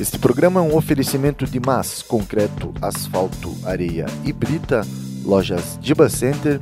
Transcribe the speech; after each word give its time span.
Este 0.00 0.18
programa 0.18 0.60
é 0.60 0.62
um 0.62 0.74
oferecimento 0.74 1.44
de 1.44 1.60
MAS, 1.60 2.00
concreto, 2.00 2.72
asfalto, 2.80 3.54
areia 3.62 4.06
e 4.24 4.32
brita, 4.32 4.80
lojas 5.22 5.78
Diba 5.78 6.08
Center, 6.08 6.58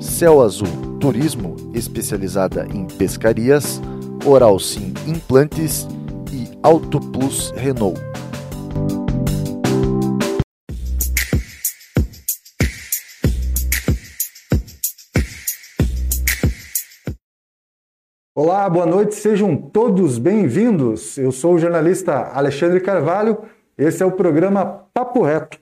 Céu 0.00 0.42
Azul 0.42 0.98
Turismo, 0.98 1.54
especializada 1.72 2.66
em 2.74 2.88
pescarias, 2.88 3.80
Oral 4.26 4.58
Sim 4.58 4.92
Implantes 5.06 5.86
e 6.32 6.58
Auto 6.60 6.98
Plus 6.98 7.52
Renault. 7.54 8.11
Olá, 18.62 18.70
boa 18.70 18.86
noite, 18.86 19.16
sejam 19.16 19.56
todos 19.56 20.18
bem-vindos. 20.18 21.18
Eu 21.18 21.32
sou 21.32 21.54
o 21.54 21.58
jornalista 21.58 22.30
Alexandre 22.32 22.78
Carvalho, 22.78 23.38
esse 23.76 24.04
é 24.04 24.06
o 24.06 24.12
programa 24.12 24.84
Papo 24.94 25.20
Reto. 25.24 25.58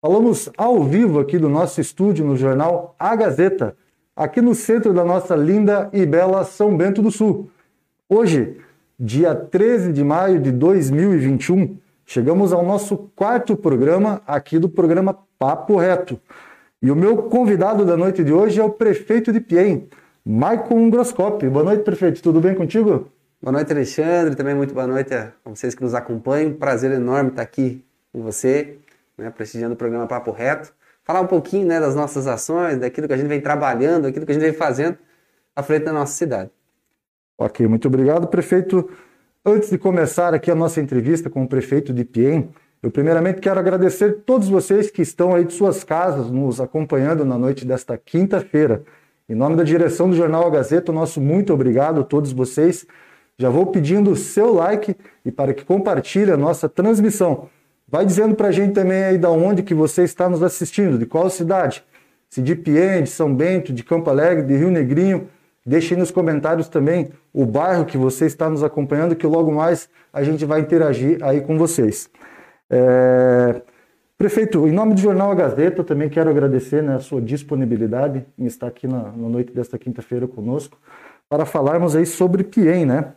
Falamos 0.00 0.48
ao 0.56 0.82
vivo 0.82 1.20
aqui 1.20 1.36
do 1.36 1.50
nosso 1.50 1.82
estúdio 1.82 2.24
no 2.24 2.38
jornal 2.38 2.96
A 2.98 3.14
Gazeta, 3.14 3.76
aqui 4.16 4.40
no 4.40 4.54
centro 4.54 4.94
da 4.94 5.04
nossa 5.04 5.36
linda 5.36 5.90
e 5.92 6.06
bela 6.06 6.42
São 6.42 6.74
Bento 6.74 7.02
do 7.02 7.10
Sul. 7.10 7.50
Hoje, 8.08 8.56
dia 8.98 9.34
13 9.34 9.92
de 9.92 10.02
maio 10.02 10.40
de 10.40 10.50
2021, 10.50 11.76
chegamos 12.06 12.54
ao 12.54 12.64
nosso 12.64 13.10
quarto 13.14 13.54
programa 13.54 14.22
aqui 14.26 14.58
do 14.58 14.70
programa 14.70 15.14
Papo 15.38 15.76
Reto. 15.76 16.18
E 16.80 16.90
o 16.90 16.96
meu 16.96 17.18
convidado 17.18 17.84
da 17.84 17.98
noite 17.98 18.24
de 18.24 18.32
hoje 18.32 18.58
é 18.58 18.64
o 18.64 18.70
prefeito 18.70 19.30
de 19.30 19.40
Piem, 19.40 19.90
Maicon 20.24 20.90
Groscop. 20.90 21.48
Boa 21.48 21.64
noite, 21.64 21.82
prefeito. 21.82 22.22
Tudo 22.22 22.40
bem 22.40 22.54
contigo? 22.54 23.10
Boa 23.40 23.52
noite, 23.52 23.72
Alexandre. 23.72 24.36
Também 24.36 24.54
muito 24.54 24.74
boa 24.74 24.86
noite 24.86 25.14
a 25.14 25.32
vocês 25.44 25.74
que 25.74 25.82
nos 25.82 25.94
acompanham. 25.94 26.52
Prazer 26.52 26.92
enorme 26.92 27.30
estar 27.30 27.42
aqui 27.42 27.82
com 28.12 28.22
você, 28.22 28.78
né, 29.16 29.30
prestigiando 29.30 29.74
o 29.74 29.76
programa 29.76 30.06
Papo 30.06 30.30
Reto. 30.30 30.72
Falar 31.04 31.22
um 31.22 31.26
pouquinho 31.26 31.66
né, 31.66 31.80
das 31.80 31.94
nossas 31.94 32.26
ações, 32.26 32.78
daquilo 32.78 33.06
que 33.08 33.14
a 33.14 33.16
gente 33.16 33.28
vem 33.28 33.40
trabalhando, 33.40 34.04
daquilo 34.04 34.26
que 34.26 34.32
a 34.32 34.34
gente 34.34 34.44
vem 34.44 34.52
fazendo 34.52 34.98
à 35.56 35.62
frente 35.62 35.84
da 35.84 35.92
nossa 35.92 36.12
cidade. 36.12 36.50
Ok, 37.38 37.66
muito 37.66 37.88
obrigado, 37.88 38.28
prefeito. 38.28 38.90
Antes 39.44 39.70
de 39.70 39.78
começar 39.78 40.34
aqui 40.34 40.50
a 40.50 40.54
nossa 40.54 40.82
entrevista 40.82 41.30
com 41.30 41.42
o 41.42 41.48
prefeito 41.48 41.94
de 41.94 42.04
Piem, 42.04 42.50
eu 42.82 42.90
primeiramente 42.90 43.40
quero 43.40 43.58
agradecer 43.58 44.22
todos 44.26 44.50
vocês 44.50 44.90
que 44.90 45.00
estão 45.00 45.34
aí 45.34 45.44
de 45.44 45.54
suas 45.54 45.82
casas 45.82 46.30
nos 46.30 46.60
acompanhando 46.60 47.24
na 47.24 47.38
noite 47.38 47.64
desta 47.64 47.96
quinta-feira. 47.96 48.84
Em 49.30 49.34
nome 49.36 49.54
da 49.54 49.62
direção 49.62 50.10
do 50.10 50.16
Jornal 50.16 50.44
A 50.44 50.50
Gazeta, 50.50 50.90
nosso 50.90 51.20
muito 51.20 51.54
obrigado 51.54 52.00
a 52.00 52.02
todos 52.02 52.32
vocês. 52.32 52.84
Já 53.38 53.48
vou 53.48 53.64
pedindo 53.66 54.10
o 54.10 54.16
seu 54.16 54.52
like 54.52 54.96
e 55.24 55.30
para 55.30 55.54
que 55.54 55.64
compartilhe 55.64 56.32
a 56.32 56.36
nossa 56.36 56.68
transmissão. 56.68 57.48
Vai 57.86 58.04
dizendo 58.04 58.34
para 58.34 58.48
a 58.48 58.50
gente 58.50 58.72
também 58.72 59.04
aí 59.04 59.16
da 59.16 59.30
onde 59.30 59.62
que 59.62 59.72
você 59.72 60.02
está 60.02 60.28
nos 60.28 60.42
assistindo, 60.42 60.98
de 60.98 61.06
qual 61.06 61.30
cidade. 61.30 61.84
Se 62.28 62.42
de 62.42 62.56
Piem, 62.56 63.04
de 63.04 63.10
São 63.10 63.32
Bento, 63.32 63.72
de 63.72 63.84
Campo 63.84 64.10
Alegre, 64.10 64.42
de 64.42 64.56
Rio 64.56 64.68
Negrinho. 64.68 65.28
Deixe 65.64 65.94
aí 65.94 66.00
nos 66.00 66.10
comentários 66.10 66.68
também 66.68 67.10
o 67.32 67.46
bairro 67.46 67.84
que 67.84 67.96
você 67.96 68.26
está 68.26 68.50
nos 68.50 68.64
acompanhando, 68.64 69.14
que 69.14 69.28
logo 69.28 69.52
mais 69.52 69.88
a 70.12 70.24
gente 70.24 70.44
vai 70.44 70.58
interagir 70.58 71.18
aí 71.22 71.40
com 71.40 71.56
vocês. 71.56 72.10
É... 72.68 73.62
Prefeito, 74.20 74.68
em 74.68 74.70
nome 74.70 74.92
do 74.92 75.00
Jornal 75.00 75.30
A 75.30 75.34
Gazeta, 75.34 75.80
eu 75.80 75.84
também 75.84 76.10
quero 76.10 76.28
agradecer 76.28 76.82
né, 76.82 76.96
a 76.96 76.98
sua 76.98 77.22
disponibilidade 77.22 78.22
em 78.38 78.44
estar 78.44 78.66
aqui 78.66 78.86
na, 78.86 79.04
na 79.04 79.28
noite 79.30 79.50
desta 79.50 79.78
quinta-feira 79.78 80.28
conosco 80.28 80.76
para 81.26 81.46
falarmos 81.46 81.96
aí 81.96 82.04
sobre 82.04 82.44
Piem, 82.44 82.84
né? 82.84 83.14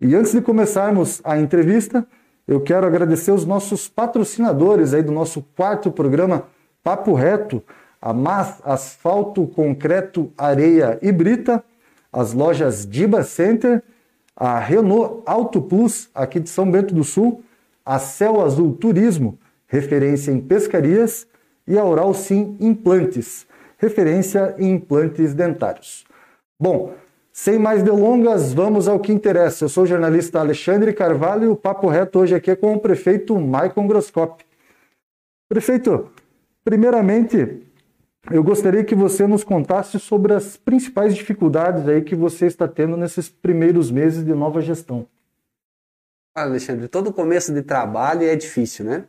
E 0.00 0.14
antes 0.14 0.32
de 0.32 0.40
começarmos 0.40 1.20
a 1.22 1.38
entrevista, 1.38 2.06
eu 2.46 2.62
quero 2.62 2.86
agradecer 2.86 3.30
os 3.30 3.44
nossos 3.44 3.88
patrocinadores 3.88 4.94
aí 4.94 5.02
do 5.02 5.12
nosso 5.12 5.44
quarto 5.54 5.92
programa 5.92 6.44
Papo 6.82 7.12
Reto, 7.12 7.62
a 8.00 8.14
Mas 8.14 8.58
Asfalto, 8.64 9.46
Concreto, 9.48 10.32
Areia 10.38 10.98
e 11.02 11.12
Brita, 11.12 11.62
as 12.10 12.32
lojas 12.32 12.86
Diba 12.86 13.22
Center, 13.22 13.82
a 14.34 14.58
Renault 14.58 15.22
Auto 15.26 15.60
Plus, 15.60 16.08
aqui 16.14 16.40
de 16.40 16.48
São 16.48 16.70
Bento 16.70 16.94
do 16.94 17.04
Sul, 17.04 17.42
a 17.84 17.98
Céu 17.98 18.40
Azul 18.40 18.72
Turismo, 18.72 19.38
referência 19.68 20.32
em 20.32 20.40
pescarias, 20.40 21.26
e 21.66 21.78
a 21.78 21.84
Oral 21.84 22.14
Sim 22.14 22.56
Implantes, 22.58 23.46
referência 23.76 24.56
em 24.58 24.72
implantes 24.72 25.34
dentários. 25.34 26.04
Bom, 26.58 26.94
sem 27.30 27.58
mais 27.58 27.82
delongas, 27.82 28.52
vamos 28.52 28.88
ao 28.88 28.98
que 28.98 29.12
interessa. 29.12 29.66
Eu 29.66 29.68
sou 29.68 29.84
o 29.84 29.86
jornalista 29.86 30.40
Alexandre 30.40 30.92
Carvalho 30.92 31.44
e 31.44 31.48
o 31.48 31.54
papo 31.54 31.86
reto 31.86 32.18
hoje 32.18 32.34
aqui 32.34 32.50
é 32.50 32.56
com 32.56 32.74
o 32.74 32.80
prefeito 32.80 33.38
Maicon 33.38 33.86
Groscop. 33.86 34.44
Prefeito, 35.48 36.10
primeiramente, 36.64 37.62
eu 38.30 38.42
gostaria 38.42 38.82
que 38.82 38.94
você 38.94 39.26
nos 39.26 39.44
contasse 39.44 40.00
sobre 40.00 40.34
as 40.34 40.56
principais 40.56 41.14
dificuldades 41.14 41.86
aí 41.86 42.02
que 42.02 42.16
você 42.16 42.46
está 42.46 42.66
tendo 42.66 42.96
nesses 42.96 43.28
primeiros 43.28 43.90
meses 43.90 44.24
de 44.24 44.34
nova 44.34 44.60
gestão. 44.60 45.06
Alexandre, 46.34 46.88
todo 46.88 47.12
começo 47.12 47.52
de 47.52 47.62
trabalho 47.62 48.24
é 48.24 48.34
difícil, 48.34 48.84
né? 48.84 49.04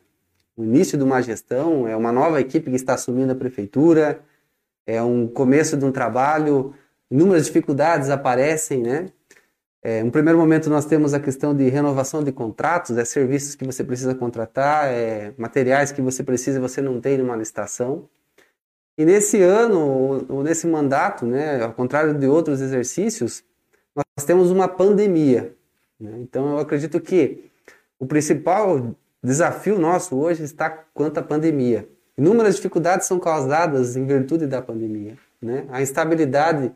O 0.59 0.63
início 0.65 0.97
de 0.97 1.05
uma 1.05 1.21
gestão, 1.21 1.87
é 1.87 1.95
uma 1.95 2.11
nova 2.11 2.41
equipe 2.41 2.69
que 2.69 2.75
está 2.75 2.95
assumindo 2.95 3.31
a 3.31 3.35
prefeitura, 3.35 4.19
é 4.85 5.01
um 5.01 5.25
começo 5.25 5.77
de 5.77 5.85
um 5.85 5.91
trabalho, 5.91 6.73
inúmeras 7.09 7.45
dificuldades 7.45 8.09
aparecem, 8.09 8.83
né? 8.83 9.09
É, 9.81 10.03
um 10.03 10.09
primeiro 10.09 10.37
momento 10.37 10.69
nós 10.69 10.83
temos 10.83 11.13
a 11.13 11.19
questão 11.21 11.55
de 11.55 11.69
renovação 11.69 12.21
de 12.21 12.33
contratos, 12.33 12.97
é 12.97 13.05
serviços 13.05 13.55
que 13.55 13.63
você 13.63 13.85
precisa 13.85 14.13
contratar, 14.13 14.89
é 14.89 15.33
materiais 15.37 15.93
que 15.93 16.01
você 16.01 16.23
precisa 16.23 16.57
e 16.57 16.61
você 16.61 16.81
não 16.81 16.99
tem 16.99 17.17
numa 17.17 17.37
licitação. 17.37 18.09
E 18.97 19.05
nesse 19.05 19.41
ano, 19.41 20.25
ou 20.27 20.43
nesse 20.43 20.67
mandato, 20.67 21.25
né, 21.25 21.63
ao 21.63 21.71
contrário 21.71 22.13
de 22.13 22.27
outros 22.27 22.59
exercícios, 22.59 23.45
nós 23.95 24.25
temos 24.25 24.51
uma 24.51 24.67
pandemia. 24.67 25.55
Né? 25.97 26.19
Então 26.19 26.49
eu 26.49 26.57
acredito 26.57 26.99
que 26.99 27.49
o 27.97 28.05
principal 28.05 28.93
o 29.22 29.28
desafio 29.28 29.78
nosso 29.78 30.18
hoje 30.18 30.44
está 30.44 30.69
quanto 30.94 31.18
à 31.18 31.24
pandemia. 31.24 31.88
Inúmeras 32.18 32.56
dificuldades 32.56 33.07
são 33.07 33.19
causadas 33.19 33.96
em 33.96 34.06
virtude 34.06 34.46
da 34.47 34.62
pandemia. 34.62 35.18
Né? 35.41 35.66
A 35.69 35.81
instabilidade 35.81 36.72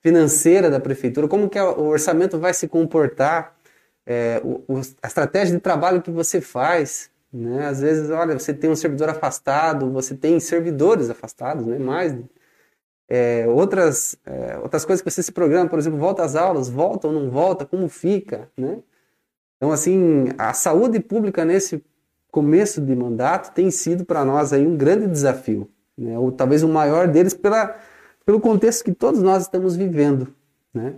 financeira 0.00 0.68
da 0.68 0.80
prefeitura, 0.80 1.28
como 1.28 1.48
que 1.48 1.58
o 1.58 1.84
orçamento 1.84 2.38
vai 2.38 2.52
se 2.52 2.68
comportar, 2.68 3.56
é, 4.04 4.40
o, 4.44 4.80
a 5.02 5.06
estratégia 5.06 5.54
de 5.54 5.60
trabalho 5.60 6.02
que 6.02 6.10
você 6.10 6.40
faz. 6.40 7.10
Né? 7.32 7.66
Às 7.66 7.80
vezes, 7.80 8.10
olha, 8.10 8.38
você 8.38 8.52
tem 8.52 8.68
um 8.68 8.76
servidor 8.76 9.08
afastado, 9.08 9.90
você 9.90 10.14
tem 10.14 10.38
servidores 10.40 11.08
afastados, 11.08 11.66
né? 11.66 11.78
mais 11.78 12.14
é, 13.08 13.46
outras, 13.46 14.16
é, 14.24 14.58
outras 14.58 14.84
coisas 14.84 15.02
que 15.02 15.10
você 15.10 15.22
se 15.22 15.32
programa, 15.32 15.68
por 15.68 15.78
exemplo, 15.78 15.98
volta 15.98 16.22
às 16.22 16.34
aulas, 16.34 16.68
volta 16.68 17.08
ou 17.08 17.12
não 17.12 17.30
volta, 17.30 17.66
como 17.66 17.88
fica, 17.88 18.50
né? 18.56 18.78
Então, 19.62 19.70
assim, 19.70 20.24
a 20.36 20.52
saúde 20.52 20.98
pública 20.98 21.44
nesse 21.44 21.84
começo 22.32 22.80
de 22.80 22.96
mandato 22.96 23.54
tem 23.54 23.70
sido 23.70 24.04
para 24.04 24.24
nós 24.24 24.52
aí 24.52 24.66
um 24.66 24.76
grande 24.76 25.06
desafio, 25.06 25.70
né? 25.96 26.18
ou 26.18 26.32
talvez 26.32 26.64
o 26.64 26.68
maior 26.68 27.06
deles 27.06 27.32
pela, 27.32 27.76
pelo 28.26 28.40
contexto 28.40 28.82
que 28.82 28.90
todos 28.90 29.22
nós 29.22 29.44
estamos 29.44 29.76
vivendo. 29.76 30.34
Né? 30.74 30.94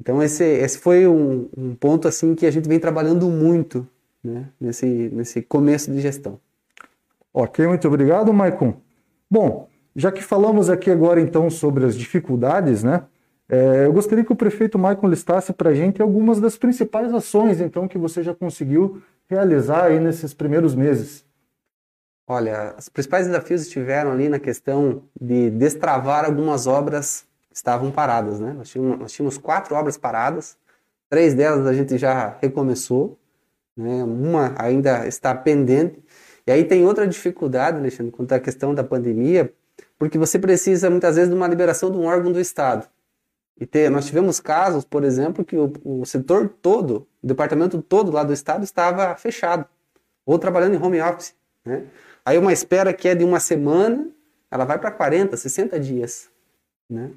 Então, 0.00 0.20
esse, 0.20 0.42
esse 0.42 0.76
foi 0.76 1.06
um, 1.06 1.48
um 1.56 1.72
ponto 1.76 2.08
assim 2.08 2.34
que 2.34 2.46
a 2.46 2.50
gente 2.50 2.68
vem 2.68 2.80
trabalhando 2.80 3.30
muito 3.30 3.86
né? 4.24 4.48
nesse, 4.60 4.86
nesse 5.12 5.40
começo 5.40 5.88
de 5.92 6.00
gestão. 6.00 6.40
Ok, 7.32 7.64
muito 7.64 7.86
obrigado, 7.86 8.32
Maicon. 8.32 8.74
Bom, 9.30 9.68
já 9.94 10.10
que 10.10 10.20
falamos 10.20 10.68
aqui 10.68 10.90
agora 10.90 11.20
então 11.20 11.48
sobre 11.48 11.84
as 11.84 11.96
dificuldades, 11.96 12.82
né? 12.82 13.04
É, 13.48 13.86
eu 13.86 13.92
gostaria 13.92 14.24
que 14.24 14.32
o 14.32 14.36
prefeito 14.36 14.78
Maicon 14.78 15.08
listasse 15.08 15.52
para 15.52 15.70
a 15.70 15.74
gente 15.74 16.00
algumas 16.00 16.40
das 16.40 16.56
principais 16.56 17.12
ações, 17.12 17.60
então, 17.60 17.86
que 17.86 17.98
você 17.98 18.22
já 18.22 18.34
conseguiu 18.34 19.02
realizar 19.28 19.84
aí 19.84 20.00
nesses 20.00 20.32
primeiros 20.32 20.74
meses. 20.74 21.24
Olha, 22.26 22.74
os 22.78 22.88
principais 22.88 23.26
desafios 23.26 23.62
estiveram 23.62 24.10
ali 24.10 24.30
na 24.30 24.38
questão 24.38 25.02
de 25.20 25.50
destravar 25.50 26.24
algumas 26.24 26.66
obras 26.66 27.26
que 27.50 27.56
estavam 27.56 27.90
paradas, 27.90 28.40
né? 28.40 28.54
Nós 28.54 28.70
tínhamos, 28.70 28.98
nós 28.98 29.12
tínhamos 29.12 29.36
quatro 29.36 29.74
obras 29.74 29.98
paradas, 29.98 30.56
três 31.10 31.34
delas 31.34 31.66
a 31.66 31.74
gente 31.74 31.98
já 31.98 32.38
recomeçou, 32.40 33.18
né? 33.76 34.02
Uma 34.02 34.54
ainda 34.58 35.06
está 35.06 35.34
pendente. 35.34 36.02
E 36.46 36.52
aí 36.52 36.64
tem 36.64 36.86
outra 36.86 37.06
dificuldade, 37.06 37.76
Alexandre, 37.76 38.10
quanto 38.10 38.32
à 38.32 38.40
questão 38.40 38.74
da 38.74 38.82
pandemia, 38.82 39.52
porque 39.98 40.16
você 40.16 40.38
precisa 40.38 40.88
muitas 40.88 41.16
vezes 41.16 41.30
de 41.30 41.36
uma 41.36 41.46
liberação 41.46 41.90
de 41.90 41.98
um 41.98 42.06
órgão 42.06 42.32
do 42.32 42.40
Estado. 42.40 42.88
E 43.58 43.64
ter, 43.64 43.90
nós 43.90 44.06
tivemos 44.06 44.40
casos, 44.40 44.84
por 44.84 45.04
exemplo, 45.04 45.44
que 45.44 45.56
o, 45.56 45.72
o 45.84 46.04
setor 46.04 46.48
todo, 46.48 47.06
o 47.22 47.26
departamento 47.26 47.80
todo 47.80 48.10
lá 48.10 48.24
do 48.24 48.32
estado 48.32 48.64
estava 48.64 49.14
fechado, 49.16 49.64
ou 50.26 50.38
trabalhando 50.38 50.74
em 50.74 50.82
home 50.82 51.00
office. 51.00 51.34
Né? 51.64 51.84
Aí 52.24 52.36
uma 52.36 52.52
espera 52.52 52.92
que 52.92 53.08
é 53.08 53.14
de 53.14 53.24
uma 53.24 53.38
semana, 53.38 54.08
ela 54.50 54.64
vai 54.64 54.78
para 54.78 54.90
40, 54.90 55.36
60 55.36 55.78
dias. 55.78 56.28
Né? 56.90 57.10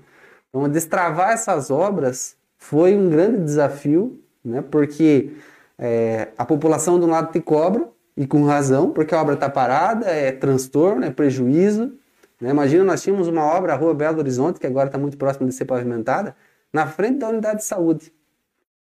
Então, 0.49 0.69
destravar 0.69 1.31
essas 1.31 1.71
obras 1.71 2.37
foi 2.57 2.95
um 2.95 3.09
grande 3.09 3.43
desafio, 3.43 4.21
né? 4.43 4.61
porque 4.61 5.31
É, 5.79 6.29
a 6.35 6.43
população 6.43 6.95
um 6.95 7.05
lado 7.05 7.31
te 7.31 7.39
cobra, 7.39 7.87
e 8.17 8.25
com 8.25 8.43
razão, 8.43 8.89
porque 8.89 9.13
a 9.13 9.21
obra 9.21 9.35
está 9.35 9.47
parada, 9.47 10.07
é 10.07 10.31
transtorno, 10.31 11.05
é 11.05 11.11
prejuízo. 11.11 11.93
Né? 12.41 12.49
Imagina, 12.49 12.83
nós 12.83 13.01
tínhamos 13.01 13.27
uma 13.27 13.43
obra, 13.43 13.73
a 13.73 13.75
Rua 13.75 13.93
Belo 13.93 14.19
Horizonte, 14.19 14.59
que 14.59 14.67
agora 14.67 14.87
está 14.87 14.97
muito 14.97 15.17
próxima 15.17 15.47
de 15.47 15.53
ser 15.53 15.65
pavimentada, 15.65 16.35
na 16.71 16.87
frente 16.87 17.19
da 17.19 17.29
unidade 17.29 17.59
de 17.59 17.65
saúde. 17.65 18.13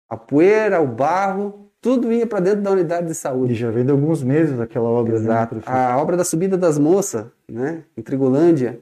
A 0.08 0.18
poeira, 0.18 0.82
o 0.82 0.88
barro, 0.88 1.72
tudo 1.82 2.12
ia 2.12 2.28
para 2.28 2.40
dentro 2.40 2.62
da 2.62 2.72
unidade 2.72 3.08
de 3.08 3.16
saúde. 3.16 3.54
E 3.54 3.56
já 3.56 3.72
vem 3.72 3.84
de 3.84 3.92
alguns 3.92 4.22
meses 4.22 4.60
aquela 4.60 4.88
obra. 4.88 5.14
Né, 5.14 5.20
Exato. 5.20 5.56
Né, 5.56 5.62
a 5.66 5.98
obra 5.98 6.16
da 6.16 6.24
subida 6.24 6.58
das 6.58 6.78
moças, 6.78 7.26
né, 7.50 7.84
em 7.98 8.02
Trigolândia. 8.02 8.80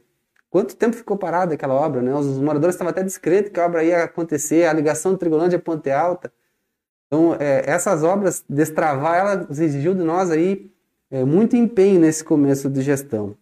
Quanto 0.50 0.76
tempo 0.76 0.96
ficou 0.96 1.16
parada 1.16 1.54
aquela 1.54 1.76
obra, 1.76 2.02
né? 2.02 2.12
Os 2.16 2.40
moradores 2.40 2.74
estavam 2.74 2.90
até 2.90 3.04
descrentes 3.04 3.52
que 3.52 3.60
a 3.60 3.66
obra 3.68 3.84
ia 3.84 4.04
acontecer, 4.04 4.66
a 4.66 4.74
ligação 4.74 5.14
de 5.14 5.20
Trigolândia 5.20 5.60
Ponte 5.60 5.92
Alta. 5.92 6.32
Então, 7.06 7.36
é, 7.40 7.64
essas 7.70 8.04
obras, 8.04 8.44
destravar, 8.50 9.18
ela 9.18 9.48
exigiu 9.50 9.94
de 9.94 10.02
nós 10.04 10.32
aí 10.32 10.72
é, 11.12 11.24
muito 11.24 11.56
empenho 11.56 12.00
nesse 12.00 12.24
começo 12.24 12.68
de 12.68 12.82
gestão. 12.82 13.36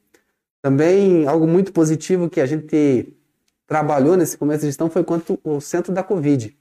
Também, 0.62 1.28
algo 1.28 1.48
muito 1.48 1.72
positivo 1.72 2.30
que 2.30 2.42
a 2.42 2.46
gente 2.46 3.14
trabalhou 3.68 4.18
nesse 4.18 4.38
começo 4.38 4.62
de 4.62 4.68
gestão 4.68 4.90
foi 4.90 5.04
quanto 5.04 5.40
o 5.44 5.60
centro 5.60 5.94
da 5.94 6.04
Covid. 6.04 6.58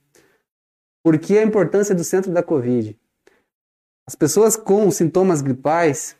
Por 1.03 1.17
que 1.17 1.37
a 1.37 1.43
importância 1.43 1.95
do 1.95 2.03
centro 2.03 2.31
da 2.31 2.43
Covid? 2.43 2.97
As 4.05 4.15
pessoas 4.15 4.55
com 4.55 4.89
sintomas 4.91 5.41
gripais 5.41 6.15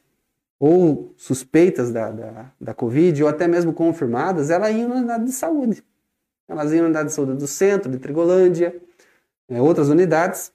ou 0.59 1.13
suspeitas 1.17 1.91
da, 1.91 2.09
da, 2.09 2.51
da 2.59 2.73
Covid, 2.73 3.23
ou 3.23 3.29
até 3.29 3.47
mesmo 3.47 3.73
confirmadas, 3.73 4.49
elas 4.49 4.75
iam 4.75 4.89
na 4.89 4.95
unidade 4.95 5.25
de 5.25 5.31
saúde. 5.31 5.83
Elas 6.47 6.71
iam 6.71 6.81
na 6.81 6.85
unidade 6.85 7.09
de 7.09 7.15
saúde 7.15 7.33
do 7.33 7.47
centro, 7.47 7.91
de 7.91 7.99
Trigolândia, 7.99 8.75
é, 9.47 9.61
outras 9.61 9.89
unidades, 9.89 10.51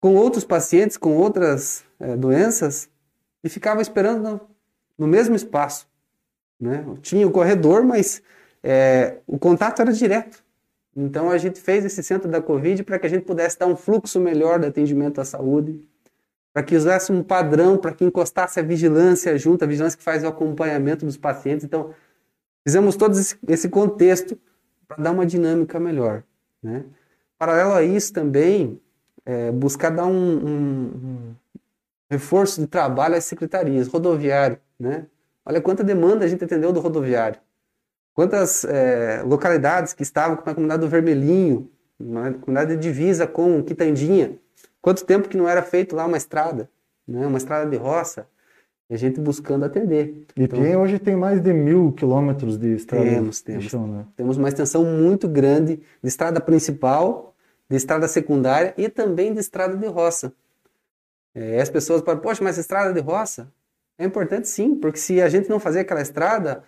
com 0.00 0.16
outros 0.16 0.44
pacientes 0.44 0.96
com 0.96 1.16
outras 1.16 1.84
é, 2.00 2.16
doenças 2.16 2.88
e 3.44 3.48
ficava 3.48 3.80
esperando 3.80 4.22
no, 4.22 4.40
no 4.98 5.06
mesmo 5.06 5.36
espaço. 5.36 5.86
Né? 6.62 6.84
Tinha 7.02 7.26
o 7.26 7.30
corredor, 7.32 7.82
mas 7.82 8.22
é, 8.62 9.16
o 9.26 9.36
contato 9.36 9.82
era 9.82 9.92
direto. 9.92 10.44
Então 10.94 11.28
a 11.28 11.36
gente 11.36 11.60
fez 11.60 11.84
esse 11.84 12.04
centro 12.04 12.30
da 12.30 12.40
Covid 12.40 12.84
para 12.84 13.00
que 13.00 13.06
a 13.06 13.10
gente 13.10 13.24
pudesse 13.24 13.58
dar 13.58 13.66
um 13.66 13.74
fluxo 13.74 14.20
melhor 14.20 14.60
de 14.60 14.66
atendimento 14.66 15.20
à 15.20 15.24
saúde, 15.24 15.84
para 16.52 16.62
que 16.62 16.76
usasse 16.76 17.10
um 17.10 17.20
padrão, 17.20 17.76
para 17.76 17.92
que 17.92 18.04
encostasse 18.04 18.60
a 18.60 18.62
vigilância 18.62 19.36
junto, 19.36 19.64
a 19.64 19.66
vigilância 19.66 19.98
que 19.98 20.04
faz 20.04 20.22
o 20.22 20.28
acompanhamento 20.28 21.04
dos 21.04 21.16
pacientes. 21.16 21.64
Então 21.64 21.92
fizemos 22.64 22.94
todo 22.94 23.16
esse 23.48 23.68
contexto 23.68 24.38
para 24.86 25.02
dar 25.02 25.10
uma 25.10 25.26
dinâmica 25.26 25.80
melhor. 25.80 26.22
Né? 26.62 26.84
Paralelo 27.36 27.72
a 27.72 27.82
isso 27.82 28.12
também, 28.12 28.80
é, 29.26 29.50
buscar 29.50 29.90
dar 29.90 30.06
um, 30.06 30.12
um, 30.12 30.84
um, 30.94 31.34
reforço 32.08 32.60
de 32.60 32.68
trabalho 32.68 33.16
às 33.16 33.24
secretarias, 33.24 33.88
rodoviário, 33.88 34.58
né? 34.78 35.06
Olha 35.44 35.60
quanta 35.60 35.82
demanda 35.82 36.24
a 36.24 36.28
gente 36.28 36.44
atendeu 36.44 36.72
do 36.72 36.80
rodoviário. 36.80 37.40
Quantas 38.14 38.64
é, 38.64 39.22
localidades 39.24 39.92
que 39.92 40.02
estavam 40.02 40.36
com 40.36 40.48
a 40.48 40.54
comunidade 40.54 40.82
do 40.82 40.88
Vermelhinho, 40.88 41.70
uma 41.98 42.32
comunidade 42.32 42.76
de 42.76 42.82
divisa 42.82 43.26
com 43.26 43.62
Quitandinha. 43.62 44.38
Quanto 44.80 45.04
tempo 45.04 45.28
que 45.28 45.36
não 45.36 45.48
era 45.48 45.62
feito 45.62 45.96
lá 45.96 46.04
uma 46.04 46.16
estrada, 46.16 46.68
né? 47.06 47.26
uma 47.26 47.38
estrada 47.38 47.70
de 47.70 47.76
roça. 47.76 48.26
E 48.90 48.94
a 48.94 48.98
gente 48.98 49.18
buscando 49.18 49.64
atender. 49.64 50.26
E 50.36 50.42
então, 50.42 50.60
hoje 50.82 50.98
tem 50.98 51.16
mais 51.16 51.40
de 51.40 51.52
mil 51.52 51.92
quilômetros 51.92 52.58
de 52.58 52.74
estrada. 52.74 53.04
Temos, 53.04 53.40
temos. 53.40 53.64
Chão, 53.64 53.86
né? 53.86 54.04
Temos 54.14 54.36
uma 54.36 54.48
extensão 54.48 54.84
muito 54.84 55.26
grande 55.26 55.76
de 56.02 56.08
estrada 56.08 56.40
principal 56.40 57.32
de 57.72 57.76
estrada 57.76 58.06
secundária 58.06 58.74
e 58.76 58.86
também 58.86 59.32
de 59.32 59.40
estrada 59.40 59.74
de 59.78 59.86
roça. 59.86 60.34
É, 61.34 61.58
as 61.58 61.70
pessoas 61.70 62.02
falam, 62.02 62.20
poxa, 62.20 62.44
mas 62.44 62.58
estrada 62.58 62.92
de 62.92 63.00
roça 63.00 63.50
é 64.02 64.06
importante 64.06 64.48
sim, 64.48 64.74
porque 64.74 64.98
se 64.98 65.20
a 65.20 65.28
gente 65.28 65.48
não 65.48 65.60
fazer 65.60 65.80
aquela 65.80 66.02
estrada, 66.02 66.64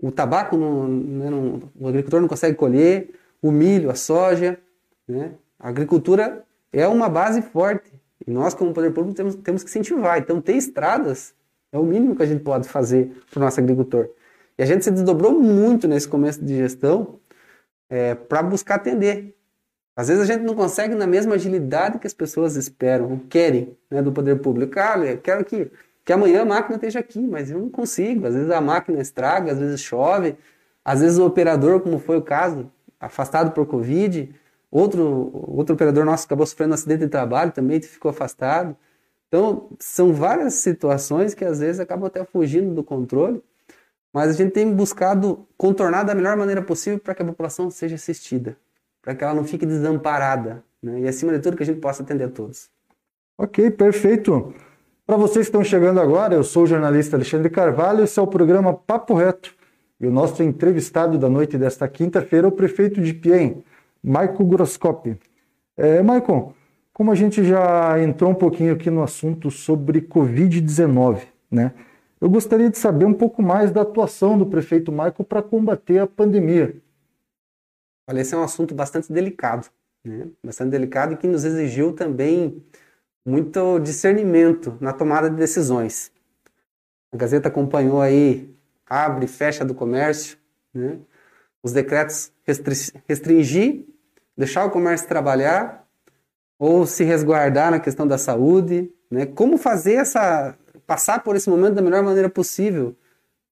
o 0.00 0.10
tabaco, 0.10 0.56
não, 0.56 0.88
né, 0.88 1.30
não, 1.30 1.62
o 1.78 1.88
agricultor 1.88 2.20
não 2.20 2.28
consegue 2.28 2.56
colher, 2.56 3.10
o 3.40 3.50
milho, 3.50 3.90
a 3.90 3.94
soja, 3.94 4.58
né? 5.06 5.32
A 5.58 5.68
agricultura 5.68 6.44
é 6.72 6.86
uma 6.86 7.08
base 7.08 7.40
forte 7.42 7.92
e 8.26 8.30
nós, 8.30 8.54
como 8.54 8.72
poder 8.72 8.92
público, 8.92 9.16
temos, 9.16 9.34
temos 9.36 9.62
que 9.62 9.70
incentivar. 9.70 10.18
Então, 10.18 10.40
ter 10.40 10.56
estradas 10.56 11.34
é 11.72 11.78
o 11.78 11.84
mínimo 11.84 12.16
que 12.16 12.22
a 12.22 12.26
gente 12.26 12.42
pode 12.42 12.68
fazer 12.68 13.12
para 13.30 13.38
o 13.38 13.42
nosso 13.44 13.60
agricultor. 13.60 14.08
E 14.58 14.62
a 14.62 14.66
gente 14.66 14.84
se 14.84 14.90
desdobrou 14.90 15.32
muito 15.32 15.88
nesse 15.88 16.08
começo 16.08 16.44
de 16.44 16.56
gestão 16.56 17.18
é, 17.88 18.14
para 18.14 18.42
buscar 18.42 18.76
atender. 18.76 19.36
Às 19.96 20.08
vezes 20.08 20.22
a 20.22 20.32
gente 20.32 20.44
não 20.44 20.54
consegue 20.54 20.94
na 20.94 21.06
mesma 21.06 21.34
agilidade 21.34 21.98
que 21.98 22.06
as 22.06 22.14
pessoas 22.14 22.56
esperam, 22.56 23.18
querem, 23.28 23.76
né, 23.90 24.02
do 24.02 24.12
poder 24.12 24.40
público. 24.40 24.78
Ah, 24.78 24.98
eu 24.98 25.18
quero 25.18 25.44
que, 25.44 25.70
que 26.04 26.12
amanhã 26.12 26.42
a 26.42 26.44
máquina 26.44 26.76
esteja 26.76 27.00
aqui, 27.00 27.20
mas 27.20 27.50
eu 27.50 27.58
não 27.58 27.70
consigo. 27.70 28.26
Às 28.26 28.34
vezes 28.34 28.50
a 28.50 28.60
máquina 28.60 29.00
estraga, 29.00 29.52
às 29.52 29.58
vezes 29.58 29.80
chove, 29.80 30.36
às 30.84 31.00
vezes 31.00 31.18
o 31.18 31.26
operador, 31.26 31.80
como 31.80 31.98
foi 31.98 32.16
o 32.16 32.22
caso, 32.22 32.70
afastado 33.00 33.52
por 33.52 33.66
Covid, 33.66 34.34
outro, 34.70 35.30
outro 35.48 35.74
operador 35.74 36.04
nosso 36.04 36.26
acabou 36.26 36.46
sofrendo 36.46 36.72
um 36.72 36.74
acidente 36.74 37.00
de 37.00 37.08
trabalho, 37.08 37.52
também 37.52 37.80
ficou 37.80 38.10
afastado. 38.10 38.76
Então, 39.28 39.70
são 39.78 40.12
várias 40.12 40.54
situações 40.54 41.34
que 41.34 41.44
às 41.44 41.60
vezes 41.60 41.80
acabam 41.80 42.06
até 42.06 42.24
fugindo 42.24 42.74
do 42.74 42.84
controle, 42.84 43.42
mas 44.12 44.30
a 44.30 44.32
gente 44.32 44.52
tem 44.52 44.72
buscado 44.72 45.46
contornar 45.56 46.04
da 46.04 46.14
melhor 46.14 46.36
maneira 46.36 46.62
possível 46.62 46.98
para 47.00 47.14
que 47.14 47.22
a 47.22 47.26
população 47.26 47.70
seja 47.70 47.96
assistida 47.96 48.56
para 49.04 49.14
que 49.14 49.22
ela 49.22 49.34
não 49.34 49.44
fique 49.44 49.66
desamparada. 49.66 50.64
Né? 50.82 51.00
E 51.00 51.08
acima 51.08 51.30
de 51.32 51.38
tudo, 51.38 51.58
que 51.58 51.62
a 51.62 51.66
gente 51.66 51.78
possa 51.78 52.02
atender 52.02 52.24
a 52.24 52.28
todos. 52.28 52.70
Ok, 53.36 53.70
perfeito. 53.70 54.54
Para 55.06 55.18
vocês 55.18 55.46
que 55.46 55.50
estão 55.50 55.62
chegando 55.62 56.00
agora, 56.00 56.34
eu 56.34 56.42
sou 56.42 56.62
o 56.62 56.66
jornalista 56.66 57.14
Alexandre 57.14 57.50
Carvalho, 57.50 58.04
esse 58.04 58.18
é 58.18 58.22
o 58.22 58.26
programa 58.26 58.72
Papo 58.72 59.12
Reto. 59.12 59.54
E 60.00 60.06
o 60.06 60.10
nosso 60.10 60.42
entrevistado 60.42 61.18
da 61.18 61.28
noite 61.28 61.58
desta 61.58 61.86
quinta-feira 61.86 62.46
é 62.46 62.48
o 62.48 62.52
prefeito 62.52 63.02
de 63.02 63.12
Piem, 63.12 63.62
Maico 64.02 64.42
Groscopi. 64.46 65.18
É, 65.76 66.02
Maicon, 66.02 66.54
como 66.94 67.12
a 67.12 67.14
gente 67.14 67.44
já 67.44 68.02
entrou 68.02 68.30
um 68.30 68.34
pouquinho 68.34 68.72
aqui 68.72 68.88
no 68.88 69.02
assunto 69.02 69.50
sobre 69.50 70.00
Covid-19, 70.00 71.20
né? 71.50 71.74
Eu 72.18 72.30
gostaria 72.30 72.70
de 72.70 72.78
saber 72.78 73.04
um 73.04 73.12
pouco 73.12 73.42
mais 73.42 73.70
da 73.70 73.82
atuação 73.82 74.38
do 74.38 74.46
prefeito 74.46 74.90
Maico 74.90 75.22
para 75.22 75.42
combater 75.42 75.98
a 75.98 76.06
pandemia. 76.06 76.80
Olha, 78.08 78.22
esse 78.22 78.34
é 78.34 78.38
um 78.38 78.42
assunto 78.42 78.74
bastante 78.74 79.12
delicado, 79.12 79.68
né? 80.02 80.28
bastante 80.42 80.70
delicado 80.70 81.12
e 81.12 81.16
que 81.18 81.26
nos 81.26 81.44
exigiu 81.44 81.92
também 81.92 82.64
muito 83.24 83.78
discernimento 83.78 84.76
na 84.80 84.92
tomada 84.92 85.30
de 85.30 85.36
decisões. 85.36 86.12
A 87.12 87.16
Gazeta 87.16 87.48
acompanhou 87.48 88.00
aí 88.00 88.54
abre 88.86 89.24
e 89.24 89.28
fecha 89.28 89.64
do 89.64 89.74
comércio, 89.74 90.36
né? 90.72 90.98
os 91.62 91.72
decretos 91.72 92.30
restringir, 93.08 93.86
deixar 94.36 94.64
o 94.64 94.70
comércio 94.70 95.08
trabalhar 95.08 95.88
ou 96.58 96.86
se 96.86 97.02
resguardar 97.02 97.70
na 97.70 97.80
questão 97.80 98.06
da 98.06 98.18
saúde, 98.18 98.92
né? 99.10 99.26
Como 99.26 99.56
fazer 99.56 99.94
essa 99.94 100.56
passar 100.86 101.22
por 101.22 101.34
esse 101.34 101.48
momento 101.48 101.74
da 101.74 101.82
melhor 101.82 102.02
maneira 102.02 102.28
possível, 102.28 102.94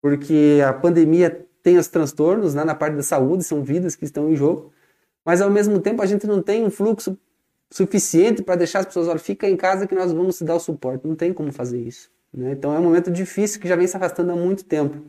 porque 0.03 0.61
a 0.67 0.73
pandemia 0.73 1.47
tem 1.63 1.79
os 1.79 1.89
transtornos 1.89 2.55
né, 2.55 2.65
na 2.65 2.75
parte 2.75 2.97
da 2.97 3.03
saúde, 3.03 3.45
são 3.45 3.63
vidas 3.63 3.97
que 3.97 4.05
estão 4.05 4.31
em 4.31 4.37
jogo, 4.37 4.71
mas 5.25 5.41
ao 5.41 5.49
mesmo 5.49 5.81
tempo 5.81 6.03
a 6.03 6.07
gente 6.07 6.27
não 6.27 6.43
tem 6.43 6.65
um 6.65 6.71
fluxo 6.71 7.17
suficiente 7.73 8.43
para 8.43 8.57
deixar 8.57 8.81
as 8.81 8.87
pessoas, 8.87 9.09
olha, 9.09 9.19
fica 9.19 9.49
em 9.49 9.57
casa 9.57 9.87
que 9.87 9.95
nós 9.95 10.13
vamos 10.13 10.39
te 10.39 10.45
dar 10.45 10.55
o 10.55 10.61
suporte. 10.61 11.07
Não 11.07 11.17
tem 11.17 11.33
como 11.33 11.53
fazer 11.53 11.81
isso. 11.81 12.11
Né? 12.33 12.53
Então 12.53 12.75
é 12.75 12.79
um 12.79 12.83
momento 12.83 13.11
difícil 13.11 13.61
que 13.61 13.69
já 13.69 13.77
vem 13.77 13.87
se 13.87 13.97
arrastando 13.97 14.33
há 14.33 14.37
muito 14.37 14.65
tempo. 14.65 15.03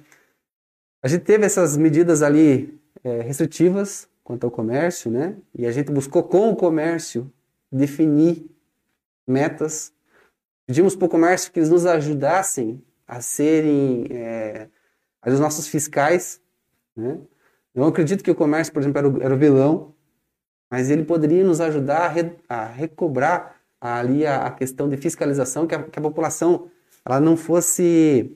A 1.01 1.07
gente 1.07 1.23
teve 1.23 1.45
essas 1.45 1.75
medidas 1.77 2.21
ali 2.21 2.79
é, 3.03 3.21
restritivas 3.21 4.07
quanto 4.23 4.45
ao 4.45 4.51
comércio, 4.51 5.11
né? 5.11 5.35
E 5.53 5.65
a 5.65 5.71
gente 5.71 5.91
buscou 5.91 6.23
com 6.23 6.49
o 6.49 6.55
comércio 6.55 7.29
definir 7.69 8.49
metas. 9.27 9.91
Pedimos 10.65 10.95
para 10.95 11.05
o 11.05 11.09
comércio 11.09 11.51
que 11.51 11.59
eles 11.59 11.69
nos 11.69 11.85
ajudassem 11.85 12.81
a 13.05 13.19
serem 13.19 14.05
é, 14.09 14.69
os 15.25 15.41
nossos 15.41 15.67
fiscais 15.67 16.41
né? 16.95 17.19
Eu 17.73 17.85
acredito 17.85 18.23
que 18.23 18.31
o 18.31 18.35
comércio, 18.35 18.71
por 18.71 18.81
exemplo, 18.81 18.99
era 18.99 19.09
o, 19.09 19.23
era 19.23 19.33
o 19.33 19.37
vilão, 19.37 19.95
mas 20.73 20.89
ele 20.89 21.03
poderia 21.03 21.43
nos 21.43 21.61
ajudar 21.61 21.99
a, 21.99 22.07
re, 22.07 22.31
a 22.49 22.65
recobrar 22.65 23.57
ali 23.79 24.25
a, 24.25 24.47
a, 24.47 24.49
questão 24.49 24.89
de 24.89 24.97
fiscalização, 24.97 25.67
que 25.67 25.75
a, 25.75 25.83
que 25.83 25.99
a 25.99 26.01
população 26.01 26.67
ela 27.05 27.19
não 27.19 27.37
fosse 27.37 28.35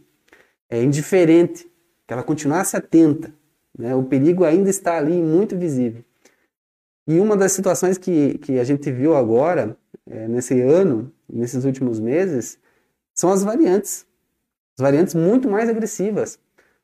é, 0.69 0.83
indiferente, 0.83 1.63
que 2.05 2.13
ela 2.13 2.21
continuasse 2.21 2.77
atenta. 2.77 3.33
Né? 3.75 3.95
O 3.95 4.03
perigo 4.03 4.43
ainda 4.43 4.69
está 4.69 4.99
ali 4.99 5.19
muito 5.19 5.57
visível. 5.57 6.03
E 7.07 7.19
uma 7.19 7.35
das 7.35 7.53
situações 7.53 7.97
que, 7.97 8.37
que 8.37 8.59
a 8.59 8.63
gente 8.63 8.91
viu 8.91 9.17
agora, 9.17 9.75
é, 10.05 10.27
nesse 10.27 10.61
ano, 10.61 11.11
nesses 11.27 11.65
últimos 11.65 11.99
meses, 11.99 12.59
são 13.15 13.31
as 13.31 13.43
variantes. 13.43 14.05
As 14.77 14.83
variantes 14.83 15.15
muito 15.15 15.49
mais 15.49 15.67
agressivas. 15.69 16.37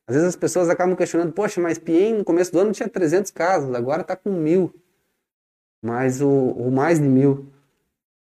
Às 0.08 0.16
vezes 0.16 0.30
as 0.30 0.36
pessoas 0.36 0.68
acabam 0.68 0.96
questionando, 0.96 1.32
poxa, 1.32 1.62
mas 1.62 1.78
Piem 1.78 2.16
no 2.16 2.24
começo 2.24 2.52
do 2.52 2.58
ano 2.58 2.72
tinha 2.72 2.90
300 2.90 3.30
casos, 3.30 3.76
agora 3.76 4.02
está 4.02 4.16
com 4.16 4.32
mil. 4.32 4.74
Mas 5.84 6.22
o, 6.22 6.30
o 6.30 6.72
mais 6.72 6.98
de 6.98 7.06
mil. 7.06 7.52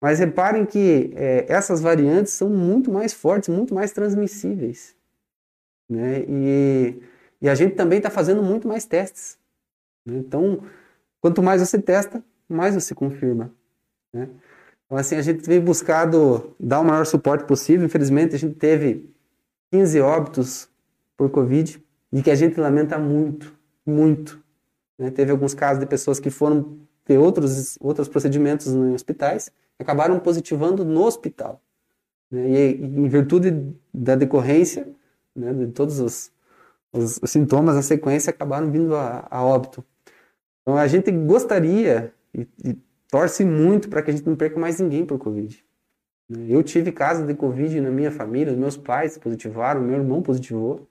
Mas 0.01 0.17
reparem 0.17 0.65
que 0.65 1.11
é, 1.15 1.45
essas 1.47 1.79
variantes 1.79 2.33
são 2.33 2.49
muito 2.49 2.91
mais 2.91 3.13
fortes, 3.13 3.49
muito 3.49 3.73
mais 3.73 3.91
transmissíveis. 3.91 4.95
Né? 5.87 6.25
E, 6.27 6.99
e 7.39 7.47
a 7.47 7.53
gente 7.53 7.75
também 7.75 7.99
está 7.99 8.09
fazendo 8.09 8.41
muito 8.41 8.67
mais 8.67 8.85
testes. 8.85 9.37
Né? 10.03 10.17
Então, 10.17 10.63
quanto 11.21 11.43
mais 11.43 11.61
você 11.61 11.79
testa, 11.79 12.23
mais 12.49 12.73
você 12.73 12.95
confirma. 12.95 13.53
Né? 14.11 14.27
Então, 14.85 14.97
assim, 14.97 15.15
a 15.15 15.21
gente 15.21 15.43
tem 15.43 15.61
buscado 15.61 16.55
dar 16.59 16.79
o 16.79 16.83
maior 16.83 17.05
suporte 17.05 17.45
possível. 17.45 17.85
Infelizmente, 17.85 18.33
a 18.33 18.39
gente 18.39 18.55
teve 18.55 19.13
15 19.71 20.01
óbitos 20.01 20.67
por 21.15 21.29
Covid 21.29 21.83
e 22.11 22.23
que 22.23 22.31
a 22.31 22.35
gente 22.35 22.59
lamenta 22.59 22.97
muito, 22.97 23.55
muito. 23.85 24.43
Né? 24.97 25.11
Teve 25.11 25.31
alguns 25.31 25.53
casos 25.53 25.79
de 25.79 25.85
pessoas 25.85 26.19
que 26.19 26.31
foram 26.31 26.79
ter 27.05 27.17
outros, 27.17 27.77
outros 27.79 28.07
procedimentos 28.07 28.67
em 28.67 28.93
hospitais 28.93 29.51
acabaram 29.79 30.19
positivando 30.19 30.83
no 30.83 31.03
hospital. 31.03 31.61
Né? 32.29 32.49
E, 32.49 32.75
em 32.75 33.07
virtude 33.07 33.73
da 33.93 34.15
decorrência 34.15 34.87
né, 35.35 35.53
de 35.53 35.67
todos 35.67 35.99
os, 35.99 36.31
os, 36.91 37.19
sintomas 37.25 37.75
na 37.75 37.81
sequência, 37.81 38.31
acabaram 38.31 38.71
vindo 38.71 38.95
a, 38.95 39.27
a 39.29 39.43
óbito. 39.43 39.85
Então, 40.61 40.75
a 40.75 40.87
gente 40.87 41.11
gostaria 41.11 42.13
e, 42.33 42.47
e 42.63 42.77
torce 43.09 43.45
muito 43.45 43.87
para 43.87 44.01
que 44.01 44.09
a 44.09 44.13
gente 44.13 44.27
não 44.27 44.35
perca 44.35 44.59
mais 44.59 44.79
ninguém 44.79 45.05
por 45.05 45.19
Covid. 45.19 45.63
Né? 46.27 46.47
Eu 46.49 46.63
tive 46.63 46.91
casos 46.91 47.27
de 47.27 47.35
Covid 47.35 47.79
na 47.81 47.91
minha 47.91 48.11
família, 48.11 48.53
meus 48.53 48.75
pais 48.75 49.17
positivaram, 49.17 49.81
meu 49.81 49.97
irmão 49.97 50.21
positivou, 50.21 50.87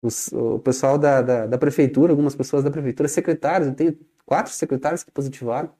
os, 0.00 0.28
o 0.32 0.58
pessoal 0.58 0.98
da, 0.98 1.22
da, 1.22 1.46
da, 1.46 1.58
prefeitura, 1.58 2.12
algumas 2.12 2.34
pessoas 2.34 2.64
da 2.64 2.70
prefeitura, 2.70 3.08
secretários, 3.08 3.68
eu 3.68 3.74
tenho 3.74 3.96
quatro 4.26 4.52
secretários 4.52 5.02
que 5.02 5.10
positivaram. 5.10 5.72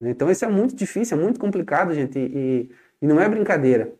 Né? 0.00 0.10
Então 0.10 0.30
isso 0.30 0.44
é 0.44 0.48
muito 0.48 0.74
difícil, 0.74 1.16
é 1.16 1.20
muito 1.20 1.38
complicado, 1.38 1.94
gente, 1.94 2.18
e, 2.18 2.70
e 3.00 3.06
não 3.06 3.20
é 3.20 3.28
brincadeira. 3.28 3.92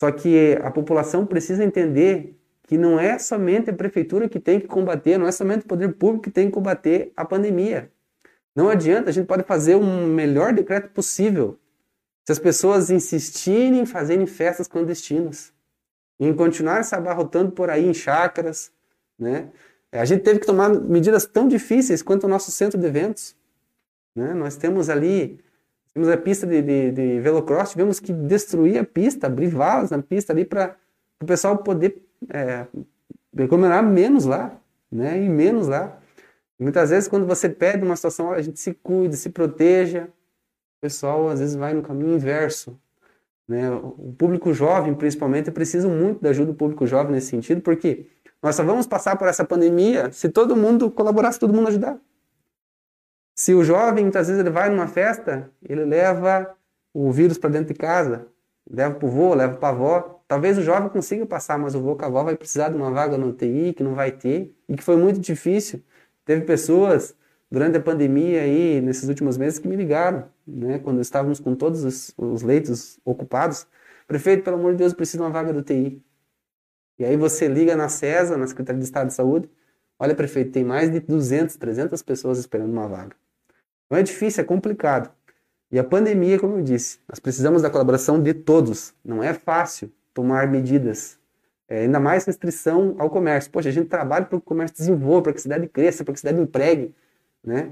Só 0.00 0.10
que 0.12 0.58
a 0.62 0.70
população 0.70 1.26
precisa 1.26 1.64
entender 1.64 2.38
que 2.66 2.76
não 2.76 3.00
é 3.00 3.18
somente 3.18 3.70
a 3.70 3.72
prefeitura 3.72 4.28
que 4.28 4.38
tem 4.38 4.60
que 4.60 4.66
combater, 4.66 5.18
não 5.18 5.26
é 5.26 5.32
somente 5.32 5.64
o 5.64 5.68
poder 5.68 5.94
público 5.94 6.24
que 6.24 6.30
tem 6.30 6.46
que 6.46 6.52
combater 6.52 7.12
a 7.16 7.24
pandemia. 7.24 7.90
Não 8.54 8.68
adianta, 8.68 9.08
a 9.08 9.12
gente 9.12 9.26
pode 9.26 9.44
fazer 9.44 9.74
o 9.74 9.80
um 9.80 10.06
melhor 10.06 10.52
decreto 10.52 10.90
possível 10.90 11.58
se 12.26 12.32
as 12.32 12.38
pessoas 12.38 12.90
insistirem 12.90 13.80
em 13.80 13.86
fazerem 13.86 14.26
festas 14.26 14.68
clandestinas, 14.68 15.50
em 16.20 16.34
continuar 16.34 16.82
se 16.82 16.94
abarrotando 16.94 17.52
por 17.52 17.70
aí 17.70 17.86
em 17.86 17.94
chácaras, 17.94 18.70
né? 19.18 19.50
A 19.92 20.04
gente 20.04 20.22
teve 20.22 20.40
que 20.40 20.46
tomar 20.46 20.68
medidas 20.68 21.26
tão 21.26 21.48
difíceis 21.48 22.02
quanto 22.02 22.24
o 22.24 22.28
nosso 22.28 22.50
centro 22.50 22.78
de 22.78 22.86
eventos. 22.86 23.34
Né? 24.14 24.34
Nós 24.34 24.56
temos 24.56 24.90
ali, 24.90 25.40
temos 25.94 26.08
a 26.08 26.16
pista 26.16 26.46
de, 26.46 26.60
de, 26.60 26.92
de 26.92 27.20
velocross, 27.20 27.70
tivemos 27.70 27.98
que 27.98 28.12
destruir 28.12 28.78
a 28.78 28.84
pista, 28.84 29.26
abrir 29.26 29.48
valas 29.48 29.90
na 29.90 30.02
pista 30.02 30.32
ali 30.32 30.44
para 30.44 30.76
o 31.22 31.26
pessoal 31.26 31.58
poder 31.58 32.02
é, 32.28 32.66
menos 33.82 34.24
lá, 34.24 34.60
né? 34.90 35.22
E 35.22 35.28
menos 35.28 35.68
lá. 35.68 35.98
muitas 36.58 36.90
vezes, 36.90 37.08
quando 37.08 37.26
você 37.26 37.48
pede 37.48 37.84
uma 37.84 37.96
situação, 37.96 38.32
a 38.32 38.42
gente 38.42 38.58
se 38.58 38.74
cuide, 38.74 39.16
se 39.16 39.30
proteja. 39.30 40.08
O 40.78 40.80
pessoal, 40.80 41.28
às 41.28 41.40
vezes, 41.40 41.54
vai 41.54 41.74
no 41.74 41.82
caminho 41.82 42.14
inverso. 42.14 42.78
Né? 43.46 43.70
O 43.70 44.14
público 44.16 44.52
jovem, 44.52 44.94
principalmente, 44.94 45.50
precisa 45.50 45.88
muito 45.88 46.20
da 46.20 46.30
ajuda 46.30 46.52
do 46.52 46.54
público 46.54 46.86
jovem 46.86 47.12
nesse 47.12 47.28
sentido, 47.28 47.62
porque 47.62 48.06
nós 48.42 48.54
só 48.54 48.62
vamos 48.62 48.86
passar 48.86 49.16
por 49.16 49.28
essa 49.28 49.44
pandemia 49.44 50.12
se 50.12 50.28
todo 50.28 50.56
mundo 50.56 50.90
colaborasse, 50.90 51.38
todo 51.38 51.52
mundo 51.52 51.68
ajudar. 51.68 51.98
Se 53.34 53.54
o 53.54 53.64
jovem, 53.64 54.04
muitas 54.04 54.26
vezes, 54.26 54.40
ele 54.40 54.50
vai 54.50 54.68
numa 54.68 54.88
festa, 54.88 55.50
ele 55.62 55.84
leva 55.84 56.56
o 56.92 57.10
vírus 57.12 57.38
para 57.38 57.50
dentro 57.50 57.72
de 57.72 57.78
casa, 57.78 58.26
leva 58.68 58.94
para 58.94 59.06
o 59.06 59.10
vô, 59.10 59.34
leva 59.34 59.56
para 59.56 59.68
a 59.68 59.70
avó. 59.70 60.22
Talvez 60.26 60.58
o 60.58 60.62
jovem 60.62 60.88
consiga 60.88 61.24
passar, 61.24 61.58
mas 61.58 61.74
o 61.74 61.80
vô 61.80 61.94
com 61.96 62.04
a 62.04 62.08
avó 62.08 62.24
vai 62.24 62.36
precisar 62.36 62.68
de 62.68 62.76
uma 62.76 62.90
vaga 62.90 63.16
no 63.16 63.28
UTI, 63.28 63.72
que 63.74 63.82
não 63.82 63.94
vai 63.94 64.10
ter, 64.12 64.54
e 64.68 64.76
que 64.76 64.82
foi 64.82 64.96
muito 64.96 65.20
difícil. 65.20 65.82
Teve 66.24 66.42
pessoas 66.44 67.14
durante 67.50 67.76
a 67.76 67.80
pandemia 67.80 68.42
aí, 68.42 68.80
nesses 68.80 69.08
últimos 69.08 69.38
meses, 69.38 69.58
que 69.58 69.68
me 69.68 69.76
ligaram, 69.76 70.24
né, 70.46 70.78
quando 70.80 71.00
estávamos 71.00 71.40
com 71.40 71.54
todos 71.54 71.84
os, 71.84 72.12
os 72.18 72.42
leitos 72.42 72.98
ocupados. 73.04 73.66
Prefeito, 74.06 74.42
pelo 74.42 74.56
amor 74.56 74.72
de 74.72 74.78
Deus, 74.78 74.92
precisa 74.92 75.18
de 75.18 75.22
uma 75.22 75.30
vaga 75.30 75.52
do 75.52 75.60
UTI. 75.60 76.02
E 76.98 77.04
aí 77.04 77.16
você 77.16 77.46
liga 77.46 77.76
na 77.76 77.88
CESA, 77.88 78.36
na 78.36 78.46
Secretaria 78.46 78.78
de 78.78 78.84
Estado 78.84 79.08
de 79.08 79.14
Saúde, 79.14 79.48
olha, 79.98 80.14
prefeito, 80.14 80.50
tem 80.52 80.64
mais 80.64 80.90
de 80.90 81.00
200, 81.00 81.56
300 81.56 82.02
pessoas 82.02 82.38
esperando 82.38 82.72
uma 82.72 82.88
vaga. 82.88 83.14
Não 83.90 83.98
é 83.98 84.02
difícil, 84.02 84.42
é 84.42 84.44
complicado. 84.44 85.10
E 85.70 85.78
a 85.78 85.84
pandemia, 85.84 86.38
como 86.38 86.56
eu 86.56 86.62
disse, 86.62 86.98
nós 87.08 87.18
precisamos 87.18 87.62
da 87.62 87.70
colaboração 87.70 88.20
de 88.22 88.34
todos. 88.34 88.94
Não 89.04 89.22
é 89.22 89.34
fácil 89.34 89.92
tomar 90.14 90.48
medidas, 90.48 91.18
é, 91.68 91.80
ainda 91.80 92.00
mais 92.00 92.24
restrição 92.24 92.96
ao 92.98 93.10
comércio. 93.10 93.50
Poxa, 93.50 93.68
a 93.68 93.72
gente 93.72 93.88
trabalha 93.88 94.24
para 94.24 94.38
que 94.38 94.42
o 94.42 94.46
comércio 94.46 94.76
desenvolva, 94.76 95.24
para 95.24 95.32
que 95.32 95.38
a 95.38 95.42
cidade 95.42 95.68
cresça, 95.68 96.02
para 96.02 96.12
que 96.12 96.18
a 96.18 96.20
cidade 96.20 96.40
empregue, 96.40 96.94
né? 97.44 97.70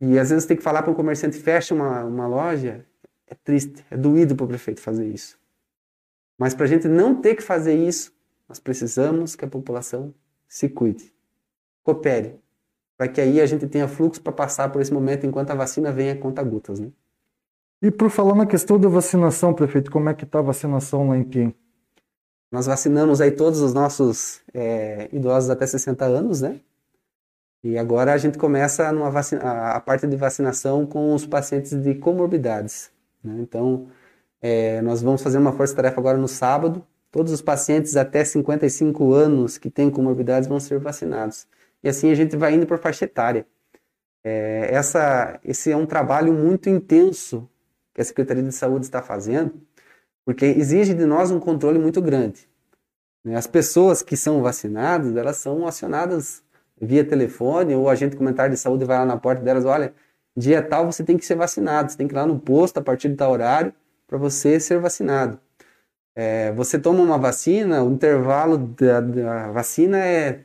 E 0.00 0.18
às 0.18 0.30
vezes 0.30 0.46
tem 0.46 0.56
que 0.56 0.62
falar 0.62 0.82
para 0.82 0.90
um 0.90 0.94
comerciante 0.94 1.38
fecha 1.38 1.74
uma, 1.74 2.04
uma 2.04 2.26
loja, 2.26 2.84
é 3.26 3.34
triste, 3.34 3.84
é 3.90 3.96
doído 3.96 4.36
para 4.36 4.44
o 4.44 4.48
prefeito 4.48 4.80
fazer 4.80 5.06
isso. 5.06 5.38
Mas 6.38 6.54
para 6.54 6.64
a 6.64 6.68
gente 6.68 6.88
não 6.88 7.20
ter 7.20 7.34
que 7.34 7.42
fazer 7.42 7.74
isso, 7.74 8.12
nós 8.50 8.58
precisamos 8.58 9.36
que 9.36 9.44
a 9.44 9.48
população 9.48 10.12
se 10.48 10.68
cuide, 10.68 11.14
coopere, 11.84 12.34
para 12.96 13.06
que 13.06 13.20
aí 13.20 13.40
a 13.40 13.46
gente 13.46 13.64
tenha 13.68 13.86
fluxo 13.86 14.20
para 14.20 14.32
passar 14.32 14.72
por 14.72 14.82
esse 14.82 14.92
momento 14.92 15.24
enquanto 15.24 15.52
a 15.52 15.54
vacina 15.54 15.92
vem 15.92 16.10
a 16.10 16.16
conta 16.18 16.42
gotas, 16.42 16.80
né? 16.80 16.90
E 17.80 17.92
por 17.92 18.10
falar 18.10 18.34
na 18.34 18.44
questão 18.46 18.76
da 18.76 18.88
vacinação, 18.88 19.54
prefeito, 19.54 19.88
como 19.88 20.08
é 20.08 20.14
que 20.14 20.24
está 20.24 20.40
a 20.40 20.42
vacinação 20.42 21.08
lá 21.08 21.16
em 21.16 21.22
Pim? 21.22 21.54
Nós 22.50 22.66
vacinamos 22.66 23.20
aí 23.20 23.30
todos 23.30 23.60
os 23.60 23.72
nossos 23.72 24.42
é, 24.52 25.08
idosos 25.12 25.48
até 25.48 25.64
60 25.64 26.04
anos, 26.04 26.40
né? 26.40 26.60
E 27.62 27.78
agora 27.78 28.12
a 28.12 28.18
gente 28.18 28.36
começa 28.36 28.92
vacina, 29.12 29.42
a 29.42 29.80
parte 29.80 30.08
de 30.08 30.16
vacinação 30.16 30.84
com 30.84 31.14
os 31.14 31.24
pacientes 31.24 31.80
de 31.80 31.94
comorbidades. 31.94 32.90
Né? 33.22 33.36
Então, 33.38 33.86
é, 34.42 34.82
nós 34.82 35.02
vamos 35.02 35.22
fazer 35.22 35.38
uma 35.38 35.52
força-tarefa 35.52 36.00
agora 36.00 36.18
no 36.18 36.26
sábado, 36.26 36.84
Todos 37.10 37.32
os 37.32 37.42
pacientes 37.42 37.96
até 37.96 38.24
55 38.24 39.12
anos 39.12 39.58
que 39.58 39.68
têm 39.68 39.90
comorbidades 39.90 40.48
vão 40.48 40.60
ser 40.60 40.78
vacinados. 40.78 41.46
E 41.82 41.88
assim 41.88 42.10
a 42.10 42.14
gente 42.14 42.36
vai 42.36 42.54
indo 42.54 42.66
por 42.66 42.78
faixa 42.78 43.04
etária. 43.04 43.46
É, 44.22 44.68
essa, 44.72 45.40
esse 45.44 45.72
é 45.72 45.76
um 45.76 45.86
trabalho 45.86 46.32
muito 46.32 46.68
intenso 46.68 47.48
que 47.94 48.00
a 48.00 48.04
Secretaria 48.04 48.42
de 48.42 48.52
Saúde 48.52 48.84
está 48.84 49.02
fazendo, 49.02 49.60
porque 50.24 50.44
exige 50.44 50.94
de 50.94 51.04
nós 51.04 51.30
um 51.30 51.40
controle 51.40 51.78
muito 51.78 52.00
grande. 52.00 52.48
Né? 53.24 53.34
As 53.36 53.46
pessoas 53.46 54.02
que 54.02 54.16
são 54.16 54.42
vacinadas, 54.42 55.16
elas 55.16 55.38
são 55.38 55.66
acionadas 55.66 56.42
via 56.80 57.04
telefone 57.04 57.74
ou 57.74 57.88
agente 57.88 58.16
comentário 58.16 58.54
de 58.54 58.58
saúde 58.58 58.84
vai 58.84 58.98
lá 58.98 59.04
na 59.04 59.16
porta 59.16 59.42
delas, 59.42 59.64
olha, 59.64 59.92
dia 60.36 60.62
tal 60.62 60.86
você 60.86 61.04
tem 61.04 61.18
que 61.18 61.26
ser 61.26 61.34
vacinado, 61.34 61.90
você 61.90 61.98
tem 61.98 62.08
que 62.08 62.14
ir 62.14 62.16
lá 62.16 62.26
no 62.26 62.38
posto 62.38 62.78
a 62.78 62.82
partir 62.82 63.08
de 63.08 63.16
tal 63.16 63.32
horário 63.32 63.74
para 64.06 64.16
você 64.16 64.58
ser 64.58 64.78
vacinado. 64.78 65.38
É, 66.14 66.52
você 66.52 66.78
toma 66.78 67.02
uma 67.02 67.18
vacina, 67.18 67.82
o 67.82 67.92
intervalo 67.92 68.58
da, 68.58 69.00
da 69.00 69.52
vacina 69.52 69.98
é, 69.98 70.44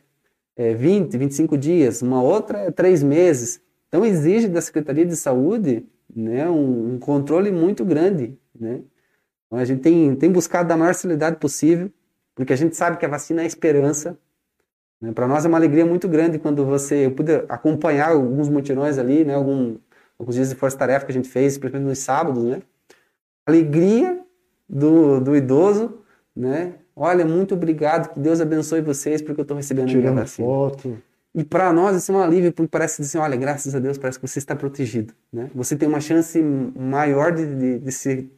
é 0.55 0.73
20, 0.73 1.17
25 1.17 1.57
dias, 1.57 2.01
uma 2.01 2.21
outra 2.21 2.59
é 2.59 2.71
3 2.71 3.03
meses. 3.03 3.61
Então 3.87 4.05
exige 4.05 4.47
da 4.47 4.61
Secretaria 4.61 5.05
de 5.05 5.15
Saúde 5.15 5.85
né, 6.15 6.47
um, 6.49 6.93
um 6.93 6.99
controle 6.99 7.51
muito 7.51 7.83
grande. 7.83 8.37
Né? 8.57 8.81
Então, 9.47 9.59
a 9.59 9.65
gente 9.65 9.81
tem, 9.81 10.15
tem 10.15 10.31
buscado 10.31 10.69
da 10.69 10.77
maior 10.77 10.93
celeridade 10.93 11.37
possível, 11.37 11.91
porque 12.33 12.53
a 12.53 12.55
gente 12.55 12.75
sabe 12.75 12.97
que 12.97 13.05
a 13.05 13.09
vacina 13.09 13.43
é 13.43 13.45
esperança. 13.45 14.17
Né? 15.01 15.11
Para 15.11 15.27
nós 15.27 15.45
é 15.45 15.47
uma 15.47 15.57
alegria 15.57 15.85
muito 15.85 16.07
grande 16.07 16.39
quando 16.39 16.65
você 16.65 17.09
puder 17.09 17.45
acompanhar 17.49 18.11
alguns 18.11 18.49
mutirões 18.49 18.97
ali, 18.97 19.25
né, 19.25 19.35
algum, 19.35 19.77
alguns 20.17 20.35
dias 20.35 20.49
de 20.49 20.55
força-tarefa 20.55 21.05
que 21.05 21.11
a 21.11 21.15
gente 21.15 21.29
fez, 21.29 21.57
principalmente 21.57 21.89
nos 21.89 21.99
sábados. 21.99 22.43
Né? 22.43 22.61
Alegria 23.45 24.24
do, 24.67 25.19
do 25.19 25.35
idoso, 25.35 25.99
né? 26.35 26.75
Olha, 26.95 27.25
muito 27.25 27.55
obrigado, 27.55 28.13
que 28.13 28.19
Deus 28.19 28.39
abençoe 28.39 28.81
vocês, 28.81 29.21
porque 29.21 29.41
eu 29.41 29.43
estou 29.43 29.57
recebendo 29.57 29.87
Tirando 29.87 30.07
a 30.07 30.11
minha 30.11 30.23
vacina. 30.23 30.47
foto. 30.47 30.97
E 31.33 31.43
para 31.43 31.73
nós 31.73 31.97
isso 31.97 32.11
é 32.13 32.15
um 32.15 32.21
alívio, 32.21 32.53
porque 32.53 32.69
parece 32.69 33.01
assim, 33.01 33.17
olha, 33.17 33.35
graças 33.35 33.75
a 33.75 33.79
Deus, 33.79 33.97
parece 33.97 34.17
que 34.17 34.25
você 34.25 34.39
está 34.39 34.55
protegido, 34.55 35.13
né? 35.31 35.51
Você 35.53 35.75
tem 35.75 35.87
uma 35.87 35.99
chance 35.99 36.41
maior 36.41 37.33
de, 37.33 37.45
de, 37.45 37.79
de 37.79 37.91
se... 37.91 38.29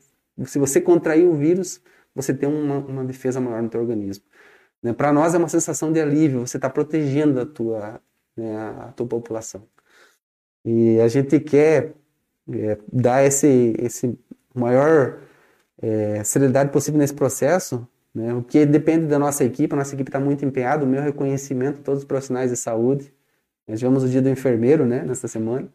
Se 0.45 0.59
você 0.59 0.81
contrair 0.81 1.25
o 1.27 1.35
vírus, 1.35 1.81
você 2.13 2.33
tem 2.33 2.49
uma, 2.49 2.77
uma 2.77 3.03
defesa 3.03 3.39
maior 3.39 3.61
no 3.61 3.69
teu 3.69 3.81
organismo. 3.81 4.23
Né? 4.81 4.93
Para 4.93 5.11
nós 5.11 5.33
é 5.33 5.37
uma 5.37 5.47
sensação 5.47 5.91
de 5.91 5.99
alívio, 5.99 6.45
você 6.45 6.57
está 6.57 6.69
protegendo 6.69 7.39
a 7.39 7.45
tua, 7.45 8.01
né, 8.35 8.57
a 8.57 8.93
tua 8.95 9.07
população. 9.07 9.63
E 10.65 10.99
a 10.99 11.07
gente 11.07 11.39
quer 11.39 11.93
é, 12.51 12.77
dar 12.91 13.23
esse, 13.23 13.75
esse 13.79 14.17
maior 14.53 15.19
é, 15.81 16.23
celeridade 16.23 16.71
possível 16.71 16.99
nesse 16.99 17.13
processo, 17.13 17.87
né? 18.13 18.33
o 18.33 18.41
que 18.41 18.65
depende 18.65 19.05
da 19.05 19.19
nossa 19.19 19.43
equipe, 19.43 19.73
a 19.73 19.77
nossa 19.77 19.93
equipe 19.93 20.09
está 20.09 20.19
muito 20.19 20.43
empenhada, 20.43 20.85
o 20.85 20.87
meu 20.87 21.01
reconhecimento 21.01 21.79
a 21.79 21.83
todos 21.83 22.01
os 22.01 22.05
profissionais 22.05 22.51
de 22.51 22.57
saúde. 22.57 23.13
Nós 23.67 23.79
tivemos 23.79 24.03
o 24.03 24.09
dia 24.09 24.21
do 24.21 24.29
enfermeiro 24.29 24.85
né, 24.85 25.03
nesta 25.03 25.27
semana, 25.27 25.67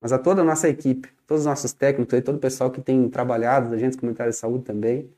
mas 0.00 0.12
a 0.12 0.18
toda 0.18 0.42
a 0.42 0.44
nossa 0.44 0.68
equipe, 0.68 1.08
todos 1.26 1.42
os 1.42 1.46
nossos 1.46 1.72
técnicos, 1.72 2.20
todo 2.22 2.36
o 2.36 2.38
pessoal 2.38 2.70
que 2.70 2.80
tem 2.80 3.08
trabalhado, 3.08 3.74
agentes 3.74 3.98
comunitários 3.98 4.36
de 4.36 4.40
saúde 4.40 4.64
também, 4.64 5.10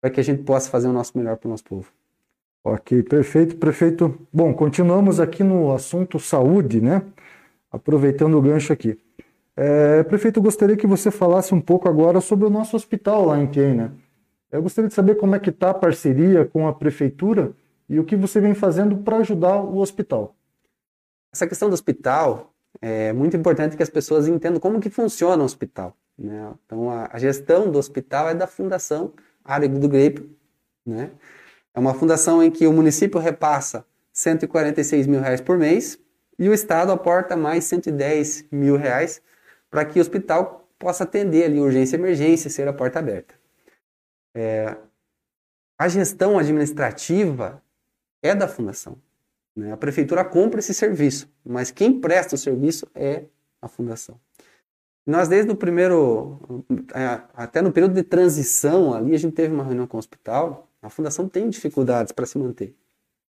para 0.00 0.10
que 0.10 0.20
a 0.20 0.22
gente 0.22 0.42
possa 0.42 0.70
fazer 0.70 0.88
o 0.88 0.92
nosso 0.92 1.16
melhor 1.18 1.36
para 1.36 1.48
o 1.48 1.50
nosso 1.50 1.64
povo. 1.64 1.90
Ok, 2.64 3.02
perfeito, 3.04 3.56
prefeito. 3.56 4.18
Bom, 4.32 4.52
continuamos 4.52 5.20
aqui 5.20 5.44
no 5.44 5.72
assunto 5.72 6.18
saúde, 6.18 6.80
né? 6.80 7.02
Aproveitando 7.70 8.36
o 8.36 8.42
gancho 8.42 8.72
aqui. 8.72 8.98
É, 9.56 10.02
prefeito, 10.02 10.42
gostaria 10.42 10.76
que 10.76 10.86
você 10.86 11.10
falasse 11.10 11.54
um 11.54 11.60
pouco 11.60 11.88
agora 11.88 12.20
sobre 12.20 12.44
o 12.46 12.50
nosso 12.50 12.76
hospital 12.76 13.24
lá 13.24 13.38
em 13.38 13.46
Quem, 13.46 13.74
né? 13.74 13.90
Eu 14.52 14.62
gostaria 14.62 14.88
de 14.88 14.94
saber 14.94 15.14
como 15.16 15.34
é 15.34 15.40
que 15.40 15.50
está 15.50 15.70
a 15.70 15.74
parceria 15.74 16.44
com 16.44 16.68
a 16.68 16.74
prefeitura 16.74 17.52
e 17.88 17.98
o 17.98 18.04
que 18.04 18.14
você 18.14 18.40
vem 18.40 18.54
fazendo 18.54 18.98
para 18.98 19.16
ajudar 19.18 19.56
o 19.56 19.78
hospital. 19.78 20.36
Essa 21.32 21.46
questão 21.46 21.68
do 21.68 21.74
hospital 21.74 22.52
é 22.80 23.12
muito 23.12 23.36
importante 23.36 23.76
que 23.76 23.82
as 23.82 23.90
pessoas 23.90 24.28
entendam 24.28 24.60
como 24.60 24.78
que 24.78 24.90
funciona 24.90 25.42
o 25.42 25.46
hospital. 25.46 25.96
Né? 26.18 26.52
Então, 26.64 26.90
a, 26.90 27.08
a, 27.12 27.18
gestão 27.18 27.70
do 27.70 27.78
hospital 27.78 28.28
é 28.28 28.34
da 28.34 28.46
Fundação 28.46 29.12
Área 29.44 29.68
do 29.68 29.88
Greip, 29.88 30.30
né? 30.84 31.10
É 31.74 31.78
uma 31.78 31.92
fundação 31.92 32.42
em 32.42 32.50
que 32.50 32.66
o 32.66 32.72
município 32.72 33.20
repassa 33.20 33.84
146 34.12 35.06
mil 35.06 35.20
reais 35.20 35.42
por 35.42 35.58
mês 35.58 35.98
e 36.38 36.48
o 36.48 36.54
Estado 36.54 36.90
aporta 36.90 37.36
mais 37.36 37.64
110 37.64 38.46
mil 38.50 38.76
reais 38.76 39.20
para 39.76 39.84
que 39.84 39.98
o 39.98 40.00
hospital 40.00 40.66
possa 40.78 41.04
atender 41.04 41.44
ali 41.44 41.60
urgência 41.60 41.96
e 41.96 42.00
emergência, 42.00 42.48
ser 42.48 42.66
a 42.66 42.72
porta 42.72 42.98
aberta. 42.98 43.34
É, 44.34 44.74
a 45.78 45.86
gestão 45.86 46.38
administrativa 46.38 47.62
é 48.22 48.34
da 48.34 48.48
fundação. 48.48 48.96
Né? 49.54 49.70
A 49.70 49.76
prefeitura 49.76 50.24
compra 50.24 50.60
esse 50.60 50.72
serviço, 50.72 51.30
mas 51.44 51.70
quem 51.70 52.00
presta 52.00 52.36
o 52.36 52.38
serviço 52.38 52.90
é 52.94 53.24
a 53.60 53.68
fundação. 53.68 54.18
Nós, 55.06 55.28
desde 55.28 55.52
o 55.52 55.54
primeiro, 55.54 56.40
é, 56.94 57.20
até 57.34 57.60
no 57.60 57.70
período 57.70 57.92
de 57.92 58.02
transição 58.02 58.94
ali, 58.94 59.14
a 59.14 59.18
gente 59.18 59.34
teve 59.34 59.52
uma 59.52 59.62
reunião 59.62 59.86
com 59.86 59.98
o 59.98 60.00
hospital, 60.00 60.70
a 60.80 60.88
fundação 60.88 61.28
tem 61.28 61.50
dificuldades 61.50 62.12
para 62.12 62.24
se 62.24 62.38
manter. 62.38 62.74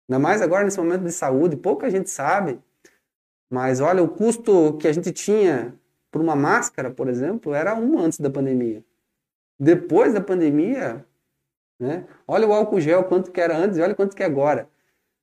Ainda 0.08 0.20
mais 0.20 0.40
agora 0.40 0.64
nesse 0.64 0.78
momento 0.78 1.02
de 1.02 1.10
saúde, 1.10 1.56
pouca 1.56 1.90
gente 1.90 2.08
sabe, 2.08 2.60
mas 3.50 3.80
olha, 3.80 4.04
o 4.04 4.08
custo 4.08 4.78
que 4.78 4.86
a 4.86 4.92
gente 4.92 5.10
tinha 5.10 5.76
por 6.10 6.20
uma 6.20 6.36
máscara, 6.36 6.90
por 6.90 7.08
exemplo, 7.08 7.54
era 7.54 7.74
um 7.74 7.98
antes 7.98 8.18
da 8.18 8.30
pandemia. 8.30 8.84
Depois 9.58 10.14
da 10.14 10.20
pandemia, 10.20 11.04
né, 11.78 12.06
olha 12.26 12.46
o 12.46 12.52
álcool 12.52 12.80
gel, 12.80 13.04
quanto 13.04 13.30
que 13.30 13.40
era 13.40 13.56
antes 13.56 13.78
e 13.78 13.82
olha 13.82 13.94
quanto 13.94 14.16
que 14.16 14.22
é 14.22 14.26
agora. 14.26 14.68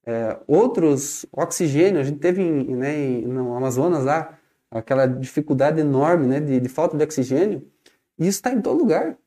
É, 0.06 0.38
outros, 0.48 1.26
oxigênio, 1.32 2.00
a 2.00 2.04
gente 2.04 2.20
teve 2.20 2.42
em, 2.42 2.76
né, 2.76 2.96
em, 2.96 3.22
no 3.26 3.56
Amazonas 3.56 4.04
lá, 4.04 4.38
aquela 4.70 5.06
dificuldade 5.08 5.80
enorme 5.80 6.28
né, 6.28 6.40
de, 6.40 6.60
de 6.60 6.70
falta 6.70 6.98
de 6.98 7.04
oxigênio, 7.04 7.68
e 8.18 8.28
isso 8.28 8.38
está 8.38 8.52
em 8.52 8.62
todo 8.62 8.80
lugar. 8.80 9.18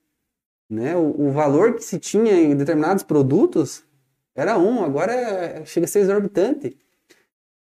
Né? 0.71 0.95
O, 0.97 1.29
o, 1.29 1.31
valor 1.33 1.75
que 1.75 1.83
se 1.83 1.99
tinha 1.99 2.33
em 2.35 2.55
determinados 2.55 3.03
produtos 3.03 3.85
era 4.35 4.59
um, 4.59 4.85
agora 4.85 5.12
é, 5.12 5.65
chega 5.65 5.87
a 5.87 5.88
ser 5.88 6.00
exorbitante. 6.00 6.79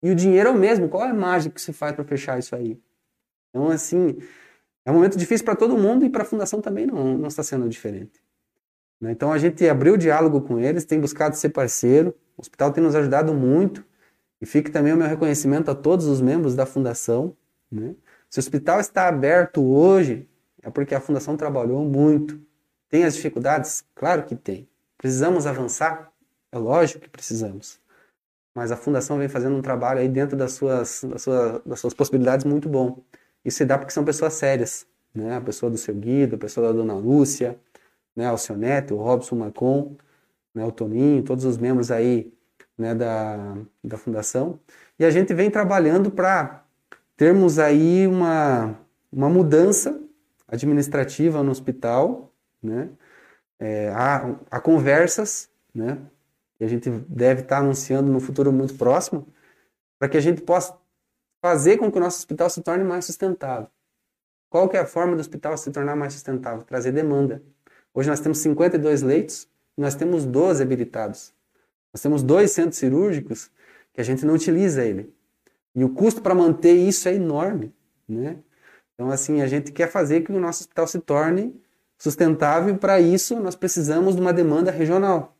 E 0.01 0.09
o 0.09 0.15
dinheiro 0.15 0.49
é 0.49 0.51
o 0.51 0.57
mesmo, 0.57 0.89
qual 0.89 1.05
é 1.05 1.09
a 1.09 1.13
mágica 1.13 1.55
que 1.55 1.61
se 1.61 1.73
faz 1.73 1.93
para 1.93 2.03
fechar 2.03 2.39
isso 2.39 2.55
aí? 2.55 2.79
Então, 3.53 3.69
assim, 3.69 4.17
é 4.83 4.89
um 4.89 4.95
momento 4.95 5.15
difícil 5.15 5.45
para 5.45 5.55
todo 5.55 5.77
mundo 5.77 6.03
e 6.03 6.09
para 6.09 6.23
a 6.23 6.25
Fundação 6.25 6.59
também 6.59 6.87
não, 6.87 7.15
não 7.15 7.27
está 7.27 7.43
sendo 7.43 7.69
diferente. 7.69 8.19
Né? 8.99 9.11
Então, 9.11 9.31
a 9.31 9.37
gente 9.37 9.67
abriu 9.69 9.93
o 9.93 9.97
diálogo 9.97 10.41
com 10.41 10.59
eles, 10.59 10.85
tem 10.85 10.99
buscado 10.99 11.35
ser 11.35 11.49
parceiro, 11.49 12.15
o 12.35 12.41
hospital 12.41 12.71
tem 12.71 12.83
nos 12.83 12.95
ajudado 12.95 13.31
muito 13.31 13.85
e 14.41 14.45
fica 14.45 14.71
também 14.71 14.91
o 14.91 14.97
meu 14.97 15.07
reconhecimento 15.07 15.69
a 15.69 15.75
todos 15.75 16.07
os 16.07 16.19
membros 16.19 16.55
da 16.55 16.65
fundação. 16.65 17.37
Né? 17.71 17.95
Se 18.27 18.39
o 18.39 18.41
hospital 18.41 18.79
está 18.79 19.07
aberto 19.07 19.63
hoje, 19.63 20.27
é 20.63 20.71
porque 20.71 20.95
a 20.95 20.99
fundação 20.99 21.37
trabalhou 21.37 21.85
muito. 21.85 22.41
Tem 22.89 23.03
as 23.03 23.13
dificuldades? 23.13 23.85
Claro 23.93 24.23
que 24.23 24.35
tem. 24.35 24.67
Precisamos 24.97 25.45
avançar? 25.45 26.11
É 26.51 26.57
lógico 26.57 27.01
que 27.01 27.09
precisamos. 27.09 27.79
Mas 28.55 28.71
a 28.71 28.77
fundação 28.77 29.17
vem 29.17 29.27
fazendo 29.27 29.55
um 29.55 29.61
trabalho 29.61 29.99
aí 29.99 30.07
dentro 30.07 30.37
das 30.37 30.53
suas, 30.53 31.03
das 31.03 31.21
suas, 31.21 31.61
das 31.65 31.79
suas 31.79 31.93
possibilidades 31.93 32.45
muito 32.45 32.69
bom. 32.69 33.03
Isso 33.43 33.57
se 33.57 33.65
dá 33.65 33.77
porque 33.77 33.93
são 33.93 34.05
pessoas 34.05 34.33
sérias. 34.33 34.87
Né? 35.13 35.35
A 35.35 35.41
pessoa 35.41 35.69
do 35.69 35.77
seu 35.77 35.93
Guido, 35.93 36.35
a 36.35 36.39
pessoa 36.39 36.67
da 36.67 36.73
dona 36.73 36.93
Lúcia, 36.93 37.59
né? 38.15 38.31
o 38.31 38.37
seu 38.37 38.57
neto, 38.57 38.95
o 38.95 38.97
Robson 38.97 39.35
Marcon 39.35 39.95
né, 40.53 40.63
o 40.63 40.71
Toninho, 40.71 41.23
todos 41.23 41.45
os 41.45 41.57
membros 41.57 41.91
aí 41.91 42.31
né, 42.77 42.93
da, 42.93 43.57
da 43.83 43.97
fundação. 43.97 44.59
E 44.99 45.05
a 45.05 45.09
gente 45.09 45.33
vem 45.33 45.49
trabalhando 45.49 46.11
para 46.11 46.63
termos 47.17 47.59
aí 47.59 48.07
uma, 48.07 48.77
uma 49.11 49.29
mudança 49.29 49.99
administrativa 50.47 51.41
no 51.41 51.51
hospital, 51.51 52.31
né? 52.61 52.89
É, 53.59 53.89
há, 53.89 54.35
há 54.51 54.59
conversas, 54.59 55.49
né? 55.73 55.97
Que 56.57 56.63
a 56.63 56.67
gente 56.67 56.89
deve 56.89 57.41
estar 57.41 57.57
tá 57.57 57.61
anunciando 57.61 58.11
no 58.11 58.19
futuro 58.19 58.51
muito 58.51 58.75
próximo, 58.75 59.27
para 59.97 60.09
que 60.09 60.17
a 60.17 60.21
gente 60.21 60.41
possa 60.41 60.75
fazer 61.43 61.75
com 61.75 61.91
que 61.91 61.97
o 61.97 61.99
nosso 61.99 62.19
hospital 62.19 62.49
se 62.49 62.61
torne 62.61 62.85
mais 62.85 63.03
sustentável. 63.03 63.67
Qual 64.49 64.69
que 64.69 64.77
é 64.77 64.79
a 64.79 64.85
forma 64.85 65.13
do 65.13 65.19
hospital 65.19 65.57
se 65.57 65.69
tornar 65.71 65.93
mais 65.93 66.13
sustentável? 66.13 66.63
Trazer 66.63 66.93
demanda. 66.93 67.43
Hoje 67.93 68.09
nós 68.09 68.21
temos 68.21 68.37
52 68.37 69.01
leitos, 69.01 69.49
nós 69.75 69.93
temos 69.93 70.25
12 70.25 70.63
habilitados. 70.63 71.33
Nós 71.93 72.01
temos 72.01 72.23
dois 72.23 72.51
centros 72.51 72.77
cirúrgicos 72.77 73.51
que 73.91 73.99
a 73.99 74.03
gente 74.05 74.25
não 74.25 74.35
utiliza 74.35 74.85
ele. 74.85 75.13
E 75.75 75.83
o 75.83 75.89
custo 75.89 76.21
para 76.21 76.33
manter 76.33 76.75
isso 76.75 77.09
é 77.09 77.15
enorme, 77.15 77.73
né? 78.07 78.37
Então, 78.93 79.11
assim, 79.11 79.41
a 79.41 79.47
gente 79.47 79.73
quer 79.73 79.91
fazer 79.91 80.21
que 80.21 80.31
o 80.31 80.39
nosso 80.39 80.61
hospital 80.61 80.87
se 80.87 80.99
torne 80.99 81.61
sustentável 81.97 82.73
e 82.73 82.77
para 82.77 83.01
isso 83.01 83.37
nós 83.41 83.53
precisamos 83.53 84.15
de 84.15 84.21
uma 84.21 84.31
demanda 84.31 84.71
regional. 84.71 85.35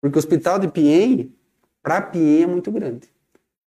Porque 0.00 0.16
o 0.16 0.20
hospital 0.20 0.60
de 0.60 0.68
Piem, 0.68 1.34
para 1.82 2.00
Piem 2.00 2.44
é 2.44 2.46
muito 2.46 2.70
grande. 2.70 3.13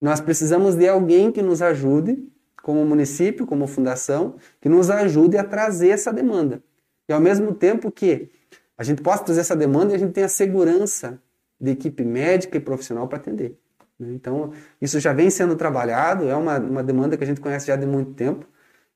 Nós 0.01 0.19
precisamos 0.19 0.75
de 0.75 0.87
alguém 0.87 1.31
que 1.31 1.41
nos 1.41 1.61
ajude, 1.61 2.23
como 2.61 2.85
município, 2.85 3.47
como 3.47 3.67
fundação, 3.67 4.35
que 4.61 4.69
nos 4.69 4.89
ajude 4.89 5.37
a 5.37 5.43
trazer 5.43 5.89
essa 5.89 6.11
demanda. 6.11 6.61
E 7.07 7.13
ao 7.13 7.19
mesmo 7.19 7.53
tempo 7.53 7.91
que 7.91 8.29
a 8.77 8.83
gente 8.83 9.01
possa 9.01 9.23
trazer 9.23 9.41
essa 9.41 9.55
demanda 9.55 9.93
e 9.93 9.95
a 9.95 9.99
gente 9.99 10.11
tenha 10.11 10.27
segurança 10.27 11.19
de 11.59 11.71
equipe 11.71 12.03
médica 12.03 12.57
e 12.57 12.59
profissional 12.59 13.07
para 13.07 13.17
atender. 13.17 13.57
Né? 13.99 14.09
Então, 14.13 14.51
isso 14.81 14.99
já 14.99 15.13
vem 15.13 15.29
sendo 15.29 15.55
trabalhado, 15.55 16.27
é 16.27 16.35
uma, 16.35 16.59
uma 16.59 16.83
demanda 16.83 17.17
que 17.17 17.23
a 17.23 17.27
gente 17.27 17.41
conhece 17.41 17.67
já 17.67 17.75
de 17.75 17.87
muito 17.87 18.13
tempo. 18.13 18.45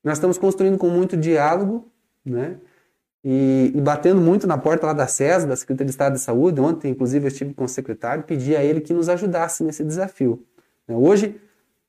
Nós 0.04 0.18
estamos 0.18 0.38
construindo 0.38 0.78
com 0.78 0.88
muito 0.88 1.16
diálogo, 1.16 1.90
né? 2.24 2.58
E, 3.24 3.72
e, 3.72 3.80
batendo 3.80 4.20
muito 4.20 4.48
na 4.48 4.58
porta 4.58 4.84
lá 4.86 4.92
da 4.92 5.06
SES, 5.06 5.44
da 5.44 5.54
Secretaria 5.54 5.86
de 5.86 5.92
Estado 5.92 6.14
de 6.14 6.18
Saúde. 6.20 6.60
Ontem, 6.60 6.90
inclusive, 6.90 7.24
eu 7.24 7.28
estive 7.28 7.54
com 7.54 7.64
o 7.64 7.68
secretário 7.68 8.24
pedi 8.24 8.56
a 8.56 8.64
ele 8.64 8.80
que 8.80 8.92
nos 8.92 9.08
ajudasse 9.08 9.62
nesse 9.62 9.84
desafio. 9.84 10.44
Né? 10.92 10.96
Hoje, 10.96 11.40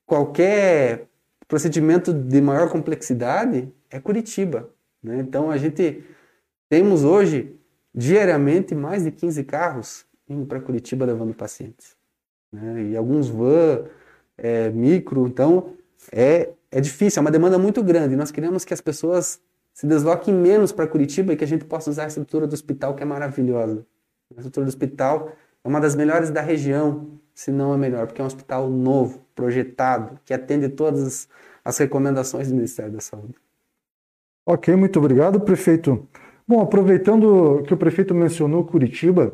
qualquer 0.06 1.06
procedimento 1.46 2.12
de 2.12 2.40
maior 2.40 2.70
complexidade 2.70 3.72
é 3.90 4.00
Curitiba. 4.00 4.70
Né? 5.02 5.18
Então, 5.18 5.50
a 5.50 5.58
gente 5.58 6.02
temos 6.68 7.04
hoje 7.04 7.54
diariamente 7.94 8.74
mais 8.74 9.04
de 9.04 9.10
15 9.10 9.44
carros 9.44 10.06
indo 10.28 10.46
para 10.46 10.60
Curitiba 10.60 11.04
levando 11.04 11.34
pacientes. 11.34 11.94
Né? 12.50 12.90
E 12.90 12.96
alguns 12.96 13.28
van, 13.28 13.84
é, 14.36 14.70
micro, 14.70 15.26
então 15.26 15.74
é, 16.10 16.50
é 16.70 16.80
difícil, 16.80 17.20
é 17.20 17.22
uma 17.22 17.30
demanda 17.30 17.58
muito 17.58 17.82
grande. 17.82 18.16
Nós 18.16 18.30
queremos 18.30 18.64
que 18.64 18.74
as 18.74 18.80
pessoas 18.80 19.40
se 19.72 19.86
desloquem 19.86 20.32
menos 20.32 20.72
para 20.72 20.86
Curitiba 20.86 21.32
e 21.32 21.36
que 21.36 21.44
a 21.44 21.46
gente 21.46 21.64
possa 21.64 21.90
usar 21.90 22.04
a 22.04 22.06
estrutura 22.08 22.46
do 22.46 22.54
hospital, 22.54 22.94
que 22.94 23.02
é 23.02 23.06
maravilhosa. 23.06 23.84
A 24.36 24.40
estrutura 24.40 24.64
do 24.64 24.68
hospital 24.68 25.32
é 25.62 25.68
uma 25.68 25.80
das 25.80 25.94
melhores 25.94 26.30
da 26.30 26.40
região, 26.40 27.18
se 27.34 27.50
não 27.50 27.72
a 27.72 27.78
melhor, 27.78 28.06
porque 28.06 28.20
é 28.20 28.24
um 28.24 28.28
hospital 28.28 28.70
novo, 28.70 29.20
projetado, 29.34 30.18
que 30.24 30.32
atende 30.32 30.68
todas 30.68 31.28
as 31.64 31.76
recomendações 31.78 32.48
do 32.48 32.54
Ministério 32.54 32.92
da 32.92 33.00
Saúde. 33.00 33.34
Ok, 34.46 34.74
muito 34.76 34.98
obrigado, 34.98 35.40
prefeito. 35.40 36.06
Bom, 36.46 36.60
aproveitando 36.60 37.62
que 37.66 37.72
o 37.72 37.76
prefeito 37.76 38.14
mencionou 38.14 38.64
Curitiba, 38.64 39.32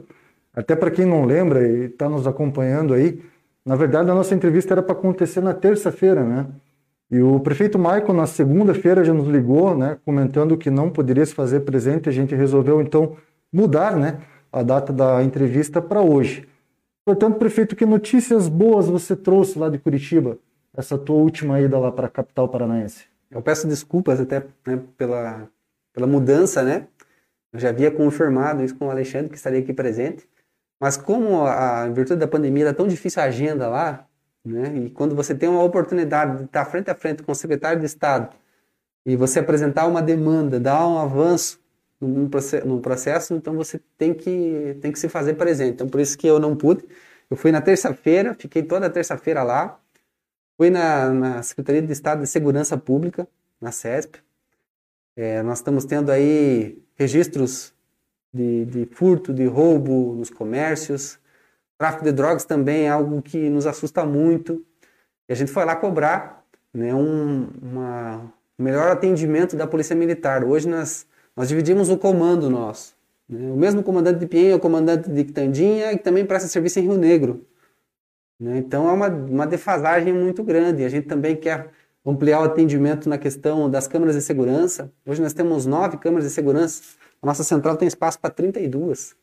até 0.55 0.75
para 0.75 0.91
quem 0.91 1.05
não 1.05 1.25
lembra 1.25 1.67
e 1.67 1.87
está 1.87 2.09
nos 2.09 2.27
acompanhando 2.27 2.95
aí, 2.95 3.21
na 3.65 3.77
verdade 3.77 4.11
a 4.11 4.15
nossa 4.15 4.35
entrevista 4.35 4.75
era 4.75 4.83
para 4.83 4.93
acontecer 4.93 5.41
na 5.41 5.53
terça-feira, 5.53 6.25
né? 6.25 6.47
E 7.11 7.21
o 7.21 7.41
prefeito 7.41 7.77
Michael 7.77 8.15
na 8.15 8.27
segunda-feira 8.27 9.05
já 9.05 9.13
nos 9.13 9.27
ligou, 9.27 9.77
né, 9.77 9.99
comentando 10.05 10.57
que 10.57 10.71
não 10.71 10.89
poderia 10.89 11.27
se 11.27 11.35
fazer 11.35 11.61
presente, 11.61 12.09
a 12.09 12.13
gente 12.13 12.37
resolveu 12.37 12.81
então 12.81 13.17
mudar, 13.53 13.97
né, 13.97 14.21
a 14.53 14.63
data 14.63 14.93
da 14.93 15.23
entrevista 15.23 15.83
para 15.83 16.01
hoje. 16.01 16.49
Portanto, 17.11 17.41
prefeito, 17.41 17.75
que 17.75 17.85
notícias 17.85 18.47
boas 18.47 18.87
você 18.87 19.17
trouxe 19.17 19.59
lá 19.59 19.69
de 19.69 19.81
Curitiba, 19.81 20.39
essa 20.73 20.97
tua 20.97 21.17
última 21.17 21.61
ida 21.61 21.77
lá 21.77 21.91
para 21.91 22.07
a 22.07 22.09
capital 22.09 22.49
paranaense? 22.49 23.07
Eu 23.29 23.43
peço 23.43 23.67
desculpas 23.67 24.21
até 24.21 24.45
né, 24.65 24.81
pela, 24.97 25.49
pela 25.93 26.07
mudança, 26.07 26.63
né? 26.63 26.87
Eu 27.53 27.59
já 27.59 27.71
havia 27.71 27.91
confirmado 27.91 28.63
isso 28.63 28.77
com 28.77 28.87
o 28.87 28.91
Alexandre, 28.93 29.29
que 29.29 29.35
estaria 29.35 29.59
aqui 29.59 29.73
presente. 29.73 30.25
Mas 30.81 30.97
como 30.97 31.45
a, 31.45 31.89
em 31.89 31.93
virtude 31.93 32.21
da 32.21 32.29
pandemia 32.29 32.67
era 32.67 32.75
tão 32.75 32.87
difícil 32.87 33.21
a 33.21 33.25
agenda 33.25 33.67
lá, 33.67 34.07
né? 34.45 34.73
E 34.77 34.91
quando 34.91 35.17
você 35.17 35.35
tem 35.35 35.49
uma 35.49 35.65
oportunidade 35.65 36.39
de 36.39 36.45
estar 36.45 36.65
frente 36.65 36.93
a 36.93 36.95
frente 36.95 37.25
com 37.25 37.33
o 37.33 37.35
secretário 37.35 37.81
de 37.81 37.87
Estado, 37.87 38.37
e 39.05 39.17
você 39.17 39.41
apresentar 39.41 39.89
uma 39.89 40.01
demanda, 40.01 40.61
dar 40.61 40.87
um 40.87 40.97
avanço 40.97 41.60
no 42.01 42.81
processo, 42.81 43.35
então 43.35 43.55
você 43.55 43.81
tem 43.99 44.15
que, 44.15 44.77
tem 44.81 44.91
que 44.91 44.99
se 44.99 45.09
fazer 45.09 45.35
presente. 45.35 45.75
Então, 45.75 45.89
por 45.89 46.01
isso 46.01 46.17
que 46.17 46.27
eu 46.27 46.39
não 46.39 46.57
pude. 46.57 46.85
Eu 47.31 47.37
fui 47.37 47.53
na 47.53 47.61
terça-feira, 47.61 48.35
fiquei 48.35 48.63
toda 48.63 48.89
terça-feira 48.91 49.43
lá, 49.43 49.79
fui 50.57 50.71
na, 50.71 51.11
na, 51.11 51.43
Secretaria 51.43 51.83
de 51.83 51.93
Estado 51.93 52.23
de 52.23 52.27
Segurança 52.27 52.77
Pública, 52.77 53.29
na 53.61 53.71
CESP. 53.71 54.19
É, 55.17 55.43
nós 55.43 55.59
estamos 55.59 55.85
tendo 55.85 56.11
aí 56.11 56.83
registros 56.97 57.75
de, 58.33 58.65
de 58.65 58.87
furto, 58.87 59.33
de 59.33 59.47
roubo 59.47 60.15
nos 60.15 60.31
comércios. 60.31 61.19
Tráfico 61.79 62.05
de 62.05 62.13
drogas 62.13 62.45
também 62.45 62.87
é 62.87 62.91
algo 62.91 63.23
que 63.23 63.49
nos 63.51 63.67
assusta 63.67 64.05
muito. 64.05 64.65
E 65.29 65.33
a 65.33 65.37
gente 65.37 65.53
foi 65.53 65.65
lá 65.65 65.77
cobrar 65.77 66.45
né, 66.73 66.95
um 66.95 67.49
uma, 67.63 68.33
melhor 68.59 68.91
atendimento 68.91 69.57
da 69.57 69.67
Polícia 69.67 69.97
Militar. 69.97 70.45
Hoje 70.45 70.69
nós, 70.69 71.07
nós 71.41 71.49
dividimos 71.49 71.89
o 71.89 71.97
comando 71.97 72.51
nosso. 72.51 72.95
Né? 73.27 73.51
O 73.51 73.57
mesmo 73.57 73.83
comandante 73.83 74.19
de 74.19 74.27
Pinheiros 74.27 74.53
é 74.53 74.57
o 74.57 74.61
comandante 74.61 75.09
de 75.09 75.25
Quitandinha, 75.25 75.97
que 75.97 76.05
também 76.05 76.23
presta 76.23 76.47
serviço 76.51 76.79
em 76.81 76.83
Rio 76.83 76.99
Negro. 76.99 77.47
Né? 78.39 78.59
Então 78.59 78.87
é 78.91 78.93
uma, 78.93 79.09
uma 79.09 79.47
defasagem 79.47 80.13
muito 80.13 80.45
grande. 80.45 80.85
A 80.85 80.89
gente 80.91 81.07
também 81.07 81.35
quer 81.35 81.71
ampliar 82.05 82.43
o 82.43 82.45
atendimento 82.45 83.09
na 83.09 83.17
questão 83.17 83.71
das 83.71 83.89
câmeras 83.89 84.17
de 84.17 84.21
segurança. 84.21 84.93
Hoje 85.07 85.23
nós 85.23 85.33
temos 85.33 85.65
nove 85.65 85.97
câmeras 85.97 86.27
de 86.27 86.31
segurança. 86.31 86.83
A 87.23 87.27
nossa 87.27 87.43
central 87.43 87.75
tem 87.75 87.89
espaço 87.89 88.21
para 88.21 88.29
32. 88.29 89.17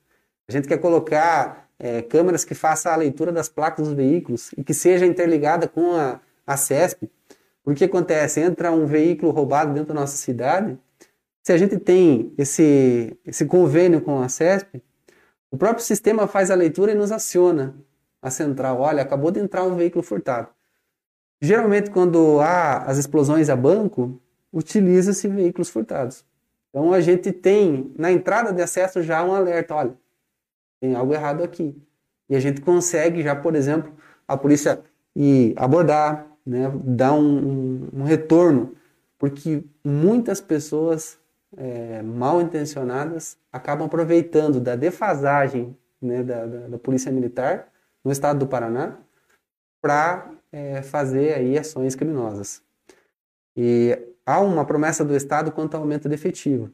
A 0.47 0.51
gente 0.51 0.67
quer 0.67 0.77
colocar 0.79 1.69
é, 1.77 2.01
câmeras 2.01 2.43
que 2.43 2.55
façam 2.55 2.91
a 2.91 2.95
leitura 2.95 3.31
das 3.31 3.47
placas 3.47 3.85
dos 3.85 3.95
veículos 3.95 4.53
e 4.57 4.63
que 4.63 4.73
seja 4.73 5.05
interligada 5.05 5.67
com 5.67 5.93
a, 5.93 6.19
a 6.47 6.57
CESP. 6.57 7.11
Porque 7.63 7.83
acontece? 7.83 8.39
Entra 8.39 8.71
um 8.71 8.87
veículo 8.87 9.31
roubado 9.31 9.71
dentro 9.71 9.89
da 9.93 10.01
nossa 10.01 10.17
cidade, 10.17 10.79
se 11.47 11.53
a 11.53 11.57
gente 11.57 11.79
tem 11.79 12.33
esse, 12.37 13.17
esse 13.25 13.45
convênio 13.45 14.01
com 14.01 14.21
a 14.21 14.27
CESP, 14.27 14.83
o 15.49 15.55
próprio 15.55 15.81
sistema 15.81 16.27
faz 16.27 16.51
a 16.51 16.55
leitura 16.55 16.91
e 16.91 16.95
nos 16.95 17.09
aciona 17.09 17.73
a 18.21 18.29
central. 18.29 18.81
Olha, 18.81 19.01
acabou 19.01 19.31
de 19.31 19.39
entrar 19.39 19.63
um 19.63 19.73
veículo 19.73 20.03
furtado. 20.03 20.49
Geralmente, 21.41 21.89
quando 21.89 22.41
há 22.41 22.79
as 22.79 22.97
explosões 22.97 23.49
a 23.49 23.55
banco, 23.55 24.21
utiliza-se 24.51 25.25
veículos 25.29 25.69
furtados. 25.69 26.25
Então, 26.69 26.91
a 26.91 26.99
gente 26.99 27.31
tem 27.31 27.93
na 27.97 28.11
entrada 28.11 28.51
de 28.51 28.61
acesso 28.61 29.01
já 29.01 29.23
um 29.23 29.33
alerta: 29.33 29.73
olha, 29.73 29.97
tem 30.81 30.95
algo 30.95 31.13
errado 31.13 31.41
aqui. 31.41 31.81
E 32.29 32.35
a 32.35 32.41
gente 32.41 32.59
consegue 32.59 33.23
já, 33.23 33.33
por 33.33 33.55
exemplo, 33.55 33.93
a 34.27 34.35
polícia 34.35 34.81
ir 35.15 35.53
abordar, 35.55 36.27
né, 36.45 36.69
dar 36.83 37.13
um, 37.13 37.37
um, 37.37 37.89
um 38.01 38.03
retorno, 38.03 38.75
porque 39.17 39.63
muitas 39.81 40.41
pessoas 40.41 41.17
é, 41.57 42.01
mal 42.03 42.39
intencionadas 42.39 43.37
acabam 43.51 43.87
aproveitando 43.87 44.59
da 44.59 44.75
defasagem 44.75 45.75
né, 45.99 46.23
da, 46.23 46.45
da, 46.45 46.67
da, 46.67 46.77
Polícia 46.77 47.11
Militar 47.11 47.67
no 48.03 48.11
estado 48.11 48.39
do 48.39 48.47
Paraná 48.47 48.97
para 49.81 50.31
é, 50.51 50.83
fazer 50.83 51.33
aí 51.33 51.57
ações 51.57 51.95
criminosas. 51.95 52.61
E 53.55 53.97
há 54.25 54.39
uma 54.39 54.63
promessa 54.63 55.03
do 55.03 55.15
Estado 55.15 55.51
quanto 55.51 55.75
ao 55.75 55.81
aumento 55.81 56.07
de 56.07 56.13
efetivo. 56.13 56.71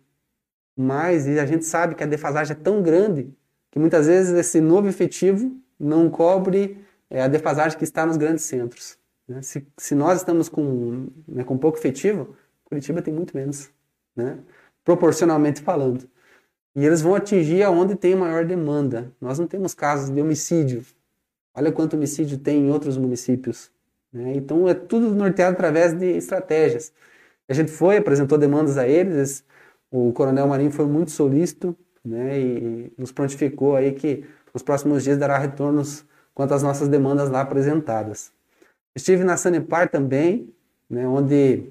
Mas 0.76 1.28
a 1.28 1.46
gente 1.46 1.64
sabe 1.64 1.96
que 1.96 2.04
a 2.04 2.08
defasagem 2.08 2.56
é 2.56 2.60
tão 2.60 2.82
grande 2.82 3.34
que 3.72 3.80
muitas 3.80 4.08
vezes 4.08 4.34
esse 4.34 4.60
novo 4.60 4.88
efetivo 4.88 5.56
não 5.80 6.10
cobre 6.10 6.84
é, 7.10 7.22
a 7.22 7.28
defasagem 7.28 7.78
que 7.78 7.84
está 7.84 8.06
nos 8.06 8.18
grandes 8.18 8.44
centros. 8.44 8.98
Né? 9.28 9.42
Se, 9.42 9.66
se, 9.78 9.96
nós 9.96 10.20
estamos 10.20 10.50
com, 10.50 11.08
né, 11.28 11.44
com 11.44 11.58
pouco 11.58 11.78
efetivo, 11.78 12.36
Curitiba 12.66 13.02
tem 13.02 13.14
muito 13.14 13.36
menos, 13.36 13.70
né? 14.16 14.40
Proporcionalmente 14.84 15.62
falando. 15.62 16.08
E 16.76 16.86
eles 16.86 17.02
vão 17.02 17.16
atingir 17.16 17.64
aonde 17.64 17.96
tem 17.96 18.16
maior 18.16 18.46
demanda. 18.46 19.12
Nós 19.22 19.38
não 19.38 19.48
temos 19.48 19.74
casos 19.74 20.10
de 20.10 20.22
homicídio. 20.22 20.84
Olha 21.54 21.72
quanto 21.72 21.96
homicídio 21.96 22.38
tem 22.38 22.68
em 22.68 22.72
outros 22.72 22.98
municípios. 22.98 23.72
Né? 24.12 24.34
Então 24.36 24.68
é 24.68 24.74
tudo 24.74 25.14
norteado 25.14 25.54
através 25.54 25.94
de 25.94 26.18
estratégias. 26.18 26.92
A 27.48 27.54
gente 27.54 27.72
foi, 27.72 27.98
apresentou 27.98 28.38
demandas 28.38 28.78
a 28.78 28.88
eles, 28.88 29.44
o 29.92 30.12
Coronel 30.14 30.48
Marinho 30.48 30.72
foi 30.72 30.86
muito 30.86 31.12
solícito 31.12 31.76
né? 32.04 32.40
e 32.40 32.94
nos 32.98 33.12
prontificou 33.12 33.76
aí 33.76 33.92
que 33.92 34.26
nos 34.54 34.64
próximos 34.64 35.04
dias 35.04 35.18
dará 35.18 35.38
retornos 35.38 36.06
quanto 36.34 36.54
às 36.54 36.64
nossas 36.64 36.88
demandas 36.88 37.30
lá 37.30 37.42
apresentadas. 37.42 38.32
Estive 38.96 39.24
na 39.24 39.38
Sanepar 39.38 39.90
também, 39.90 40.54
né, 40.90 41.08
onde 41.08 41.64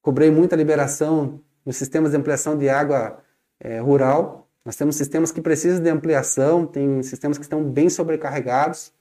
cobrei 0.00 0.30
muita 0.30 0.56
liberação 0.56 1.40
nos 1.70 1.76
sistemas 1.76 2.10
de 2.10 2.16
ampliação 2.16 2.58
de 2.58 2.68
água 2.68 3.22
é, 3.60 3.78
rural. 3.78 4.48
Nós 4.64 4.74
temos 4.74 4.96
sistemas 4.96 5.30
que 5.30 5.40
precisam 5.40 5.80
de 5.80 5.88
ampliação, 5.88 6.66
tem 6.66 7.00
sistemas 7.04 7.38
que 7.38 7.44
estão 7.44 7.62
bem 7.62 7.88
sobrecarregados. 7.88 8.92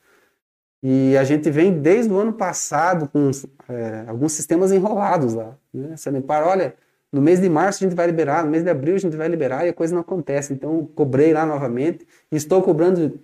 E 0.83 1.17
a 1.17 1.23
gente 1.23 1.49
vem 1.49 1.81
desde 1.81 2.13
o 2.13 2.19
ano 2.19 2.31
passado 2.31 3.09
com 3.09 3.31
é, 3.67 4.05
alguns 4.07 4.33
sistemas 4.33 4.71
enrolados 4.71 5.33
lá. 5.33 5.57
Né? 5.73 5.97
Sanepar, 5.97 6.47
olha, 6.47 6.75
no 7.11 7.19
mês 7.19 7.41
de 7.41 7.49
março 7.49 7.83
a 7.83 7.87
gente 7.87 7.97
vai 7.97 8.05
liberar, 8.05 8.45
no 8.45 8.51
mês 8.51 8.63
de 8.63 8.69
abril 8.69 8.93
a 8.93 8.99
gente 8.99 9.17
vai 9.17 9.27
liberar 9.27 9.65
e 9.65 9.69
a 9.69 9.73
coisa 9.73 9.91
não 9.91 10.01
acontece. 10.01 10.53
Então 10.53 10.85
cobrei 10.93 11.33
lá 11.33 11.47
novamente 11.47 12.07
e 12.31 12.35
estou 12.35 12.61
cobrando 12.61 13.19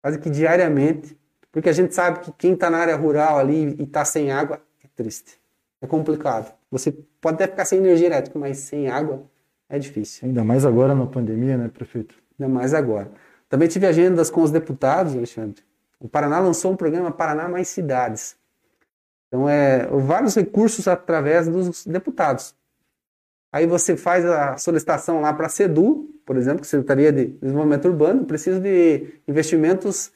quase 0.00 0.20
que 0.20 0.30
diariamente 0.30 1.18
porque 1.50 1.68
a 1.68 1.72
gente 1.72 1.92
sabe 1.92 2.20
que 2.20 2.30
quem 2.32 2.52
está 2.52 2.70
na 2.70 2.78
área 2.78 2.94
rural 2.94 3.36
ali 3.36 3.74
e 3.80 3.82
está 3.82 4.04
sem 4.04 4.30
água 4.30 4.62
é 4.84 4.86
triste. 4.94 5.40
É 5.80 5.88
complicado. 5.88 6.55
Você 6.70 6.92
pode 7.20 7.36
até 7.36 7.46
ficar 7.46 7.64
sem 7.64 7.78
energia 7.78 8.06
elétrica, 8.06 8.38
mas 8.38 8.58
sem 8.58 8.88
água 8.88 9.22
é 9.68 9.78
difícil. 9.78 10.26
Ainda 10.26 10.44
mais 10.44 10.64
agora 10.64 10.94
na 10.94 11.06
pandemia, 11.06 11.56
né, 11.56 11.68
prefeito? 11.68 12.14
Ainda 12.38 12.52
mais 12.52 12.74
agora. 12.74 13.10
Também 13.48 13.68
tive 13.68 13.86
agendas 13.86 14.30
com 14.30 14.42
os 14.42 14.50
deputados, 14.50 15.14
Alexandre. 15.14 15.62
O 16.00 16.08
Paraná 16.08 16.38
lançou 16.40 16.72
um 16.72 16.76
programa 16.76 17.10
Paraná 17.10 17.48
Mais 17.48 17.68
Cidades. 17.68 18.36
Então, 19.28 19.48
é 19.48 19.86
vários 19.86 20.34
recursos 20.34 20.86
através 20.86 21.48
dos 21.48 21.86
deputados. 21.86 22.54
Aí 23.52 23.66
você 23.66 23.96
faz 23.96 24.24
a 24.24 24.56
solicitação 24.56 25.20
lá 25.20 25.32
para 25.32 25.46
a 25.46 25.48
SEDU, 25.48 26.10
por 26.26 26.36
exemplo, 26.36 26.64
Secretaria 26.64 27.12
de 27.12 27.26
Desenvolvimento 27.26 27.86
Urbano, 27.86 28.24
precisa 28.24 28.60
de 28.60 29.20
investimentos 29.26 30.12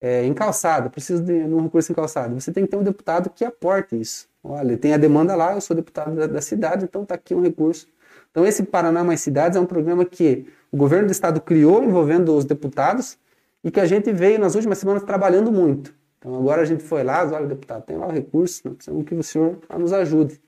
é, 0.00 0.24
em 0.24 0.34
calçado, 0.34 0.90
preciso 0.90 1.22
de 1.22 1.32
um 1.32 1.62
recurso 1.62 1.92
em 1.92 1.94
calçado. 1.94 2.34
Você 2.40 2.50
tem 2.50 2.64
que 2.64 2.70
ter 2.70 2.76
um 2.76 2.82
deputado 2.82 3.30
que 3.30 3.44
aporte 3.44 4.00
isso. 4.00 4.28
Olha, 4.42 4.76
tem 4.76 4.92
a 4.92 4.96
demanda 4.96 5.36
lá, 5.36 5.54
eu 5.54 5.60
sou 5.60 5.76
deputado 5.76 6.14
da, 6.16 6.26
da 6.26 6.40
cidade, 6.40 6.84
então 6.84 7.02
está 7.02 7.14
aqui 7.14 7.34
um 7.34 7.40
recurso. 7.42 7.86
Então 8.30 8.44
esse 8.44 8.64
Paraná 8.64 9.04
Mais 9.04 9.20
Cidades 9.20 9.56
é 9.56 9.60
um 9.60 9.66
programa 9.66 10.04
que 10.04 10.46
o 10.70 10.76
governo 10.76 11.06
do 11.06 11.12
estado 11.12 11.40
criou 11.40 11.84
envolvendo 11.84 12.34
os 12.34 12.44
deputados 12.44 13.18
e 13.62 13.70
que 13.70 13.78
a 13.78 13.86
gente 13.86 14.12
veio 14.12 14.38
nas 14.38 14.54
últimas 14.54 14.78
semanas 14.78 15.02
trabalhando 15.04 15.52
muito. 15.52 15.94
Então 16.18 16.34
agora 16.34 16.62
a 16.62 16.64
gente 16.64 16.82
foi 16.82 17.04
lá, 17.04 17.24
olha, 17.24 17.46
deputado, 17.46 17.84
tem 17.84 17.96
lá 17.96 18.06
o 18.06 18.10
recurso, 18.10 18.62
nós 18.64 18.74
precisamos 18.76 19.04
que 19.04 19.14
o 19.14 19.22
senhor 19.22 19.58
nos 19.78 19.92
ajude. 19.92 20.40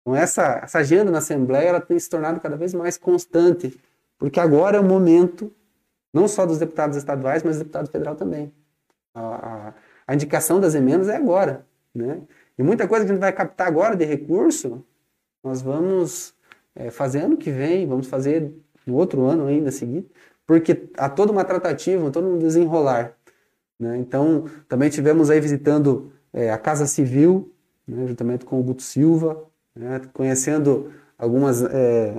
Então 0.00 0.14
essa, 0.14 0.60
essa 0.62 0.78
agenda 0.78 1.10
na 1.10 1.18
Assembleia 1.18 1.68
ela 1.68 1.80
tem 1.80 1.98
se 1.98 2.08
tornado 2.08 2.40
cada 2.40 2.56
vez 2.56 2.72
mais 2.72 2.96
constante, 2.96 3.78
porque 4.18 4.38
agora 4.38 4.76
é 4.76 4.80
o 4.80 4.84
momento, 4.84 5.52
não 6.12 6.28
só 6.28 6.46
dos 6.46 6.58
deputados 6.58 6.96
estaduais, 6.96 7.42
mas 7.42 7.56
do 7.56 7.60
deputado 7.60 7.90
federal 7.90 8.14
também. 8.14 8.52
A, 9.14 9.72
a, 10.06 10.14
indicação 10.14 10.60
das 10.60 10.74
emendas 10.74 11.08
é 11.08 11.16
agora, 11.16 11.66
né? 11.94 12.22
E 12.60 12.62
muita 12.62 12.86
coisa 12.86 13.06
que 13.06 13.10
a 13.10 13.14
gente 13.14 13.22
vai 13.22 13.32
captar 13.32 13.66
agora 13.66 13.96
de 13.96 14.04
recurso, 14.04 14.84
nós 15.42 15.62
vamos 15.62 16.34
é, 16.74 16.90
fazer 16.90 17.20
ano 17.20 17.38
que 17.38 17.50
vem, 17.50 17.86
vamos 17.86 18.06
fazer 18.06 18.52
no 18.86 18.96
outro 18.96 19.24
ano 19.24 19.46
ainda 19.46 19.70
seguir, 19.70 20.06
porque 20.46 20.90
há 20.98 21.08
toda 21.08 21.32
uma 21.32 21.42
tratativa, 21.42 22.10
todo 22.10 22.28
um 22.28 22.38
desenrolar. 22.38 23.14
Né? 23.78 23.96
Então, 23.96 24.44
também 24.68 24.90
tivemos 24.90 25.30
aí 25.30 25.40
visitando 25.40 26.12
é, 26.34 26.50
a 26.50 26.58
Casa 26.58 26.86
Civil, 26.86 27.50
né, 27.88 28.06
juntamente 28.06 28.44
com 28.44 28.60
o 28.60 28.62
Guto 28.62 28.82
Silva, 28.82 29.42
né, 29.74 30.02
conhecendo 30.12 30.92
algumas, 31.16 31.62
é, 31.62 32.12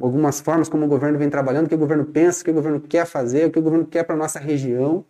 algumas 0.00 0.40
formas 0.40 0.70
como 0.70 0.86
o 0.86 0.88
governo 0.88 1.18
vem 1.18 1.28
trabalhando, 1.28 1.66
o 1.66 1.68
que 1.68 1.74
o 1.74 1.78
governo 1.78 2.06
pensa, 2.06 2.40
o 2.40 2.44
que 2.46 2.50
o 2.50 2.54
governo 2.54 2.80
quer 2.80 3.04
fazer, 3.04 3.46
o 3.46 3.50
que 3.50 3.58
o 3.58 3.62
governo 3.62 3.84
quer 3.84 4.04
para 4.04 4.14
a 4.14 4.18
nossa 4.18 4.38
região 4.38 5.04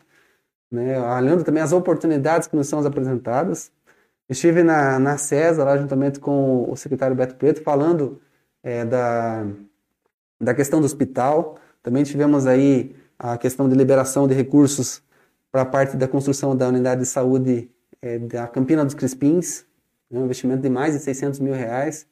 né, 0.71 1.01
olhando 1.01 1.45
também 1.45 1.63
as 1.63 1.73
oportunidades 1.73 2.47
que 2.47 2.57
nos 2.57 2.69
são 2.69 2.85
apresentadas. 2.87 3.73
Estive 4.29 4.63
na, 4.63 4.99
na 4.99 5.17
CESA, 5.17 5.65
lá 5.65 5.77
juntamente 5.77 6.21
com 6.21 6.71
o 6.71 6.77
secretário 6.77 7.17
Beto 7.17 7.37
Preto, 7.37 7.63
falando 7.63 8.21
é, 8.63 8.85
da, 8.85 9.47
da 10.41 10.55
questão 10.55 10.81
do 10.81 10.85
hospital. 10.85 11.59
Também 11.83 12.05
tivemos 12.05 12.47
aí 12.47 12.95
a 13.19 13.39
questão 13.39 13.69
de 13.69 13.75
liberação 13.75 14.29
de 14.29 14.35
recursos 14.35 15.03
para 15.51 15.63
a 15.63 15.67
parte 15.67 15.97
da 15.97 16.07
construção 16.07 16.55
da 16.57 16.69
unidade 16.69 17.01
de 17.01 17.07
saúde 17.07 17.71
é, 18.03 18.19
da 18.19 18.47
Campina 18.47 18.85
dos 18.85 18.95
Crispins, 18.95 19.65
né, 20.11 20.21
um 20.21 20.25
investimento 20.25 20.63
de 20.63 20.69
mais 20.69 20.95
de 20.95 21.01
600 21.01 21.41
mil 21.41 21.55
reais, 21.55 22.07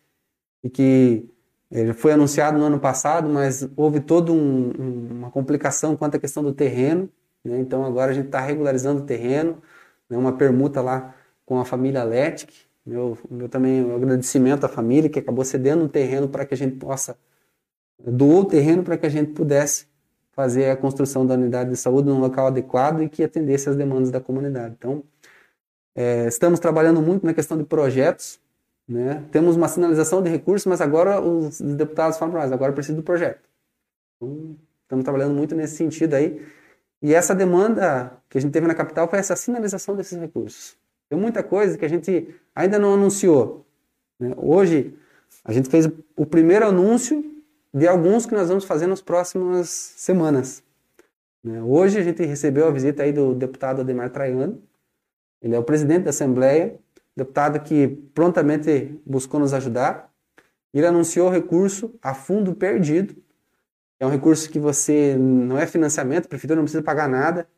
e 0.65 0.71
que 0.71 1.29
é, 1.71 1.93
foi 1.93 2.13
anunciado 2.13 2.59
no 2.59 2.65
ano 2.65 2.81
passado, 2.81 3.29
mas 3.29 3.69
houve 3.77 4.01
toda 4.01 4.33
um, 4.33 4.71
uma 5.11 5.31
complicação 5.31 5.97
quanto 5.97 6.17
à 6.17 6.19
questão 6.19 6.43
do 6.43 6.53
terreno, 6.53 7.11
né? 7.45 7.59
Então 7.61 7.85
agora 7.85 8.11
a 8.11 8.15
gente 8.15 8.27
está 8.27 8.41
regularizando 8.41 9.03
o 9.03 9.07
terreno, 9.07 9.63
né? 10.09 10.17
uma 10.17 10.37
permuta 10.37 10.81
lá 10.81 11.15
com 11.47 11.59
a 11.59 11.65
família 11.65 12.05
Letic, 12.05 12.53
Meu, 12.85 13.17
meu 13.31 13.49
também 13.49 13.83
meu 13.83 13.97
agradecimento 13.97 14.65
à 14.65 14.69
família 14.69 15.09
que 15.09 15.19
acabou 15.19 15.45
cedendo 15.45 15.85
um 15.85 15.89
terreno 15.89 16.29
para 16.29 16.45
que 16.45 16.53
a 16.53 16.57
gente 16.57 16.77
possa 16.77 17.17
doou 17.99 18.43
o 18.43 18.45
terreno 18.45 18.83
para 18.83 18.99
que 18.99 19.07
a 19.07 19.09
gente 19.09 19.33
pudesse 19.33 19.87
fazer 20.33 20.71
a 20.71 20.77
construção 20.77 21.27
da 21.27 21.35
unidade 21.35 21.71
de 21.71 21.77
saúde 21.77 22.09
num 22.09 22.21
local 22.21 22.49
adequado 22.49 23.03
e 23.03 23.09
que 23.09 23.25
atendesse 23.25 23.71
às 23.71 23.77
demandas 23.77 24.11
da 24.11 24.21
comunidade. 24.21 24.75
Então, 24.79 25.03
é, 25.95 26.27
estamos 26.27 26.61
trabalhando 26.61 27.01
muito 27.01 27.25
na 27.25 27.33
questão 27.33 27.57
de 27.57 27.65
projetos, 27.65 28.39
né? 28.87 29.25
Temos 29.33 29.57
uma 29.57 29.67
sinalização 29.67 30.23
de 30.23 30.29
recursos, 30.29 30.67
mas 30.67 30.83
agora 30.83 31.21
os 31.23 31.59
deputados 31.61 32.19
falam 32.19 32.33
para 32.33 32.43
nós, 32.43 32.53
agora 32.53 32.73
precisa 32.73 32.95
do 32.95 33.03
projeto. 33.03 33.49
Então, 34.17 34.57
estamos 34.83 35.05
trabalhando 35.05 35.35
muito 35.35 35.55
nesse 35.55 35.77
sentido 35.77 36.15
aí. 36.15 36.45
E 37.01 37.15
essa 37.15 37.35
demanda 37.35 38.13
que 38.29 38.37
a 38.37 38.41
gente 38.41 38.53
teve 38.53 38.67
na 38.67 38.75
capital 38.75 39.09
foi 39.09 39.19
essa 39.19 39.35
sinalização 39.35 39.97
desses 39.97 40.21
recursos. 40.21 40.77
Tem 41.09 41.19
muita 41.19 41.43
coisa 41.43 41.79
que 41.79 41.85
a 41.85 41.89
gente 41.89 42.35
ainda 42.55 42.79
não 42.79 42.95
anunciou. 42.95 43.65
Né? 44.19 44.33
Hoje, 44.37 44.95
a 45.45 45.53
gente 45.53 45.69
fez 45.69 45.89
o 46.17 46.27
primeiro 46.27 46.67
anúncio 46.67 47.25
de 47.73 47.87
alguns 47.87 48.27
que 48.27 48.35
nós 48.35 48.49
vamos 48.49 48.65
fazer 48.65 48.87
nas 48.87 49.01
próximas 49.01 49.69
semanas. 49.69 50.63
Né? 51.45 51.63
Hoje, 51.63 51.99
a 51.99 52.03
gente 52.03 52.25
recebeu 52.25 52.67
a 52.67 52.71
visita 52.71 53.03
aí 53.03 53.13
do 53.13 53.35
deputado 53.35 53.83
Ademar 53.83 54.11
Traiano. 54.11 54.61
Ele 55.41 55.55
é 55.55 55.59
o 55.59 55.63
presidente 55.63 56.05
da 56.05 56.11
Assembleia, 56.11 56.77
deputado 57.15 57.61
que 57.61 57.89
prontamente 58.15 59.01
buscou 59.07 59.39
nos 59.39 59.55
ajudar. 59.55 60.11
Ele 60.75 60.87
anunciou 60.87 61.29
o 61.29 61.31
recurso 61.31 61.95
a 62.03 62.15
fundo 62.15 62.55
perdido. 62.55 63.15
É 64.01 64.07
um 64.07 64.11
recurso 64.11 64.51
que 64.51 64.59
você 64.59 65.17
não 65.17 65.57
é 65.57 65.67
financiamento, 65.67 66.27
a 66.27 66.29
prefeitura 66.29 66.57
não 66.57 66.65
precisa 66.65 66.83
pagar 66.83 67.09
nada. 67.09 67.49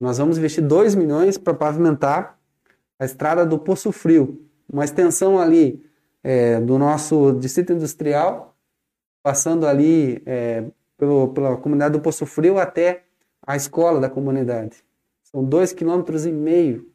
Nós 0.00 0.18
vamos 0.18 0.36
investir 0.36 0.62
2 0.62 0.94
milhões 0.94 1.38
para 1.38 1.54
pavimentar 1.54 2.38
a 3.02 3.04
estrada 3.04 3.44
do 3.44 3.58
Poço 3.58 3.90
Frio, 3.90 4.46
uma 4.72 4.84
extensão 4.84 5.36
ali 5.36 5.84
é, 6.22 6.60
do 6.60 6.78
nosso 6.78 7.32
distrito 7.32 7.72
industrial, 7.72 8.56
passando 9.24 9.66
ali 9.66 10.22
é, 10.24 10.64
pelo, 10.96 11.32
pela 11.32 11.56
comunidade 11.56 11.94
do 11.94 12.00
Poço 12.00 12.24
Frio 12.24 12.58
até 12.58 13.02
a 13.44 13.56
escola 13.56 13.98
da 13.98 14.08
comunidade. 14.08 14.84
São 15.24 15.44
dois 15.44 15.72
quilômetros 15.72 16.26
e 16.26 16.30
meio 16.30 16.88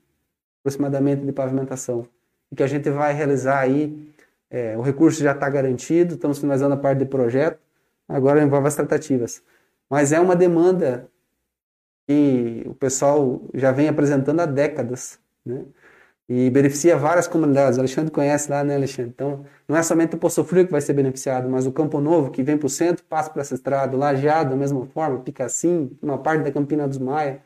aproximadamente 0.62 1.26
de 1.26 1.32
pavimentação 1.34 2.08
que 2.56 2.64
a 2.64 2.68
gente 2.68 2.90
vai 2.90 3.14
realizar 3.14 3.60
aí. 3.60 4.10
É, 4.50 4.78
o 4.78 4.82
recurso 4.82 5.22
já 5.22 5.34
está 5.34 5.50
garantido, 5.50 6.16
estamos 6.16 6.40
finalizando 6.40 6.74
a 6.74 6.78
parte 6.78 7.00
de 7.00 7.06
projeto, 7.06 7.60
agora 8.08 8.42
envolve 8.42 8.66
as 8.66 8.76
tratativas. 8.76 9.44
Mas 9.90 10.14
é 10.14 10.22
uma 10.22 10.38
demanda 10.38 11.10
que 12.08 12.64
o 12.66 12.74
pessoal 12.74 13.42
já 13.54 13.74
vem 13.74 13.90
apresentando 13.90 14.40
há 14.40 14.46
décadas. 14.46 15.20
Né? 15.46 15.66
E 16.30 16.50
beneficia 16.50 16.98
várias 16.98 17.28
comunidades. 17.28 17.78
O 17.78 17.82
Alexandre 17.82 18.12
conhece 18.12 18.52
lá, 18.52 18.64
né, 18.64 18.76
Alexandre? 18.76 19.12
Então, 19.16 19.46
não 19.68 19.78
é 19.78 19.84
somente 19.84 20.16
o 20.16 20.18
Poço 20.18 20.44
Frio 20.44 20.66
que 20.66 20.72
vai 20.72 20.82
ser 20.82 20.94
beneficiado, 20.94 21.50
mas 21.50 21.66
o 21.66 21.72
Campo 21.72 22.02
Novo, 22.02 22.32
que 22.32 22.44
vem 22.44 22.58
para 22.58 22.68
o 22.68 22.70
centro, 22.70 23.04
passa 23.06 23.30
por 23.30 23.40
essa 23.40 23.56
estrada, 23.56 23.96
o 23.96 24.00
Lajeado, 24.00 24.50
da 24.50 24.56
mesma 24.56 24.86
forma, 24.88 25.20
Picassim, 25.20 25.98
uma 26.02 26.18
parte 26.18 26.44
da 26.44 26.52
Campina 26.52 26.88
dos 26.88 26.98
Maia. 26.98 27.42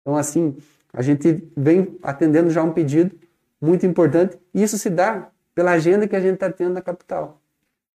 Então, 0.00 0.16
assim, 0.16 0.56
a 0.92 1.02
gente 1.02 1.48
vem 1.56 1.98
atendendo 2.02 2.50
já 2.50 2.62
um 2.62 2.72
pedido 2.72 3.14
muito 3.60 3.84
importante, 3.86 4.38
e 4.54 4.62
isso 4.62 4.78
se 4.78 4.88
dá 4.88 5.28
pela 5.54 5.72
agenda 5.72 6.06
que 6.06 6.16
a 6.16 6.20
gente 6.20 6.34
está 6.34 6.50
tendo 6.50 6.74
na 6.74 6.80
capital. 6.80 7.40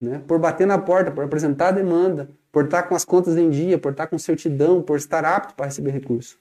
Né? 0.00 0.22
Por 0.26 0.38
bater 0.38 0.66
na 0.66 0.78
porta, 0.78 1.10
por 1.10 1.24
apresentar 1.24 1.68
a 1.68 1.72
demanda, 1.72 2.30
por 2.50 2.64
estar 2.64 2.84
com 2.84 2.94
as 2.94 3.04
contas 3.04 3.36
em 3.36 3.50
dia, 3.50 3.78
por 3.78 3.92
estar 3.92 4.06
com 4.06 4.18
certidão, 4.18 4.82
por 4.82 4.96
estar 4.96 5.24
apto 5.24 5.54
para 5.54 5.66
receber 5.66 5.90
recurso. 5.90 6.38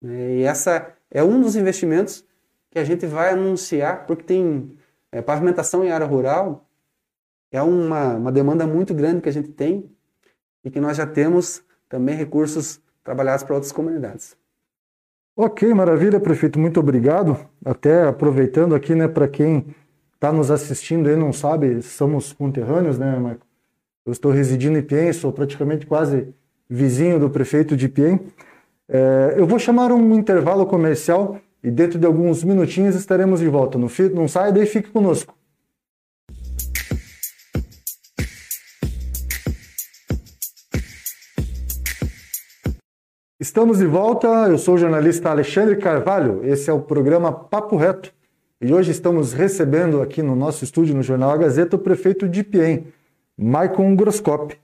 Né? 0.00 0.36
E 0.36 0.42
essa 0.42 0.92
é 1.10 1.22
um 1.22 1.40
dos 1.40 1.56
investimentos 1.56 2.24
que 2.72 2.78
a 2.78 2.84
gente 2.84 3.04
vai 3.04 3.32
anunciar, 3.32 4.06
porque 4.06 4.24
tem 4.24 4.72
é, 5.12 5.20
pavimentação 5.20 5.84
em 5.84 5.92
área 5.92 6.06
rural, 6.06 6.66
é 7.50 7.60
uma, 7.60 8.16
uma 8.16 8.32
demanda 8.32 8.66
muito 8.66 8.94
grande 8.94 9.20
que 9.20 9.28
a 9.28 9.32
gente 9.32 9.50
tem 9.50 9.90
e 10.64 10.70
que 10.70 10.80
nós 10.80 10.96
já 10.96 11.06
temos 11.06 11.62
também 11.86 12.16
recursos 12.16 12.80
trabalhados 13.04 13.44
para 13.44 13.54
outras 13.54 13.72
comunidades. 13.72 14.34
Ok, 15.36 15.72
maravilha, 15.74 16.18
prefeito, 16.18 16.58
muito 16.58 16.80
obrigado. 16.80 17.36
Até 17.62 18.08
aproveitando 18.08 18.74
aqui, 18.74 18.94
né, 18.94 19.06
para 19.06 19.28
quem 19.28 19.66
está 20.14 20.32
nos 20.32 20.50
assistindo 20.50 21.10
e 21.10 21.16
não 21.16 21.30
sabe, 21.30 21.82
somos 21.82 22.32
conterrâneos, 22.32 22.98
né, 22.98 23.18
Marco? 23.18 23.46
Eu 24.06 24.12
estou 24.12 24.32
residindo 24.32 24.78
em 24.78 24.82
Piem, 24.82 25.12
sou 25.12 25.30
praticamente 25.30 25.86
quase 25.86 26.34
vizinho 26.68 27.20
do 27.20 27.28
prefeito 27.28 27.76
de 27.76 27.86
Piem. 27.86 28.18
É, 28.88 29.34
eu 29.36 29.46
vou 29.46 29.58
chamar 29.58 29.92
um 29.92 30.14
intervalo 30.14 30.64
comercial 30.64 31.38
e 31.62 31.70
dentro 31.70 31.98
de 31.98 32.06
alguns 32.06 32.42
minutinhos 32.42 32.94
estaremos 32.94 33.40
de 33.40 33.48
volta. 33.48 33.78
Não, 33.78 33.88
não 34.14 34.28
saia 34.28 34.52
daí, 34.52 34.66
fique 34.66 34.90
conosco. 34.90 35.34
Estamos 43.38 43.78
de 43.78 43.86
volta, 43.86 44.28
eu 44.48 44.56
sou 44.56 44.76
o 44.76 44.78
jornalista 44.78 45.28
Alexandre 45.30 45.76
Carvalho, 45.76 46.44
esse 46.44 46.70
é 46.70 46.72
o 46.72 46.80
programa 46.80 47.32
Papo 47.32 47.76
Reto 47.76 48.14
e 48.60 48.72
hoje 48.72 48.92
estamos 48.92 49.32
recebendo 49.32 50.00
aqui 50.00 50.22
no 50.22 50.36
nosso 50.36 50.62
estúdio 50.62 50.94
no 50.94 51.02
Jornal 51.02 51.32
A 51.32 51.36
Gazeta 51.36 51.74
o 51.74 51.78
prefeito 51.80 52.28
de 52.28 52.44
Piem, 52.44 52.86
Maicon 53.36 53.96
Groscop. 53.96 54.56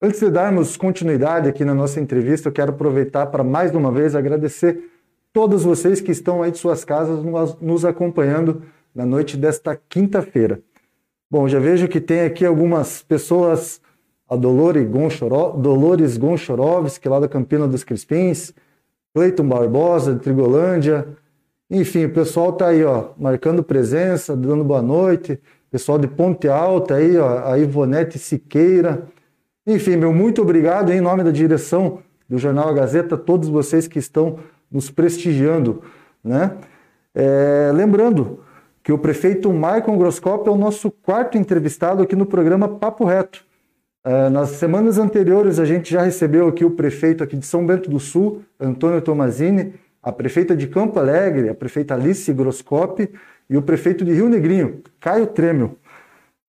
Antes 0.00 0.20
de 0.20 0.30
darmos 0.30 0.76
continuidade 0.76 1.48
aqui 1.48 1.64
na 1.64 1.74
nossa 1.74 2.00
entrevista, 2.00 2.48
eu 2.48 2.52
quero 2.52 2.70
aproveitar 2.70 3.26
para 3.26 3.42
mais 3.42 3.74
uma 3.74 3.90
vez 3.90 4.14
agradecer 4.14 4.91
todos 5.32 5.64
vocês 5.64 6.00
que 6.00 6.12
estão 6.12 6.42
aí 6.42 6.50
de 6.50 6.58
suas 6.58 6.84
casas 6.84 7.24
nos 7.60 7.84
acompanhando 7.84 8.62
na 8.94 9.06
noite 9.06 9.36
desta 9.36 9.74
quinta-feira. 9.88 10.60
Bom, 11.30 11.48
já 11.48 11.58
vejo 11.58 11.88
que 11.88 12.00
tem 12.00 12.20
aqui 12.20 12.44
algumas 12.44 13.02
pessoas, 13.02 13.80
a 14.28 14.36
Dolores, 14.36 14.86
Gonchorov, 14.88 15.60
Dolores 15.60 16.18
Gonchorovski, 16.18 17.08
lá 17.08 17.18
da 17.18 17.28
Campina 17.28 17.66
dos 17.66 17.82
Crispins, 17.82 18.52
Cleiton 19.14 19.48
Barbosa, 19.48 20.14
de 20.14 20.20
Trigolândia, 20.20 21.08
enfim, 21.70 22.04
o 22.04 22.12
pessoal 22.12 22.50
está 22.50 22.68
aí, 22.68 22.84
ó, 22.84 23.12
marcando 23.16 23.62
presença, 23.62 24.36
dando 24.36 24.62
boa 24.62 24.82
noite, 24.82 25.40
pessoal 25.70 25.98
de 25.98 26.06
Ponte 26.06 26.48
Alta 26.48 26.96
aí, 26.96 27.16
ó, 27.16 27.50
a 27.50 27.58
Ivonete 27.58 28.18
Siqueira, 28.18 29.06
enfim, 29.66 29.96
meu 29.96 30.12
muito 30.12 30.42
obrigado 30.42 30.92
em 30.92 31.00
nome 31.00 31.24
da 31.24 31.30
direção 31.30 32.00
do 32.28 32.36
Jornal 32.36 32.68
A 32.68 32.72
Gazeta, 32.74 33.16
todos 33.16 33.48
vocês 33.48 33.88
que 33.88 33.98
estão 33.98 34.38
nos 34.72 34.90
prestigiando. 34.90 35.82
Né? 36.24 36.56
É, 37.14 37.70
lembrando 37.74 38.40
que 38.82 38.92
o 38.92 38.98
prefeito 38.98 39.52
Michael 39.52 39.96
Groscop 39.96 40.48
é 40.48 40.52
o 40.52 40.56
nosso 40.56 40.90
quarto 40.90 41.38
entrevistado 41.38 42.02
aqui 42.02 42.16
no 42.16 42.26
programa 42.26 42.68
Papo 42.68 43.04
Reto. 43.04 43.44
É, 44.04 44.28
nas 44.28 44.50
semanas 44.50 44.98
anteriores, 44.98 45.60
a 45.60 45.64
gente 45.64 45.92
já 45.92 46.02
recebeu 46.02 46.48
aqui 46.48 46.64
o 46.64 46.70
prefeito 46.70 47.22
aqui 47.22 47.36
de 47.36 47.46
São 47.46 47.64
Bento 47.64 47.88
do 47.88 48.00
Sul, 48.00 48.42
Antônio 48.58 49.00
Tomazini, 49.00 49.74
a 50.02 50.10
prefeita 50.10 50.56
de 50.56 50.66
Campo 50.66 50.98
Alegre, 50.98 51.48
a 51.48 51.54
prefeita 51.54 51.94
Alice 51.94 52.32
Groscop, 52.32 53.08
e 53.48 53.56
o 53.56 53.62
prefeito 53.62 54.04
de 54.04 54.12
Rio 54.12 54.28
Negrinho, 54.28 54.82
Caio 54.98 55.26
Tremel. 55.26 55.76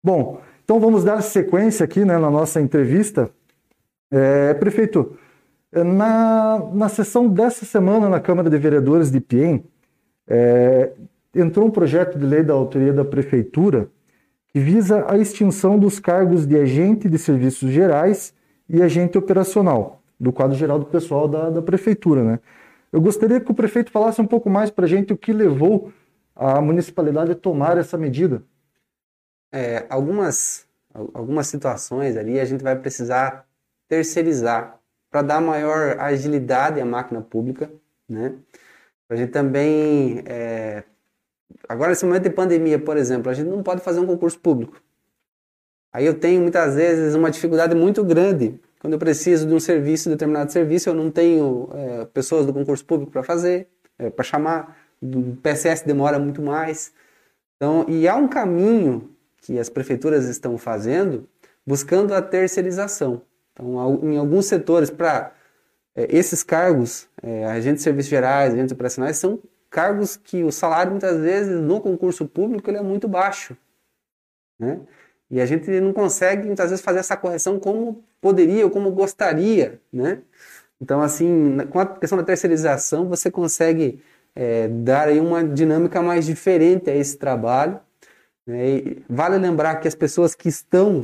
Bom, 0.04 0.42
então 0.64 0.80
vamos 0.80 1.04
dar 1.04 1.22
sequência 1.22 1.84
aqui 1.84 2.04
né, 2.04 2.18
na 2.18 2.32
nossa 2.32 2.60
entrevista. 2.60 3.30
É, 4.12 4.54
prefeito, 4.54 5.18
na, 5.82 6.60
na 6.74 6.90
sessão 6.90 7.28
dessa 7.28 7.66
semana 7.66 8.10
na 8.10 8.20
Câmara 8.20 8.50
de 8.50 8.58
Vereadores 8.58 9.10
de 9.10 9.22
Piem, 9.22 9.64
é, 10.28 10.92
entrou 11.34 11.68
um 11.68 11.72
projeto 11.72 12.18
de 12.18 12.26
lei 12.26 12.44
da 12.44 12.54
autoria 12.54 12.92
da 12.92 13.06
Prefeitura 13.06 13.90
que 14.50 14.60
visa 14.60 15.06
a 15.10 15.18
extinção 15.18 15.80
dos 15.80 16.00
cargos 16.00 16.46
de 16.46 16.56
agente 16.56 17.10
de 17.10 17.18
serviços 17.18 17.72
gerais 17.72 18.34
e 18.70 18.82
agente 18.82 19.18
operacional, 19.18 20.02
do 20.20 20.32
quadro 20.32 20.56
geral 20.56 20.78
do 20.78 20.86
pessoal 20.86 21.28
da, 21.28 21.50
da 21.50 21.62
Prefeitura. 21.62 22.24
Né? 22.24 22.40
Eu 22.92 23.02
gostaria 23.02 23.40
que 23.40 23.52
o 23.52 23.56
prefeito 23.56 23.90
falasse 23.90 24.22
um 24.22 24.28
pouco 24.28 24.50
mais 24.50 24.70
para 24.70 24.86
a 24.86 24.88
gente 24.88 25.12
o 25.12 25.18
que 25.18 25.34
levou 25.34 25.92
a 26.36 26.62
municipalidade 26.62 27.32
a 27.32 27.36
tomar 27.36 27.78
essa 27.78 27.98
medida. 27.98 28.44
É, 29.52 29.86
algumas, 29.90 30.68
algumas 31.14 31.48
situações 31.48 32.16
ali 32.16 32.40
a 32.40 32.46
gente 32.46 32.64
vai 32.64 32.76
precisar 32.76 33.48
terceirizar 33.88 34.80
para 35.14 35.22
dar 35.22 35.40
maior 35.40 36.00
agilidade 36.00 36.82
à 36.82 36.86
máquina 36.86 37.22
pública, 37.22 37.72
né? 38.10 38.34
A 39.08 39.16
gente 39.16 39.30
também, 39.30 40.24
é... 40.26 40.84
agora 41.70 41.90
nesse 41.92 42.04
momento 42.04 42.24
de 42.24 42.32
pandemia, 42.32 42.80
por 42.80 42.98
exemplo, 42.98 43.30
a 43.30 43.34
gente 43.36 43.48
não 43.48 43.62
pode 43.62 43.82
fazer 43.82 44.00
um 44.00 44.08
concurso 44.08 44.40
público. 44.40 44.82
Aí 45.94 46.04
eu 46.04 46.20
tenho 46.20 46.42
muitas 46.42 46.74
vezes 46.74 47.14
uma 47.14 47.30
dificuldade 47.30 47.76
muito 47.76 48.04
grande 48.04 48.60
quando 48.80 48.94
eu 48.94 49.00
preciso 49.00 49.48
de 49.48 49.54
um 49.54 49.60
serviço, 49.60 50.10
determinado 50.10 50.52
serviço, 50.52 50.90
eu 50.90 50.96
não 50.96 51.12
tenho 51.12 51.70
é, 51.74 52.06
pessoas 52.06 52.48
do 52.48 52.52
concurso 52.52 52.84
público 52.84 53.12
para 53.12 53.22
fazer, 53.22 53.70
é, 54.00 54.10
para 54.10 54.24
chamar, 54.24 54.76
o 55.00 55.38
PSS 55.44 55.86
demora 55.86 56.18
muito 56.18 56.42
mais. 56.42 56.92
Então, 57.56 57.86
e 57.88 58.08
há 58.08 58.16
um 58.16 58.28
caminho 58.28 59.12
que 59.44 59.60
as 59.60 59.70
prefeituras 59.70 60.26
estão 60.26 60.58
fazendo 60.58 61.30
buscando 61.66 62.16
a 62.16 62.22
terceirização. 62.22 63.22
Então, 63.54 64.00
em 64.04 64.18
alguns 64.18 64.48
setores, 64.48 64.90
para 64.90 65.34
é, 65.96 66.08
esses 66.16 66.44
cargos, 66.44 67.08
é, 67.22 67.46
agentes 67.46 67.80
de 67.80 67.84
serviços 67.84 68.10
gerais, 68.10 68.54
agentes 68.54 68.72
operacionais, 68.72 69.18
são 69.18 69.40
cargos 69.70 70.16
que 70.18 70.44
o 70.44 70.52
salário 70.52 70.92
muitas 70.92 71.20
vezes 71.20 71.60
no 71.60 71.82
concurso 71.82 72.28
público 72.28 72.70
ele 72.70 72.78
é 72.78 72.82
muito 72.82 73.08
baixo, 73.08 73.58
né? 74.60 74.82
E 75.30 75.42
a 75.42 75.46
gente 75.48 75.70
não 75.82 75.94
consegue 75.94 76.46
muitas 76.46 76.70
vezes 76.70 76.86
fazer 76.86 77.00
essa 77.00 77.18
correção 77.18 77.60
como 77.60 78.04
poderia 78.22 78.66
ou 78.66 78.72
como 78.72 78.92
gostaria, 78.92 79.82
né? 79.92 80.22
Então 80.80 81.02
assim, 81.02 81.58
com 81.72 81.80
a 81.80 81.86
questão 81.88 82.18
da 82.18 82.24
terceirização 82.24 83.08
você 83.08 83.32
consegue 83.32 84.00
é, 84.36 84.68
dar 84.68 85.08
aí 85.08 85.20
uma 85.20 85.44
dinâmica 85.44 86.02
mais 86.02 86.26
diferente 86.26 86.90
a 86.90 86.96
esse 86.96 87.18
trabalho. 87.18 87.80
Né? 88.46 88.98
vale 89.10 89.38
lembrar 89.38 89.78
que 89.78 89.88
as 89.88 89.96
pessoas 89.96 90.36
que 90.36 90.50
estão 90.50 91.02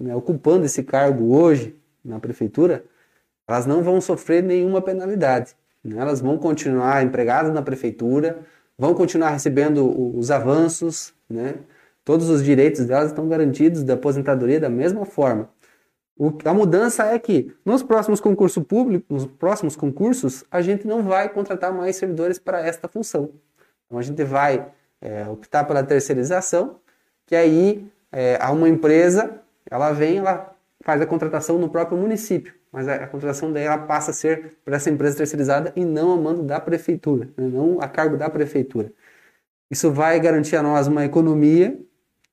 né, 0.00 0.14
ocupando 0.14 0.64
esse 0.66 0.84
cargo 0.84 1.34
hoje 1.34 1.74
na 2.06 2.20
prefeitura, 2.20 2.84
elas 3.46 3.66
não 3.66 3.82
vão 3.82 4.00
sofrer 4.00 4.42
nenhuma 4.42 4.80
penalidade. 4.80 5.54
Né? 5.82 5.96
Elas 5.98 6.20
vão 6.20 6.38
continuar 6.38 7.04
empregadas 7.04 7.52
na 7.52 7.62
prefeitura, 7.62 8.38
vão 8.78 8.94
continuar 8.94 9.30
recebendo 9.30 10.16
os 10.16 10.30
avanços, 10.30 11.14
né? 11.28 11.56
todos 12.04 12.28
os 12.28 12.44
direitos 12.44 12.84
delas 12.86 13.08
estão 13.08 13.28
garantidos 13.28 13.82
da 13.82 13.94
aposentadoria 13.94 14.60
da 14.60 14.68
mesma 14.68 15.04
forma. 15.04 15.48
O, 16.18 16.32
a 16.46 16.54
mudança 16.54 17.04
é 17.04 17.18
que 17.18 17.54
nos 17.64 17.82
próximos 17.82 18.20
concursos 18.20 18.62
públicos, 18.64 19.06
nos 19.08 19.26
próximos 19.26 19.76
concursos, 19.76 20.44
a 20.50 20.62
gente 20.62 20.86
não 20.86 21.02
vai 21.02 21.28
contratar 21.28 21.72
mais 21.72 21.96
servidores 21.96 22.38
para 22.38 22.60
esta 22.60 22.88
função. 22.88 23.30
Então 23.84 23.98
a 23.98 24.02
gente 24.02 24.24
vai 24.24 24.66
é, 25.00 25.28
optar 25.28 25.64
pela 25.64 25.82
terceirização, 25.82 26.76
que 27.26 27.36
aí 27.36 27.86
é, 28.10 28.38
uma 28.50 28.68
empresa, 28.68 29.40
ela 29.70 29.92
vem, 29.92 30.18
ela 30.18 30.55
faz 30.86 31.02
a 31.02 31.06
contratação 31.06 31.58
no 31.58 31.68
próprio 31.68 31.98
município, 31.98 32.54
mas 32.70 32.86
a, 32.86 32.94
a 32.94 33.06
contratação 33.08 33.52
daí 33.52 33.66
passa 33.88 34.12
a 34.12 34.14
ser 34.14 34.56
para 34.64 34.76
essa 34.76 34.88
empresa 34.88 35.16
terceirizada 35.16 35.72
e 35.74 35.84
não 35.84 36.12
a 36.12 36.16
mando 36.16 36.44
da 36.44 36.60
prefeitura, 36.60 37.28
né, 37.36 37.48
não 37.48 37.80
a 37.80 37.88
cargo 37.88 38.16
da 38.16 38.30
prefeitura. 38.30 38.92
Isso 39.68 39.90
vai 39.90 40.20
garantir 40.20 40.54
a 40.54 40.62
nós 40.62 40.86
uma 40.86 41.04
economia 41.04 41.76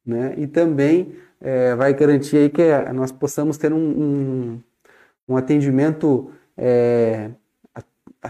né, 0.06 0.36
e 0.38 0.46
também 0.46 1.16
é, 1.42 1.74
vai 1.74 1.96
garantir 1.96 2.38
aí 2.38 2.50
que 2.50 2.62
nós 2.94 3.12
possamos 3.12 3.58
ter 3.58 3.74
um, 3.74 3.80
um, 3.80 4.62
um 5.30 5.36
atendimento 5.36 6.30
é, 6.56 7.32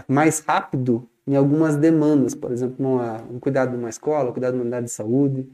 mais 0.08 0.40
rápido 0.40 1.06
em 1.26 1.36
algumas 1.36 1.76
demandas, 1.76 2.34
por 2.34 2.50
exemplo, 2.50 2.98
um 3.30 3.38
cuidado 3.38 3.72
de 3.72 3.76
uma 3.76 3.90
escola, 3.90 4.30
um 4.30 4.32
cuidado 4.32 4.52
de 4.52 4.58
uma 4.58 4.62
unidade 4.62 4.86
de 4.86 4.92
saúde. 4.92 5.46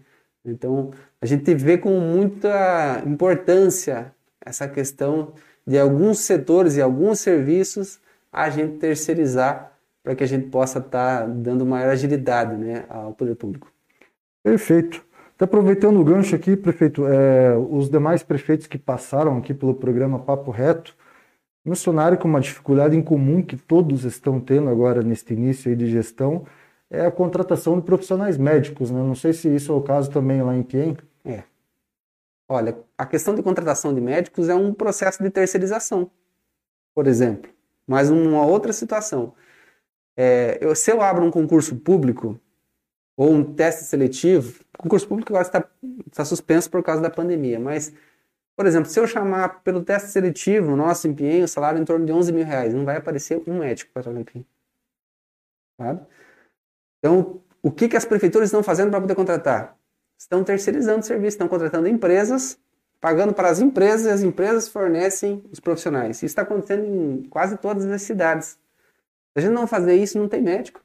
Então, 0.44 0.92
a 1.20 1.26
gente 1.26 1.52
vê 1.56 1.76
com 1.76 1.98
muita 1.98 3.02
importância 3.04 4.14
essa 4.44 4.66
questão 4.68 5.32
de 5.66 5.78
alguns 5.78 6.20
setores 6.20 6.76
e 6.76 6.82
alguns 6.82 7.20
serviços 7.20 8.00
a 8.32 8.48
gente 8.48 8.78
terceirizar 8.78 9.72
para 10.02 10.14
que 10.14 10.24
a 10.24 10.26
gente 10.26 10.48
possa 10.48 10.78
estar 10.78 11.20
tá 11.20 11.26
dando 11.26 11.66
maior 11.66 11.90
agilidade 11.90 12.56
né, 12.56 12.84
ao 12.88 13.12
poder 13.12 13.34
público. 13.34 13.70
Perfeito. 14.42 15.04
Até 15.34 15.44
aproveitando 15.44 16.00
o 16.00 16.04
gancho 16.04 16.34
aqui, 16.36 16.56
prefeito, 16.56 17.06
é, 17.06 17.56
os 17.56 17.88
demais 17.88 18.22
prefeitos 18.22 18.66
que 18.66 18.78
passaram 18.78 19.38
aqui 19.38 19.54
pelo 19.54 19.74
programa 19.74 20.18
Papo 20.18 20.50
Reto 20.50 20.94
mencionaram 21.64 22.16
que 22.16 22.24
uma 22.24 22.40
dificuldade 22.40 22.96
em 22.96 23.02
comum 23.02 23.42
que 23.42 23.56
todos 23.56 24.04
estão 24.04 24.40
tendo 24.40 24.68
agora 24.68 25.02
neste 25.02 25.34
início 25.34 25.74
de 25.76 25.86
gestão 25.90 26.44
é 26.90 27.06
a 27.06 27.10
contratação 27.10 27.78
de 27.78 27.84
profissionais 27.84 28.36
médicos. 28.36 28.90
Né? 28.90 29.00
Não 29.00 29.14
sei 29.14 29.32
se 29.32 29.48
isso 29.54 29.72
é 29.72 29.74
o 29.74 29.80
caso 29.80 30.10
também 30.10 30.42
lá 30.42 30.56
em 30.56 30.62
Piem. 30.62 30.96
Olha, 32.52 32.76
a 32.98 33.06
questão 33.06 33.32
de 33.32 33.44
contratação 33.44 33.94
de 33.94 34.00
médicos 34.00 34.48
é 34.48 34.54
um 34.56 34.74
processo 34.74 35.22
de 35.22 35.30
terceirização, 35.30 36.10
por 36.92 37.06
exemplo. 37.06 37.48
Mas 37.86 38.10
uma 38.10 38.44
outra 38.44 38.72
situação. 38.72 39.36
É, 40.16 40.58
eu, 40.60 40.74
se 40.74 40.90
eu 40.90 41.00
abro 41.00 41.24
um 41.24 41.30
concurso 41.30 41.76
público, 41.76 42.40
ou 43.16 43.30
um 43.32 43.54
teste 43.54 43.84
seletivo, 43.84 44.64
concurso 44.76 45.06
público 45.06 45.32
agora 45.32 45.46
está, 45.46 45.64
está 46.08 46.24
suspenso 46.24 46.68
por 46.68 46.82
causa 46.82 47.00
da 47.00 47.08
pandemia, 47.08 47.60
mas, 47.60 47.94
por 48.56 48.66
exemplo, 48.66 48.90
se 48.90 48.98
eu 48.98 49.06
chamar 49.06 49.62
pelo 49.62 49.84
teste 49.84 50.08
seletivo, 50.08 50.74
nosso 50.74 51.06
empenho, 51.06 51.44
o 51.44 51.48
salário 51.48 51.78
é 51.78 51.82
em 51.82 51.84
torno 51.84 52.04
de 52.04 52.12
11 52.12 52.32
mil 52.32 52.44
reais, 52.44 52.74
não 52.74 52.84
vai 52.84 52.96
aparecer 52.96 53.40
um 53.46 53.60
médico 53.60 53.92
para 53.92 54.02
trabalhar 54.02 54.22
empenho. 54.22 54.46
Sabe? 55.78 56.04
Então, 56.98 57.40
o 57.62 57.70
que, 57.70 57.88
que 57.88 57.96
as 57.96 58.04
prefeituras 58.04 58.48
estão 58.48 58.62
fazendo 58.62 58.90
para 58.90 59.00
poder 59.00 59.14
contratar? 59.14 59.79
Estão 60.20 60.44
terceirizando 60.44 61.00
o 61.00 61.02
serviço, 61.02 61.28
estão 61.28 61.48
contratando 61.48 61.88
empresas, 61.88 62.58
pagando 63.00 63.32
para 63.32 63.48
as 63.48 63.58
empresas 63.58 64.06
e 64.06 64.10
as 64.10 64.22
empresas 64.22 64.68
fornecem 64.68 65.42
os 65.50 65.58
profissionais. 65.58 66.18
Isso 66.18 66.26
está 66.26 66.42
acontecendo 66.42 66.84
em 66.84 67.22
quase 67.30 67.56
todas 67.56 67.86
as 67.86 68.02
cidades. 68.02 68.48
Se 68.48 68.58
a 69.36 69.40
gente 69.40 69.52
não 69.52 69.66
fazer 69.66 69.94
isso, 69.94 70.18
não 70.18 70.28
tem 70.28 70.42
médico. 70.42 70.84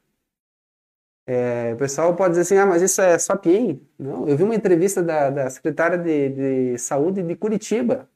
É, 1.27 1.73
o 1.73 1.77
pessoal 1.77 2.15
pode 2.15 2.29
dizer 2.29 2.43
assim, 2.43 2.55
ah, 2.55 2.65
mas 2.65 2.81
isso 2.81 3.01
é 3.01 3.19
só 3.19 3.35
PIN? 3.35 3.85
Não, 3.99 4.25
eu 4.25 4.37
vi 4.37 4.43
uma 4.43 4.55
entrevista 4.55 5.03
da, 5.03 5.29
da 5.29 5.49
secretária 5.49 5.97
de, 5.97 6.29
de 6.29 6.77
saúde 6.77 7.21
de 7.21 7.35
Curitiba. 7.35 8.07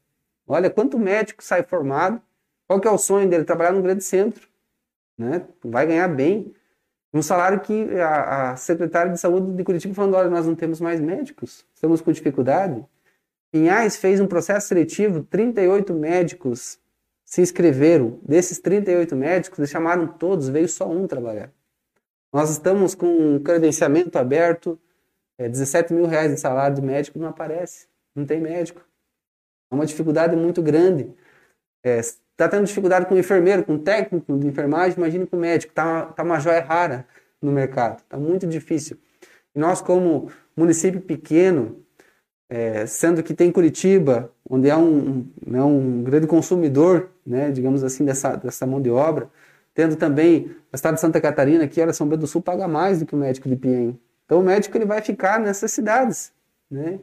Olha, 0.48 0.70
quanto 0.70 0.98
médico 0.98 1.44
sai 1.44 1.64
formado, 1.64 2.22
qual 2.66 2.80
que 2.80 2.88
é 2.88 2.92
o 2.92 2.98
sonho 2.98 3.28
dele? 3.28 3.44
Trabalhar 3.44 3.74
num 3.74 3.82
grande 3.82 4.06
centro, 4.06 4.48
né? 5.18 5.46
Vai 5.66 5.86
ganhar 5.86 6.08
bem. 6.08 6.56
Um 7.14 7.22
salário 7.22 7.60
que 7.60 8.00
a, 8.00 8.52
a 8.52 8.56
secretária 8.56 9.12
de 9.12 9.20
saúde 9.20 9.52
de 9.54 9.64
Curitiba 9.64 9.94
falando, 9.94 10.14
olha, 10.14 10.30
nós 10.30 10.46
não 10.46 10.56
temos 10.56 10.80
mais 10.80 11.00
médicos, 11.00 11.66
estamos 11.74 12.02
com 12.02 12.12
dificuldade. 12.12 12.86
Pinhais 13.52 13.96
fez 13.96 14.20
um 14.20 14.28
processo 14.28 14.68
seletivo, 14.68 15.24
38 15.24 15.94
médicos 15.94 16.80
se 17.26 17.42
inscreveram. 17.42 18.20
Desses 18.22 18.60
38 18.60 19.16
médicos, 19.16 19.58
eles 19.58 19.72
chamaram 19.72 20.08
todos, 20.08 20.50
veio 20.50 20.68
só 20.70 20.88
um 20.88 21.08
trabalhar. 21.08 21.52
Nós 22.32 22.52
estamos 22.52 22.94
com 22.94 23.08
um 23.08 23.40
credenciamento 23.40 24.20
aberto, 24.20 24.80
é, 25.38 25.50
17 25.50 25.94
mil 25.94 26.06
reais 26.06 26.32
de 26.32 26.40
salário 26.40 26.76
de 26.76 26.82
médico 26.82 27.18
não 27.18 27.30
aparece, 27.30 27.88
não 28.14 28.26
tem 28.26 28.40
médico. 28.40 28.86
É 29.72 29.76
uma 29.76 29.86
dificuldade 29.86 30.36
muito 30.36 30.62
grande. 30.62 31.12
É, 31.84 32.02
tá 32.40 32.50
tendo 32.50 32.66
dificuldade 32.66 33.06
com 33.06 33.16
o 33.16 33.18
enfermeiro, 33.18 33.64
com 33.64 33.76
o 33.76 33.80
técnico 33.80 34.38
de 34.38 34.48
enfermagem, 34.48 34.98
imagine 34.98 35.26
com 35.26 35.38
o 35.38 35.40
médico. 35.40 35.72
Está 35.72 36.06
tá 36.06 36.24
uma 36.24 36.40
joia 36.40 36.62
rara 36.62 37.06
no 37.42 37.52
mercado, 37.52 38.00
está 38.00 38.18
muito 38.18 38.48
difícil. 38.48 38.98
E 39.56 39.60
nós, 39.60 39.82
como 39.82 40.30
município 40.56 41.02
pequeno, 41.02 41.84
é, 42.50 42.86
sendo 42.86 43.22
que 43.24 43.34
tem 43.34 43.52
Curitiba, 43.52 44.32
onde 44.50 44.70
é 44.70 44.76
um, 44.76 45.28
um, 45.46 45.98
né, 46.00 46.04
grande 46.04 46.28
consumidor, 46.28 47.10
né, 47.26 47.52
digamos 47.52 47.84
assim, 47.84 48.04
dessa, 48.04 48.36
dessa 48.36 48.66
mão 48.66 48.82
de 48.82 48.90
obra, 48.90 49.30
Tendo 49.80 49.96
também 49.96 50.52
o 50.74 50.76
estado 50.76 50.96
de 50.96 51.00
Santa 51.00 51.22
Catarina, 51.22 51.66
que 51.66 51.82
olha, 51.82 51.94
São 51.94 52.06
Bento 52.06 52.20
do 52.20 52.28
Sul 52.28 52.42
paga 52.42 52.68
mais 52.68 53.00
do 53.00 53.06
que 53.06 53.16
o 53.16 53.18
médico 53.18 53.48
de 53.48 53.56
Piem. 53.56 53.98
Então 54.26 54.42
o 54.42 54.44
médico 54.44 54.78
ele 54.78 54.84
vai 54.84 55.02
ficar 55.02 55.40
nessas 55.40 55.72
cidades, 55.72 56.34
né? 56.70 57.00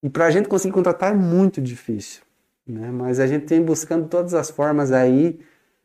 E 0.00 0.08
para 0.08 0.26
a 0.26 0.30
gente 0.30 0.48
conseguir 0.48 0.72
contratar 0.72 1.12
é 1.12 1.16
muito 1.16 1.60
difícil, 1.60 2.22
né? 2.66 2.90
Mas 2.90 3.20
a 3.20 3.26
gente 3.26 3.46
tem 3.46 3.62
buscando 3.62 4.08
todas 4.08 4.34
as 4.34 4.50
formas 4.50 4.92
aí, 4.92 5.40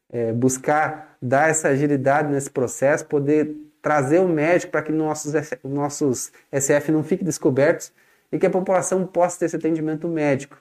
é, 0.10 0.32
buscar 0.32 1.18
dar 1.22 1.50
essa 1.50 1.70
agilidade 1.70 2.32
nesse 2.32 2.50
processo, 2.50 3.06
poder 3.06 3.56
trazer 3.82 4.20
o 4.20 4.28
médico 4.28 4.72
para 4.72 4.82
que 4.82 4.92
nossos, 4.92 5.34
nossos 5.64 6.32
SF 6.52 6.92
não 6.92 7.04
fiquem 7.04 7.26
descobertos 7.26 7.92
e 8.32 8.38
que 8.38 8.46
a 8.46 8.50
população 8.50 9.06
possa 9.06 9.40
ter 9.40 9.46
esse 9.46 9.56
atendimento 9.56 10.08
médico. 10.08 10.58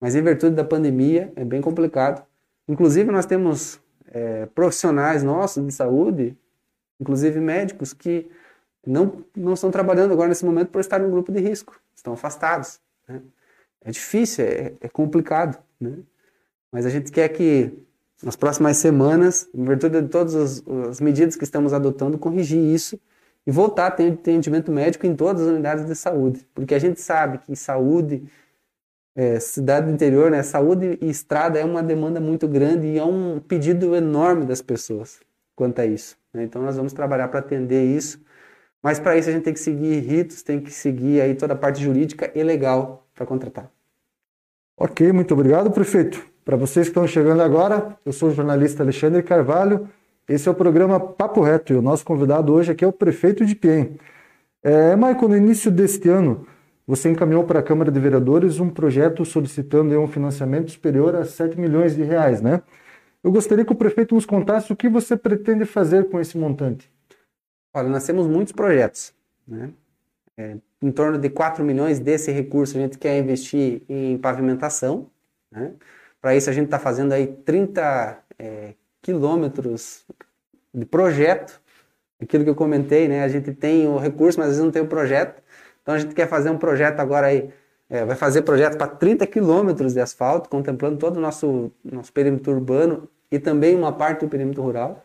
Mas 0.00 0.14
em 0.14 0.22
virtude 0.22 0.54
da 0.54 0.64
pandemia 0.64 1.32
é 1.36 1.44
bem 1.44 1.60
complicado. 1.60 2.24
Inclusive 2.68 3.10
nós 3.10 3.26
temos 3.26 3.80
é, 4.08 4.46
profissionais 4.46 5.22
nossos 5.22 5.64
de 5.64 5.72
saúde, 5.72 6.36
inclusive 7.00 7.40
médicos, 7.40 7.92
que 7.92 8.30
não, 8.86 9.24
não 9.34 9.54
estão 9.54 9.70
trabalhando 9.70 10.12
agora 10.12 10.28
nesse 10.28 10.44
momento 10.44 10.68
por 10.68 10.80
estar 10.80 10.98
no 10.98 11.10
grupo 11.10 11.32
de 11.32 11.40
risco, 11.40 11.78
estão 11.94 12.12
afastados. 12.12 12.80
Né? 13.08 13.20
É 13.86 13.90
difícil, 13.92 14.44
é, 14.44 14.72
é 14.80 14.88
complicado, 14.88 15.56
né? 15.80 15.98
mas 16.72 16.84
a 16.84 16.90
gente 16.90 17.12
quer 17.12 17.28
que 17.28 17.72
nas 18.20 18.34
próximas 18.34 18.78
semanas, 18.78 19.48
em 19.54 19.62
virtude 19.62 20.02
de 20.02 20.08
todas 20.08 20.34
as, 20.34 20.64
as 20.88 21.00
medidas 21.00 21.36
que 21.36 21.44
estamos 21.44 21.72
adotando, 21.72 22.18
corrigir 22.18 22.58
isso 22.58 22.98
e 23.46 23.52
voltar 23.52 23.86
a 23.86 23.90
ter 23.92 24.12
atendimento 24.12 24.72
médico 24.72 25.06
em 25.06 25.14
todas 25.14 25.42
as 25.42 25.48
unidades 25.48 25.86
de 25.86 25.94
saúde, 25.94 26.44
porque 26.52 26.74
a 26.74 26.80
gente 26.80 27.00
sabe 27.00 27.38
que 27.38 27.54
saúde 27.54 28.24
é, 29.14 29.38
cidade 29.38 29.86
do 29.86 29.92
interior, 29.92 30.32
né, 30.32 30.42
saúde 30.42 30.98
e 31.00 31.08
estrada 31.08 31.56
é 31.56 31.64
uma 31.64 31.80
demanda 31.80 32.18
muito 32.18 32.48
grande 32.48 32.88
e 32.88 32.98
é 32.98 33.04
um 33.04 33.38
pedido 33.38 33.94
enorme 33.94 34.44
das 34.44 34.60
pessoas 34.60 35.20
quanto 35.54 35.78
a 35.78 35.86
isso. 35.86 36.18
Né? 36.34 36.42
Então 36.42 36.60
nós 36.60 36.76
vamos 36.76 36.92
trabalhar 36.92 37.28
para 37.28 37.38
atender 37.38 37.84
isso, 37.84 38.20
mas 38.82 38.98
para 38.98 39.16
isso 39.16 39.28
a 39.28 39.32
gente 39.32 39.44
tem 39.44 39.54
que 39.54 39.60
seguir 39.60 40.00
ritos, 40.00 40.42
tem 40.42 40.60
que 40.60 40.72
seguir 40.72 41.20
aí 41.20 41.36
toda 41.36 41.54
a 41.54 41.56
parte 41.56 41.80
jurídica 41.80 42.32
e 42.34 42.42
legal 42.42 43.06
para 43.14 43.24
contratar. 43.24 43.75
Ok, 44.78 45.10
muito 45.10 45.32
obrigado, 45.32 45.70
prefeito. 45.70 46.22
Para 46.44 46.54
vocês 46.54 46.86
que 46.86 46.90
estão 46.90 47.06
chegando 47.06 47.40
agora, 47.40 47.96
eu 48.04 48.12
sou 48.12 48.28
o 48.28 48.34
jornalista 48.34 48.82
Alexandre 48.82 49.22
Carvalho. 49.22 49.88
Esse 50.28 50.48
é 50.48 50.52
o 50.52 50.54
programa 50.54 51.00
Papo 51.00 51.40
Reto 51.40 51.72
e 51.72 51.76
o 51.76 51.80
nosso 51.80 52.04
convidado 52.04 52.52
hoje 52.52 52.72
aqui 52.72 52.84
é 52.84 52.86
o 52.86 52.92
prefeito 52.92 53.46
de 53.46 53.54
Piem. 53.54 53.96
É, 54.62 54.94
Michael, 54.94 55.28
no 55.30 55.36
início 55.36 55.70
deste 55.70 56.10
ano, 56.10 56.46
você 56.86 57.08
encaminhou 57.08 57.44
para 57.44 57.60
a 57.60 57.62
Câmara 57.62 57.90
de 57.90 57.98
Vereadores 57.98 58.60
um 58.60 58.68
projeto 58.68 59.24
solicitando 59.24 59.98
um 59.98 60.06
financiamento 60.06 60.70
superior 60.70 61.16
a 61.16 61.24
7 61.24 61.58
milhões 61.58 61.96
de 61.96 62.02
reais, 62.02 62.42
né? 62.42 62.62
Eu 63.24 63.32
gostaria 63.32 63.64
que 63.64 63.72
o 63.72 63.76
prefeito 63.76 64.14
nos 64.14 64.26
contasse 64.26 64.70
o 64.70 64.76
que 64.76 64.90
você 64.90 65.16
pretende 65.16 65.64
fazer 65.64 66.10
com 66.10 66.20
esse 66.20 66.36
montante. 66.36 66.92
Olha, 67.74 67.88
nós 67.88 68.04
temos 68.04 68.26
muitos 68.26 68.52
projetos, 68.52 69.14
né? 69.48 69.70
É, 70.36 70.58
em 70.82 70.90
torno 70.90 71.18
de 71.18 71.30
4 71.30 71.64
milhões 71.64 71.98
desse 71.98 72.30
recurso 72.30 72.76
a 72.76 72.80
gente 72.80 72.98
quer 72.98 73.18
investir 73.18 73.82
em 73.88 74.18
pavimentação, 74.18 75.10
né? 75.50 75.72
Para 76.20 76.34
isso 76.34 76.50
a 76.50 76.52
gente 76.52 76.66
está 76.66 76.78
fazendo 76.78 77.12
aí 77.12 77.26
30 77.26 78.18
é, 78.38 78.74
quilômetros 79.00 80.04
de 80.74 80.84
projeto, 80.84 81.60
aquilo 82.20 82.44
que 82.44 82.50
eu 82.50 82.54
comentei, 82.54 83.08
né? 83.08 83.22
A 83.22 83.28
gente 83.28 83.52
tem 83.52 83.86
o 83.86 83.96
recurso, 83.96 84.38
mas 84.38 84.48
às 84.48 84.54
vezes 84.54 84.64
não 84.64 84.72
tem 84.72 84.82
o 84.82 84.86
projeto. 84.88 85.42
Então 85.82 85.94
a 85.94 85.98
gente 85.98 86.14
quer 86.14 86.28
fazer 86.28 86.50
um 86.50 86.58
projeto 86.58 87.00
agora 87.00 87.28
aí, 87.28 87.50
é, 87.88 88.04
vai 88.04 88.16
fazer 88.16 88.42
projeto 88.42 88.76
para 88.76 88.88
30 88.88 89.26
quilômetros 89.26 89.94
de 89.94 90.00
asfalto, 90.00 90.48
contemplando 90.50 90.98
todo 90.98 91.18
o 91.18 91.20
nosso, 91.20 91.72
nosso 91.84 92.12
perímetro 92.12 92.52
urbano 92.52 93.08
e 93.30 93.38
também 93.38 93.76
uma 93.76 93.92
parte 93.92 94.20
do 94.24 94.28
perímetro 94.28 94.62
rural. 94.62 95.04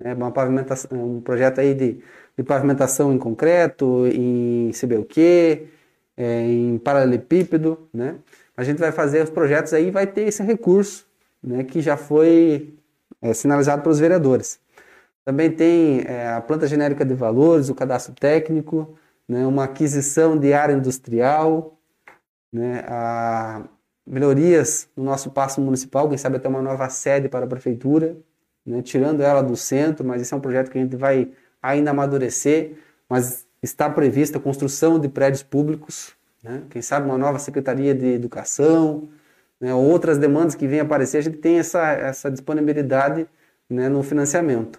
É 0.00 0.12
uma 0.14 0.30
pavimentação, 0.30 1.16
um 1.16 1.20
projeto 1.20 1.60
aí 1.60 1.74
de, 1.74 2.00
de 2.36 2.42
pavimentação 2.42 3.12
em 3.12 3.18
concreto, 3.18 4.06
em 4.06 4.70
CBUQ, 4.72 5.68
é, 6.16 6.42
em 6.46 6.78
paralelepípedo, 6.78 7.88
né? 7.92 8.16
A 8.56 8.62
gente 8.62 8.78
vai 8.78 8.92
fazer 8.92 9.22
os 9.22 9.30
projetos 9.30 9.72
aí 9.72 9.90
vai 9.90 10.06
ter 10.06 10.22
esse 10.22 10.42
recurso, 10.42 11.06
né, 11.42 11.64
que 11.64 11.80
já 11.80 11.96
foi 11.96 12.74
é, 13.20 13.34
sinalizado 13.34 13.82
pelos 13.82 13.98
vereadores. 13.98 14.60
Também 15.24 15.50
tem 15.50 16.02
é, 16.06 16.28
a 16.28 16.40
planta 16.40 16.66
genérica 16.66 17.04
de 17.04 17.14
valores, 17.14 17.68
o 17.68 17.74
cadastro 17.74 18.14
técnico, 18.14 18.96
né, 19.28 19.44
uma 19.46 19.64
aquisição 19.64 20.38
de 20.38 20.52
área 20.52 20.72
industrial, 20.72 21.76
né, 22.52 22.84
melhorias 24.06 24.88
no 24.96 25.02
nosso 25.02 25.30
passo 25.30 25.60
municipal, 25.60 26.08
quem 26.08 26.18
sabe 26.18 26.36
até 26.36 26.48
uma 26.48 26.62
nova 26.62 26.88
sede 26.88 27.28
para 27.28 27.46
a 27.46 27.48
prefeitura, 27.48 28.16
né, 28.64 28.82
tirando 28.82 29.20
ela 29.20 29.42
do 29.42 29.56
centro, 29.56 30.04
mas 30.06 30.22
esse 30.22 30.32
é 30.32 30.36
um 30.36 30.40
projeto 30.40 30.70
que 30.70 30.78
a 30.78 30.80
gente 30.80 30.94
vai 30.94 31.32
ainda 31.64 31.92
amadurecer, 31.92 32.72
mas 33.08 33.46
está 33.62 33.88
prevista 33.88 34.36
a 34.36 34.40
construção 34.40 34.98
de 34.98 35.08
prédios 35.08 35.42
públicos, 35.42 36.14
né, 36.42 36.62
quem 36.68 36.82
sabe 36.82 37.06
uma 37.06 37.16
nova 37.16 37.38
secretaria 37.38 37.94
de 37.94 38.06
educação, 38.06 39.08
né, 39.58 39.72
outras 39.72 40.18
demandas 40.18 40.54
que 40.54 40.66
vêm 40.66 40.80
aparecer, 40.80 41.18
a 41.18 41.22
gente 41.22 41.38
tem 41.38 41.58
essa, 41.58 41.80
essa 41.92 42.30
disponibilidade 42.30 43.26
né, 43.68 43.88
no 43.88 44.02
financiamento. 44.02 44.78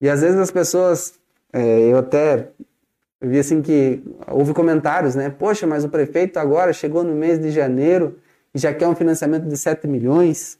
E 0.00 0.08
às 0.08 0.22
vezes 0.22 0.38
as 0.38 0.50
pessoas, 0.50 1.20
é, 1.52 1.92
eu 1.92 1.98
até 1.98 2.48
vi 3.20 3.38
assim 3.38 3.62
que 3.62 4.02
houve 4.26 4.54
comentários, 4.54 5.14
né? 5.14 5.28
Poxa, 5.28 5.66
mas 5.66 5.84
o 5.84 5.90
prefeito 5.90 6.38
agora 6.38 6.72
chegou 6.72 7.04
no 7.04 7.14
mês 7.14 7.38
de 7.38 7.50
janeiro 7.50 8.18
e 8.54 8.58
já 8.58 8.72
quer 8.72 8.88
um 8.88 8.96
financiamento 8.96 9.46
de 9.46 9.56
7 9.56 9.86
milhões, 9.86 10.58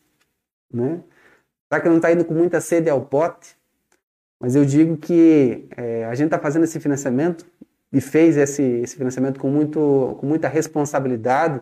né? 0.73 1.01
Será 1.69 1.81
que 1.81 1.89
não 1.89 1.97
está 1.97 2.13
indo 2.13 2.25
com 2.25 2.35
muita 2.35 2.61
sede 2.61 2.91
ao 2.91 3.01
pote? 3.01 3.57
Mas 4.41 4.57
eu 4.57 4.65
digo 4.65 4.97
que 4.97 5.69
é, 5.77 6.07
a 6.07 6.15
gente 6.15 6.29
está 6.29 6.39
fazendo 6.39 6.65
esse 6.65 6.81
financiamento 6.81 7.45
e 7.93 8.01
fez 8.01 8.39
esse, 8.39 8.63
esse 8.63 8.97
financiamento 8.97 9.39
com, 9.39 9.51
muito, 9.51 10.17
com 10.19 10.27
muita 10.27 10.49
responsabilidade, 10.49 11.61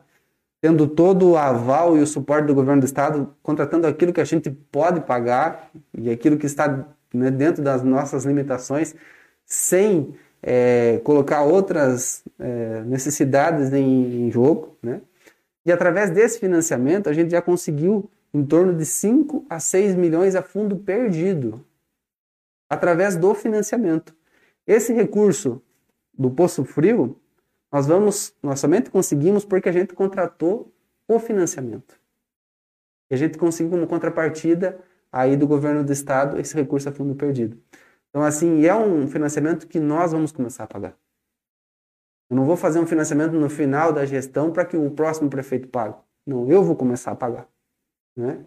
tendo 0.61 0.87
todo 0.87 1.31
o 1.31 1.37
aval 1.37 1.97
e 1.97 2.01
o 2.01 2.07
suporte 2.07 2.47
do 2.47 2.55
governo 2.55 2.81
do 2.81 2.85
estado, 2.85 3.35
contratando 3.43 3.87
aquilo 3.87 4.13
que 4.13 4.21
a 4.21 4.25
gente 4.25 4.51
pode 4.51 5.01
pagar 5.01 5.71
e 5.93 6.09
aquilo 6.09 6.37
que 6.37 6.47
está 6.47 6.87
né, 7.13 7.31
dentro 7.31 7.63
das 7.63 7.83
nossas 7.83 8.25
limitações, 8.25 8.95
sem 9.45 10.15
é, 10.41 11.01
colocar 11.03 11.43
outras 11.43 12.23
é, 12.39 12.83
necessidades 12.87 13.73
em, 13.73 14.27
em 14.27 14.31
jogo, 14.31 14.77
né? 14.83 15.01
E 15.67 15.73
através 15.73 16.11
desse 16.11 16.39
financiamento, 16.39 17.09
a 17.09 17.13
gente 17.13 17.31
já 17.31 17.43
conseguiu 17.43 18.11
em 18.33 18.45
torno 18.45 18.75
de 18.75 18.87
5 18.87 19.45
a 19.51 19.59
6 19.61 19.97
milhões 19.97 20.35
a 20.35 20.43
fundo 20.43 20.77
perdido 20.77 21.65
através 22.69 23.17
do 23.17 23.35
financiamento. 23.35 24.15
Esse 24.67 24.93
recurso 24.93 25.63
do 26.13 26.31
Poço 26.31 26.65
Frio, 26.65 27.19
nós 27.73 27.87
vamos, 27.87 28.35
nós 28.43 28.61
somente 28.61 28.91
conseguimos 28.91 29.45
porque 29.45 29.69
a 29.69 29.73
gente 29.73 29.95
contratou 29.95 30.73
o 31.07 31.19
financiamento. 31.19 31.99
E 33.11 33.15
a 33.15 33.17
gente 33.17 33.39
conseguiu 33.39 33.71
como 33.71 33.87
contrapartida 33.87 34.79
aí 35.11 35.37
do 35.37 35.47
governo 35.47 35.83
do 35.83 35.93
estado 35.93 36.39
esse 36.39 36.55
recurso 36.55 36.89
a 36.89 36.93
fundo 36.93 37.15
perdido. 37.15 37.59
Então 38.11 38.23
assim, 38.23 38.65
é 38.67 38.75
um 38.75 39.07
financiamento 39.07 39.67
que 39.67 39.81
nós 39.81 40.13
vamos 40.13 40.33
começar 40.33 40.65
a 40.65 40.67
pagar. 40.67 40.97
Eu 42.31 42.37
não 42.37 42.45
vou 42.45 42.57
fazer 42.57 42.79
um 42.79 42.87
financiamento 42.87 43.33
no 43.33 43.49
final 43.49 43.93
da 43.93 44.05
gestão 44.05 44.53
para 44.53 44.65
que 44.65 44.77
o 44.77 44.91
próximo 44.91 45.31
prefeito 45.31 45.69
pague. 45.69 45.97
Não, 46.27 46.51
eu 46.51 46.63
vou 46.63 46.77
começar 46.77 47.13
a 47.13 47.17
pagar. 47.17 47.49
Né? 48.15 48.45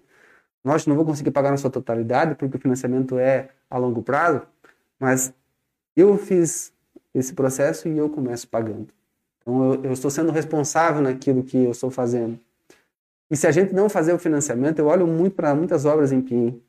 Nós 0.64 0.86
não 0.86 0.96
vou 0.96 1.04
conseguir 1.04 1.32
pagar 1.32 1.50
na 1.50 1.58
sua 1.58 1.72
totalidade, 1.72 2.36
porque 2.36 2.58
o 2.58 2.60
financiamento 2.60 3.18
é 3.18 3.50
a 3.72 3.78
longo 3.78 4.04
prazo, 4.04 4.42
mas 5.00 5.34
eu 5.96 6.18
fiz 6.18 6.74
esse 7.14 7.34
processo 7.34 7.88
e 7.88 7.98
eu 7.98 8.10
começo 8.10 8.48
pagando. 8.48 8.90
Então 9.42 9.74
eu, 9.74 9.86
eu 9.86 9.92
estou 9.94 10.12
sendo 10.12 10.32
responsável 10.32 11.02
naquilo 11.02 11.44
que 11.44 11.58
eu 11.58 11.72
estou 11.72 11.90
fazendo. 11.90 12.40
E 13.30 13.38
se 13.38 13.48
a 13.48 13.52
gente 13.52 13.74
não 13.74 13.90
fazer 13.90 14.14
o 14.14 14.20
financiamento, 14.20 14.80
eu 14.80 14.88
olho 14.88 15.08
muito 15.08 15.36
para 15.36 15.56
muitas 15.56 15.86
obras 15.86 16.12
em 16.12 16.22
Pinhém. 16.22 16.62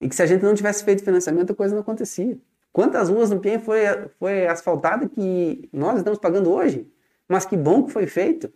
E 0.00 0.08
que 0.08 0.14
se 0.14 0.22
a 0.22 0.26
gente 0.26 0.42
não 0.42 0.54
tivesse 0.54 0.82
feito 0.82 1.04
financiamento, 1.04 1.52
a 1.52 1.54
coisa 1.54 1.74
não 1.74 1.82
acontecia. 1.82 2.36
Quantas 2.72 3.08
ruas 3.08 3.30
no 3.30 3.38
Pinhém 3.38 3.60
foi, 3.60 3.82
foi 4.18 4.46
asfaltada 4.46 5.08
que 5.08 5.68
nós 5.72 5.98
estamos 5.98 6.18
pagando 6.18 6.50
hoje? 6.50 6.90
Mas 7.28 7.44
que 7.44 7.56
bom 7.56 7.84
que 7.84 7.92
foi 7.92 8.06
feito. 8.06 8.52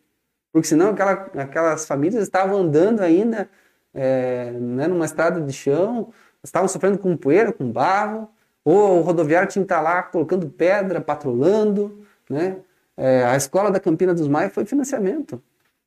Porque 0.53 0.67
senão 0.67 0.91
aquela, 0.91 1.13
aquelas 1.13 1.87
famílias 1.87 2.25
estavam 2.25 2.59
andando 2.59 3.01
ainda 3.01 3.49
é, 3.93 4.51
né, 4.51 4.89
numa 4.89 5.05
estrada 5.05 5.41
de 5.41 5.53
chão, 5.53 6.13
estavam 6.45 6.69
sofrendo 6.69 6.99
com 6.99 7.17
poeira, 7.17 7.53
com 7.53 7.71
barro, 7.71 8.29
ou 8.65 8.99
o 8.99 9.03
rodoviário 9.03 9.49
tinha 9.49 9.63
que 9.63 9.73
estar 9.73 9.81
lá 9.81 10.03
colocando 10.03 10.49
pedra, 10.49 11.01
patrolando. 11.01 12.05
Né? 12.29 12.59
É, 12.97 13.25
a 13.25 13.37
escola 13.37 13.71
da 13.71 13.81
Campina 13.81 14.15
dos 14.15 14.29
Maia 14.29 14.51
foi 14.51 14.65
financiamento. 14.65 15.43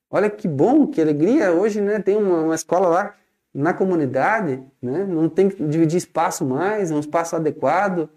Olha 0.09 0.29
que 0.29 0.47
bom, 0.47 0.87
que 0.87 1.01
alegria. 1.01 1.51
Hoje 1.51 1.81
né, 1.81 1.99
tem 1.99 2.17
uma, 2.17 2.41
uma 2.41 2.55
escola 2.55 2.87
lá 2.87 3.13
na 3.53 3.73
comunidade, 3.73 4.63
né? 4.81 5.05
não 5.05 5.27
tem 5.27 5.49
que 5.49 5.63
dividir 5.63 5.97
espaço 5.97 6.45
mais, 6.45 6.91
é 6.91 6.93
um 6.93 6.99
espaço 6.99 7.35
adequado. 7.35 8.09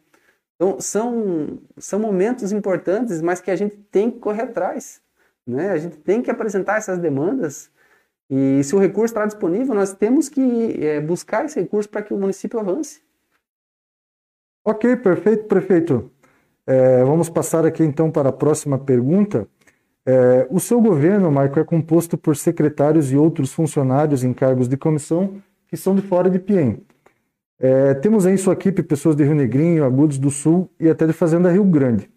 Então, 0.57 0.78
são, 0.78 1.59
são 1.78 1.99
momentos 1.99 2.53
importantes, 2.53 3.22
mas 3.22 3.41
que 3.41 3.51
a 3.51 3.57
gente 3.57 3.76
tem 3.91 4.11
que 4.11 4.18
correr 4.18 4.43
atrás. 4.43 5.01
Né? 5.47 5.70
A 5.70 5.78
gente 5.78 5.97
tem 5.97 6.20
que 6.20 6.30
apresentar 6.30 6.76
essas 6.76 6.99
demandas. 6.99 7.70
E 8.31 8.62
se 8.62 8.76
o 8.76 8.78
recurso 8.78 9.12
está 9.12 9.26
disponível, 9.26 9.74
nós 9.74 9.93
temos 9.93 10.28
que 10.28 10.41
é, 10.81 11.01
buscar 11.01 11.45
esse 11.45 11.59
recurso 11.59 11.89
para 11.89 12.01
que 12.01 12.14
o 12.14 12.16
município 12.16 12.61
avance. 12.61 13.01
Ok, 14.64 14.95
perfeito, 14.97 15.45
prefeito. 15.47 16.11
É, 16.64 17.03
vamos 17.03 17.28
passar 17.28 17.66
aqui 17.66 17.83
então 17.83 18.09
para 18.09 18.28
a 18.28 18.33
próxima 18.33 18.78
pergunta. 18.78 19.49
É, 20.07 20.47
o 20.49 20.61
seu 20.61 20.81
governo, 20.81 21.31
Marco, 21.31 21.59
é 21.59 21.64
composto 21.64 22.16
por 22.16 22.37
secretários 22.37 23.11
e 23.11 23.16
outros 23.16 23.53
funcionários 23.53 24.22
em 24.22 24.33
cargos 24.33 24.68
de 24.68 24.76
comissão 24.76 25.43
que 25.66 25.76
são 25.76 25.95
de 25.95 26.03
fora 26.03 26.31
de 26.31 26.39
Piem. 26.39 26.83
É, 27.59 27.95
temos 27.95 28.26
em 28.26 28.37
sua 28.37 28.53
equipe 28.53 28.83
pessoas 28.83 29.16
de 29.16 29.24
Rio 29.24 29.35
Negrinho, 29.35 29.85
Agudos 29.85 30.18
do 30.18 30.31
Sul 30.31 30.70
e 30.78 30.89
até 30.89 31.07
de 31.07 31.12
Fazenda 31.12 31.51
Rio 31.51 31.64
Grande. 31.64 32.09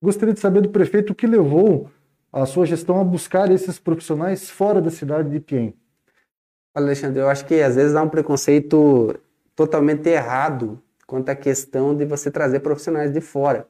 Gostaria 0.00 0.34
de 0.34 0.40
saber 0.40 0.60
do 0.60 0.68
prefeito 0.68 1.12
o 1.12 1.14
que 1.14 1.26
levou 1.26 1.90
a 2.32 2.44
sua 2.46 2.66
gestão 2.66 3.00
a 3.00 3.04
buscar 3.04 3.50
esses 3.50 3.78
profissionais 3.78 4.50
fora 4.50 4.80
da 4.80 4.90
cidade 4.90 5.30
de 5.30 5.40
Piem. 5.40 5.74
Alexandre, 6.74 7.20
eu 7.20 7.28
acho 7.28 7.46
que 7.46 7.60
às 7.62 7.74
vezes 7.74 7.94
há 7.94 8.02
um 8.02 8.08
preconceito 8.08 9.18
totalmente 9.54 10.08
errado 10.08 10.82
quanto 11.06 11.30
à 11.30 11.34
questão 11.34 11.96
de 11.96 12.04
você 12.04 12.30
trazer 12.30 12.60
profissionais 12.60 13.12
de 13.12 13.20
fora. 13.20 13.66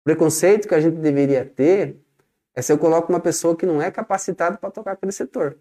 O 0.00 0.04
preconceito 0.04 0.66
que 0.66 0.74
a 0.74 0.80
gente 0.80 0.96
deveria 0.96 1.44
ter 1.44 2.00
é 2.54 2.62
se 2.62 2.72
eu 2.72 2.78
coloco 2.78 3.12
uma 3.12 3.20
pessoa 3.20 3.56
que 3.56 3.66
não 3.66 3.82
é 3.82 3.90
capacitada 3.90 4.56
para 4.56 4.70
tocar 4.70 4.92
aquele 4.92 5.12
setor. 5.12 5.58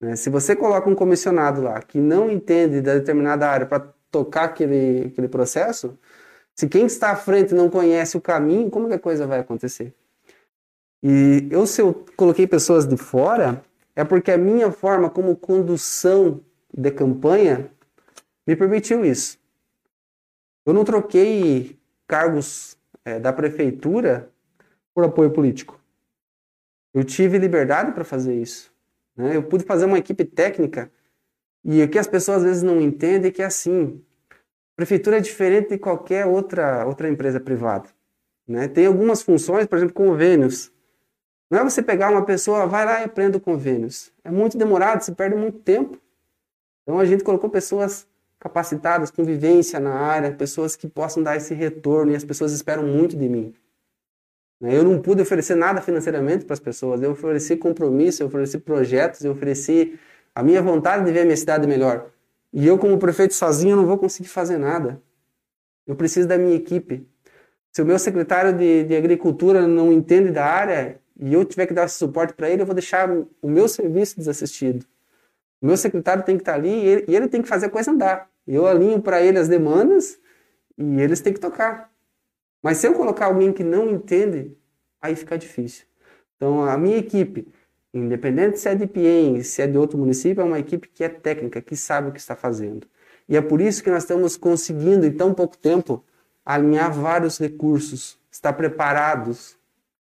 Né? 0.00 0.16
Se 0.16 0.30
você 0.30 0.56
coloca 0.56 0.88
um 0.88 0.94
comissionado 0.94 1.62
lá 1.62 1.80
que 1.80 2.00
não 2.00 2.30
entende 2.30 2.80
da 2.80 2.94
determinada 2.94 3.48
área 3.48 3.66
para 3.66 3.92
tocar 4.10 4.44
aquele, 4.44 5.08
aquele 5.08 5.28
processo, 5.28 5.98
se 6.54 6.68
quem 6.68 6.86
está 6.86 7.10
à 7.10 7.16
frente 7.16 7.54
não 7.54 7.68
conhece 7.68 8.16
o 8.16 8.20
caminho, 8.20 8.70
como 8.70 8.88
que 8.88 8.94
a 8.94 8.98
coisa 8.98 9.26
vai 9.26 9.40
acontecer? 9.40 9.94
E 11.02 11.48
eu, 11.50 11.66
se 11.66 11.80
eu 11.80 12.04
coloquei 12.16 12.46
pessoas 12.46 12.86
de 12.86 12.96
fora, 12.96 13.62
é 13.94 14.04
porque 14.04 14.30
a 14.30 14.38
minha 14.38 14.70
forma 14.70 15.08
como 15.08 15.36
condução 15.36 16.40
de 16.72 16.90
campanha 16.90 17.70
me 18.46 18.54
permitiu 18.56 19.04
isso. 19.04 19.38
Eu 20.64 20.74
não 20.74 20.84
troquei 20.84 21.78
cargos 22.06 22.76
é, 23.04 23.18
da 23.18 23.32
prefeitura 23.32 24.30
por 24.94 25.04
apoio 25.04 25.30
político. 25.30 25.80
Eu 26.92 27.04
tive 27.04 27.38
liberdade 27.38 27.92
para 27.92 28.04
fazer 28.04 28.34
isso. 28.34 28.72
Né? 29.16 29.36
Eu 29.36 29.42
pude 29.42 29.64
fazer 29.64 29.84
uma 29.84 29.98
equipe 29.98 30.24
técnica 30.24 30.90
e 31.64 31.82
o 31.82 31.88
que 31.88 31.98
as 31.98 32.06
pessoas 32.06 32.38
às 32.38 32.44
vezes 32.44 32.62
não 32.62 32.80
entendem 32.80 33.28
é 33.28 33.32
que 33.32 33.42
é 33.42 33.46
assim. 33.46 34.02
Prefeitura 34.76 35.16
é 35.16 35.20
diferente 35.20 35.70
de 35.70 35.78
qualquer 35.78 36.26
outra, 36.26 36.86
outra 36.86 37.08
empresa 37.08 37.40
privada. 37.40 37.88
Né? 38.46 38.68
Tem 38.68 38.86
algumas 38.86 39.22
funções, 39.22 39.66
por 39.66 39.76
exemplo, 39.76 39.94
convênios. 39.94 40.72
Não 41.50 41.60
é 41.60 41.64
você 41.64 41.82
pegar 41.82 42.10
uma 42.10 42.24
pessoa, 42.24 42.66
vai 42.66 42.84
lá 42.84 43.00
e 43.00 43.04
aprenda 43.04 43.38
convênios. 43.38 44.12
É 44.24 44.30
muito 44.30 44.58
demorado, 44.58 45.02
você 45.02 45.12
perde 45.12 45.36
muito 45.36 45.58
tempo. 45.58 45.98
Então 46.82 46.98
a 46.98 47.04
gente 47.04 47.22
colocou 47.22 47.48
pessoas 47.48 48.06
capacitadas, 48.38 49.10
com 49.10 49.24
vivência 49.24 49.80
na 49.80 49.94
área, 49.94 50.32
pessoas 50.32 50.76
que 50.76 50.88
possam 50.88 51.22
dar 51.22 51.36
esse 51.36 51.54
retorno 51.54 52.12
e 52.12 52.16
as 52.16 52.24
pessoas 52.24 52.52
esperam 52.52 52.84
muito 52.84 53.16
de 53.16 53.28
mim. 53.28 53.54
Né? 54.60 54.76
Eu 54.76 54.84
não 54.84 55.00
pude 55.00 55.22
oferecer 55.22 55.54
nada 55.54 55.80
financeiramente 55.80 56.44
para 56.44 56.54
as 56.54 56.60
pessoas, 56.60 57.02
eu 57.02 57.12
ofereci 57.12 57.56
compromisso, 57.56 58.22
eu 58.22 58.26
ofereci 58.26 58.58
projetos, 58.58 59.24
eu 59.24 59.32
ofereci 59.32 59.98
a 60.34 60.42
minha 60.42 60.62
vontade 60.62 61.04
de 61.04 61.12
ver 61.12 61.20
a 61.20 61.24
minha 61.24 61.36
cidade 61.36 61.66
melhor. 61.66 62.10
E 62.52 62.66
eu, 62.66 62.78
como 62.78 62.98
prefeito 62.98 63.34
sozinho, 63.34 63.76
não 63.76 63.86
vou 63.86 63.98
conseguir 63.98 64.28
fazer 64.28 64.58
nada. 64.58 65.00
Eu 65.86 65.94
preciso 65.94 66.28
da 66.28 66.38
minha 66.38 66.54
equipe. 66.54 67.06
Se 67.72 67.82
o 67.82 67.86
meu 67.86 67.98
secretário 67.98 68.52
de, 68.52 68.84
de 68.84 68.96
agricultura 68.96 69.66
não 69.66 69.92
entende 69.92 70.30
da 70.30 70.44
área 70.44 71.00
e 71.18 71.32
eu 71.32 71.44
tiver 71.44 71.66
que 71.66 71.74
dar 71.74 71.88
suporte 71.88 72.34
para 72.34 72.50
ele, 72.50 72.62
eu 72.62 72.66
vou 72.66 72.74
deixar 72.74 73.08
o 73.10 73.48
meu 73.48 73.68
serviço 73.68 74.16
desassistido. 74.16 74.84
O 75.60 75.66
meu 75.66 75.76
secretário 75.76 76.22
tem 76.22 76.36
que 76.36 76.42
estar 76.42 76.54
ali 76.54 76.68
e 76.68 76.86
ele, 76.86 77.04
e 77.08 77.16
ele 77.16 77.28
tem 77.28 77.42
que 77.42 77.48
fazer 77.48 77.66
a 77.66 77.70
coisa 77.70 77.90
andar. 77.90 78.30
Eu 78.46 78.66
alinho 78.66 79.00
para 79.00 79.22
ele 79.22 79.38
as 79.38 79.48
demandas 79.48 80.18
e 80.76 81.00
eles 81.00 81.20
têm 81.20 81.32
que 81.32 81.40
tocar. 81.40 81.90
Mas 82.62 82.78
se 82.78 82.86
eu 82.86 82.94
colocar 82.94 83.26
alguém 83.26 83.52
que 83.52 83.64
não 83.64 83.88
entende, 83.90 84.56
aí 85.00 85.16
fica 85.16 85.38
difícil. 85.38 85.86
Então, 86.36 86.64
a 86.64 86.76
minha 86.76 86.98
equipe, 86.98 87.48
independente 87.94 88.58
se 88.58 88.68
é 88.68 88.74
de 88.74 88.86
Piem, 88.86 89.42
se 89.42 89.62
é 89.62 89.66
de 89.66 89.78
outro 89.78 89.98
município, 89.98 90.42
é 90.42 90.44
uma 90.44 90.58
equipe 90.58 90.88
que 90.88 91.02
é 91.02 91.08
técnica, 91.08 91.62
que 91.62 91.74
sabe 91.74 92.08
o 92.08 92.12
que 92.12 92.20
está 92.20 92.36
fazendo. 92.36 92.86
E 93.28 93.36
é 93.36 93.40
por 93.40 93.60
isso 93.60 93.82
que 93.82 93.90
nós 93.90 94.02
estamos 94.02 94.36
conseguindo, 94.36 95.06
em 95.06 95.12
tão 95.12 95.32
pouco 95.32 95.56
tempo, 95.56 96.04
alinhar 96.44 96.92
vários 96.92 97.38
recursos, 97.38 98.18
estar 98.30 98.52
preparados. 98.52 99.56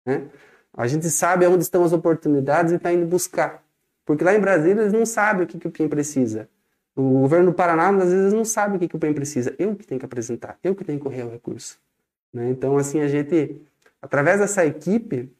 Né? 0.04 0.28
A 0.74 0.86
gente 0.86 1.08
sabe 1.10 1.46
onde 1.46 1.62
estão 1.62 1.84
as 1.84 1.92
oportunidades 1.92 2.72
e 2.72 2.76
está 2.76 2.92
indo 2.92 3.06
buscar. 3.06 3.62
Porque 4.04 4.24
lá 4.24 4.34
em 4.34 4.40
Brasília 4.40 4.82
eles 4.82 4.92
não 4.92 5.06
sabem 5.06 5.44
o 5.44 5.46
que, 5.46 5.58
que 5.58 5.68
o 5.68 5.70
PIN 5.70 5.88
precisa. 5.88 6.48
O 6.94 7.20
governo 7.20 7.46
do 7.50 7.54
Paraná, 7.54 7.88
às 7.88 8.10
vezes, 8.10 8.32
não 8.32 8.44
sabe 8.44 8.76
o 8.76 8.78
que, 8.78 8.88
que 8.88 8.96
o 8.96 8.98
PIN 8.98 9.14
precisa. 9.14 9.54
Eu 9.58 9.74
que 9.76 9.86
tenho 9.86 9.98
que 9.98 10.04
apresentar, 10.04 10.58
eu 10.62 10.74
que 10.74 10.84
tenho 10.84 10.98
que 10.98 11.04
correr 11.04 11.22
o 11.22 11.30
recurso. 11.30 11.78
Né? 12.32 12.50
Então, 12.50 12.76
assim, 12.76 13.00
a 13.00 13.08
gente, 13.08 13.60
através 14.00 14.40
dessa 14.40 14.64
equipe, 14.66 15.30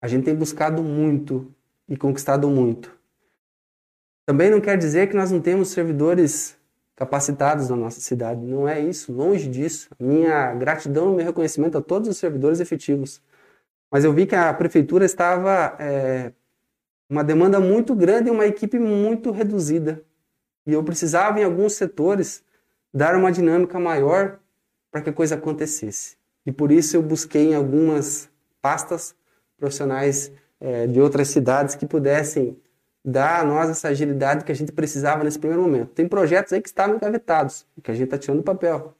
a 0.00 0.08
gente 0.08 0.24
tem 0.24 0.34
buscado 0.34 0.82
muito 0.82 1.52
e 1.88 1.96
conquistado 1.96 2.48
muito. 2.48 2.96
Também 4.24 4.50
não 4.50 4.60
quer 4.60 4.78
dizer 4.78 5.08
que 5.08 5.16
nós 5.16 5.30
não 5.30 5.40
temos 5.40 5.68
servidores 5.68 6.56
capacitados 6.96 7.68
na 7.68 7.76
nossa 7.76 8.00
cidade. 8.00 8.40
Não 8.40 8.68
é 8.68 8.80
isso, 8.80 9.12
longe 9.12 9.48
disso. 9.48 9.90
Minha 9.98 10.54
gratidão 10.54 11.12
e 11.12 11.16
meu 11.16 11.24
reconhecimento 11.24 11.78
a 11.78 11.82
todos 11.82 12.08
os 12.08 12.16
servidores 12.16 12.60
efetivos. 12.60 13.20
Mas 13.90 14.04
eu 14.04 14.12
vi 14.12 14.26
que 14.26 14.36
a 14.36 14.52
prefeitura 14.54 15.04
estava 15.04 15.76
é, 15.78 16.32
uma 17.08 17.24
demanda 17.24 17.58
muito 17.58 17.94
grande 17.94 18.28
e 18.28 18.30
uma 18.30 18.46
equipe 18.46 18.78
muito 18.78 19.30
reduzida. 19.32 20.02
E 20.66 20.72
eu 20.72 20.84
precisava, 20.84 21.40
em 21.40 21.44
alguns 21.44 21.72
setores, 21.72 22.44
dar 22.94 23.16
uma 23.16 23.32
dinâmica 23.32 23.78
maior 23.80 24.38
para 24.90 25.00
que 25.00 25.10
a 25.10 25.12
coisa 25.12 25.34
acontecesse. 25.34 26.16
E 26.46 26.52
por 26.52 26.70
isso 26.70 26.96
eu 26.96 27.02
busquei 27.02 27.50
em 27.50 27.54
algumas 27.54 28.30
pastas 28.60 29.14
profissionais 29.56 30.32
é, 30.60 30.86
de 30.86 31.00
outras 31.00 31.28
cidades 31.28 31.74
que 31.74 31.86
pudessem 31.86 32.56
dar 33.04 33.40
a 33.40 33.44
nós 33.44 33.70
essa 33.70 33.88
agilidade 33.88 34.44
que 34.44 34.52
a 34.52 34.54
gente 34.54 34.72
precisava 34.72 35.24
nesse 35.24 35.38
primeiro 35.38 35.62
momento. 35.62 35.88
Tem 35.88 36.06
projetos 36.06 36.52
aí 36.52 36.60
que 36.60 36.68
estavam 36.68 36.96
engavetados, 36.96 37.66
que 37.82 37.90
a 37.90 37.94
gente 37.94 38.04
está 38.04 38.18
tirando 38.18 38.38
do 38.38 38.44
papel 38.44 38.94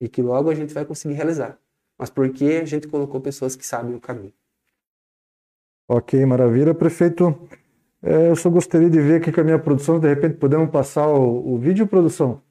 e 0.00 0.08
que 0.08 0.22
logo 0.22 0.50
a 0.50 0.54
gente 0.54 0.72
vai 0.72 0.84
conseguir 0.84 1.14
realizar. 1.14 1.58
Mas 1.98 2.10
porque 2.10 2.60
a 2.62 2.64
gente 2.64 2.88
colocou 2.88 3.20
pessoas 3.20 3.54
que 3.56 3.64
sabem 3.64 3.94
o 3.94 4.00
caminho. 4.00 4.32
Ok, 5.88 6.24
maravilha. 6.24 6.74
Prefeito, 6.74 7.38
é, 8.02 8.30
eu 8.30 8.36
só 8.36 8.50
gostaria 8.50 8.90
de 8.90 9.00
ver 9.00 9.16
aqui 9.16 9.30
com 9.32 9.40
a 9.40 9.44
minha 9.44 9.58
produção, 9.58 9.98
de 9.98 10.08
repente 10.08 10.36
podemos 10.36 10.70
passar 10.70 11.08
o, 11.08 11.54
o 11.54 11.58
vídeo, 11.58 11.86
produção? 11.86 12.42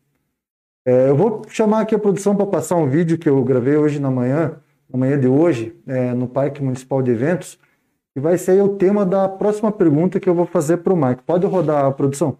É, 0.85 1.09
eu 1.09 1.15
vou 1.15 1.41
chamar 1.47 1.81
aqui 1.81 1.95
a 1.95 1.99
produção 1.99 2.35
para 2.35 2.45
passar 2.45 2.75
um 2.75 2.89
vídeo 2.89 3.17
que 3.17 3.29
eu 3.29 3.43
gravei 3.43 3.77
hoje 3.77 3.99
na 3.99 4.11
manhã, 4.11 4.59
na 4.89 4.99
manhã 4.99 5.19
de 5.19 5.27
hoje, 5.27 5.75
é, 5.87 6.13
no 6.13 6.27
Parque 6.27 6.61
Municipal 6.61 7.01
de 7.01 7.11
Eventos, 7.11 7.57
e 8.15 8.19
vai 8.19 8.37
ser 8.37 8.61
o 8.61 8.75
tema 8.77 9.05
da 9.05 9.27
próxima 9.29 9.71
pergunta 9.71 10.19
que 10.19 10.29
eu 10.29 10.35
vou 10.35 10.45
fazer 10.45 10.77
para 10.77 10.93
o 10.93 10.97
Mike. 10.97 11.23
Pode 11.23 11.45
rodar 11.47 11.85
a 11.85 11.91
produção? 11.91 12.37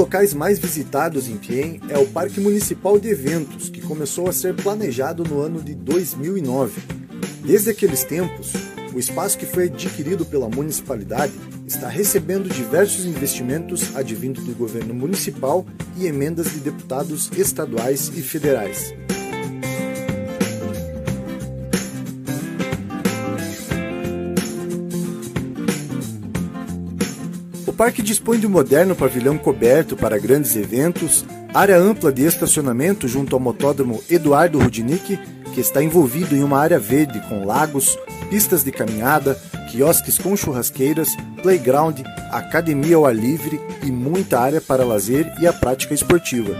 Locais 0.00 0.32
mais 0.32 0.58
visitados 0.58 1.28
em 1.28 1.36
Piem 1.36 1.78
é 1.90 1.98
o 1.98 2.06
Parque 2.06 2.40
Municipal 2.40 2.98
de 2.98 3.10
Eventos, 3.10 3.68
que 3.68 3.82
começou 3.82 4.30
a 4.30 4.32
ser 4.32 4.54
planejado 4.54 5.22
no 5.24 5.42
ano 5.42 5.62
de 5.62 5.74
2009. 5.74 6.80
Desde 7.44 7.68
aqueles 7.68 8.02
tempos, 8.02 8.54
o 8.94 8.98
espaço 8.98 9.36
que 9.36 9.44
foi 9.44 9.64
adquirido 9.66 10.24
pela 10.24 10.48
municipalidade 10.48 11.34
está 11.66 11.86
recebendo 11.86 12.48
diversos 12.48 13.04
investimentos 13.04 13.94
advindos 13.94 14.42
do 14.44 14.54
governo 14.54 14.94
municipal 14.94 15.66
e 15.98 16.06
emendas 16.06 16.50
de 16.50 16.60
deputados 16.60 17.30
estaduais 17.36 18.10
e 18.16 18.22
federais. 18.22 18.94
Parque 27.80 28.02
dispõe 28.02 28.38
de 28.38 28.46
um 28.46 28.50
moderno 28.50 28.94
pavilhão 28.94 29.38
coberto 29.38 29.96
para 29.96 30.18
grandes 30.18 30.54
eventos, 30.54 31.24
área 31.54 31.78
ampla 31.78 32.12
de 32.12 32.26
estacionamento 32.26 33.08
junto 33.08 33.34
ao 33.34 33.40
motódromo 33.40 34.04
Eduardo 34.10 34.58
Rudnick, 34.58 35.18
que 35.54 35.60
está 35.62 35.82
envolvido 35.82 36.36
em 36.36 36.42
uma 36.42 36.58
área 36.58 36.78
verde 36.78 37.18
com 37.26 37.46
lagos, 37.46 37.98
pistas 38.28 38.62
de 38.62 38.70
caminhada, 38.70 39.34
quiosques 39.70 40.18
com 40.18 40.36
churrasqueiras, 40.36 41.16
playground, 41.42 42.00
academia 42.30 42.96
ao 42.96 43.06
ar 43.06 43.16
livre 43.16 43.58
e 43.82 43.90
muita 43.90 44.38
área 44.38 44.60
para 44.60 44.84
lazer 44.84 45.32
e 45.40 45.46
a 45.46 45.52
prática 45.54 45.94
esportiva. 45.94 46.54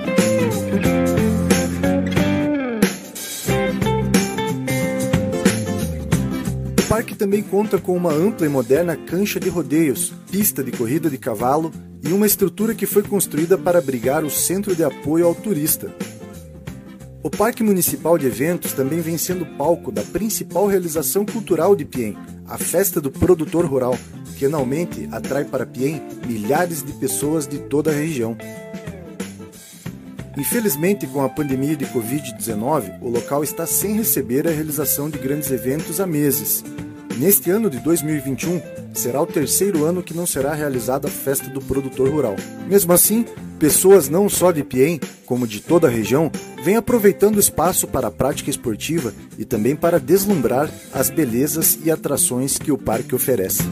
Também 7.20 7.42
conta 7.42 7.76
com 7.76 7.94
uma 7.94 8.10
ampla 8.10 8.46
e 8.46 8.48
moderna 8.48 8.96
cancha 8.96 9.38
de 9.38 9.50
rodeios, 9.50 10.10
pista 10.30 10.64
de 10.64 10.72
corrida 10.72 11.10
de 11.10 11.18
cavalo 11.18 11.70
e 12.02 12.14
uma 12.14 12.26
estrutura 12.26 12.74
que 12.74 12.86
foi 12.86 13.02
construída 13.02 13.58
para 13.58 13.78
abrigar 13.78 14.24
o 14.24 14.30
centro 14.30 14.74
de 14.74 14.82
apoio 14.82 15.26
ao 15.26 15.34
turista. 15.34 15.94
O 17.22 17.28
Parque 17.28 17.62
Municipal 17.62 18.16
de 18.16 18.26
Eventos 18.26 18.72
também 18.72 19.02
vem 19.02 19.18
sendo 19.18 19.44
palco 19.44 19.92
da 19.92 20.00
principal 20.00 20.66
realização 20.66 21.26
cultural 21.26 21.76
de 21.76 21.84
Piem, 21.84 22.16
a 22.48 22.56
Festa 22.56 23.02
do 23.02 23.10
Produtor 23.10 23.66
Rural, 23.66 23.98
que 24.38 24.46
anualmente 24.46 25.06
atrai 25.12 25.44
para 25.44 25.66
Piem 25.66 26.00
milhares 26.26 26.82
de 26.82 26.94
pessoas 26.94 27.46
de 27.46 27.58
toda 27.58 27.90
a 27.90 27.94
região. 27.94 28.34
Infelizmente, 30.38 31.06
com 31.06 31.22
a 31.22 31.28
pandemia 31.28 31.76
de 31.76 31.84
Covid-19, 31.84 32.98
o 33.02 33.10
local 33.10 33.44
está 33.44 33.66
sem 33.66 33.92
receber 33.92 34.48
a 34.48 34.50
realização 34.50 35.10
de 35.10 35.18
grandes 35.18 35.50
eventos 35.50 36.00
há 36.00 36.06
meses. 36.06 36.64
Neste 37.20 37.50
ano 37.50 37.68
de 37.68 37.78
2021, 37.80 38.62
será 38.94 39.20
o 39.20 39.26
terceiro 39.26 39.84
ano 39.84 40.02
que 40.02 40.16
não 40.16 40.24
será 40.24 40.54
realizada 40.54 41.06
a 41.06 41.10
festa 41.10 41.50
do 41.50 41.60
produtor 41.60 42.08
rural. 42.08 42.34
Mesmo 42.66 42.94
assim, 42.94 43.26
pessoas 43.58 44.08
não 44.08 44.26
só 44.26 44.50
de 44.50 44.64
Piem, 44.64 44.98
como 45.26 45.46
de 45.46 45.60
toda 45.60 45.86
a 45.86 45.90
região, 45.90 46.32
vêm 46.64 46.76
aproveitando 46.76 47.36
o 47.36 47.40
espaço 47.40 47.86
para 47.86 48.08
a 48.08 48.10
prática 48.10 48.48
esportiva 48.48 49.12
e 49.38 49.44
também 49.44 49.76
para 49.76 50.00
deslumbrar 50.00 50.70
as 50.94 51.10
belezas 51.10 51.78
e 51.84 51.90
atrações 51.90 52.56
que 52.56 52.72
o 52.72 52.78
parque 52.78 53.14
oferece. 53.14 53.64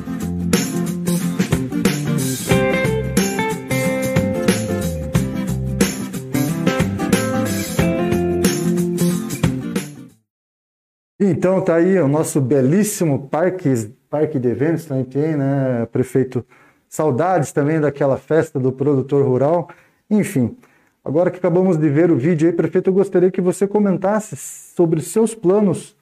Então 11.30 11.60
tá 11.60 11.74
aí 11.74 11.98
o 12.00 12.08
nosso 12.08 12.40
belíssimo 12.40 13.28
parque, 13.28 13.68
parque 14.08 14.38
de 14.38 14.48
eventos 14.48 14.86
também 14.86 15.04
tem, 15.04 15.36
né, 15.36 15.84
prefeito? 15.92 16.42
Saudades 16.88 17.52
também 17.52 17.78
daquela 17.78 18.16
festa 18.16 18.58
do 18.58 18.72
produtor 18.72 19.26
rural. 19.26 19.68
Enfim, 20.08 20.56
agora 21.04 21.30
que 21.30 21.36
acabamos 21.36 21.76
de 21.76 21.86
ver 21.90 22.10
o 22.10 22.16
vídeo 22.16 22.48
aí, 22.48 22.54
prefeito, 22.54 22.88
eu 22.88 22.94
gostaria 22.94 23.30
que 23.30 23.42
você 23.42 23.66
comentasse 23.66 24.36
sobre 24.36 25.02
seus 25.02 25.34
planos 25.34 25.94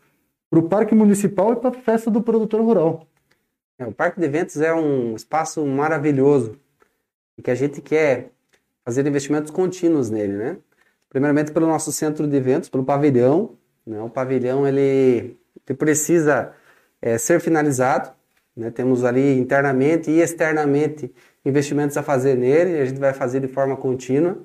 para 0.48 0.60
o 0.60 0.68
Parque 0.68 0.94
Municipal 0.94 1.54
e 1.54 1.56
para 1.56 1.70
a 1.70 1.72
festa 1.72 2.08
do 2.08 2.22
produtor 2.22 2.60
rural. 2.60 3.04
É, 3.80 3.84
o 3.84 3.92
Parque 3.92 4.20
de 4.20 4.26
Eventos 4.26 4.60
é 4.60 4.72
um 4.72 5.16
espaço 5.16 5.66
maravilhoso 5.66 6.56
e 7.36 7.42
que 7.42 7.50
a 7.50 7.54
gente 7.56 7.80
quer 7.80 8.30
fazer 8.84 9.04
investimentos 9.04 9.50
contínuos 9.50 10.08
nele, 10.08 10.34
né? 10.34 10.56
Primeiramente 11.08 11.50
pelo 11.50 11.66
nosso 11.66 11.90
centro 11.90 12.28
de 12.28 12.36
eventos, 12.36 12.68
pelo 12.68 12.84
pavilhão, 12.84 13.56
né? 13.86 14.00
O 14.02 14.10
pavilhão 14.10 14.66
ele, 14.66 15.38
ele 15.66 15.78
precisa 15.78 16.52
é, 17.00 17.16
ser 17.16 17.40
finalizado. 17.40 18.10
Né? 18.56 18.70
Temos 18.70 19.04
ali 19.04 19.38
internamente 19.38 20.10
e 20.10 20.20
externamente 20.20 21.12
investimentos 21.44 21.96
a 21.96 22.02
fazer 22.02 22.36
nele, 22.36 22.80
a 22.80 22.84
gente 22.84 22.98
vai 22.98 23.12
fazer 23.12 23.40
de 23.40 23.48
forma 23.48 23.76
contínua. 23.76 24.38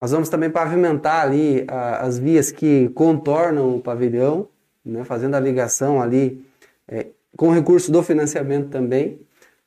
Nós 0.00 0.10
vamos 0.10 0.28
também 0.28 0.50
pavimentar 0.50 1.22
ali 1.22 1.64
a, 1.68 1.98
as 1.98 2.18
vias 2.18 2.50
que 2.50 2.88
contornam 2.90 3.76
o 3.76 3.80
pavilhão, 3.80 4.48
né, 4.84 5.04
fazendo 5.04 5.34
a 5.34 5.40
ligação 5.40 6.00
ali 6.00 6.44
é, 6.88 7.06
com 7.36 7.50
recurso 7.50 7.92
do 7.92 8.02
financiamento 8.02 8.68
também. 8.68 9.20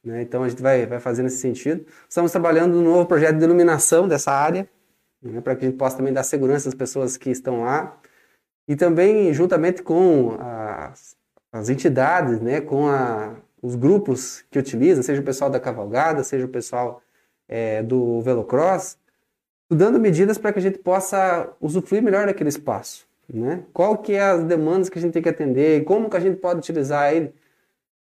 Né, 0.04 0.22
então 0.22 0.44
a 0.44 0.50
gente 0.50 0.62
vai, 0.62 0.86
vai 0.86 1.00
fazer 1.00 1.22
nesse 1.22 1.38
sentido. 1.38 1.86
Estamos 2.10 2.32
trabalhando 2.32 2.74
no 2.74 2.84
novo 2.84 3.06
projeto 3.06 3.38
de 3.38 3.44
iluminação 3.44 4.08
dessa 4.08 4.32
área, 4.32 4.68
né, 5.22 5.42
para 5.42 5.56
que 5.56 5.66
a 5.66 5.70
gente 5.70 5.78
possa 5.78 5.98
também 5.98 6.14
dar 6.14 6.24
segurança 6.24 6.70
às 6.70 6.76
pessoas 6.76 7.18
que 7.18 7.30
estão 7.30 7.62
lá. 7.62 8.00
E 8.68 8.76
também, 8.76 9.34
juntamente 9.34 9.82
com 9.82 10.38
as, 10.40 11.16
as 11.52 11.70
entidades, 11.70 12.42
né, 12.42 12.60
com 12.60 12.88
a, 12.88 13.36
os 13.62 13.76
grupos 13.76 14.44
que 14.52 14.60
utilizam, 14.60 15.04
seja 15.04 15.22
o 15.22 15.26
pessoal 15.26 15.50
da 15.50 15.60
cavalgada, 15.60 16.24
seja 16.24 16.46
o 16.46 16.50
pessoal 16.50 17.02
é, 17.48 17.82
do 17.82 18.22
velocross, 18.22 18.98
dando 19.70 20.00
medidas 20.00 20.38
para 20.38 20.54
que 20.54 20.60
a 20.60 20.62
gente 20.62 20.80
possa 20.80 21.50
usufruir 21.60 22.02
melhor 22.02 22.26
daquele 22.26 22.50
espaço. 22.50 23.08
Né? 23.32 23.64
Qual 23.74 23.98
que 23.98 24.14
é 24.14 24.22
as 24.22 24.44
demandas 24.44 24.90
que 24.90 24.98
a 24.98 25.02
gente 25.02 25.14
tem 25.14 25.22
que 25.22 25.30
atender, 25.30 25.84
como 25.84 26.10
que 26.10 26.16
a 26.18 26.20
gente 26.20 26.38
pode 26.38 26.60
utilizar 26.60 27.14
ele, 27.14 27.34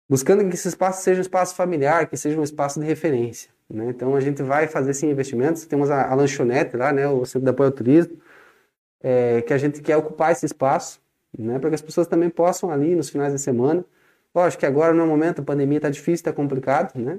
buscando 0.08 0.46
que 0.46 0.54
esse 0.54 0.68
espaço 0.68 1.02
seja 1.02 1.20
um 1.20 1.22
espaço 1.22 1.54
familiar, 1.54 2.06
que 2.08 2.16
seja 2.16 2.38
um 2.38 2.42
espaço 2.42 2.78
de 2.78 2.86
referência. 2.86 3.50
Né? 3.68 3.86
Então 3.88 4.14
a 4.14 4.20
gente 4.20 4.42
vai 4.42 4.66
fazer 4.66 4.92
sim 4.92 5.10
investimentos, 5.10 5.64
temos 5.64 5.90
a, 5.90 6.10
a 6.10 6.14
lanchonete 6.14 6.76
lá, 6.76 6.92
né, 6.92 7.08
o 7.08 7.24
Centro 7.24 7.44
de 7.44 7.50
Apoio 7.50 7.70
ao 7.70 7.72
Turismo, 7.72 8.18
é, 9.04 9.42
que 9.42 9.52
a 9.52 9.58
gente 9.58 9.82
quer 9.82 9.98
ocupar 9.98 10.32
esse 10.32 10.46
espaço, 10.46 10.98
né, 11.38 11.58
para 11.58 11.68
que 11.68 11.74
as 11.74 11.82
pessoas 11.82 12.06
também 12.06 12.30
possam 12.30 12.70
ali 12.70 12.96
nos 12.96 13.10
finais 13.10 13.34
de 13.34 13.38
semana. 13.38 13.84
Lógico 14.34 14.60
que 14.60 14.66
agora 14.66 14.94
no 14.94 15.06
momento 15.06 15.42
a 15.42 15.44
pandemia 15.44 15.76
está 15.76 15.90
difícil, 15.90 16.14
está 16.14 16.32
complicado, 16.32 16.98
né? 16.98 17.18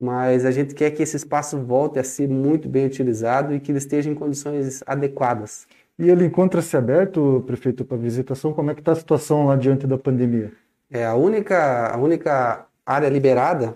Mas 0.00 0.46
a 0.46 0.50
gente 0.50 0.74
quer 0.74 0.90
que 0.92 1.02
esse 1.02 1.14
espaço 1.14 1.58
volte 1.58 1.98
a 1.98 2.04
ser 2.04 2.26
muito 2.26 2.68
bem 2.70 2.86
utilizado 2.86 3.54
e 3.54 3.60
que 3.60 3.70
ele 3.70 3.78
esteja 3.78 4.08
em 4.08 4.14
condições 4.14 4.82
adequadas. 4.86 5.66
E 5.98 6.08
ele 6.08 6.24
encontra-se 6.24 6.74
aberto, 6.74 7.44
prefeito, 7.46 7.84
para 7.84 7.98
visitação? 7.98 8.54
Como 8.54 8.70
é 8.70 8.74
que 8.74 8.80
está 8.80 8.92
a 8.92 8.96
situação 8.96 9.46
lá 9.46 9.56
diante 9.56 9.86
da 9.86 9.98
pandemia? 9.98 10.50
É, 10.90 11.04
a 11.04 11.14
única, 11.14 11.88
a 11.88 11.98
única 11.98 12.66
área 12.86 13.08
liberada 13.10 13.74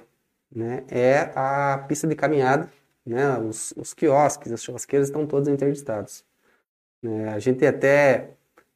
né, 0.50 0.82
é 0.90 1.30
a 1.36 1.84
pista 1.86 2.06
de 2.06 2.14
caminhada. 2.14 2.70
Né, 3.04 3.38
os, 3.38 3.74
os 3.76 3.92
quiosques, 3.92 4.50
as 4.50 4.62
churrasqueiras 4.62 5.08
estão 5.08 5.26
todos 5.26 5.46
interditados. 5.46 6.24
É, 7.04 7.28
a 7.28 7.38
gente 7.38 7.64
até 7.66 8.30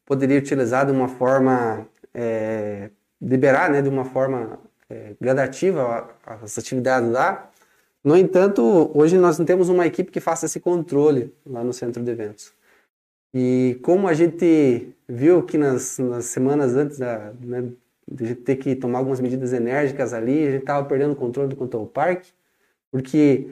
poderia 0.05 0.37
utilizar 0.37 0.85
de 0.85 0.91
uma 0.91 1.07
forma, 1.07 1.87
é, 2.13 2.89
liberar 3.21 3.69
né, 3.69 3.81
de 3.81 3.89
uma 3.89 4.05
forma 4.05 4.59
é, 4.89 5.15
gradativa 5.19 6.09
as 6.25 6.57
atividades 6.57 7.09
lá. 7.09 7.49
No 8.03 8.15
entanto, 8.15 8.91
hoje 8.93 9.17
nós 9.17 9.37
não 9.37 9.45
temos 9.45 9.67
uma 9.69 9.85
equipe 9.85 10.11
que 10.11 10.19
faça 10.19 10.45
esse 10.45 10.59
controle 10.59 11.33
lá 11.45 11.63
no 11.63 11.73
centro 11.73 12.03
de 12.03 12.11
eventos. 12.11 12.53
E 13.33 13.79
como 13.83 14.07
a 14.07 14.13
gente 14.13 14.95
viu 15.07 15.43
que 15.43 15.57
nas, 15.57 15.97
nas 15.99 16.25
semanas 16.25 16.75
antes 16.75 16.97
da, 16.97 17.33
né, 17.41 17.71
de 18.07 18.23
a 18.23 18.27
gente 18.27 18.41
ter 18.41 18.55
que 18.55 18.75
tomar 18.75 18.99
algumas 18.99 19.19
medidas 19.19 19.53
enérgicas 19.53 20.13
ali, 20.13 20.47
a 20.47 20.51
gente 20.51 20.61
estava 20.61 20.87
perdendo 20.87 21.13
o 21.13 21.15
controle 21.15 21.53
do 21.53 21.77
ao 21.77 21.85
parque, 21.85 22.31
porque 22.91 23.49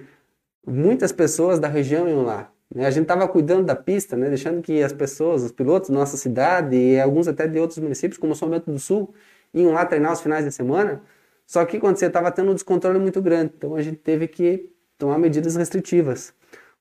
muitas 0.66 1.12
pessoas 1.12 1.60
da 1.60 1.68
região 1.68 2.08
iam 2.08 2.24
lá. 2.24 2.52
Né? 2.74 2.86
A 2.86 2.92
gente 2.92 3.04
estava 3.04 3.28
cuidando 3.28 3.66
da 3.66 3.76
pista, 3.76 4.16
né? 4.18 4.30
deixando 4.30 4.62
que 4.62 4.82
as 4.84 4.94
pessoas, 4.94 5.44
os 5.44 5.52
pilotos 5.52 5.90
da 5.90 5.96
nossa 5.96 6.18
cidade 6.18 6.76
e 6.76 7.00
alguns 7.00 7.28
até 7.28 7.48
de 7.48 7.60
outros 7.60 7.80
municípios, 7.80 8.18
como 8.18 8.36
São 8.36 8.50
Bento 8.50 8.72
do 8.72 8.80
Sul, 8.80 9.14
iam 9.54 9.74
lá 9.74 9.86
treinar 9.86 10.12
os 10.14 10.22
finais 10.22 10.46
de 10.46 10.52
semana. 10.52 11.02
Só 11.46 11.64
que 11.66 11.80
quando 11.80 11.98
você 11.98 12.08
estava 12.08 12.32
tendo 12.32 12.52
um 12.52 12.54
descontrole 12.54 13.00
muito 13.00 13.22
grande, 13.22 13.54
então 13.58 13.76
a 13.76 13.82
gente 13.82 13.98
teve 13.98 14.28
que 14.28 14.70
tomar 14.98 15.18
medidas 15.18 15.56
restritivas. 15.56 16.34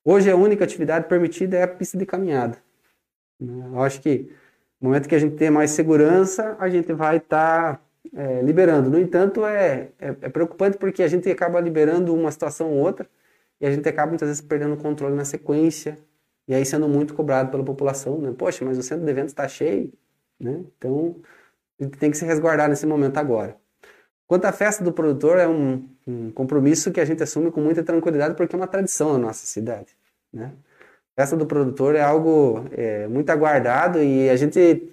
Hoje 0.05 0.31
a 0.31 0.37
única 0.37 0.65
atividade 0.65 1.09
permitida 1.09 1.57
é 1.57 1.63
a 1.63 1.69
pista 1.69 1.97
de 1.97 2.05
caminhada. 2.07 2.59
Né? 3.41 3.69
Eu 3.73 3.81
acho 3.83 4.01
que 4.01 4.31
no 4.81 4.89
momento 4.89 5.09
que 5.09 5.15
a 5.15 5.19
gente 5.19 5.37
tem 5.37 5.51
mais 5.51 5.71
segurança, 5.71 6.57
a 6.59 6.69
gente 6.69 6.93
vai 6.93 7.19
estar 7.19 7.77
tá, 7.77 7.81
é, 8.15 8.43
liberando. 8.43 8.91
No 8.91 8.99
entanto, 8.99 9.45
é, 9.45 9.89
é, 9.99 10.09
é 10.09 10.29
preocupante 10.29 10.77
porque 10.79 11.03
a 11.03 11.09
gente 11.09 11.31
acaba 11.31 11.61
liberando 11.61 12.15
uma 12.15 12.31
situação 12.31 12.73
ou 12.73 12.79
outra 12.79 13.09
e 13.61 13.67
a 13.67 13.71
gente 13.71 13.89
acaba 13.89 14.09
muitas 14.09 14.29
vezes 14.29 14.43
perdendo 14.43 14.75
o 14.75 14.77
controle 14.77 15.15
na 15.15 15.25
sequência 15.25 15.99
e 16.49 16.55
aí 16.55 16.65
sendo 16.65 16.89
muito 16.89 17.15
cobrado 17.15 17.51
pela 17.51 17.65
população, 17.65 18.19
né? 18.19 18.35
Poxa, 18.37 18.65
mas 18.65 18.79
o 18.79 18.83
centro 18.83 19.05
de 19.05 19.11
eventos 19.11 19.33
está 19.33 19.49
cheio, 19.49 19.93
né? 20.39 20.65
Então 20.79 21.17
a 21.81 21.85
gente 21.85 21.99
tem 21.99 22.11
que 22.11 22.17
se 22.17 22.25
resguardar 22.25 22.69
nesse 22.69 22.87
momento 22.87 23.19
agora. 23.19 23.57
Quanto 24.27 24.45
à 24.45 24.53
festa 24.53 24.83
do 24.83 24.93
produtor, 24.93 25.39
é 25.39 25.47
um, 25.47 25.89
um 26.07 26.31
compromisso 26.33 26.91
que 26.91 27.01
a 27.01 27.05
gente 27.05 27.23
assume 27.23 27.51
com 27.51 27.61
muita 27.61 27.83
tranquilidade 27.83 28.35
porque 28.35 28.57
é 28.57 28.59
uma 28.59 28.67
tradição 28.67 29.13
na 29.13 29.19
nossa 29.19 29.47
cidade, 29.47 29.97
né? 30.33 30.53
festa 31.17 31.35
do 31.35 31.47
produtor 31.47 31.95
é 31.95 32.03
algo 32.03 32.67
é, 32.73 33.09
muito 33.09 33.31
aguardado 33.31 34.03
e 34.03 34.29
a 34.29 34.37
gente 34.37 34.93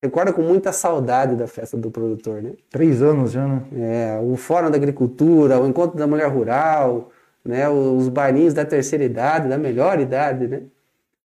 recorda 0.00 0.32
com 0.32 0.40
muita 0.40 0.72
saudade 0.72 1.34
da 1.34 1.48
festa 1.48 1.76
do 1.76 1.90
produtor, 1.90 2.40
né? 2.40 2.52
Três 2.70 3.02
anos 3.02 3.32
já, 3.32 3.46
né? 3.46 3.62
É, 3.72 4.20
o 4.22 4.36
Fórum 4.36 4.70
da 4.70 4.76
Agricultura, 4.76 5.58
o 5.58 5.66
Encontro 5.66 5.98
da 5.98 6.06
Mulher 6.06 6.28
Rural, 6.28 7.10
né, 7.46 7.68
os 7.68 8.08
bailinhos 8.08 8.52
da 8.52 8.64
terceira 8.64 9.04
idade, 9.04 9.48
da 9.48 9.56
melhor 9.56 10.00
idade, 10.00 10.48
né? 10.48 10.62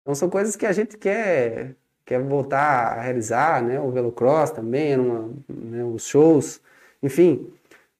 Então 0.02 0.14
são 0.14 0.28
coisas 0.28 0.56
que 0.56 0.66
a 0.66 0.72
gente 0.72 0.98
quer, 0.98 1.76
quer 2.04 2.20
voltar 2.20 2.98
a 2.98 3.00
realizar, 3.00 3.62
né? 3.62 3.80
O 3.80 3.90
velocross 3.90 4.50
também, 4.50 4.98
uma, 4.98 5.30
né, 5.48 5.84
os 5.84 6.06
shows, 6.06 6.60
enfim. 7.02 7.52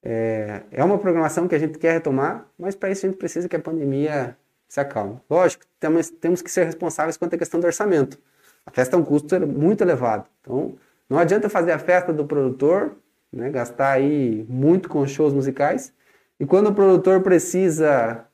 É, 0.03 0.63
é 0.73 0.85
uma 0.85 0.99
programação 0.99 1.47
que 1.47 1.55
a 1.55 1.59
gente 1.59 1.79
quer 1.79 1.93
retomar, 1.93 2.47
mas 2.59 2.75
para 2.75 2.91
isso 2.91 3.07
a 3.07 3.09
gente 3.09 3.19
precisa 3.19 3.49
que 3.49 3.57
a 3.57 3.61
pandemia 3.61 4.37
se 4.69 4.81
acalme. 4.81 5.19
Lógico, 5.31 5.65
temos, 5.79 6.11
temos 6.11 6.43
que 6.43 6.51
ser 6.51 6.65
responsáveis 6.65 7.17
quanto 7.17 7.35
à 7.35 7.39
questão 7.39 7.61
do 7.61 7.67
orçamento. 7.67 8.19
A 8.67 8.71
festa 8.71 8.97
é 8.97 8.99
um 8.99 9.05
custo 9.05 9.39
muito 9.47 9.83
elevado. 9.83 10.27
Então, 10.41 10.77
não 11.09 11.19
adianta 11.19 11.49
fazer 11.49 11.73
a 11.73 11.79
festa 11.79 12.13
do 12.13 12.25
produtor, 12.25 12.97
né, 13.33 13.51
gastar 13.51 13.93
aí 13.93 14.45
muito 14.49 14.89
com 14.89 15.07
shows 15.07 15.33
musicais, 15.33 15.93
e 16.41 16.47
quando 16.47 16.69
o 16.69 16.75
produtor 16.75 17.23
precisa 17.23 18.27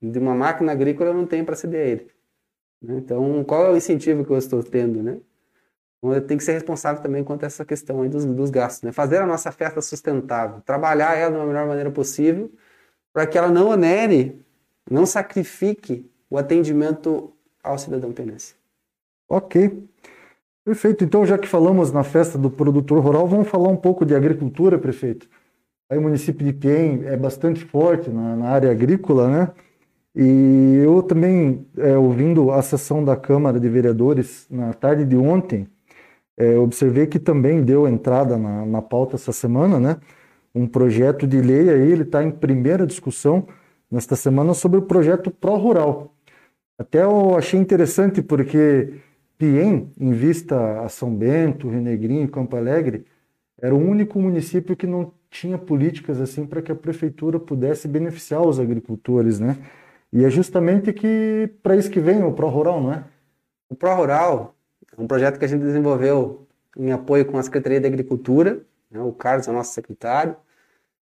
de 0.00 0.18
uma 0.18 0.34
máquina 0.34 0.72
agrícola, 0.72 1.12
não 1.12 1.26
tenho 1.26 1.44
para 1.44 1.54
ceder 1.54 1.80
a 1.80 1.88
ele. 1.88 2.10
Né? 2.80 2.96
Então, 2.96 3.44
qual 3.44 3.66
é 3.66 3.70
o 3.70 3.76
incentivo 3.76 4.24
que 4.24 4.30
eu 4.30 4.38
estou 4.38 4.62
tendo, 4.62 5.02
né? 5.02 5.18
Então, 5.98 6.12
eu 6.12 6.26
tenho 6.26 6.38
que 6.38 6.44
ser 6.44 6.52
responsável 6.52 7.00
também 7.00 7.22
quanto 7.22 7.44
a 7.44 7.46
essa 7.46 7.64
questão 7.64 8.02
aí 8.02 8.08
dos, 8.08 8.24
dos 8.24 8.50
gastos, 8.50 8.82
né? 8.82 8.90
Fazer 8.90 9.18
a 9.18 9.26
nossa 9.26 9.52
festa 9.52 9.80
sustentável, 9.80 10.60
trabalhar 10.62 11.16
ela 11.16 11.38
da 11.38 11.46
melhor 11.46 11.66
maneira 11.66 11.90
possível, 11.90 12.50
para 13.12 13.26
que 13.26 13.38
ela 13.38 13.48
não 13.48 13.68
onere, 13.68 14.40
não 14.90 15.06
sacrifique 15.06 16.10
o 16.28 16.36
atendimento 16.36 17.32
ao 17.62 17.78
cidadão 17.78 18.12
penense. 18.12 18.56
Ok. 19.28 19.86
Perfeito. 20.64 21.04
Então, 21.04 21.24
já 21.24 21.38
que 21.38 21.46
falamos 21.46 21.92
na 21.92 22.02
festa 22.02 22.36
do 22.36 22.50
produtor 22.50 23.00
rural, 23.02 23.26
vamos 23.28 23.48
falar 23.48 23.68
um 23.68 23.76
pouco 23.76 24.04
de 24.04 24.14
agricultura, 24.14 24.78
prefeito. 24.78 25.28
Aí 25.92 25.98
o 25.98 26.00
município 26.00 26.46
de 26.46 26.54
Piem 26.54 27.02
é 27.04 27.18
bastante 27.18 27.66
forte 27.66 28.08
na, 28.08 28.34
na 28.34 28.48
área 28.48 28.70
agrícola, 28.70 29.28
né? 29.28 29.52
E 30.16 30.80
eu 30.82 31.02
também, 31.02 31.66
é, 31.76 31.98
ouvindo 31.98 32.50
a 32.50 32.62
sessão 32.62 33.04
da 33.04 33.14
Câmara 33.14 33.60
de 33.60 33.68
Vereadores 33.68 34.46
na 34.48 34.72
tarde 34.72 35.04
de 35.04 35.18
ontem, 35.18 35.68
é, 36.34 36.56
observei 36.56 37.06
que 37.06 37.18
também 37.18 37.62
deu 37.62 37.86
entrada 37.86 38.38
na, 38.38 38.64
na 38.64 38.80
pauta 38.80 39.16
essa 39.16 39.32
semana, 39.32 39.78
né? 39.78 39.98
Um 40.54 40.66
projeto 40.66 41.26
de 41.26 41.42
lei 41.42 41.68
aí, 41.68 41.92
ele 41.92 42.04
está 42.04 42.24
em 42.24 42.30
primeira 42.30 42.86
discussão 42.86 43.46
nesta 43.90 44.16
semana 44.16 44.54
sobre 44.54 44.78
o 44.78 44.82
projeto 44.82 45.30
Pro 45.30 45.56
Rural. 45.56 46.14
Até 46.78 47.02
eu 47.02 47.36
achei 47.36 47.60
interessante 47.60 48.22
porque 48.22 48.94
Piem, 49.36 49.92
em 50.00 50.12
vista 50.12 50.80
a 50.80 50.88
São 50.88 51.14
Bento, 51.14 51.68
Rio 51.68 51.82
Negrinho 51.82 52.24
e 52.24 52.28
Campo 52.28 52.56
Alegre, 52.56 53.04
era 53.60 53.74
o 53.74 53.78
único 53.78 54.18
município 54.18 54.74
que 54.74 54.86
não 54.86 55.12
tinha 55.32 55.56
políticas 55.56 56.20
assim 56.20 56.44
para 56.46 56.60
que 56.60 56.70
a 56.70 56.74
prefeitura 56.74 57.40
pudesse 57.40 57.88
beneficiar 57.88 58.46
os 58.46 58.60
agricultores, 58.60 59.40
né? 59.40 59.56
E 60.12 60.24
é 60.24 60.30
justamente 60.30 60.92
que 60.92 61.50
para 61.62 61.74
isso 61.74 61.90
que 61.90 61.98
vem 61.98 62.22
o 62.22 62.32
Pro 62.32 62.48
Rural, 62.48 62.82
não 62.82 62.92
é? 62.92 63.04
O 63.70 63.74
Pro 63.74 63.94
Rural 63.94 64.54
é 64.96 65.00
um 65.00 65.06
projeto 65.06 65.38
que 65.38 65.44
a 65.46 65.48
gente 65.48 65.62
desenvolveu 65.62 66.46
em 66.76 66.92
apoio 66.92 67.24
com 67.24 67.38
a 67.38 67.42
Secretaria 67.42 67.80
de 67.80 67.86
Agricultura, 67.86 68.60
né? 68.90 69.00
o 69.00 69.10
Carlos 69.10 69.48
é 69.48 69.50
o 69.50 69.54
nosso 69.54 69.72
secretário, 69.72 70.36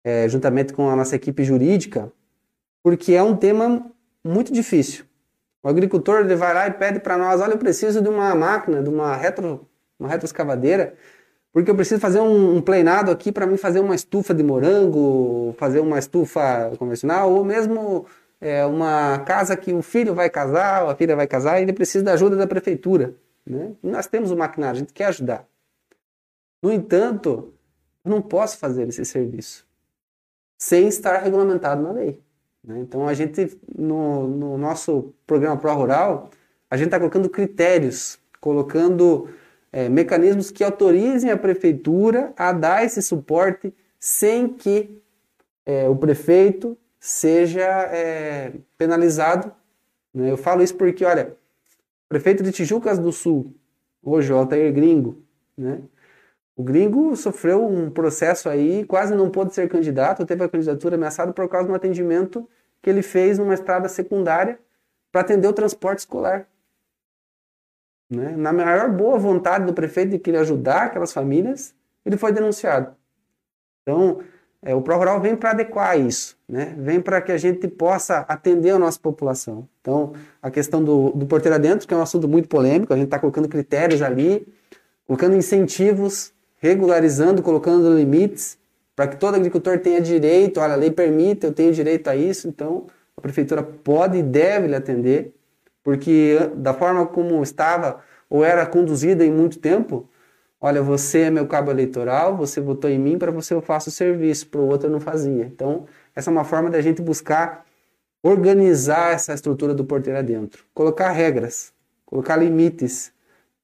é, 0.02 0.26
juntamente 0.30 0.72
com 0.72 0.88
a 0.88 0.96
nossa 0.96 1.14
equipe 1.14 1.44
jurídica, 1.44 2.10
porque 2.82 3.12
é 3.12 3.22
um 3.22 3.36
tema 3.36 3.86
muito 4.24 4.50
difícil. 4.50 5.04
O 5.62 5.68
agricultor 5.68 6.20
ele 6.20 6.36
vai 6.36 6.54
lá 6.54 6.66
e 6.66 6.70
pede 6.70 7.00
para 7.00 7.18
nós, 7.18 7.42
olha, 7.42 7.52
eu 7.52 7.58
preciso 7.58 8.00
de 8.00 8.08
uma 8.08 8.34
máquina, 8.34 8.82
de 8.82 8.88
uma 8.88 9.14
retro, 9.14 9.68
uma 9.98 10.08
retroescavadeira 10.08 10.94
porque 11.56 11.70
eu 11.70 11.74
preciso 11.74 11.98
fazer 11.98 12.20
um, 12.20 12.58
um 12.58 12.62
aqui 13.10 13.32
para 13.32 13.46
mim 13.46 13.56
fazer 13.56 13.80
uma 13.80 13.94
estufa 13.94 14.34
de 14.34 14.42
morango, 14.42 15.54
fazer 15.56 15.80
uma 15.80 15.98
estufa 15.98 16.70
convencional, 16.78 17.32
ou 17.32 17.46
mesmo 17.46 18.04
é, 18.38 18.66
uma 18.66 19.20
casa 19.20 19.56
que 19.56 19.72
o 19.72 19.80
filho 19.80 20.14
vai 20.14 20.28
casar, 20.28 20.84
ou 20.84 20.90
a 20.90 20.94
filha 20.94 21.16
vai 21.16 21.26
casar, 21.26 21.58
e 21.58 21.62
ele 21.62 21.72
precisa 21.72 22.04
da 22.04 22.12
ajuda 22.12 22.36
da 22.36 22.46
prefeitura. 22.46 23.14
Né? 23.46 23.72
nós 23.82 24.06
temos 24.06 24.30
o 24.30 24.36
maquinário, 24.36 24.76
a 24.76 24.80
gente 24.80 24.92
quer 24.92 25.06
ajudar. 25.06 25.48
No 26.62 26.70
entanto, 26.70 27.54
não 28.04 28.20
posso 28.20 28.58
fazer 28.58 28.86
esse 28.88 29.06
serviço 29.06 29.66
sem 30.58 30.88
estar 30.88 31.22
regulamentado 31.22 31.82
na 31.82 31.90
lei. 31.90 32.20
Né? 32.62 32.80
Então, 32.80 33.08
a 33.08 33.14
gente, 33.14 33.58
no, 33.74 34.28
no 34.28 34.58
nosso 34.58 35.14
programa 35.26 35.56
Pro 35.56 35.72
Rural, 35.72 36.28
a 36.70 36.76
gente 36.76 36.88
está 36.88 36.98
colocando 36.98 37.30
critérios, 37.30 38.18
colocando 38.42 39.30
é, 39.76 39.90
mecanismos 39.90 40.50
que 40.50 40.64
autorizem 40.64 41.30
a 41.30 41.36
prefeitura 41.36 42.32
a 42.34 42.50
dar 42.50 42.82
esse 42.82 43.02
suporte 43.02 43.74
sem 44.00 44.48
que 44.48 45.02
é, 45.66 45.86
o 45.86 45.94
prefeito 45.94 46.78
seja 46.98 47.60
é, 47.60 48.54
penalizado. 48.78 49.52
Né? 50.14 50.30
Eu 50.30 50.38
falo 50.38 50.62
isso 50.62 50.74
porque, 50.76 51.04
olha, 51.04 51.36
o 52.06 52.08
prefeito 52.08 52.42
de 52.42 52.52
Tijucas 52.52 52.98
do 52.98 53.12
Sul, 53.12 53.54
hoje 54.02 54.32
o 54.32 54.36
Altair 54.38 54.72
Gringo, 54.72 55.22
né? 55.54 55.82
O 56.56 56.62
Gringo 56.62 57.14
sofreu 57.14 57.62
um 57.62 57.90
processo 57.90 58.48
aí, 58.48 58.82
quase 58.86 59.14
não 59.14 59.28
pôde 59.28 59.54
ser 59.54 59.68
candidato, 59.68 60.24
teve 60.24 60.42
a 60.42 60.48
candidatura 60.48 60.94
ameaçada 60.94 61.34
por 61.34 61.46
causa 61.50 61.66
de 61.66 61.72
um 61.72 61.76
atendimento 61.76 62.48
que 62.80 62.88
ele 62.88 63.02
fez 63.02 63.38
numa 63.38 63.52
estrada 63.52 63.90
secundária 63.90 64.58
para 65.12 65.20
atender 65.20 65.46
o 65.46 65.52
transporte 65.52 65.98
escolar. 65.98 66.48
Né? 68.08 68.34
Na 68.36 68.52
maior 68.52 68.90
boa 68.90 69.18
vontade 69.18 69.64
do 69.66 69.72
prefeito 69.72 70.10
de 70.10 70.18
querer 70.18 70.38
ajudar 70.38 70.84
aquelas 70.84 71.12
famílias, 71.12 71.74
ele 72.04 72.16
foi 72.16 72.32
denunciado. 72.32 72.94
Então, 73.82 74.20
é, 74.62 74.74
o 74.74 74.82
ProRural 74.82 75.20
vem 75.20 75.36
para 75.36 75.50
adequar 75.50 75.98
isso, 75.98 76.36
né? 76.48 76.74
vem 76.76 77.00
para 77.00 77.20
que 77.20 77.30
a 77.30 77.38
gente 77.38 77.68
possa 77.68 78.20
atender 78.28 78.70
a 78.70 78.78
nossa 78.78 78.98
população. 78.98 79.68
Então, 79.80 80.12
a 80.42 80.50
questão 80.50 80.82
do, 80.82 81.10
do 81.10 81.26
porteiro 81.26 81.54
adentro, 81.54 81.86
que 81.86 81.94
é 81.94 81.96
um 81.96 82.02
assunto 82.02 82.26
muito 82.26 82.48
polêmico, 82.48 82.92
a 82.92 82.96
gente 82.96 83.06
está 83.06 83.18
colocando 83.18 83.48
critérios 83.48 84.02
ali, 84.02 84.46
colocando 85.06 85.36
incentivos, 85.36 86.32
regularizando, 86.58 87.42
colocando 87.42 87.96
limites, 87.96 88.58
para 88.96 89.06
que 89.06 89.16
todo 89.16 89.34
agricultor 89.34 89.78
tenha 89.78 90.00
direito, 90.00 90.58
olha, 90.58 90.72
a 90.72 90.76
lei 90.76 90.90
permite, 90.90 91.44
eu 91.44 91.52
tenho 91.52 91.72
direito 91.72 92.08
a 92.08 92.16
isso, 92.16 92.48
então 92.48 92.86
a 93.16 93.20
prefeitura 93.20 93.62
pode 93.62 94.18
e 94.18 94.22
deve 94.22 94.68
lhe 94.68 94.74
atender, 94.74 95.35
porque 95.86 96.36
da 96.56 96.74
forma 96.74 97.06
como 97.06 97.40
estava 97.44 98.00
ou 98.28 98.44
era 98.44 98.66
conduzida 98.66 99.24
em 99.24 99.30
muito 99.30 99.60
tempo, 99.60 100.10
olha, 100.60 100.82
você 100.82 101.20
é 101.20 101.30
meu 101.30 101.46
cabo 101.46 101.70
eleitoral, 101.70 102.36
você 102.36 102.60
votou 102.60 102.90
em 102.90 102.98
mim, 102.98 103.16
para 103.16 103.30
você 103.30 103.54
eu 103.54 103.62
faço 103.62 103.88
o 103.88 103.92
serviço, 103.92 104.48
para 104.48 104.60
o 104.60 104.66
outro 104.66 104.88
eu 104.88 104.90
não 104.90 104.98
fazia. 104.98 105.44
Então, 105.44 105.86
essa 106.12 106.28
é 106.28 106.32
uma 106.32 106.42
forma 106.42 106.68
da 106.70 106.80
gente 106.80 107.00
buscar 107.00 107.64
organizar 108.20 109.12
essa 109.12 109.32
estrutura 109.32 109.72
do 109.72 109.84
porteiro 109.84 110.18
adentro, 110.18 110.64
colocar 110.74 111.12
regras, 111.12 111.72
colocar 112.04 112.34
limites, 112.34 113.12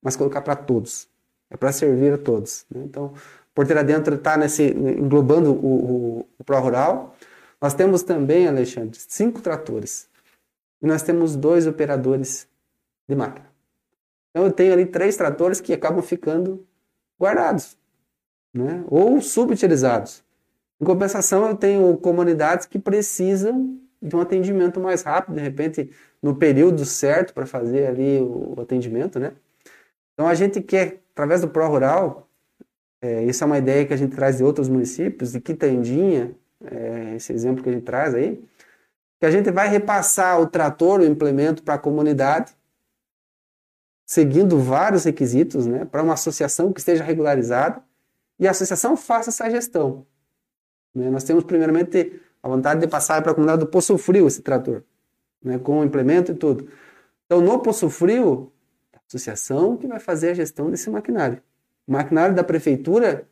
mas 0.01 0.14
colocar 0.14 0.43
para 0.43 0.55
todos. 0.55 1.09
É 1.51 1.57
para 1.57 1.73
servir 1.73 2.12
a 2.12 2.18
todos. 2.18 2.64
Né? 2.70 2.83
Então, 2.85 3.14
porteiro 3.53 3.81
adentro 3.81 4.14
está 4.14 4.37
englobando 4.97 5.51
o, 5.51 6.20
o, 6.20 6.27
o 6.39 6.45
Pro 6.45 6.61
Rural. 6.61 7.16
Nós 7.61 7.75
temos 7.75 8.05
também, 8.05 8.47
Alexandre, 8.47 8.97
cinco 9.09 9.41
tratores. 9.41 10.12
E 10.83 10.87
nós 10.87 11.03
temos 11.03 11.37
dois 11.37 11.66
operadores 11.66 12.49
de 13.09 13.14
máquina. 13.14 13.51
Então, 14.30 14.47
eu 14.47 14.53
tenho 14.53 14.72
ali 14.72 14.87
três 14.87 15.16
tratores 15.16 15.61
que 15.61 15.72
acabam 15.72 16.03
ficando 16.03 16.66
guardados, 17.20 17.78
né? 18.53 18.83
ou 18.89 19.20
subutilizados. 19.20 20.24
Em 20.80 20.85
compensação, 20.85 21.47
eu 21.47 21.57
tenho 21.57 21.97
comunidades 21.99 22.66
que 22.66 22.78
precisam 22.78 23.78
de 24.01 24.16
um 24.16 24.20
atendimento 24.20 24.80
mais 24.80 25.03
rápido, 25.03 25.37
de 25.37 25.41
repente, 25.41 25.91
no 26.20 26.35
período 26.35 26.85
certo 26.85 27.33
para 27.33 27.47
fazer 27.47 27.87
ali 27.87 28.20
o 28.20 28.61
atendimento, 28.61 29.20
né? 29.20 29.33
Então, 30.12 30.26
a 30.26 30.35
gente 30.35 30.61
quer, 30.61 31.01
através 31.12 31.41
do 31.41 31.49
Pro 31.49 31.68
Rural, 31.68 32.28
é, 33.01 33.24
isso 33.24 33.45
é 33.45 33.47
uma 33.47 33.59
ideia 33.59 33.87
que 33.87 33.93
a 33.93 33.97
gente 33.97 34.14
traz 34.14 34.39
de 34.39 34.45
outros 34.45 34.68
municípios, 34.68 35.33
de 35.33 35.41
Quitandinha, 35.41 36.35
é, 36.64 37.14
esse 37.16 37.33
exemplo 37.33 37.62
que 37.62 37.68
a 37.68 37.72
gente 37.72 37.85
traz 37.85 38.14
aí, 38.14 38.43
que 39.23 39.27
a 39.27 39.31
gente 39.31 39.53
vai 39.53 39.68
repassar 39.68 40.41
o 40.41 40.49
trator, 40.49 40.99
o 40.99 41.05
implemento 41.05 41.62
para 41.62 41.75
a 41.75 41.79
comunidade, 41.79 42.57
seguindo 44.05 44.59
vários 44.59 45.05
requisitos, 45.05 45.64
né, 45.64 45.85
para 45.85 46.03
uma 46.03 46.14
associação 46.14 46.73
que 46.73 46.81
esteja 46.81 47.05
regularizada, 47.05 47.81
e 48.37 48.49
a 48.49 48.51
associação 48.51 48.97
faça 48.97 49.31
essa 49.31 49.49
gestão. 49.49 50.05
Né? 50.93 51.09
Nós 51.09 51.23
temos, 51.23 51.45
primeiramente, 51.45 52.20
a 52.43 52.49
vontade 52.49 52.81
de 52.81 52.89
passar 52.89 53.23
para 53.23 53.31
a 53.31 53.35
comunidade 53.37 53.61
do 53.61 53.68
Poço 53.68 53.97
Frio 53.97 54.27
esse 54.27 54.43
trator, 54.43 54.83
né, 55.41 55.57
com 55.57 55.79
o 55.79 55.85
implemento 55.85 56.33
e 56.33 56.35
tudo. 56.35 56.68
Então, 57.25 57.41
no 57.41 57.61
Poço 57.61 57.89
Frio, 57.89 58.53
a 58.93 58.99
associação 59.07 59.77
que 59.77 59.87
vai 59.87 60.01
fazer 60.01 60.31
a 60.31 60.35
gestão 60.35 60.68
desse 60.68 60.91
maquinário. 60.91 61.41
O 61.87 61.93
maquinário 61.93 62.35
da 62.35 62.43
prefeitura, 62.43 63.29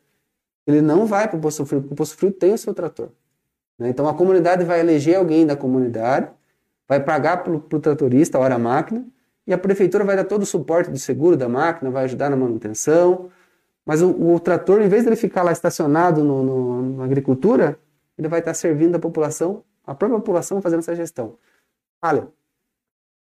ele 0.65 0.81
não 0.81 1.05
vai 1.05 1.27
para 1.27 1.37
o 1.37 1.41
Poço 1.41 1.65
Frio, 1.65 1.81
porque 1.81 1.93
o 1.93 1.97
Poço 1.97 2.15
Frio 2.15 2.31
tem 2.31 2.53
o 2.53 2.57
seu 2.57 2.73
trator. 2.73 3.09
Né? 3.77 3.89
Então, 3.89 4.07
a 4.07 4.13
comunidade 4.13 4.63
vai 4.63 4.79
eleger 4.79 5.15
alguém 5.15 5.45
da 5.45 5.55
comunidade, 5.55 6.29
vai 6.87 6.99
pagar 6.99 7.43
para 7.43 7.53
o 7.53 7.79
tratorista 7.79 8.37
a 8.37 8.41
hora 8.41 8.57
máquina, 8.57 9.05
e 9.45 9.53
a 9.53 9.57
prefeitura 9.57 10.03
vai 10.03 10.15
dar 10.15 10.25
todo 10.25 10.43
o 10.43 10.45
suporte 10.45 10.91
do 10.91 10.97
seguro 10.97 11.35
da 11.35 11.49
máquina, 11.49 11.89
vai 11.89 12.03
ajudar 12.05 12.29
na 12.29 12.35
manutenção, 12.35 13.29
mas 13.85 14.01
o, 14.01 14.09
o 14.09 14.39
trator, 14.39 14.81
em 14.81 14.87
vez 14.87 15.03
de 15.03 15.09
ele 15.09 15.15
ficar 15.15 15.43
lá 15.43 15.51
estacionado 15.51 16.23
no, 16.23 16.43
no, 16.43 16.97
na 16.97 17.03
agricultura, 17.05 17.79
ele 18.17 18.27
vai 18.27 18.39
estar 18.39 18.53
servindo 18.53 18.95
a 18.95 18.99
população, 18.99 19.63
a 19.83 19.95
própria 19.95 20.19
população 20.19 20.61
fazendo 20.61 20.79
essa 20.79 20.95
gestão. 20.95 21.37
Olha, 22.01 22.27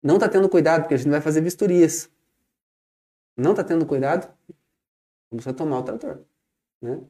não 0.01 0.15
está 0.15 0.29
tendo 0.29 0.47
cuidado, 0.47 0.81
porque 0.83 0.93
a 0.93 0.97
gente 0.97 1.09
vai 1.09 1.21
fazer 1.21 1.41
vistorias. 1.41 2.09
Não 3.35 3.51
está 3.51 3.63
tendo 3.63 3.85
cuidado, 3.85 4.31
vamos 5.29 5.45
tomar 5.57 5.79
o 5.79 5.83
trator. 5.83 6.21
Né? 6.81 7.01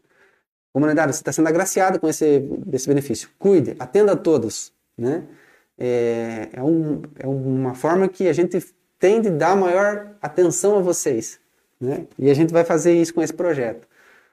Comunidade, 0.75 1.13
você 1.13 1.21
está 1.21 1.31
sendo 1.31 1.47
agraciado 1.47 2.01
com 2.01 2.09
esse, 2.09 2.43
esse 2.73 2.85
benefício. 2.85 3.29
Cuide, 3.39 3.77
atenda 3.79 4.11
a 4.11 4.15
todos. 4.17 4.73
Né? 4.97 5.23
É, 5.79 6.49
é, 6.51 6.61
um, 6.61 7.01
é 7.17 7.25
uma 7.25 7.73
forma 7.73 8.09
que 8.09 8.27
a 8.27 8.33
gente 8.33 8.59
tem 8.99 9.21
de 9.21 9.29
dar 9.29 9.55
maior 9.55 10.17
atenção 10.21 10.77
a 10.77 10.81
vocês. 10.81 11.39
Né? 11.79 12.07
E 12.19 12.29
a 12.29 12.33
gente 12.33 12.51
vai 12.51 12.65
fazer 12.65 12.93
isso 12.93 13.13
com 13.13 13.21
esse 13.21 13.31
projeto. 13.31 13.87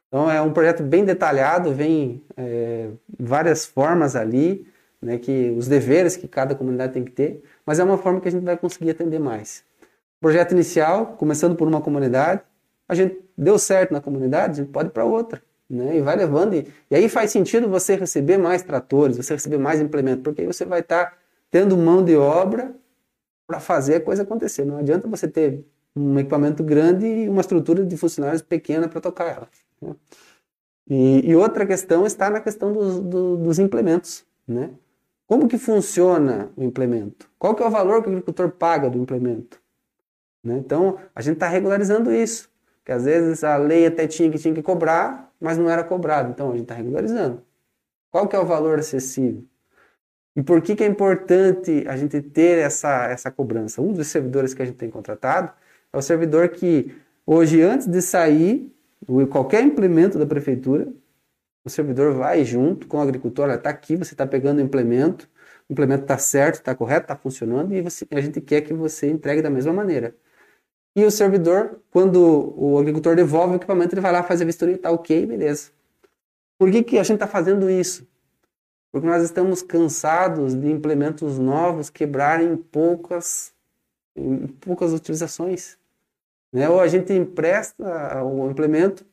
Então 0.09 0.29
é 0.29 0.43
um 0.43 0.53
projeto 0.53 0.83
bem 0.83 1.05
detalhado, 1.05 1.73
vem 1.73 2.21
é, 2.37 2.89
várias 3.21 3.65
formas 3.65 4.17
ali, 4.17 4.67
né, 5.01 5.19
que 5.19 5.55
os 5.57 5.69
deveres 5.69 6.17
que 6.17 6.27
cada 6.27 6.57
comunidade 6.57 6.93
tem 6.93 7.05
que 7.05 7.13
ter, 7.13 7.41
mas 7.65 7.79
é 7.79 7.85
uma 7.85 7.99
forma 7.99 8.21
que 8.21 8.27
a 8.27 8.33
gente 8.33 8.45
vai 8.45 8.57
conseguir 8.57 8.91
atender 8.91 9.21
mais. 9.21 9.63
Projeto 10.21 10.51
inicial, 10.51 11.15
começando 11.17 11.55
por 11.55 11.69
uma 11.69 11.81
comunidade, 11.81 12.43
a 12.89 12.97
gente 12.97 13.21
deu 13.39 13.61
certo 13.61 13.93
na 13.93 14.01
comunidade, 14.01 14.55
a 14.55 14.65
gente 14.65 14.73
pode 14.73 14.89
ir 14.89 14.93
para 14.93 15.05
outra. 15.05 15.41
Né? 15.73 15.97
E 15.97 16.01
vai 16.03 16.15
levando. 16.15 16.53
E, 16.53 16.69
e, 16.91 16.95
aí 16.95 17.09
faz 17.09 17.31
sentido 17.31 17.67
você 17.67 17.97
receber 17.97 18.37
mais 18.37 18.63
tratores, 18.63 19.17
você 19.17 19.33
receber 19.33 19.57
mais 19.57 19.81
implementos, 19.81 20.23
porque 20.23 20.43
aí 20.43 20.47
você 20.47 20.67
vai 20.67 20.81
estar 20.81 21.07
tá 21.07 21.17
tendo 21.51 21.75
mão 21.79 22.05
de 22.05 22.15
obra 22.15 22.75
para 23.47 23.59
fazer 23.59 23.97
a 23.97 24.01
coisa 24.01 24.23
acontecer. 24.23 24.67
Não 24.67 24.77
adianta 24.77 25.09
você 25.09 25.27
ter 25.27 25.65
um 25.97 26.19
equipamento 26.19 26.63
grande 26.63 27.07
e 27.07 27.29
uma 27.29 27.41
estrutura 27.41 27.87
de 27.87 27.97
funcionários 27.97 28.43
pequena 28.43 28.87
para 28.87 29.01
tocar 29.01 29.25
ela. 29.25 29.49
Né? 29.81 29.97
E, 30.91 31.31
e, 31.31 31.35
outra 31.35 31.67
questão 31.67 32.05
está 32.05 32.29
na 32.29 32.41
questão 32.41 32.71
dos, 32.71 33.01
do, 33.01 33.39
dos 33.39 33.59
implementos. 33.59 34.27
Né? 34.47 34.71
Como 35.27 35.49
que 35.49 35.57
funciona 35.57 36.51
o 36.55 36.63
implemento? 36.63 37.31
Qual 37.39 37.55
que 37.55 37.63
é 37.63 37.67
o 37.67 37.71
valor 37.71 38.03
que 38.03 38.09
o 38.09 38.13
agricultor 38.13 38.51
paga 38.51 38.91
do 38.91 38.99
implemento? 38.99 39.59
Né? 40.45 40.59
Então, 40.59 40.99
a 41.15 41.23
gente 41.23 41.35
está 41.35 41.49
regularizando 41.49 42.13
isso. 42.13 42.51
Que 42.85 42.93
às 42.93 43.05
vezes 43.05 43.43
a 43.43 43.57
lei 43.57 43.87
até 43.87 44.07
tinha 44.07 44.31
que, 44.31 44.39
tinha 44.39 44.53
que 44.53 44.63
cobrar, 44.63 45.32
mas 45.43 45.59
não 45.59 45.69
era 45.69 45.83
cobrado. 45.83 46.31
Então, 46.31 46.51
a 46.51 46.53
gente 46.53 46.63
está 46.63 46.75
regularizando. 46.75 47.43
Qual 48.11 48.29
que 48.29 48.37
é 48.37 48.39
o 48.39 48.47
valor 48.47 48.79
acessível? 48.79 49.45
E 50.37 50.43
por 50.43 50.63
que, 50.63 50.77
que 50.77 50.85
é 50.85 50.87
importante 50.87 51.85
a 51.87 51.97
gente 51.97 52.23
ter 52.23 52.59
essa, 52.59 53.07
essa 53.07 53.31
cobrança? 53.31 53.83
Um 53.83 53.93
dos 53.93 54.07
servidores 54.07 54.55
que 54.55 54.63
a 54.63 54.65
gente 54.65 54.77
tem 54.77 54.89
contratado 54.89 55.53
é 55.93 55.99
o 55.99 56.03
servidor 56.03 56.49
que, 56.49 56.95
hoje, 57.27 57.61
antes 57.61 57.87
de 57.87 58.01
sair, 58.01 58.75
qualquer 59.31 59.63
implemento 59.63 60.19
da 60.19 60.25
prefeitura, 60.25 60.93
o 61.65 61.71
servidor 61.71 62.15
vai 62.15 62.45
junto 62.45 62.87
com 62.87 62.99
o 62.99 63.01
agricultor, 63.01 63.51
está 63.51 63.71
aqui, 63.71 63.97
você 63.97 64.15
está 64.15 64.27
pegando 64.27 64.59
o 64.59 64.63
implemento, 64.63 65.29
o 65.69 65.73
implemento 65.73 66.03
está 66.03 66.19
certo, 66.19 66.57
está 66.57 66.75
correto, 66.75 67.05
está 67.05 67.17
funcionando, 67.17 67.75
e 67.75 67.83
você, 67.83 68.07
a 68.11 68.21
gente 68.21 68.41
quer 68.41 68.63
que 68.63 68.73
você 68.73 69.11
entregue 69.11 69.43
da 69.43 69.51
mesma 69.51 69.73
maneira. 69.73 70.15
E 70.95 71.05
o 71.05 71.11
servidor, 71.11 71.81
quando 71.91 72.55
o 72.57 72.79
agricultor 72.79 73.17
devolve 73.17 73.55
o 73.55 73.57
equipamento, 73.57 73.95
ele 73.95 74.01
vai 74.03 74.13
lá 74.13 74.23
fazer 74.23 74.45
a 74.45 74.47
vistoria, 74.47 74.75
está 74.75 74.91
ok, 74.91 75.25
beleza. 75.25 75.71
Por 76.59 76.71
que, 76.71 76.83
que 76.83 76.99
a 76.99 77.03
gente 77.03 77.15
está 77.15 77.27
fazendo 77.27 77.71
isso? 77.71 78.07
Porque 78.91 79.07
nós 79.07 79.23
estamos 79.23 79.63
cansados 79.63 80.55
de 80.55 80.71
implementos 80.71 81.39
novos 81.39 81.89
quebrarem 81.89 82.53
em 82.53 82.57
poucas, 82.57 83.55
em 84.15 84.47
poucas 84.47 84.93
utilizações. 84.93 85.79
Né? 86.53 86.69
Ou 86.69 86.79
a 86.79 86.87
gente 86.87 87.11
empresta 87.13 88.23
o 88.23 88.51
implemento, 88.51 89.07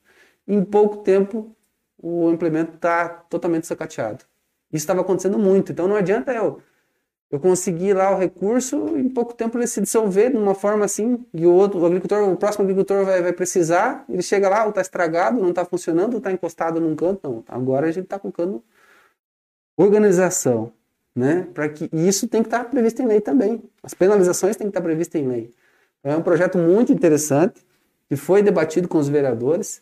em 0.45 0.63
pouco 0.63 0.97
tempo 0.97 1.55
o 1.97 2.29
implemento 2.29 2.75
está 2.75 3.07
totalmente 3.07 3.67
sacateado. 3.67 4.25
Isso 4.71 4.83
estava 4.83 5.01
acontecendo 5.01 5.39
muito, 5.39 5.71
então 5.71 5.87
não 5.87 5.95
adianta 5.95 6.33
eu 6.33 6.61
eu 7.31 7.39
conseguir 7.39 7.93
lá 7.93 8.11
o 8.11 8.17
recurso 8.17 8.97
em 8.97 9.09
pouco 9.09 9.33
tempo 9.33 9.57
ele 9.57 9.67
se 9.67 9.81
dissolver 9.81 10.31
de 10.31 10.37
uma 10.37 10.55
forma 10.55 10.85
assim 10.85 11.25
e 11.33 11.45
o 11.45 11.53
outro 11.53 11.79
o 11.79 11.85
agricultor 11.85 12.27
o 12.27 12.35
próximo 12.35 12.63
agricultor 12.63 13.05
vai, 13.05 13.21
vai 13.21 13.33
precisar 13.33 14.03
ele 14.09 14.21
chega 14.21 14.49
lá 14.49 14.63
ou 14.63 14.69
está 14.69 14.81
estragado 14.81 15.39
não 15.39 15.49
está 15.49 15.63
funcionando 15.63 16.17
está 16.17 16.31
encostado 16.31 16.79
num 16.79 16.95
canto 16.95 17.29
não 17.29 17.43
agora 17.47 17.87
a 17.87 17.91
gente 17.91 18.05
está 18.05 18.17
colocando 18.17 18.63
organização, 19.83 20.73
né? 21.15 21.47
Para 21.53 21.69
que 21.69 21.89
e 21.91 22.07
isso 22.07 22.27
tem 22.27 22.41
que 22.41 22.47
estar 22.47 22.65
previsto 22.65 23.01
em 23.01 23.07
lei 23.07 23.21
também. 23.21 23.63
As 23.81 23.93
penalizações 23.93 24.55
têm 24.55 24.67
que 24.67 24.71
estar 24.71 24.81
previstas 24.81 25.21
em 25.21 25.27
lei. 25.27 25.53
É 26.03 26.15
um 26.15 26.21
projeto 26.21 26.57
muito 26.57 26.91
interessante 26.91 27.65
que 28.07 28.15
foi 28.15 28.41
debatido 28.41 28.87
com 28.87 28.97
os 28.97 29.07
vereadores 29.07 29.81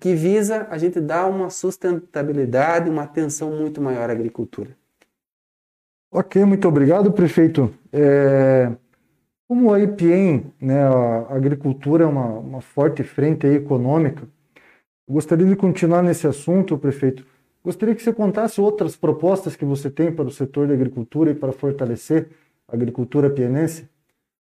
que 0.00 0.14
visa 0.14 0.66
a 0.70 0.76
gente 0.76 1.00
dar 1.00 1.26
uma 1.26 1.48
sustentabilidade, 1.48 2.90
uma 2.90 3.04
atenção 3.04 3.50
muito 3.50 3.80
maior 3.80 4.10
à 4.10 4.12
agricultura. 4.12 4.76
Ok, 6.18 6.42
muito 6.46 6.66
obrigado, 6.66 7.12
prefeito. 7.12 7.74
É, 7.92 8.72
como 9.46 9.70
a 9.70 9.78
IPEM, 9.78 10.50
né, 10.58 10.82
a 10.82 11.34
agricultura 11.36 12.04
é 12.04 12.06
uma, 12.06 12.38
uma 12.38 12.60
forte 12.62 13.04
frente 13.04 13.46
econômica, 13.46 14.26
gostaria 15.06 15.44
de 15.44 15.54
continuar 15.54 16.02
nesse 16.02 16.26
assunto, 16.26 16.78
prefeito. 16.78 17.22
Gostaria 17.62 17.94
que 17.94 18.02
você 18.02 18.14
contasse 18.14 18.62
outras 18.62 18.96
propostas 18.96 19.56
que 19.56 19.64
você 19.66 19.90
tem 19.90 20.10
para 20.10 20.24
o 20.24 20.30
setor 20.30 20.66
da 20.66 20.72
agricultura 20.72 21.32
e 21.32 21.34
para 21.34 21.52
fortalecer 21.52 22.30
a 22.66 22.74
agricultura 22.74 23.28
pienense. 23.28 23.86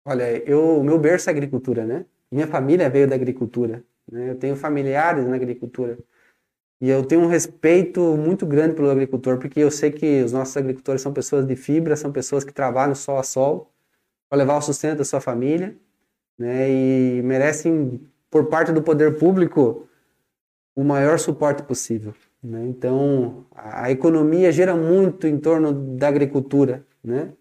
Olha, 0.05 0.31
eu, 0.49 0.81
meu 0.81 0.97
berço 0.97 1.29
é 1.29 1.33
agricultura, 1.33 1.85
né? 1.85 2.05
Minha 2.31 2.47
família 2.47 2.89
veio 2.89 3.05
da 3.05 3.15
agricultura. 3.15 3.83
Né? 4.09 4.29
Eu 4.29 4.35
tenho 4.35 4.55
familiares 4.55 5.27
na 5.27 5.35
agricultura. 5.35 5.97
E 6.81 6.89
eu 6.89 7.03
tenho 7.03 7.21
um 7.21 7.27
respeito 7.27 7.99
muito 8.15 8.45
grande 8.45 8.73
pelo 8.75 8.89
agricultor, 8.89 9.37
porque 9.37 9.59
eu 9.59 9.69
sei 9.69 9.91
que 9.91 10.23
os 10.23 10.31
nossos 10.31 10.55
agricultores 10.55 11.01
são 11.01 11.11
pessoas 11.11 11.45
de 11.45 11.55
fibra, 11.55 11.95
são 11.95 12.11
pessoas 12.11 12.43
que 12.43 12.53
trabalham 12.53 12.95
sol 12.95 13.19
a 13.19 13.23
sol 13.23 13.71
para 14.29 14.37
levar 14.37 14.57
o 14.57 14.61
sustento 14.61 14.99
da 14.99 15.05
sua 15.05 15.19
família, 15.19 15.75
né? 16.37 16.69
E 16.69 17.21
merecem, 17.23 17.99
por 18.29 18.45
parte 18.45 18.71
do 18.71 18.81
poder 18.81 19.17
público, 19.17 19.87
o 20.75 20.83
maior 20.83 21.19
suporte 21.19 21.63
possível. 21.63 22.13
Né? 22.41 22.65
Então, 22.67 23.45
a 23.53 23.91
economia 23.91 24.51
gira 24.51 24.75
muito 24.75 25.27
em 25.27 25.37
torno 25.37 25.73
da 25.73 26.07
agricultura, 26.07 26.85
né? 27.03 27.33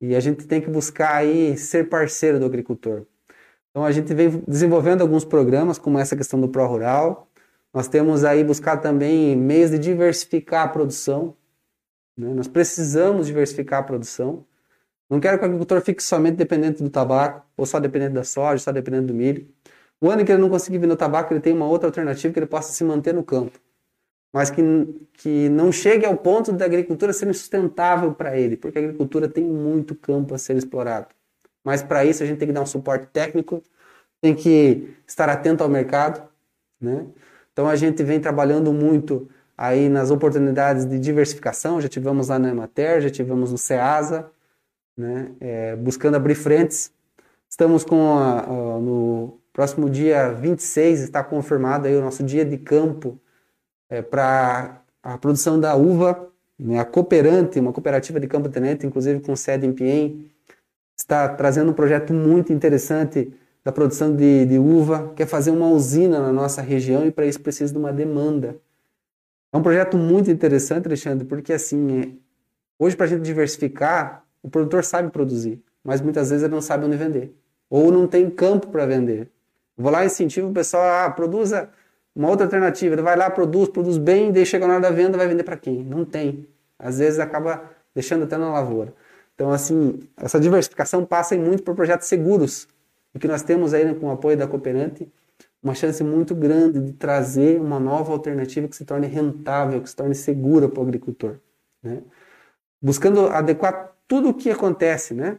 E 0.00 0.14
a 0.14 0.20
gente 0.20 0.46
tem 0.46 0.60
que 0.60 0.68
buscar 0.68 1.14
aí 1.14 1.56
ser 1.56 1.88
parceiro 1.88 2.38
do 2.38 2.44
agricultor. 2.44 3.06
Então 3.70 3.84
a 3.84 3.92
gente 3.92 4.12
vem 4.12 4.42
desenvolvendo 4.46 5.00
alguns 5.00 5.24
programas, 5.24 5.78
como 5.78 5.98
essa 5.98 6.16
questão 6.16 6.40
do 6.40 6.48
Pro 6.48 6.66
Rural. 6.66 7.30
Nós 7.72 7.88
temos 7.88 8.24
aí 8.24 8.44
buscado 8.44 8.82
também 8.82 9.34
meios 9.34 9.70
de 9.70 9.78
diversificar 9.78 10.64
a 10.64 10.68
produção. 10.68 11.36
Né? 12.16 12.32
Nós 12.34 12.46
precisamos 12.46 13.26
diversificar 13.26 13.80
a 13.80 13.82
produção. 13.82 14.44
Não 15.08 15.20
quero 15.20 15.38
que 15.38 15.44
o 15.44 15.46
agricultor 15.46 15.80
fique 15.80 16.02
somente 16.02 16.36
dependente 16.36 16.82
do 16.82 16.90
tabaco, 16.90 17.46
ou 17.56 17.66
só 17.66 17.78
dependente 17.80 18.14
da 18.14 18.24
soja, 18.24 18.58
só 18.62 18.72
dependente 18.72 19.06
do 19.06 19.14
milho. 19.14 19.48
O 20.00 20.10
ano 20.10 20.24
que 20.24 20.32
ele 20.32 20.40
não 20.40 20.50
conseguir 20.50 20.78
vender 20.78 20.94
o 20.94 20.96
tabaco, 20.96 21.32
ele 21.32 21.40
tem 21.40 21.52
uma 21.52 21.66
outra 21.66 21.88
alternativa 21.88 22.32
que 22.32 22.38
ele 22.38 22.46
possa 22.46 22.72
se 22.72 22.82
manter 22.82 23.14
no 23.14 23.22
campo. 23.22 23.58
Mas 24.32 24.50
que, 24.50 24.62
que 25.14 25.48
não 25.50 25.70
chegue 25.70 26.06
ao 26.06 26.16
ponto 26.16 26.50
da 26.52 26.64
agricultura 26.64 27.12
ser 27.12 27.32
sustentável 27.34 28.14
para 28.14 28.36
ele, 28.38 28.56
porque 28.56 28.78
a 28.78 28.82
agricultura 28.82 29.28
tem 29.28 29.44
muito 29.44 29.94
campo 29.94 30.34
a 30.34 30.38
ser 30.38 30.56
explorado. 30.56 31.08
Mas 31.62 31.82
para 31.82 32.04
isso 32.04 32.22
a 32.22 32.26
gente 32.26 32.38
tem 32.38 32.48
que 32.48 32.54
dar 32.54 32.62
um 32.62 32.66
suporte 32.66 33.06
técnico, 33.06 33.62
tem 34.20 34.34
que 34.34 34.96
estar 35.06 35.28
atento 35.28 35.62
ao 35.62 35.68
mercado, 35.68 36.26
né? 36.80 37.06
Então 37.52 37.68
a 37.68 37.76
gente 37.76 38.02
vem 38.02 38.18
trabalhando 38.20 38.72
muito 38.72 39.28
aí 39.56 39.88
nas 39.88 40.10
oportunidades 40.10 40.86
de 40.86 40.98
diversificação, 40.98 41.80
já 41.80 41.88
tivemos 41.88 42.28
lá 42.28 42.38
na 42.38 42.50
Emater, 42.50 43.00
já 43.00 43.10
tivemos 43.10 43.52
no 43.52 43.58
Ceasa, 43.58 44.30
né? 44.96 45.32
É, 45.40 45.76
buscando 45.76 46.16
abrir 46.16 46.34
frentes. 46.34 46.92
Estamos 47.48 47.84
com 47.84 48.18
a, 48.18 48.40
a, 48.40 48.80
no 48.80 49.38
próximo 49.52 49.90
dia 49.90 50.32
26 50.32 51.00
está 51.00 51.22
confirmado 51.22 51.86
aí 51.86 51.94
o 51.94 52.00
nosso 52.00 52.22
dia 52.22 52.44
de 52.44 52.56
campo 52.56 53.20
é, 53.90 54.00
para 54.00 54.82
a 55.02 55.18
produção 55.18 55.60
da 55.60 55.74
uva, 55.74 56.28
né? 56.58 56.78
A 56.78 56.84
Cooperante, 56.84 57.60
uma 57.60 57.72
cooperativa 57.72 58.18
de 58.18 58.26
campo 58.26 58.48
tenente, 58.48 58.86
inclusive 58.86 59.20
com 59.20 59.36
sede 59.36 59.66
em 59.66 59.72
Piem, 59.72 60.30
está 60.96 61.28
trazendo 61.28 61.70
um 61.70 61.74
projeto 61.74 62.14
muito 62.14 62.52
interessante 62.52 63.32
da 63.64 63.70
produção 63.70 64.14
de, 64.14 64.46
de 64.46 64.58
uva, 64.58 65.12
quer 65.14 65.26
fazer 65.26 65.50
uma 65.50 65.68
usina 65.68 66.20
na 66.20 66.32
nossa 66.32 66.60
região 66.60 67.06
e 67.06 67.10
para 67.10 67.26
isso 67.26 67.40
precisa 67.40 67.72
de 67.72 67.78
uma 67.78 67.92
demanda. 67.92 68.56
É 69.52 69.56
um 69.56 69.62
projeto 69.62 69.96
muito 69.96 70.30
interessante, 70.30 70.86
Alexandre, 70.86 71.26
porque 71.26 71.52
assim, 71.52 72.00
é, 72.00 72.08
hoje 72.78 72.96
para 72.96 73.06
a 73.06 73.08
gente 73.08 73.22
diversificar, 73.22 74.24
o 74.42 74.48
produtor 74.48 74.82
sabe 74.82 75.10
produzir, 75.10 75.62
mas 75.84 76.00
muitas 76.00 76.30
vezes 76.30 76.42
ele 76.42 76.54
não 76.54 76.60
sabe 76.60 76.84
onde 76.84 76.96
vender. 76.96 77.34
Ou 77.70 77.92
não 77.92 78.06
tem 78.06 78.28
campo 78.28 78.68
para 78.68 78.84
vender. 78.84 79.30
vou 79.76 79.90
lá 79.90 80.02
e 80.02 80.06
incentivo 80.06 80.48
o 80.48 80.52
pessoal, 80.52 80.82
ah, 81.06 81.10
produza 81.10 81.70
uma 82.14 82.28
outra 82.28 82.46
alternativa. 82.46 82.94
Ele 82.94 83.02
vai 83.02 83.16
lá, 83.16 83.30
produz, 83.30 83.68
produz 83.68 83.96
bem, 83.98 84.32
daí 84.32 84.44
chega 84.44 84.66
na 84.66 84.74
hora 84.74 84.82
da 84.82 84.90
venda, 84.90 85.16
vai 85.16 85.26
vender 85.26 85.42
para 85.42 85.56
quem? 85.56 85.82
Não 85.82 86.04
tem. 86.04 86.46
Às 86.78 86.98
vezes 86.98 87.18
acaba 87.18 87.62
deixando 87.94 88.24
até 88.24 88.36
na 88.36 88.52
lavoura. 88.52 88.92
Então, 89.34 89.50
assim, 89.50 90.00
essa 90.16 90.38
diversificação 90.38 91.04
passa 91.04 91.36
muito 91.36 91.62
por 91.62 91.74
projetos 91.74 92.06
seguros, 92.08 92.68
e 93.14 93.18
que 93.18 93.28
nós 93.28 93.42
temos 93.42 93.74
aí 93.74 93.84
né, 93.84 93.94
com 93.94 94.06
o 94.06 94.10
apoio 94.10 94.36
da 94.36 94.46
Cooperante 94.46 95.08
uma 95.62 95.74
chance 95.74 96.02
muito 96.02 96.34
grande 96.34 96.80
de 96.80 96.92
trazer 96.92 97.60
uma 97.60 97.78
nova 97.78 98.12
alternativa 98.12 98.66
que 98.66 98.74
se 98.74 98.84
torne 98.84 99.06
rentável, 99.06 99.80
que 99.80 99.88
se 99.88 99.94
torne 99.94 100.14
segura 100.14 100.68
para 100.68 100.80
o 100.80 100.82
agricultor. 100.82 101.36
Né? 101.82 102.02
Buscando 102.80 103.28
adequar 103.28 103.92
tudo 104.08 104.30
o 104.30 104.34
que 104.34 104.50
acontece, 104.50 105.14
né? 105.14 105.38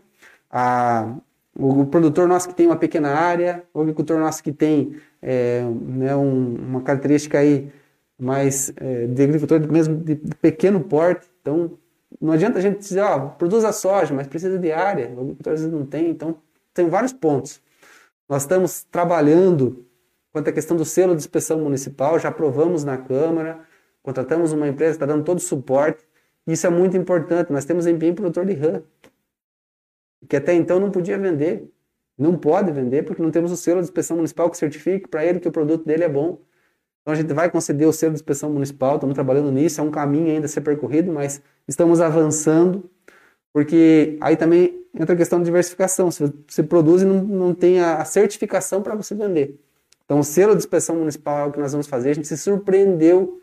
A, 0.50 1.16
o 1.56 1.86
produtor 1.86 2.28
nosso 2.28 2.48
que 2.48 2.56
tem 2.56 2.66
uma 2.66 2.76
pequena 2.78 3.10
área, 3.10 3.64
o 3.74 3.82
agricultor 3.82 4.18
nosso 4.18 4.42
que 4.42 4.52
tem 4.52 4.96
é, 5.22 5.62
né, 5.64 6.16
um, 6.16 6.56
uma 6.56 6.82
característica 6.82 7.38
aí 7.40 7.72
mais 8.18 8.72
é, 8.78 9.08
de 9.08 9.24
agricultor 9.24 9.60
mesmo 9.72 9.98
de 9.98 10.16
pequeno 10.42 10.80
porte, 10.80 11.28
então 11.42 11.78
não 12.22 12.32
adianta 12.32 12.60
a 12.60 12.62
gente 12.62 12.80
dizer, 12.80 13.02
ó, 13.02 13.28
produz 13.28 13.64
a 13.66 13.74
soja, 13.74 14.14
mas 14.14 14.28
precisa 14.28 14.58
de 14.58 14.72
área, 14.72 15.10
o 15.10 15.22
agricultor 15.22 15.54
às 15.54 15.60
vezes 15.60 15.74
não 15.74 15.86
tem, 15.86 16.10
então 16.10 16.38
tem 16.74 16.90
vários 16.90 17.14
pontos. 17.14 17.62
Nós 18.28 18.44
estamos 18.44 18.84
trabalhando 18.84 19.86
quanto 20.32 20.50
à 20.50 20.52
questão 20.52 20.76
do 20.76 20.84
selo 20.84 21.14
de 21.16 21.22
inspeção 21.22 21.60
municipal, 21.60 22.18
já 22.20 22.30
aprovamos 22.30 22.84
na 22.84 22.98
Câmara, 22.98 23.62
contratamos 24.02 24.52
uma 24.52 24.68
empresa 24.68 24.94
que 24.94 24.96
está 25.04 25.06
dando 25.06 25.24
todo 25.24 25.38
o 25.38 25.42
suporte. 25.42 26.04
Isso 26.46 26.66
é 26.66 26.70
muito 26.70 26.98
importante. 26.98 27.54
Nós 27.54 27.64
temos 27.64 27.86
empenho 27.86 28.16
produtor 28.16 28.46
de 28.46 28.54
rã, 28.54 28.82
que 30.28 30.36
até 30.36 30.54
então 30.54 30.80
não 30.80 30.90
podia 30.90 31.18
vender. 31.18 31.70
Não 32.18 32.36
pode 32.38 32.72
vender 32.72 33.04
porque 33.04 33.22
não 33.22 33.32
temos 33.32 33.52
o 33.52 33.58
selo 33.58 33.80
de 33.80 33.86
inspeção 33.86 34.18
municipal 34.18 34.50
que 34.50 34.58
certifique 34.58 35.08
para 35.08 35.26
ele 35.26 35.40
que 35.40 35.48
o 35.48 35.52
produto 35.52 35.86
dele 35.86 36.04
é 36.04 36.10
bom. 36.10 36.42
Então 37.02 37.14
a 37.14 37.16
gente 37.16 37.34
vai 37.34 37.50
conceder 37.50 37.88
o 37.88 37.94
selo 37.94 38.14
de 38.14 38.18
inspeção 38.18 38.50
municipal, 38.52 38.96
estamos 38.96 39.14
trabalhando 39.14 39.52
nisso, 39.52 39.82
é 39.82 39.84
um 39.84 39.92
caminho 39.92 40.32
ainda 40.32 40.46
a 40.46 40.50
ser 40.50 40.62
percorrido, 40.62 41.12
mas 41.12 41.42
estamos 41.68 42.00
avançando, 42.00 42.90
porque 43.52 44.18
aí 44.22 44.38
também 44.38 44.83
entra 44.94 45.14
a 45.14 45.18
questão 45.18 45.40
de 45.40 45.46
diversificação. 45.46 46.12
Se 46.12 46.32
você 46.48 46.64
produz 46.64 47.02
e 47.02 47.06
não, 47.06 47.24
não 47.24 47.54
tem 47.54 47.80
a 47.80 48.04
certificação 48.06 48.82
para 48.82 48.96
você 48.96 49.16
vender. 49.16 49.60
Então, 50.06 50.20
o 50.20 50.24
selo 50.24 50.54
de 50.54 50.60
inspeção 50.60 50.96
municipal 50.96 51.52
que 51.52 51.60
nós 51.60 51.72
vamos 51.72 51.88
fazer. 51.88 52.12
A 52.12 52.14
gente 52.14 52.28
se 52.28 52.38
surpreendeu 52.38 53.42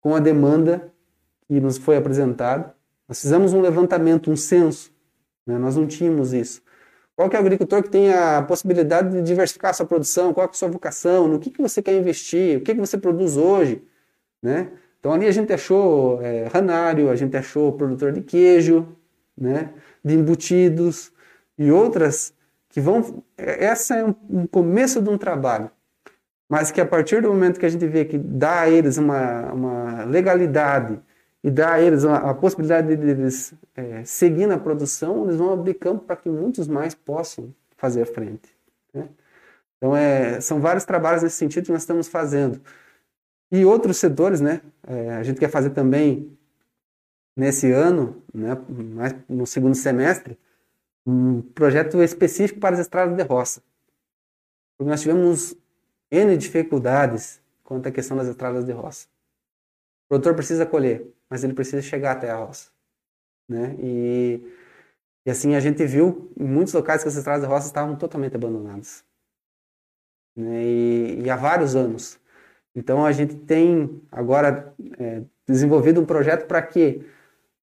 com 0.00 0.14
a 0.14 0.18
demanda 0.18 0.92
que 1.46 1.60
nos 1.60 1.78
foi 1.78 1.96
apresentada. 1.96 2.74
Nós 3.08 3.20
fizemos 3.20 3.52
um 3.52 3.60
levantamento, 3.60 4.30
um 4.30 4.36
censo. 4.36 4.90
Né? 5.46 5.58
Nós 5.58 5.76
não 5.76 5.86
tínhamos 5.86 6.32
isso. 6.32 6.62
Qual 7.14 7.28
que 7.28 7.36
é 7.36 7.38
o 7.38 7.42
agricultor 7.42 7.82
que 7.82 7.90
tem 7.90 8.12
a 8.12 8.42
possibilidade 8.42 9.10
de 9.10 9.22
diversificar 9.22 9.70
a 9.70 9.74
sua 9.74 9.86
produção? 9.86 10.32
Qual 10.32 10.46
é 10.46 10.50
a 10.50 10.52
sua 10.52 10.68
vocação? 10.68 11.28
No 11.28 11.38
que, 11.38 11.50
que 11.50 11.60
você 11.60 11.82
quer 11.82 11.94
investir? 11.94 12.58
O 12.58 12.62
que, 12.62 12.74
que 12.74 12.80
você 12.80 12.96
produz 12.96 13.36
hoje? 13.36 13.82
Né? 14.42 14.72
Então 14.98 15.12
ali 15.12 15.26
a 15.26 15.30
gente 15.30 15.52
achou 15.52 16.22
é, 16.22 16.46
ranário, 16.46 17.10
a 17.10 17.16
gente 17.16 17.36
achou 17.36 17.72
produtor 17.72 18.12
de 18.12 18.22
queijo, 18.22 18.88
né? 19.36 19.72
De 20.04 20.14
embutidos 20.14 21.12
e 21.58 21.70
outras 21.70 22.34
que 22.68 22.80
vão. 22.80 23.22
Essa 23.36 23.96
é 23.96 24.04
um, 24.04 24.46
começo 24.46 25.00
de 25.00 25.08
um 25.08 25.18
trabalho, 25.18 25.70
mas 26.48 26.70
que 26.70 26.80
a 26.80 26.86
partir 26.86 27.22
do 27.22 27.28
momento 27.28 27.60
que 27.60 27.66
a 27.66 27.68
gente 27.68 27.86
vê 27.86 28.04
que 28.04 28.18
dá 28.18 28.62
a 28.62 28.70
eles 28.70 28.98
uma, 28.98 29.52
uma 29.52 30.04
legalidade 30.04 30.98
e 31.42 31.50
dá 31.50 31.74
a 31.74 31.80
eles 31.80 32.04
a, 32.04 32.30
a 32.30 32.34
possibilidade 32.34 32.96
de 32.96 33.10
eles 33.10 33.54
é, 33.74 34.04
seguir 34.04 34.46
na 34.46 34.58
produção, 34.58 35.24
eles 35.24 35.36
vão 35.36 35.52
abrir 35.52 35.74
campo 35.74 36.04
para 36.04 36.16
que 36.16 36.28
muitos 36.28 36.68
mais 36.68 36.94
possam 36.94 37.54
fazer 37.76 38.02
a 38.02 38.06
frente. 38.06 38.48
Né? 38.94 39.08
Então, 39.76 39.96
é, 39.96 40.40
são 40.40 40.60
vários 40.60 40.84
trabalhos 40.84 41.22
nesse 41.24 41.36
sentido 41.36 41.64
que 41.64 41.72
nós 41.72 41.82
estamos 41.82 42.06
fazendo. 42.06 42.60
E 43.50 43.64
outros 43.64 43.96
setores, 43.96 44.40
né? 44.40 44.60
É, 44.86 45.10
a 45.10 45.22
gente 45.24 45.40
quer 45.40 45.50
fazer 45.50 45.70
também 45.70 46.38
nesse 47.36 47.70
ano, 47.70 48.22
né, 48.32 48.54
mais 48.68 49.14
no 49.28 49.46
segundo 49.46 49.74
semestre, 49.74 50.38
um 51.06 51.42
projeto 51.42 52.02
específico 52.02 52.60
para 52.60 52.74
as 52.74 52.80
estradas 52.80 53.16
de 53.16 53.22
roça. 53.22 53.62
Porque 54.76 54.90
nós 54.90 55.00
tivemos 55.00 55.56
N 56.10 56.36
dificuldades 56.36 57.40
quanto 57.64 57.88
à 57.88 57.90
questão 57.90 58.16
das 58.16 58.28
estradas 58.28 58.64
de 58.64 58.72
roça. 58.72 59.06
O 60.04 60.08
produtor 60.08 60.34
precisa 60.34 60.66
colher, 60.66 61.06
mas 61.28 61.42
ele 61.42 61.54
precisa 61.54 61.80
chegar 61.80 62.12
até 62.12 62.30
a 62.30 62.36
roça. 62.36 62.70
Né? 63.48 63.74
E, 63.80 64.52
e 65.26 65.30
assim 65.30 65.54
a 65.54 65.60
gente 65.60 65.84
viu 65.86 66.30
em 66.38 66.44
muitos 66.44 66.74
locais 66.74 67.02
que 67.02 67.08
as 67.08 67.16
estradas 67.16 67.42
de 67.42 67.48
roça 67.48 67.66
estavam 67.66 67.96
totalmente 67.96 68.36
abandonadas. 68.36 69.04
Né? 70.36 70.64
E, 70.64 71.22
e 71.24 71.30
há 71.30 71.36
vários 71.36 71.74
anos. 71.74 72.20
Então 72.74 73.04
a 73.04 73.12
gente 73.12 73.34
tem 73.36 74.02
agora 74.10 74.74
é, 74.98 75.22
desenvolvido 75.46 76.00
um 76.00 76.06
projeto 76.06 76.46
para 76.46 76.62
que 76.62 77.04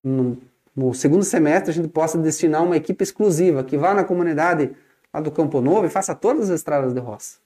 no, 0.04 0.38
no 0.76 0.94
segundo 0.94 1.24
semestre 1.24 1.72
a 1.72 1.74
gente 1.74 1.88
possa 1.88 2.18
destinar 2.18 2.64
uma 2.64 2.78
equipe 2.78 3.04
exclusiva 3.04 3.64
que 3.64 3.78
vá 3.78 3.94
na 3.94 4.04
comunidade 4.04 4.76
lá 5.14 5.20
do 5.20 5.32
Campo 5.32 5.62
Novo 5.62 5.86
e 5.86 5.90
faça 5.90 6.16
todas 6.16 6.50
as 6.50 6.60
estradas 6.60 6.94
de 6.94 7.00
roça. 7.00 7.40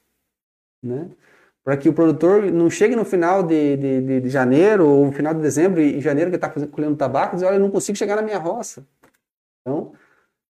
Né? 0.81 1.09
Para 1.63 1.77
que 1.77 1.87
o 1.87 1.93
produtor 1.93 2.43
não 2.51 2.69
chegue 2.69 2.95
no 2.95 3.05
final 3.05 3.41
de, 3.41 3.77
de, 3.77 4.21
de, 4.21 4.29
janeiro 4.29 4.85
ou 4.87 5.05
no 5.05 5.11
final 5.13 5.33
de 5.33 5.39
dezembro 5.39 5.81
e 5.81 6.01
janeiro 6.01 6.29
que 6.29 6.35
está 6.35 6.49
colhendo 6.49 6.95
tabaco 6.95 7.35
e 7.35 7.37
diz, 7.37 7.47
olha, 7.47 7.55
eu 7.55 7.59
não 7.59 7.71
consigo 7.71 7.97
chegar 7.97 8.17
na 8.17 8.21
minha 8.21 8.37
roça. 8.37 8.85
Então, 9.61 9.93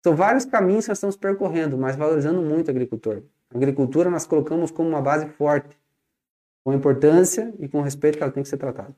são 0.03 0.15
vários 0.15 0.45
caminhos 0.45 0.85
que 0.85 0.89
nós 0.89 0.97
estamos 0.97 1.17
percorrendo, 1.17 1.77
mas 1.77 1.97
valorizando 1.97 2.41
muito 2.41 2.69
o 2.69 2.71
agricultor. 2.71 3.23
A 3.53 3.57
agricultura 3.57 4.09
nós 4.09 4.25
colocamos 4.25 4.71
como 4.71 4.87
uma 4.87 5.01
base 5.01 5.27
forte, 5.27 5.77
com 6.63 6.73
importância 6.73 7.53
e 7.59 7.67
com 7.67 7.81
respeito 7.81 8.17
que 8.17 8.23
ela 8.23 8.31
tem 8.31 8.41
que 8.41 8.49
ser 8.49 8.57
tratada. 8.57 8.95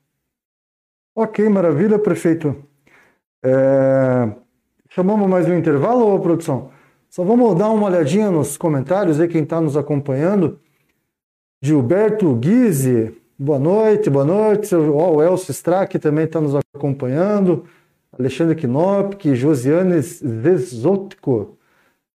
Ok, 1.16 1.48
maravilha, 1.50 1.98
prefeito. 1.98 2.64
É... 3.44 4.32
Chamamos 4.90 5.28
mais 5.28 5.48
um 5.48 5.58
intervalo, 5.58 6.08
ou 6.08 6.20
produção? 6.20 6.70
Só 7.10 7.24
vamos 7.24 7.56
dar 7.56 7.70
uma 7.70 7.88
olhadinha 7.88 8.32
nos 8.32 8.58
comentários 8.58 9.20
aí, 9.20 9.28
quem 9.28 9.44
está 9.44 9.60
nos 9.60 9.76
acompanhando. 9.76 10.60
Gilberto 11.62 12.34
Guise, 12.36 13.16
boa 13.38 13.60
noite, 13.60 14.10
boa 14.10 14.26
noite. 14.26 14.74
o 14.76 15.22
Elcio 15.22 15.52
Strack 15.52 16.00
também 16.00 16.26
está 16.26 16.40
nos 16.40 16.56
acompanhando. 16.76 17.66
Alexandre 18.18 18.56
Knopk, 18.56 19.34
Josiane 19.34 20.02
Zesotko, 20.02 21.58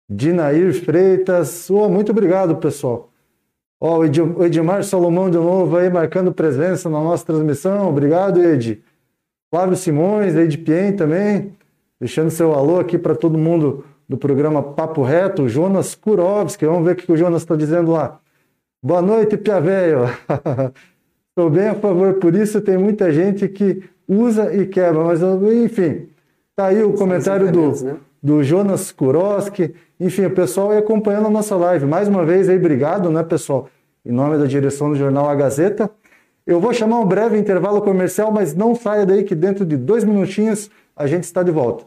Dinair 0.10 0.74
Freitas. 0.74 1.70
Oh, 1.70 1.90
muito 1.90 2.12
obrigado, 2.12 2.56
pessoal. 2.58 3.10
Oh, 3.80 3.98
o 3.98 4.46
Edmar 4.46 4.84
Salomão 4.84 5.30
de 5.30 5.38
novo 5.38 5.78
aí 5.78 5.90
marcando 5.90 6.34
presença 6.34 6.90
na 6.90 7.00
nossa 7.00 7.26
transmissão. 7.26 7.90
Obrigado, 7.90 8.42
Ed. 8.42 8.84
Flávio 9.50 9.78
Simões, 9.78 10.36
Ed 10.36 10.58
Pien 10.58 10.94
também, 10.94 11.54
deixando 12.00 12.30
seu 12.30 12.54
alô 12.54 12.80
aqui 12.80 12.98
para 12.98 13.16
todo 13.16 13.38
mundo 13.38 13.86
do 14.08 14.18
programa 14.18 14.62
Papo 14.62 15.02
Reto. 15.04 15.48
Jonas 15.48 15.96
Kurovski, 15.96 16.66
vamos 16.66 16.84
ver 16.84 16.92
o 16.92 16.96
que 16.96 17.12
o 17.12 17.16
Jonas 17.16 17.44
está 17.44 17.56
dizendo 17.56 17.92
lá. 17.92 18.20
Boa 18.84 19.02
noite, 19.02 19.38
Pia 19.38 19.62
Velho. 19.62 20.02
Estou 21.30 21.48
bem 21.52 21.70
a 21.70 21.76
favor, 21.76 22.16
por 22.16 22.36
isso 22.36 22.60
tem 22.60 22.78
muita 22.78 23.12
gente 23.12 23.48
que 23.48 23.84
usa 24.06 24.54
e 24.54 24.66
quebra, 24.66 25.04
mas 25.04 25.22
enfim, 25.22 26.08
tá 26.54 26.68
aí 26.68 26.84
o 26.84 26.94
comentário 26.94 27.50
do, 27.50 27.86
né? 27.86 27.98
do 28.22 28.44
Jonas 28.44 28.92
Kuroski. 28.92 29.74
Enfim, 29.98 30.26
o 30.26 30.32
pessoal 30.32 30.72
aí 30.72 30.78
acompanhando 30.78 31.28
a 31.28 31.32
nossa 31.32 31.56
live. 31.56 31.86
Mais 31.86 32.10
uma 32.10 32.26
vez 32.26 32.50
aí, 32.50 32.58
obrigado, 32.58 33.10
né, 33.10 33.24
pessoal? 33.24 33.70
Em 34.06 34.12
nome 34.12 34.38
da 34.38 34.46
direção 34.46 34.90
do 34.90 34.96
jornal 34.96 35.30
A 35.30 35.36
Gazeta. 35.36 35.90
Eu 36.48 36.62
vou 36.62 36.74
chamar 36.74 37.02
um 37.02 37.06
breve 37.06 37.38
intervalo 37.38 37.82
comercial, 37.82 38.32
mas 38.32 38.56
não 38.56 38.74
saia 38.74 39.06
daí 39.06 39.26
que 39.26 39.36
dentro 39.36 39.66
de 39.66 39.76
dois 39.76 40.06
minutinhos 40.06 40.72
a 40.96 41.06
gente 41.06 41.26
está 41.26 41.44
de 41.44 41.52
volta. 41.52 41.84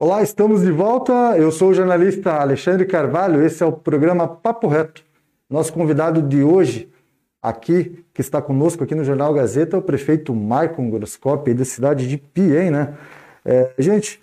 Olá, 0.00 0.20
estamos 0.20 0.62
de 0.62 0.72
volta. 0.72 1.12
Eu 1.38 1.52
sou 1.52 1.68
o 1.70 1.74
jornalista 1.74 2.32
Alexandre 2.32 2.86
Carvalho. 2.86 3.40
Esse 3.40 3.62
é 3.62 3.66
o 3.66 3.70
programa 3.70 4.26
Papo 4.26 4.66
Reto. 4.66 5.04
Nosso 5.48 5.72
convidado 5.72 6.20
de 6.20 6.42
hoje, 6.42 6.92
aqui, 7.40 8.04
que 8.12 8.20
está 8.20 8.42
conosco 8.42 8.82
aqui 8.82 8.96
no 8.96 9.04
Jornal 9.04 9.32
Gazeta, 9.32 9.76
é 9.76 9.78
o 9.78 9.82
prefeito 9.82 10.34
Maicon 10.34 10.90
Goroscope, 10.90 11.54
da 11.54 11.64
cidade 11.64 12.08
de 12.08 12.18
Piem, 12.18 12.72
né? 12.72 12.94
É, 13.44 13.70
gente, 13.78 14.20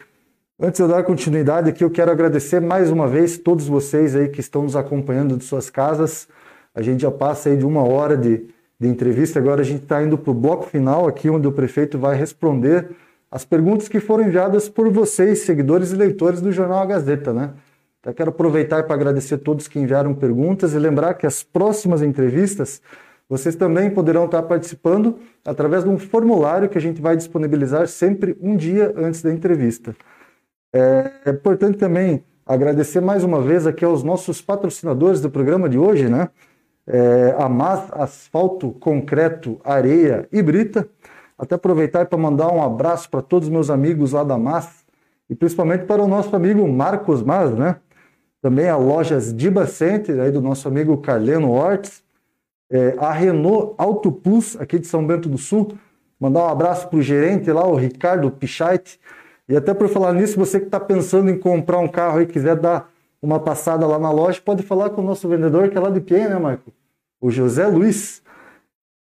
antes 0.60 0.78
de 0.78 0.84
eu 0.84 0.88
dar 0.88 1.04
continuidade 1.04 1.70
aqui, 1.70 1.84
eu 1.84 1.90
quero 1.90 2.12
agradecer 2.12 2.60
mais 2.60 2.92
uma 2.92 3.08
vez 3.08 3.38
todos 3.38 3.68
vocês 3.68 4.16
aí 4.16 4.28
que 4.28 4.42
estão 4.42 4.64
nos 4.64 4.76
acompanhando 4.76 5.38
de 5.38 5.46
suas 5.46 5.70
casas. 5.70 6.28
A 6.76 6.82
gente 6.82 7.02
já 7.02 7.12
passa 7.12 7.50
aí 7.50 7.58
de 7.58 7.66
uma 7.66 7.84
hora 7.84 8.18
de, 8.18 8.46
de 8.80 8.88
entrevista, 8.88 9.40
agora 9.40 9.62
a 9.62 9.64
gente 9.64 9.84
está 9.84 10.04
indo 10.04 10.18
para 10.18 10.32
o 10.32 10.34
bloco 10.34 10.66
final 10.66 11.08
aqui, 11.08 11.30
onde 11.30 11.48
o 11.48 11.52
prefeito 11.52 11.98
vai 11.98 12.16
responder 12.16 12.90
as 13.32 13.46
perguntas 13.46 13.88
que 13.88 14.00
foram 14.00 14.26
enviadas 14.26 14.68
por 14.68 14.92
vocês, 14.92 15.40
seguidores 15.40 15.92
e 15.92 15.96
leitores 15.96 16.42
do 16.42 16.52
Jornal 16.52 16.80
A 16.80 16.86
Gazeta, 16.86 17.32
né? 17.32 17.52
Então, 18.00 18.14
quero 18.14 18.30
aproveitar 18.30 18.84
para 18.84 18.96
agradecer 18.96 19.36
a 19.36 19.38
todos 19.38 19.68
que 19.68 19.80
enviaram 19.80 20.14
perguntas 20.14 20.74
e 20.74 20.80
lembrar 20.80 21.14
que 21.14 21.28
as 21.28 21.44
próximas 21.44 22.02
entrevistas 22.02 22.82
vocês 23.30 23.56
também 23.56 23.92
poderão 23.92 24.26
estar 24.26 24.42
participando 24.42 25.20
através 25.46 25.84
de 25.84 25.90
um 25.90 26.00
formulário 26.00 26.68
que 26.68 26.78
a 26.80 26.82
gente 26.82 27.00
vai 27.00 27.16
disponibilizar 27.16 27.88
sempre 27.88 28.36
um 28.42 28.58
dia 28.58 28.92
antes 28.98 29.22
da 29.22 29.32
entrevista. 29.32 29.96
É, 30.74 31.30
importante 31.30 31.78
também 31.78 32.24
agradecer 32.46 33.02
mais 33.02 33.24
uma 33.24 33.42
vez 33.42 33.66
aqui 33.66 33.84
aos 33.84 34.04
nossos 34.04 34.42
patrocinadores 34.42 35.22
do 35.22 35.30
programa 35.30 35.68
de 35.68 35.78
hoje, 35.78 36.08
né? 36.08 36.30
É, 36.88 37.36
a 37.38 37.48
MAS 37.48 37.92
Asfalto, 37.92 38.72
Concreto, 38.74 39.60
Areia 39.64 40.28
e 40.32 40.42
Brita 40.42 40.88
até 41.38 41.56
aproveitar 41.56 42.06
para 42.08 42.18
mandar 42.18 42.52
um 42.52 42.62
abraço 42.62 43.10
para 43.10 43.22
todos 43.22 43.48
os 43.48 43.52
meus 43.52 43.70
amigos 43.70 44.12
lá 44.12 44.24
da 44.24 44.38
MAS 44.38 44.84
e 45.30 45.36
principalmente 45.36 45.86
para 45.86 46.04
o 46.04 46.08
nosso 46.08 46.36
amigo 46.36 46.68
Marcos 46.68 47.24
Mas, 47.24 47.54
né? 47.56 47.78
Também 48.42 48.68
a 48.70 48.76
Lojas 48.76 49.34
Diba 49.34 49.66
Center, 49.66 50.20
aí 50.20 50.32
do 50.32 50.42
nosso 50.42 50.68
amigo 50.68 50.98
Carleno 50.98 51.52
Ortiz. 51.52 52.04
É, 52.72 52.96
a 53.00 53.12
Renault 53.12 53.74
Auto 53.78 54.12
Plus, 54.12 54.56
aqui 54.60 54.78
de 54.78 54.86
São 54.86 55.06
Bento 55.06 55.28
do 55.28 55.38
Sul. 55.38 55.78
Mandar 56.20 56.42
um 56.42 56.50
abraço 56.50 56.88
para 56.88 57.00
o 57.00 57.02
gerente 57.02 57.52
lá, 57.52 57.66
o 57.66 57.76
Ricardo 57.76 58.30
Pichait. 58.30 59.00
E 59.50 59.58
até 59.58 59.74
por 59.74 59.90
falar 59.90 60.14
nisso, 60.14 60.38
você 60.38 60.60
que 60.60 60.68
está 60.68 60.80
pensando 60.80 61.32
em 61.32 61.38
comprar 61.38 61.80
um 61.80 61.88
carro 61.88 62.22
e 62.22 62.28
quiser 62.28 62.56
dar 62.56 62.92
uma 63.20 63.40
passada 63.40 63.88
lá 63.88 63.98
na 63.98 64.12
loja, 64.12 64.40
pode 64.40 64.62
falar 64.62 64.92
com 64.92 65.02
o 65.02 65.04
nosso 65.04 65.28
vendedor, 65.28 65.70
que 65.70 65.78
é 65.78 65.82
lá 65.82 65.90
de 65.90 66.02
quem, 66.02 66.30
né, 66.30 66.38
Marco? 66.38 66.72
O 67.20 67.32
José 67.32 67.66
Luiz. 67.66 68.22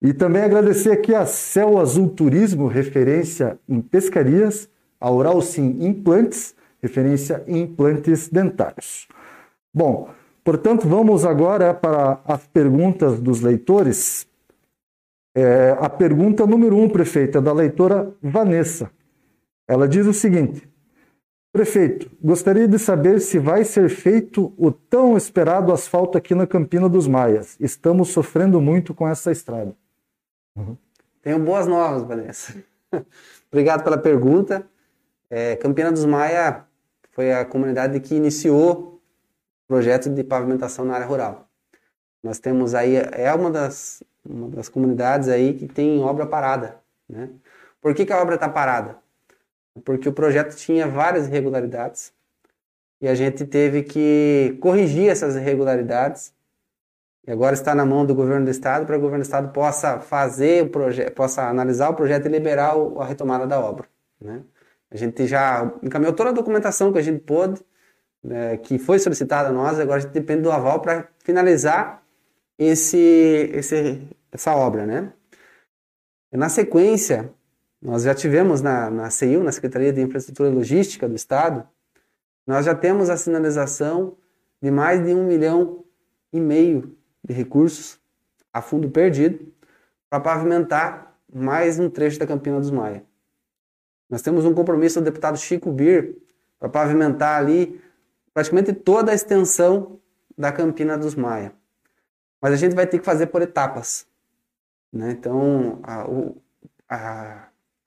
E 0.00 0.12
também 0.12 0.42
agradecer 0.42 0.92
aqui 0.92 1.12
a 1.12 1.26
Céu 1.26 1.78
Azul 1.78 2.08
Turismo, 2.10 2.68
referência 2.68 3.58
em 3.68 3.80
pescarias, 3.80 4.70
a 5.00 5.10
Oral 5.10 5.42
Sim 5.42 5.78
Implantes, 5.80 6.54
referência 6.80 7.42
em 7.48 7.62
implantes 7.62 8.28
dentários. 8.28 9.08
Bom, 9.74 10.10
portanto, 10.44 10.86
vamos 10.86 11.24
agora 11.24 11.74
para 11.74 12.20
as 12.24 12.46
perguntas 12.46 13.18
dos 13.18 13.40
leitores. 13.40 14.28
É, 15.34 15.76
a 15.80 15.90
pergunta 15.90 16.46
número 16.46 16.76
um, 16.76 16.88
prefeito, 16.88 17.38
é 17.38 17.40
da 17.40 17.52
leitora 17.52 18.14
Vanessa. 18.22 18.90
Ela 19.68 19.88
diz 19.88 20.06
o 20.06 20.12
seguinte: 20.12 20.68
Prefeito, 21.52 22.10
gostaria 22.22 22.68
de 22.68 22.78
saber 22.78 23.20
se 23.20 23.38
vai 23.38 23.64
ser 23.64 23.88
feito 23.88 24.52
o 24.58 24.70
tão 24.70 25.16
esperado 25.16 25.72
asfalto 25.72 26.18
aqui 26.18 26.34
na 26.34 26.46
Campina 26.46 26.88
dos 26.88 27.08
Maias. 27.08 27.56
Estamos 27.58 28.10
sofrendo 28.10 28.60
muito 28.60 28.94
com 28.94 29.08
essa 29.08 29.32
estrada. 29.32 29.74
Uhum. 30.54 30.76
Tenho 31.22 31.38
boas 31.38 31.66
novas, 31.66 32.02
Vanessa. 32.02 32.54
Obrigado 33.50 33.82
pela 33.82 33.98
pergunta. 33.98 34.66
É, 35.30 35.56
Campina 35.56 35.90
dos 35.90 36.04
Maia 36.04 36.64
foi 37.10 37.32
a 37.32 37.44
comunidade 37.44 37.98
que 38.00 38.14
iniciou 38.14 39.00
o 39.64 39.66
projeto 39.66 40.10
de 40.10 40.22
pavimentação 40.22 40.84
na 40.84 40.94
área 40.94 41.06
rural. 41.06 41.48
Nós 42.22 42.38
temos 42.38 42.74
aí, 42.74 42.96
é 42.96 43.32
uma 43.32 43.50
das, 43.50 44.02
uma 44.24 44.48
das 44.48 44.68
comunidades 44.68 45.28
aí 45.28 45.54
que 45.54 45.66
tem 45.66 46.02
obra 46.02 46.26
parada. 46.26 46.80
Né? 47.08 47.30
Por 47.80 47.94
que, 47.94 48.04
que 48.04 48.12
a 48.12 48.20
obra 48.20 48.34
está 48.34 48.48
parada? 48.48 48.98
Porque 49.84 50.08
o 50.08 50.12
projeto 50.12 50.54
tinha 50.56 50.86
várias 50.86 51.26
irregularidades 51.26 52.12
e 53.00 53.08
a 53.08 53.14
gente 53.14 53.44
teve 53.44 53.82
que 53.82 54.56
corrigir 54.60 55.08
essas 55.08 55.36
irregularidades 55.36 56.32
e 57.26 57.32
agora 57.32 57.54
está 57.54 57.74
na 57.74 57.84
mão 57.84 58.06
do 58.06 58.14
governo 58.14 58.44
do 58.44 58.50
estado 58.50 58.86
para 58.86 58.96
o 58.96 59.00
governo 59.00 59.22
do 59.22 59.26
estado 59.26 59.52
possa 59.52 59.98
fazer 59.98 60.62
o 60.62 60.70
projeto, 60.70 61.12
possa 61.12 61.48
analisar 61.48 61.90
o 61.90 61.94
projeto 61.94 62.26
e 62.26 62.28
liberar 62.28 62.74
a 62.98 63.04
retomada 63.04 63.46
da 63.46 63.58
obra. 63.58 63.88
Né? 64.20 64.42
A 64.90 64.96
gente 64.96 65.26
já 65.26 65.72
encaminhou 65.82 66.14
toda 66.14 66.30
a 66.30 66.32
documentação 66.32 66.92
que 66.92 66.98
a 66.98 67.02
gente 67.02 67.20
pôde, 67.20 67.60
né, 68.22 68.56
que 68.58 68.78
foi 68.78 68.98
solicitada 69.00 69.48
a 69.48 69.52
nós, 69.52 69.78
agora 69.80 69.98
a 69.98 70.00
gente 70.00 70.12
depende 70.12 70.42
do 70.42 70.52
aval 70.52 70.80
para 70.80 71.08
finalizar 71.18 72.02
esse, 72.56 73.50
esse, 73.52 74.08
essa 74.30 74.54
obra. 74.54 74.86
Né? 74.86 75.12
Na 76.32 76.48
sequência, 76.48 77.32
nós 77.80 78.02
já 78.02 78.14
tivemos 78.14 78.60
na, 78.60 78.90
na 78.90 79.10
CIU, 79.10 79.42
na 79.42 79.52
Secretaria 79.52 79.92
de 79.92 80.00
Infraestrutura 80.00 80.48
e 80.48 80.52
Logística 80.52 81.08
do 81.08 81.14
Estado, 81.14 81.68
nós 82.46 82.64
já 82.64 82.74
temos 82.74 83.10
a 83.10 83.16
sinalização 83.16 84.16
de 84.62 84.70
mais 84.70 85.04
de 85.04 85.12
um 85.12 85.26
milhão 85.26 85.84
e 86.32 86.40
meio 86.40 86.96
de 87.22 87.34
recursos 87.34 88.00
a 88.52 88.62
fundo 88.62 88.90
perdido 88.90 89.52
para 90.08 90.20
pavimentar 90.20 91.18
mais 91.32 91.78
um 91.78 91.90
trecho 91.90 92.18
da 92.18 92.26
Campina 92.26 92.58
dos 92.58 92.70
Maia. 92.70 93.04
Nós 94.08 94.22
temos 94.22 94.44
um 94.44 94.54
compromisso 94.54 95.00
do 95.00 95.04
deputado 95.04 95.36
Chico 95.36 95.72
Bir 95.72 96.16
para 96.58 96.68
pavimentar 96.68 97.38
ali 97.38 97.80
praticamente 98.32 98.72
toda 98.72 99.12
a 99.12 99.14
extensão 99.14 100.00
da 100.38 100.52
Campina 100.52 100.96
dos 100.96 101.14
Maia. 101.14 101.52
Mas 102.40 102.52
a 102.52 102.56
gente 102.56 102.74
vai 102.74 102.86
ter 102.86 102.98
que 102.98 103.04
fazer 103.04 103.26
por 103.26 103.42
etapas. 103.42 104.06
Né? 104.92 105.10
Então, 105.10 105.80
a, 105.82 106.08
o, 106.08 106.40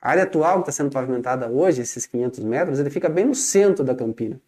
a, 0.02 0.10
área 0.12 0.24
atual 0.24 0.56
que 0.64 0.70
está 0.70 0.84
sendo 0.84 0.92
pavimentada 0.92 1.50
hoje, 1.50 1.82
esses 1.82 2.06
500 2.06 2.44
metros, 2.44 2.80
ele 2.80 2.90
fica 2.90 3.10
bem 3.10 3.26
no 3.26 3.36
centro 3.36 3.84
da 3.84 3.96
Campina. 3.96 4.40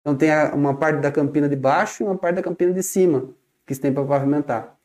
Então 0.00 0.16
tem 0.16 0.30
uma 0.52 0.76
parte 0.76 1.00
da 1.00 1.10
Campina 1.10 1.48
de 1.48 1.56
baixo 1.56 2.02
e 2.02 2.06
uma 2.06 2.16
parte 2.16 2.36
da 2.36 2.42
Campina 2.42 2.72
de 2.72 2.82
cima 2.82 3.28
que 3.66 3.74
se 3.74 3.80
tem 3.80 3.92
para 3.92 4.04
pavimentar. 4.04 4.76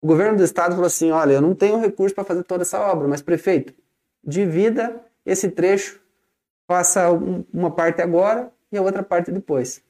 O 0.00 0.06
governo 0.06 0.36
do 0.36 0.44
estado 0.44 0.72
falou 0.72 0.86
assim: 0.86 1.10
olha, 1.10 1.34
eu 1.34 1.40
não 1.40 1.54
tenho 1.54 1.78
recurso 1.78 2.14
para 2.14 2.24
fazer 2.24 2.42
toda 2.42 2.62
essa 2.62 2.80
obra, 2.80 3.06
mas 3.06 3.22
prefeito, 3.22 3.74
divida 4.24 5.00
esse 5.24 5.48
trecho, 5.50 6.00
faça 6.66 7.10
uma 7.52 7.70
parte 7.70 8.02
agora 8.02 8.50
e 8.72 8.76
a 8.76 8.82
outra 8.82 9.02
parte 9.02 9.30
depois. 9.30 9.82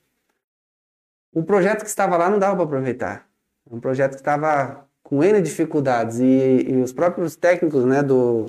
O 1.33 1.43
projeto 1.43 1.83
que 1.83 1.89
estava 1.89 2.17
lá 2.17 2.29
não 2.29 2.39
dava 2.39 2.57
para 2.57 2.65
aproveitar. 2.65 3.27
É 3.71 3.75
um 3.75 3.81
projeto 3.81 4.13
que 4.13 4.21
estava 4.21 4.87
com 5.03 5.25
N 5.25 5.41
dificuldades 5.41 6.19
e, 6.19 6.67
e, 6.69 6.77
os 6.83 6.93
próprios 6.93 7.37
técnicos 7.37 7.85
né, 7.85 8.03
do, 8.03 8.47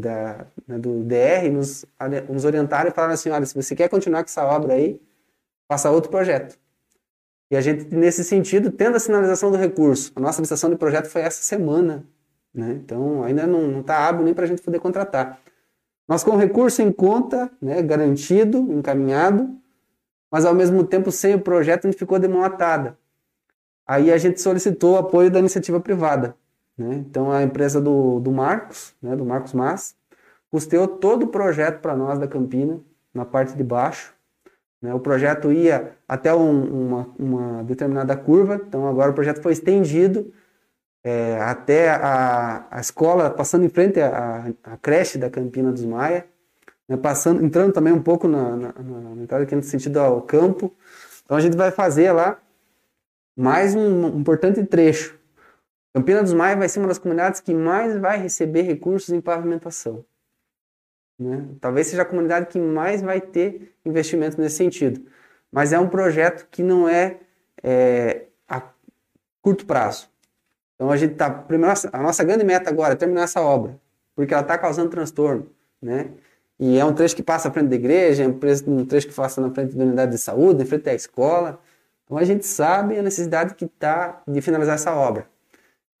da, 0.00 0.46
né, 0.66 0.78
do 0.78 1.04
DR 1.04 1.50
nos, 1.52 1.84
nos 2.28 2.44
orientaram 2.44 2.90
e 2.90 2.92
falaram 2.92 3.14
assim, 3.14 3.30
olha, 3.30 3.46
se 3.46 3.54
você 3.54 3.74
quer 3.74 3.88
continuar 3.88 4.22
com 4.22 4.28
essa 4.28 4.44
obra 4.44 4.74
aí, 4.74 5.00
faça 5.68 5.90
outro 5.90 6.10
projeto. 6.10 6.58
E 7.50 7.56
a 7.56 7.60
gente, 7.60 7.94
nesse 7.94 8.24
sentido, 8.24 8.70
tendo 8.70 8.96
a 8.96 9.00
sinalização 9.00 9.50
do 9.50 9.56
recurso, 9.56 10.12
a 10.16 10.20
nossa 10.20 10.40
licitação 10.40 10.70
de 10.70 10.76
projeto 10.76 11.06
foi 11.06 11.22
essa 11.22 11.42
semana, 11.42 12.04
né? 12.52 12.72
então 12.82 13.22
ainda 13.22 13.46
não 13.46 13.80
está 13.80 14.08
hábil 14.08 14.24
nem 14.24 14.34
para 14.34 14.44
a 14.44 14.48
gente 14.48 14.62
poder 14.62 14.80
contratar. 14.80 15.38
Nós 16.08 16.22
com 16.22 16.32
o 16.32 16.36
recurso 16.36 16.82
em 16.82 16.92
conta, 16.92 17.50
né, 17.60 17.80
garantido, 17.82 18.58
encaminhado, 18.72 19.56
mas 20.30 20.44
ao 20.44 20.54
mesmo 20.54 20.84
tempo 20.84 21.10
sem 21.10 21.34
o 21.34 21.40
projeto 21.40 21.86
a 21.86 21.90
gente 21.90 21.98
ficou 21.98 22.18
de 22.18 22.28
mão 22.28 22.42
atada. 22.42 22.98
Aí 23.86 24.10
a 24.12 24.18
gente 24.18 24.40
solicitou 24.40 24.94
o 24.94 24.98
apoio 24.98 25.30
da 25.30 25.38
iniciativa 25.38 25.80
privada. 25.80 26.36
Né? 26.76 26.96
Então 26.96 27.30
a 27.30 27.42
empresa 27.42 27.80
do, 27.80 28.20
do 28.20 28.32
Marcos, 28.32 28.94
né, 29.00 29.14
do 29.16 29.24
Marcos 29.24 29.52
Mas, 29.52 29.94
custeou 30.50 30.86
todo 30.86 31.24
o 31.24 31.28
projeto 31.28 31.80
para 31.80 31.96
nós 31.96 32.18
da 32.18 32.28
Campina, 32.28 32.80
na 33.12 33.24
parte 33.24 33.56
de 33.56 33.64
baixo. 33.64 34.14
Né? 34.82 34.92
O 34.92 35.00
projeto 35.00 35.52
ia 35.52 35.92
até 36.06 36.34
um, 36.34 36.86
uma, 36.86 37.08
uma, 37.18 37.64
determinada 37.64 38.16
curva, 38.16 38.60
então 38.66 38.86
agora 38.88 39.10
o 39.10 39.14
projeto 39.14 39.40
foi 39.40 39.52
estendido 39.52 40.32
é, 41.02 41.38
até 41.40 41.90
a, 41.90 42.66
a 42.70 42.80
escola, 42.80 43.30
passando 43.30 43.64
em 43.64 43.68
frente 43.68 44.00
à, 44.00 44.52
à 44.62 44.76
creche 44.76 45.18
da 45.18 45.30
Campina 45.30 45.70
dos 45.70 45.84
Maia, 45.84 46.26
né? 46.88 46.96
passando, 46.96 47.44
entrando 47.44 47.72
também 47.72 47.92
um 47.92 48.02
pouco 48.02 48.26
na, 48.26 48.56
na, 48.56 48.72
na 48.72 49.22
entrada 49.22 49.44
aqui 49.44 49.54
no 49.54 49.62
sentido 49.62 49.98
ao 49.98 50.22
campo. 50.22 50.72
Então 51.24 51.36
a 51.36 51.40
gente 51.40 51.56
vai 51.56 51.70
fazer 51.70 52.12
lá 52.12 52.38
mais 53.36 53.74
um, 53.74 54.06
um 54.06 54.18
importante 54.18 54.62
trecho 54.64 55.18
Campina 55.94 56.22
dos 56.22 56.32
Maia 56.32 56.56
vai 56.56 56.68
ser 56.68 56.80
uma 56.80 56.88
das 56.88 56.98
comunidades 56.98 57.40
que 57.40 57.54
mais 57.54 57.96
vai 57.96 58.18
receber 58.18 58.62
recursos 58.62 59.10
em 59.10 59.20
pavimentação. 59.20 60.04
Né? 61.16 61.46
Talvez 61.60 61.86
seja 61.86 62.02
a 62.02 62.04
comunidade 62.04 62.46
que 62.46 62.58
mais 62.58 63.00
vai 63.00 63.20
ter 63.20 63.76
investimento 63.84 64.40
nesse 64.40 64.56
sentido. 64.56 65.06
Mas 65.52 65.72
é 65.72 65.78
um 65.78 65.88
projeto 65.88 66.48
que 66.50 66.64
não 66.64 66.88
é, 66.88 67.20
é 67.62 68.26
a 68.48 68.60
curto 69.40 69.64
prazo. 69.66 70.10
Então 70.74 70.90
a 70.90 70.96
gente 70.96 71.12
está. 71.12 71.46
A 71.92 72.02
nossa 72.02 72.24
grande 72.24 72.44
meta 72.44 72.68
agora 72.68 72.94
é 72.94 72.96
terminar 72.96 73.22
essa 73.22 73.40
obra, 73.40 73.78
porque 74.16 74.34
ela 74.34 74.42
está 74.42 74.58
causando 74.58 74.90
transtorno. 74.90 75.48
Né? 75.80 76.10
E 76.58 76.76
é 76.76 76.84
um 76.84 76.92
trecho 76.92 77.14
que 77.14 77.22
passa 77.22 77.48
à 77.48 77.52
frente 77.52 77.68
da 77.68 77.76
igreja, 77.76 78.24
é 78.24 78.26
um 78.26 78.84
trecho 78.84 79.06
que 79.06 79.14
passa 79.14 79.40
na 79.40 79.54
frente 79.54 79.76
da 79.76 79.84
unidade 79.84 80.10
de 80.10 80.18
saúde, 80.18 80.60
em 80.60 80.66
frente 80.66 80.90
à 80.90 80.94
escola. 80.94 81.60
Então 82.04 82.18
a 82.18 82.24
gente 82.24 82.44
sabe 82.44 82.98
a 82.98 83.02
necessidade 83.02 83.54
que 83.54 83.66
está 83.66 84.24
de 84.26 84.40
finalizar 84.40 84.74
essa 84.74 84.92
obra. 84.92 85.32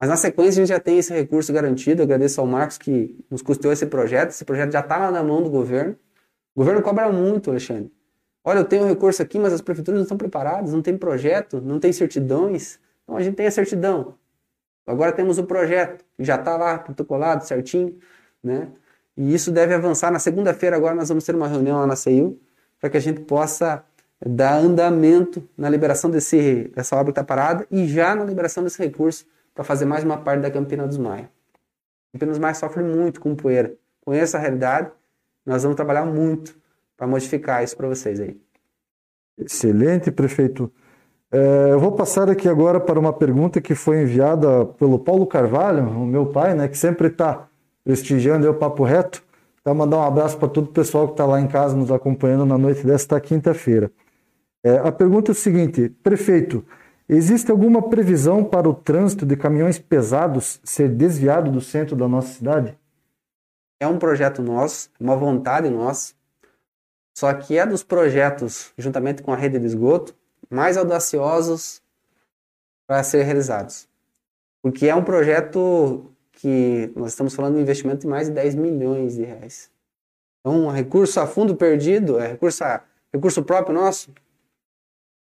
Mas 0.00 0.10
na 0.10 0.16
sequência 0.16 0.62
a 0.62 0.66
gente 0.66 0.68
já 0.68 0.80
tem 0.80 0.98
esse 0.98 1.12
recurso 1.12 1.52
garantido. 1.52 2.02
Eu 2.02 2.04
agradeço 2.04 2.40
ao 2.40 2.46
Marcos 2.46 2.78
que 2.78 3.16
nos 3.30 3.42
custeou 3.42 3.72
esse 3.72 3.86
projeto. 3.86 4.30
Esse 4.30 4.44
projeto 4.44 4.72
já 4.72 4.80
está 4.80 4.98
lá 4.98 5.10
na 5.10 5.22
mão 5.22 5.42
do 5.42 5.50
governo. 5.50 5.96
O 6.54 6.60
governo 6.60 6.82
cobra 6.82 7.10
muito, 7.10 7.50
Alexandre. 7.50 7.92
Olha, 8.44 8.58
eu 8.58 8.64
tenho 8.64 8.84
um 8.84 8.88
recurso 8.88 9.22
aqui, 9.22 9.38
mas 9.38 9.52
as 9.52 9.62
prefeituras 9.62 9.98
não 9.98 10.02
estão 10.02 10.18
preparadas, 10.18 10.72
não 10.72 10.82
tem 10.82 10.96
projeto, 10.98 11.60
não 11.60 11.80
tem 11.80 11.92
certidões. 11.92 12.78
Então 13.02 13.16
a 13.16 13.22
gente 13.22 13.34
tem 13.36 13.46
a 13.46 13.50
certidão. 13.50 14.14
Agora 14.86 15.12
temos 15.12 15.38
o 15.38 15.44
projeto, 15.44 16.04
que 16.16 16.22
já 16.22 16.34
está 16.34 16.56
lá 16.56 16.78
protocolado 16.78 17.46
certinho, 17.46 17.98
né? 18.42 18.68
E 19.16 19.34
isso 19.34 19.50
deve 19.50 19.72
avançar. 19.72 20.10
Na 20.10 20.18
segunda-feira 20.18 20.76
agora 20.76 20.94
nós 20.94 21.08
vamos 21.08 21.24
ter 21.24 21.34
uma 21.34 21.48
reunião 21.48 21.78
lá 21.78 21.86
na 21.86 21.96
CEIU 21.96 22.38
para 22.78 22.90
que 22.90 22.96
a 22.98 23.00
gente 23.00 23.20
possa 23.20 23.82
dar 24.24 24.58
andamento 24.58 25.48
na 25.56 25.70
liberação 25.70 26.10
desse, 26.10 26.70
dessa 26.74 26.96
obra 26.96 27.06
que 27.06 27.20
está 27.20 27.24
parada 27.24 27.66
e 27.70 27.86
já 27.86 28.14
na 28.14 28.24
liberação 28.24 28.62
desse 28.62 28.82
recurso 28.82 29.24
para 29.54 29.64
fazer 29.64 29.84
mais 29.84 30.02
uma 30.02 30.18
parte 30.18 30.42
da 30.42 30.50
Campina 30.50 30.86
dos 30.86 30.98
Maia. 30.98 31.30
Campina 32.12 32.32
dos 32.32 32.38
Maia 32.38 32.54
sofre 32.54 32.82
muito 32.82 33.20
com 33.20 33.34
poeira. 33.34 33.74
Conheço 34.04 34.36
a 34.36 34.40
realidade, 34.40 34.90
nós 35.46 35.62
vamos 35.62 35.76
trabalhar 35.76 36.04
muito 36.04 36.54
para 36.96 37.06
modificar 37.06 37.62
isso 37.62 37.76
para 37.76 37.88
vocês 37.88 38.20
aí. 38.20 38.40
Excelente, 39.38 40.10
prefeito. 40.10 40.70
É, 41.30 41.72
eu 41.72 41.80
vou 41.80 41.92
passar 41.92 42.30
aqui 42.30 42.48
agora 42.48 42.78
para 42.78 42.98
uma 42.98 43.12
pergunta 43.12 43.60
que 43.60 43.74
foi 43.74 44.02
enviada 44.02 44.66
pelo 44.66 44.98
Paulo 44.98 45.26
Carvalho, 45.26 45.82
o 45.84 46.06
meu 46.06 46.26
pai, 46.26 46.54
né, 46.54 46.68
que 46.68 46.78
sempre 46.78 47.08
está 47.08 47.48
prestigiando 47.82 48.48
o 48.48 48.54
Papo 48.54 48.84
Reto. 48.84 49.22
Tá, 49.62 49.72
mandar 49.72 49.96
um 49.96 50.02
abraço 50.02 50.36
para 50.36 50.48
todo 50.48 50.66
o 50.66 50.72
pessoal 50.72 51.06
que 51.06 51.14
está 51.14 51.24
lá 51.24 51.40
em 51.40 51.48
casa 51.48 51.74
nos 51.74 51.90
acompanhando 51.90 52.44
na 52.44 52.58
noite 52.58 52.86
desta 52.86 53.18
quinta-feira. 53.18 53.90
É, 54.62 54.76
a 54.78 54.92
pergunta 54.92 55.30
é 55.30 55.32
o 55.32 55.34
seguinte, 55.34 55.88
prefeito, 56.02 56.64
Existe 57.08 57.50
alguma 57.50 57.82
previsão 57.82 58.42
para 58.42 58.66
o 58.66 58.72
trânsito 58.72 59.26
de 59.26 59.36
caminhões 59.36 59.78
pesados 59.78 60.58
ser 60.64 60.88
desviado 60.88 61.50
do 61.52 61.60
centro 61.60 61.94
da 61.94 62.08
nossa 62.08 62.28
cidade? 62.28 62.78
É 63.78 63.86
um 63.86 63.98
projeto 63.98 64.40
nosso, 64.40 64.90
uma 64.98 65.14
vontade 65.14 65.68
nossa, 65.68 66.14
só 67.14 67.32
que 67.34 67.58
é 67.58 67.66
dos 67.66 67.82
projetos, 67.82 68.72
juntamente 68.78 69.22
com 69.22 69.32
a 69.32 69.36
rede 69.36 69.58
de 69.58 69.66
esgoto, 69.66 70.16
mais 70.48 70.78
audaciosos 70.78 71.82
para 72.86 73.02
ser 73.02 73.22
realizados. 73.22 73.86
Porque 74.62 74.86
é 74.86 74.94
um 74.94 75.04
projeto 75.04 76.10
que 76.32 76.90
nós 76.96 77.12
estamos 77.12 77.34
falando 77.34 77.56
de 77.56 77.60
investimento 77.60 78.00
de 78.00 78.06
mais 78.06 78.28
de 78.28 78.34
10 78.34 78.54
milhões 78.54 79.14
de 79.14 79.24
reais. 79.24 79.70
Então, 80.40 80.68
recurso 80.68 81.20
a 81.20 81.26
fundo 81.26 81.54
perdido, 81.54 82.18
é 82.18 82.28
recurso, 82.28 82.64
a, 82.64 82.82
recurso 83.12 83.42
próprio 83.44 83.74
nosso, 83.74 84.10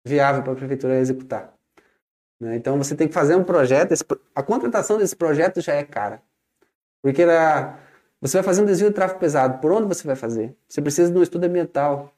viável 0.06 0.44
para 0.44 0.54
a 0.54 0.56
prefeitura 0.56 1.00
executar. 1.00 1.54
Né? 2.42 2.56
Então 2.56 2.76
você 2.76 2.96
tem 2.96 3.08
que 3.08 3.14
fazer 3.14 3.36
um 3.36 3.44
projeto. 3.44 3.92
Esse, 3.92 4.04
a 4.34 4.42
contratação 4.42 4.98
desse 4.98 5.16
projeto 5.16 5.62
já 5.62 5.74
é 5.74 5.84
cara. 5.84 6.24
Porque 7.02 7.22
a, 7.22 7.78
você 8.20 8.38
vai 8.38 8.44
fazer 8.44 8.64
um 8.64 8.66
desvio 8.66 8.90
de 8.90 8.96
tráfego 8.96 9.20
pesado. 9.20 9.60
Por 9.60 9.72
onde 9.72 9.88
você 9.88 10.06
vai 10.06 10.16
fazer? 10.16 10.56
Você 10.68 10.82
precisa 10.82 11.12
de 11.12 11.18
um 11.18 11.22
estudo 11.22 11.46
ambiental. 11.46 12.12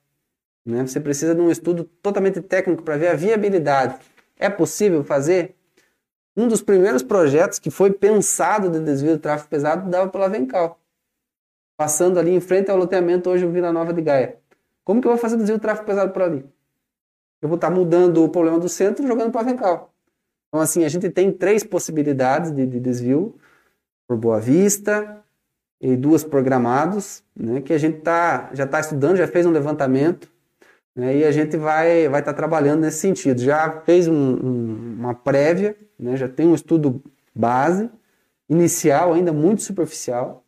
Né? 0.65 0.87
Você 0.87 1.01
precisa 1.01 1.35
de 1.35 1.41
um 1.41 1.51
estudo 1.51 1.83
totalmente 2.01 2.39
técnico 2.39 2.83
para 2.83 2.95
ver 2.95 3.09
a 3.09 3.15
viabilidade. 3.15 3.99
É 4.39 4.49
possível 4.49 5.03
fazer? 5.03 5.55
Um 6.35 6.47
dos 6.47 6.61
primeiros 6.63 7.03
projetos 7.03 7.59
que 7.59 7.69
foi 7.69 7.91
pensado 7.91 8.69
de 8.69 8.79
desvio 8.79 9.13
de 9.13 9.19
tráfego 9.19 9.49
pesado 9.49 9.89
dava 9.89 10.09
pela 10.09 10.27
Vencal. 10.29 10.79
Passando 11.77 12.17
ali 12.17 12.31
em 12.31 12.39
frente 12.39 12.71
ao 12.71 12.77
loteamento 12.77 13.29
hoje 13.29 13.45
o 13.45 13.51
Vila 13.51 13.71
Nova 13.71 13.93
de 13.93 14.01
Gaia. 14.01 14.37
Como 14.83 14.99
que 14.99 15.07
eu 15.07 15.11
vou 15.11 15.19
fazer 15.19 15.37
desvio 15.37 15.57
de 15.57 15.61
tráfego 15.61 15.85
pesado 15.85 16.11
por 16.11 16.21
ali? 16.23 16.45
Eu 17.41 17.49
vou 17.49 17.55
estar 17.55 17.69
mudando 17.69 18.23
o 18.23 18.29
problema 18.29 18.57
do 18.57 18.69
centro 18.69 19.05
jogando 19.05 19.31
para 19.31 19.41
a 19.41 19.43
Vencal. 19.43 19.92
Então, 20.53 20.61
assim, 20.61 20.85
a 20.85 20.87
gente 20.87 21.09
tem 21.09 21.31
três 21.31 21.63
possibilidades 21.63 22.51
de, 22.51 22.67
de 22.67 22.79
desvio 22.79 23.35
por 24.07 24.15
Boa 24.15 24.39
Vista 24.39 25.17
e 25.81 25.95
duas 25.95 26.23
programados, 26.23 27.23
né, 27.35 27.59
que 27.59 27.73
a 27.73 27.77
gente 27.79 28.01
tá, 28.01 28.51
já 28.53 28.65
está 28.65 28.79
estudando, 28.79 29.15
já 29.17 29.25
fez 29.25 29.47
um 29.47 29.49
levantamento, 29.49 30.29
né, 30.95 31.17
e 31.17 31.25
a 31.25 31.31
gente 31.31 31.57
vai 31.57 32.07
vai 32.07 32.21
estar 32.21 32.33
tá 32.33 32.37
trabalhando 32.37 32.81
nesse 32.81 32.99
sentido. 32.99 33.41
Já 33.41 33.81
fez 33.81 34.07
um, 34.07 34.13
um, 34.13 34.95
uma 34.99 35.15
prévia, 35.15 35.75
né, 35.97 36.15
já 36.15 36.29
tem 36.29 36.47
um 36.47 36.53
estudo 36.53 37.01
base, 37.33 37.89
inicial, 38.47 39.11
ainda 39.11 39.33
muito 39.33 39.63
superficial, 39.63 40.45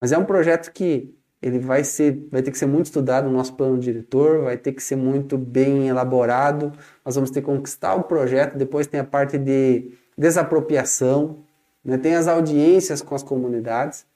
mas 0.00 0.10
é 0.10 0.16
um 0.16 0.24
projeto 0.24 0.72
que 0.72 1.14
ele 1.44 1.58
vai 1.58 1.84
ser, 1.84 2.26
vai 2.30 2.40
ter 2.40 2.50
que 2.50 2.56
ser 2.56 2.64
muito 2.64 2.86
estudado 2.86 3.28
no 3.28 3.36
nosso 3.36 3.54
plano 3.54 3.78
diretor, 3.78 4.44
vai 4.44 4.56
ter 4.56 4.72
que 4.72 4.82
ser 4.82 4.96
muito 4.96 5.36
bem 5.36 5.88
elaborado. 5.88 6.72
Nós 7.04 7.16
vamos 7.16 7.30
ter 7.30 7.42
que 7.42 7.46
conquistar 7.46 7.94
o 7.96 8.04
projeto. 8.04 8.56
Depois 8.56 8.86
tem 8.86 8.98
a 8.98 9.04
parte 9.04 9.36
de 9.36 9.92
desapropriação, 10.16 11.44
né? 11.84 11.98
tem 11.98 12.14
as 12.14 12.28
audiências 12.28 13.02
com 13.02 13.14
as 13.14 13.22
comunidades. 13.22 14.06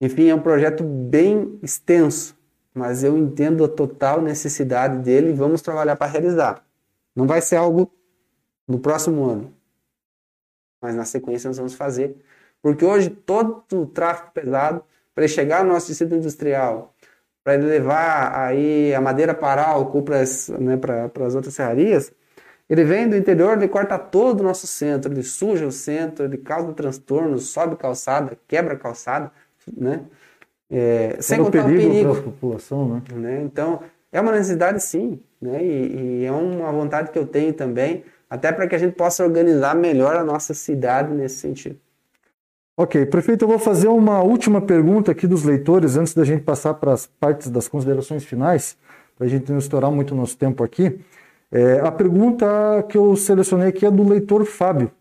Enfim, 0.00 0.28
é 0.28 0.34
um 0.34 0.40
projeto 0.40 0.82
bem 0.82 1.56
extenso, 1.62 2.36
mas 2.74 3.04
eu 3.04 3.16
entendo 3.16 3.64
a 3.64 3.68
total 3.68 4.20
necessidade 4.20 4.98
dele 4.98 5.30
e 5.30 5.34
vamos 5.34 5.62
trabalhar 5.62 5.94
para 5.94 6.10
realizar. 6.10 6.66
Não 7.14 7.28
vai 7.28 7.40
ser 7.40 7.54
algo 7.54 7.88
no 8.66 8.80
próximo 8.80 9.24
ano, 9.24 9.54
mas 10.82 10.96
na 10.96 11.04
sequência 11.04 11.46
nós 11.46 11.58
vamos 11.58 11.74
fazer, 11.74 12.16
porque 12.60 12.84
hoje 12.84 13.08
todo 13.08 13.62
o 13.72 13.86
tráfego 13.86 14.32
pesado 14.32 14.82
para 15.16 15.24
ele 15.24 15.32
chegar 15.32 15.64
no 15.64 15.72
nosso 15.72 15.86
distrito 15.86 16.14
industrial, 16.14 16.94
para 17.42 17.54
ele 17.54 17.64
levar 17.64 18.38
aí 18.38 18.94
a 18.94 19.00
madeira 19.00 19.32
para 19.32 19.66
álcool 19.66 20.02
para 20.02 20.18
né, 20.18 20.78
as 21.26 21.34
outras 21.34 21.54
serrarias, 21.54 22.12
ele 22.68 22.84
vem 22.84 23.08
do 23.08 23.16
interior, 23.16 23.56
ele 23.56 23.66
corta 23.66 23.98
todo 23.98 24.40
o 24.40 24.42
nosso 24.42 24.66
centro, 24.66 25.10
ele 25.10 25.22
suja 25.22 25.66
o 25.66 25.72
centro, 25.72 26.26
ele 26.26 26.36
causa 26.36 26.70
transtornos, 26.74 27.46
sobe 27.46 27.76
calçada, 27.76 28.36
quebra 28.46 28.76
calçada, 28.76 29.32
né? 29.74 30.02
É, 30.68 31.16
sem 31.20 31.38
contar 31.38 31.60
o 31.60 31.64
perigo, 31.64 31.90
perigo. 31.90 32.10
para 32.10 32.20
a 32.20 32.24
população, 32.24 32.88
né? 32.88 33.02
né? 33.14 33.42
Então, 33.42 33.80
é 34.12 34.20
uma 34.20 34.32
necessidade 34.32 34.82
sim, 34.82 35.18
né? 35.40 35.64
E, 35.64 36.22
e, 36.22 36.24
é 36.26 36.32
uma 36.32 36.70
vontade 36.72 37.10
que 37.10 37.18
eu 37.18 37.26
tenho 37.26 37.54
também, 37.54 38.04
até 38.28 38.52
para 38.52 38.66
que 38.66 38.74
a 38.74 38.78
gente 38.78 38.94
possa 38.94 39.24
organizar 39.24 39.74
melhor 39.74 40.16
a 40.16 40.24
nossa 40.24 40.52
cidade 40.52 41.14
nesse 41.14 41.36
sentido. 41.36 41.78
Ok, 42.78 43.06
prefeito, 43.06 43.42
eu 43.42 43.48
vou 43.48 43.58
fazer 43.58 43.88
uma 43.88 44.20
última 44.20 44.60
pergunta 44.60 45.10
aqui 45.10 45.26
dos 45.26 45.44
leitores 45.44 45.96
antes 45.96 46.12
da 46.12 46.24
gente 46.24 46.42
passar 46.42 46.74
para 46.74 46.92
as 46.92 47.06
partes 47.06 47.48
das 47.48 47.66
considerações 47.66 48.22
finais, 48.22 48.76
para 49.16 49.26
a 49.26 49.30
gente 49.30 49.50
não 49.50 49.58
estourar 49.58 49.90
muito 49.90 50.12
o 50.12 50.14
nosso 50.14 50.36
tempo 50.36 50.62
aqui. 50.62 51.00
É, 51.50 51.80
a 51.80 51.90
pergunta 51.90 52.46
que 52.86 52.98
eu 52.98 53.16
selecionei 53.16 53.68
aqui 53.68 53.86
é 53.86 53.90
do 53.90 54.06
leitor 54.06 54.44
Fábio. 54.44 54.92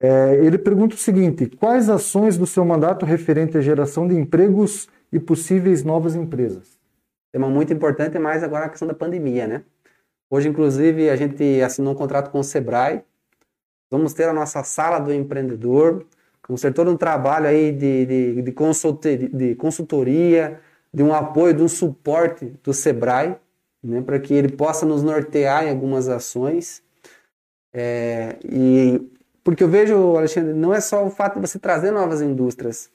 É, 0.00 0.36
ele 0.36 0.56
pergunta 0.56 0.94
o 0.94 0.98
seguinte: 0.98 1.46
quais 1.46 1.90
ações 1.90 2.38
do 2.38 2.46
seu 2.46 2.64
mandato 2.64 3.04
referente 3.04 3.58
à 3.58 3.60
geração 3.60 4.08
de 4.08 4.14
empregos 4.14 4.88
e 5.12 5.20
possíveis 5.20 5.84
novas 5.84 6.14
empresas? 6.14 6.78
Tema 7.30 7.50
muito 7.50 7.70
importante, 7.70 8.18
mais 8.18 8.42
agora 8.42 8.64
a 8.64 8.68
questão 8.70 8.88
da 8.88 8.94
pandemia, 8.94 9.46
né? 9.46 9.62
Hoje, 10.30 10.48
inclusive, 10.48 11.10
a 11.10 11.16
gente 11.16 11.60
assinou 11.60 11.92
um 11.92 11.96
contrato 11.96 12.30
com 12.30 12.38
o 12.38 12.44
Sebrae. 12.44 13.02
Vamos 13.90 14.14
ter 14.14 14.24
a 14.24 14.32
nossa 14.32 14.64
sala 14.64 14.98
do 14.98 15.12
empreendedor, 15.12 16.06
Todo 16.74 16.90
um 16.90 16.96
trabalho 16.96 17.46
aí 17.46 17.72
de, 17.72 18.04
de, 18.04 18.42
de, 18.42 18.52
consultoria, 18.52 19.28
de 19.30 19.54
consultoria, 19.54 20.60
de 20.92 21.02
um 21.02 21.14
apoio, 21.14 21.54
de 21.54 21.62
um 21.62 21.68
suporte 21.68 22.52
do 22.62 22.74
Sebrae, 22.74 23.36
né, 23.82 24.02
para 24.02 24.20
que 24.20 24.34
ele 24.34 24.50
possa 24.50 24.84
nos 24.84 25.02
nortear 25.02 25.64
em 25.64 25.70
algumas 25.70 26.08
ações. 26.08 26.82
É, 27.72 28.36
e 28.44 29.00
porque 29.42 29.64
eu 29.64 29.68
vejo, 29.68 30.16
Alexandre, 30.16 30.52
não 30.52 30.72
é 30.72 30.80
só 30.80 31.04
o 31.04 31.10
fato 31.10 31.36
de 31.36 31.40
você 31.40 31.58
trazer 31.58 31.90
novas 31.90 32.20
indústrias, 32.20 32.90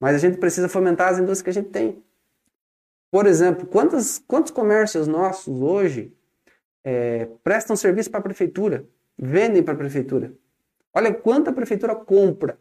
mas 0.00 0.16
a 0.16 0.18
gente 0.18 0.38
precisa 0.38 0.68
fomentar 0.68 1.08
as 1.08 1.18
indústrias 1.18 1.42
que 1.42 1.50
a 1.50 1.52
gente 1.52 1.68
tem. 1.68 2.02
Por 3.10 3.26
exemplo, 3.26 3.66
quantos, 3.66 4.18
quantos 4.18 4.50
comércios 4.50 5.06
nossos 5.06 5.60
hoje 5.60 6.12
é, 6.84 7.28
prestam 7.44 7.76
serviço 7.76 8.10
para 8.10 8.20
a 8.20 8.22
prefeitura, 8.22 8.86
vendem 9.18 9.62
para 9.62 9.74
a 9.74 9.78
prefeitura? 9.78 10.32
Olha 10.94 11.12
quanta 11.12 11.52
prefeitura 11.52 11.94
compra 11.94 12.58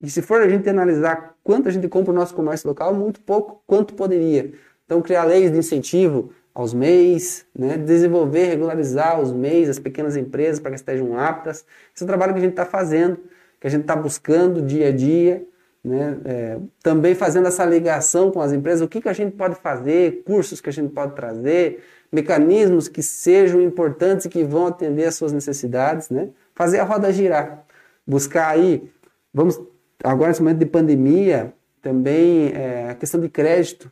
e 0.00 0.08
se 0.08 0.22
for 0.22 0.40
a 0.40 0.48
gente 0.48 0.68
analisar 0.68 1.34
quanto 1.42 1.68
a 1.68 1.72
gente 1.72 1.88
compra 1.88 2.12
o 2.12 2.14
nosso 2.14 2.34
comércio 2.34 2.68
local, 2.68 2.94
muito 2.94 3.20
pouco 3.20 3.62
quanto 3.66 3.94
poderia. 3.94 4.52
Então, 4.86 5.02
criar 5.02 5.24
leis 5.24 5.50
de 5.50 5.58
incentivo 5.58 6.30
aos 6.54 6.72
MEIs, 6.72 7.44
né? 7.56 7.76
desenvolver, 7.76 8.46
regularizar 8.46 9.20
os 9.20 9.32
MEIs, 9.32 9.68
as 9.68 9.78
pequenas 9.78 10.16
empresas, 10.16 10.60
para 10.60 10.70
que 10.70 10.76
estejam 10.76 11.18
aptas. 11.18 11.64
Esse 11.94 12.02
é 12.02 12.04
o 12.04 12.06
trabalho 12.06 12.32
que 12.32 12.38
a 12.38 12.42
gente 12.42 12.52
está 12.52 12.64
fazendo, 12.64 13.18
que 13.60 13.66
a 13.66 13.70
gente 13.70 13.82
está 13.82 13.96
buscando 13.96 14.62
dia 14.62 14.88
a 14.88 14.92
dia. 14.92 15.44
Né? 15.84 16.18
É, 16.24 16.58
também 16.82 17.14
fazendo 17.14 17.46
essa 17.46 17.64
ligação 17.64 18.30
com 18.30 18.40
as 18.40 18.52
empresas, 18.52 18.82
o 18.82 18.88
que, 18.88 19.00
que 19.00 19.08
a 19.08 19.12
gente 19.12 19.36
pode 19.36 19.54
fazer, 19.56 20.22
cursos 20.24 20.60
que 20.60 20.68
a 20.68 20.72
gente 20.72 20.92
pode 20.92 21.14
trazer, 21.14 21.82
mecanismos 22.10 22.88
que 22.88 23.02
sejam 23.02 23.60
importantes 23.60 24.26
e 24.26 24.28
que 24.28 24.42
vão 24.44 24.66
atender 24.66 25.04
às 25.04 25.14
suas 25.14 25.32
necessidades, 25.32 26.10
né? 26.10 26.30
fazer 26.54 26.80
a 26.80 26.84
roda 26.84 27.12
girar, 27.12 27.64
buscar 28.06 28.48
aí, 28.48 28.90
vamos 29.32 29.60
agora 30.02 30.28
nesse 30.28 30.42
momento 30.42 30.58
de 30.58 30.66
pandemia, 30.66 31.54
também 31.80 32.52
é, 32.52 32.90
a 32.90 32.94
questão 32.94 33.20
de 33.20 33.28
crédito, 33.28 33.90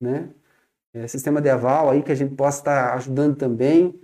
né? 0.00 0.28
É, 0.94 1.06
sistema 1.06 1.40
de 1.40 1.50
aval 1.50 1.90
aí 1.90 2.02
que 2.02 2.12
a 2.12 2.14
gente 2.14 2.34
possa 2.34 2.58
estar 2.58 2.94
ajudando 2.94 3.36
também, 3.36 4.00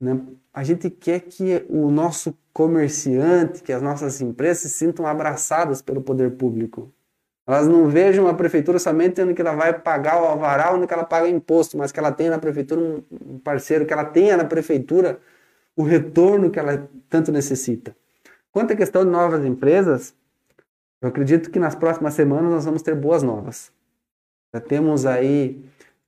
né? 0.00 0.20
A 0.52 0.64
gente 0.64 0.90
quer 0.90 1.20
que 1.20 1.64
o 1.68 1.90
nosso 1.90 2.36
comerciante, 2.52 3.62
que 3.62 3.72
as 3.72 3.80
nossas 3.80 4.20
empresas 4.20 4.64
se 4.64 4.68
sintam 4.70 5.06
abraçadas 5.06 5.80
pelo 5.80 6.02
poder 6.02 6.32
público. 6.32 6.92
Elas 7.46 7.66
não 7.66 7.88
vejam 7.88 8.28
a 8.28 8.34
prefeitura 8.34 8.78
somente 8.78 9.34
que 9.34 9.40
ela 9.40 9.54
vai 9.54 9.78
pagar 9.78 10.22
o 10.22 10.26
alvará 10.26 10.72
onde 10.74 10.86
que 10.86 10.94
ela 10.94 11.04
paga 11.04 11.28
imposto, 11.28 11.76
mas 11.76 11.90
que 11.90 11.98
ela 11.98 12.12
tenha 12.12 12.30
na 12.30 12.38
prefeitura 12.38 12.80
um 12.80 13.38
parceiro, 13.38 13.84
que 13.86 13.92
ela 13.92 14.04
tenha 14.04 14.36
na 14.36 14.44
prefeitura 14.44 15.18
o 15.74 15.82
retorno 15.82 16.50
que 16.50 16.58
ela 16.58 16.88
tanto 17.08 17.32
necessita. 17.32 17.96
Quanto 18.52 18.74
à 18.74 18.76
questão 18.76 19.04
de 19.04 19.10
novas 19.10 19.44
empresas, 19.44 20.14
eu 21.02 21.08
acredito 21.08 21.50
que 21.50 21.58
nas 21.58 21.74
próximas 21.74 22.14
semanas 22.14 22.52
nós 22.52 22.64
vamos 22.64 22.80
ter 22.80 22.94
boas 22.94 23.24
novas. 23.24 23.72
Já 24.54 24.60
temos 24.60 25.04
aí 25.04 25.64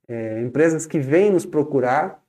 é, 0.07 0.41
empresas 0.41 0.87
que 0.87 1.01
vêm 1.01 1.33
nos 1.33 1.45
procurar, 1.45 2.23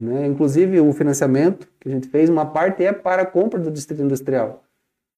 né? 0.00 0.26
inclusive 0.26 0.80
o 0.80 0.92
financiamento 0.92 1.68
que 1.78 1.88
a 1.88 1.92
gente 1.92 2.08
fez, 2.08 2.28
uma 2.28 2.44
parte 2.44 2.84
é 2.84 2.92
para 2.92 3.22
a 3.22 3.26
compra 3.26 3.60
do 3.60 3.70
distrito 3.70 4.02
industrial. 4.02 4.64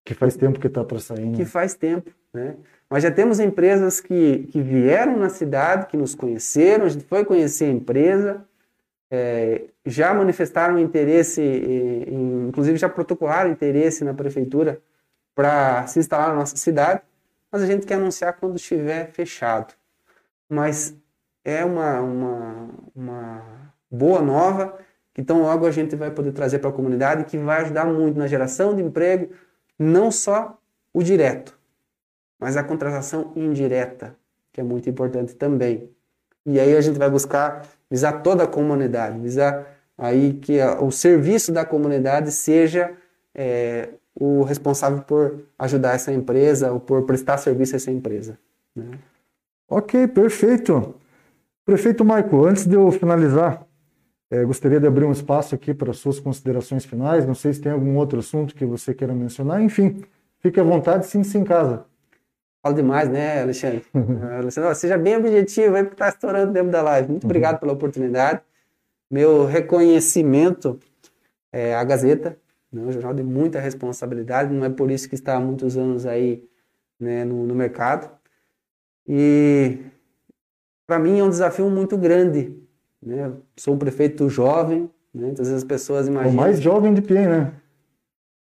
Que 0.04 0.12
faz 0.12 0.36
tempo 0.36 0.60
que 0.60 0.66
está 0.66 0.84
para 0.84 0.98
sair. 0.98 1.24
Né? 1.24 1.36
Que 1.36 1.44
faz 1.46 1.74
tempo, 1.74 2.10
né? 2.34 2.56
Mas 2.90 3.04
já 3.04 3.10
temos 3.10 3.40
empresas 3.40 4.00
que, 4.00 4.48
que 4.50 4.60
vieram 4.60 5.16
na 5.16 5.30
cidade, 5.30 5.86
que 5.86 5.96
nos 5.96 6.14
conheceram, 6.14 6.84
a 6.84 6.88
gente 6.90 7.06
foi 7.06 7.24
conhecer 7.24 7.64
a 7.64 7.68
empresa, 7.68 8.44
é, 9.10 9.62
já 9.86 10.12
manifestaram 10.12 10.78
interesse, 10.78 11.40
em, 11.40 12.48
inclusive 12.48 12.76
já 12.76 12.88
protocolaram 12.88 13.50
interesse 13.50 14.04
na 14.04 14.12
prefeitura 14.12 14.78
para 15.34 15.86
se 15.86 15.98
instalar 15.98 16.28
na 16.28 16.34
nossa 16.36 16.56
cidade, 16.56 17.02
mas 17.50 17.62
a 17.62 17.66
gente 17.66 17.86
quer 17.86 17.94
anunciar 17.94 18.34
quando 18.34 18.56
estiver 18.56 19.10
fechado. 19.12 19.74
Mas 20.48 20.94
é 21.44 21.64
uma, 21.64 22.00
uma, 22.00 22.68
uma 22.94 23.72
boa 23.90 24.22
nova 24.22 24.78
que 25.14 25.22
tão 25.22 25.42
logo 25.42 25.66
a 25.66 25.70
gente 25.70 25.94
vai 25.94 26.10
poder 26.10 26.32
trazer 26.32 26.58
para 26.58 26.70
a 26.70 26.72
comunidade 26.72 27.24
que 27.24 27.36
vai 27.36 27.62
ajudar 27.62 27.84
muito 27.84 28.18
na 28.18 28.26
geração 28.26 28.74
de 28.74 28.82
emprego, 28.82 29.32
não 29.78 30.10
só 30.10 30.58
o 30.92 31.02
direto, 31.02 31.58
mas 32.38 32.56
a 32.56 32.64
contratação 32.64 33.32
indireta, 33.36 34.16
que 34.52 34.60
é 34.60 34.64
muito 34.64 34.88
importante 34.88 35.34
também. 35.34 35.90
E 36.44 36.58
aí 36.58 36.76
a 36.76 36.80
gente 36.80 36.98
vai 36.98 37.08
buscar 37.10 37.66
visar 37.90 38.22
toda 38.22 38.44
a 38.44 38.46
comunidade, 38.46 39.18
visar 39.18 39.66
aí 39.96 40.34
que 40.34 40.58
o 40.80 40.90
serviço 40.90 41.52
da 41.52 41.64
comunidade 41.64 42.30
seja 42.32 42.96
é, 43.34 43.90
o 44.14 44.42
responsável 44.42 45.02
por 45.02 45.40
ajudar 45.58 45.94
essa 45.94 46.12
empresa 46.12 46.72
ou 46.72 46.80
por 46.80 47.02
prestar 47.04 47.38
serviço 47.38 47.74
a 47.74 47.76
essa 47.76 47.90
empresa. 47.90 48.38
Né? 48.74 48.98
Ok, 49.68 50.06
perfeito. 50.08 50.94
Prefeito 51.64 52.04
Marco, 52.04 52.44
antes 52.44 52.66
de 52.66 52.74
eu 52.74 52.90
finalizar, 52.90 53.66
é, 54.30 54.44
gostaria 54.44 54.80
de 54.80 54.86
abrir 54.86 55.04
um 55.04 55.12
espaço 55.12 55.54
aqui 55.54 55.72
para 55.72 55.92
suas 55.92 56.18
considerações 56.18 56.84
finais. 56.84 57.26
Não 57.26 57.34
sei 57.34 57.52
se 57.52 57.60
tem 57.60 57.70
algum 57.70 57.96
outro 57.96 58.18
assunto 58.18 58.54
que 58.54 58.64
você 58.64 58.94
queira 58.94 59.14
mencionar. 59.14 59.62
Enfim, 59.62 60.02
fique 60.40 60.58
à 60.58 60.62
vontade, 60.62 61.06
sinta-se 61.06 61.38
em 61.38 61.44
casa. 61.44 61.84
Falo 62.62 62.76
demais, 62.76 63.08
né, 63.08 63.42
Alexandre? 63.42 63.84
Alexandre, 64.38 64.74
seja 64.74 64.96
bem 64.96 65.16
objetivo 65.16 65.74
aí, 65.76 65.82
porque 65.82 65.94
está 65.94 66.08
estourando 66.08 66.52
dentro 66.52 66.70
da 66.70 66.80
live. 66.80 67.08
Muito 67.08 67.24
uhum. 67.24 67.28
obrigado 67.28 67.58
pela 67.58 67.72
oportunidade. 67.72 68.40
Meu 69.10 69.44
reconhecimento 69.44 70.78
é 71.52 71.74
a 71.74 71.84
Gazeta, 71.84 72.38
né? 72.72 72.82
Um 72.82 72.90
jornal 72.90 73.12
de 73.12 73.22
muita 73.22 73.60
responsabilidade, 73.60 74.52
não 74.52 74.64
é 74.64 74.70
por 74.70 74.90
isso 74.90 75.08
que 75.08 75.14
está 75.14 75.36
há 75.36 75.40
muitos 75.40 75.76
anos 75.76 76.06
aí 76.06 76.48
né, 76.98 77.24
no, 77.24 77.46
no 77.46 77.54
mercado. 77.54 78.10
E 79.06 79.78
para 80.86 80.98
mim 80.98 81.18
é 81.18 81.24
um 81.24 81.28
desafio 81.28 81.68
muito 81.68 81.96
grande. 81.98 82.56
Né? 83.02 83.32
Sou 83.56 83.74
um 83.74 83.78
prefeito 83.78 84.28
jovem, 84.28 84.90
né? 85.12 85.28
então 85.30 85.44
as 85.44 85.64
pessoas 85.64 86.06
imaginam... 86.08 86.34
O 86.34 86.36
mais 86.36 86.60
jovem 86.60 86.94
de 86.94 87.02
Piem, 87.02 87.26
né? 87.26 87.52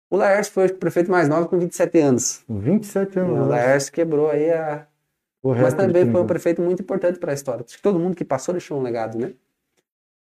O 0.09 0.17
Laércio 0.17 0.53
foi 0.53 0.67
o 0.67 0.75
prefeito 0.77 1.11
mais 1.11 1.29
novo 1.29 1.49
com 1.49 1.59
27 1.59 1.99
anos. 1.99 2.45
27 2.49 3.19
anos. 3.19 3.47
O 3.47 3.49
Laércio 3.49 3.93
quebrou 3.93 4.31
aí 4.31 4.51
a... 4.51 4.87
Mas 5.43 5.75
também 5.75 6.11
foi 6.11 6.23
um 6.23 6.27
prefeito 6.27 6.63
muito 6.63 6.81
importante 6.81 7.19
para 7.19 7.33
a 7.33 7.35
história. 7.35 7.65
Acho 7.67 7.77
que 7.77 7.83
todo 7.83 7.99
mundo 7.99 8.17
que 8.17 8.25
passou 8.25 8.55
deixou 8.55 8.79
um 8.79 8.83
legado, 8.83 9.19
né? 9.19 9.35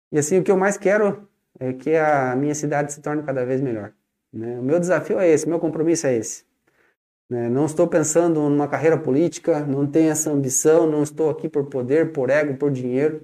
E 0.09 0.19
assim, 0.19 0.39
o 0.39 0.43
que 0.43 0.51
eu 0.51 0.55
mais 0.55 0.77
quero 0.77 1.27
é 1.61 1.73
que 1.73 1.95
a 1.95 2.35
minha 2.35 2.55
cidade 2.55 2.91
se 2.91 3.01
torne 3.01 3.21
cada 3.21 3.45
vez 3.45 3.61
melhor. 3.61 3.93
Né? 4.33 4.57
O 4.57 4.63
meu 4.63 4.79
desafio 4.79 5.19
é 5.19 5.29
esse, 5.29 5.47
meu 5.47 5.59
compromisso 5.59 6.07
é 6.07 6.15
esse. 6.15 6.43
Né? 7.29 7.47
Não 7.49 7.65
estou 7.65 7.87
pensando 7.87 8.49
numa 8.49 8.67
carreira 8.67 8.97
política, 8.97 9.59
não 9.59 9.85
tenho 9.85 10.09
essa 10.09 10.31
ambição, 10.31 10.87
não 10.87 11.03
estou 11.03 11.29
aqui 11.29 11.47
por 11.47 11.67
poder, 11.67 12.11
por 12.13 12.31
ego, 12.31 12.57
por 12.57 12.71
dinheiro. 12.71 13.23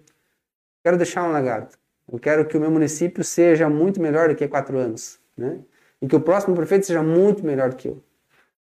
Quero 0.84 0.98
deixar 0.98 1.28
um 1.28 1.34
legado. 1.34 1.76
Eu 2.10 2.20
quero 2.20 2.46
que 2.46 2.56
o 2.56 2.62
meu 2.62 2.70
município 2.70 3.24
seja 3.24 3.68
muito 3.68 4.00
melhor 4.00 4.30
do 4.30 4.36
que 4.36 4.48
quatro 4.48 4.78
anos. 4.78 5.20
Né? 5.36 5.60
E 6.00 6.08
que 6.08 6.16
o 6.16 6.22
próximo 6.22 6.56
prefeito 6.56 6.86
seja 6.86 7.02
muito 7.02 7.44
melhor 7.44 7.74
que 7.74 7.88
eu. 7.88 8.04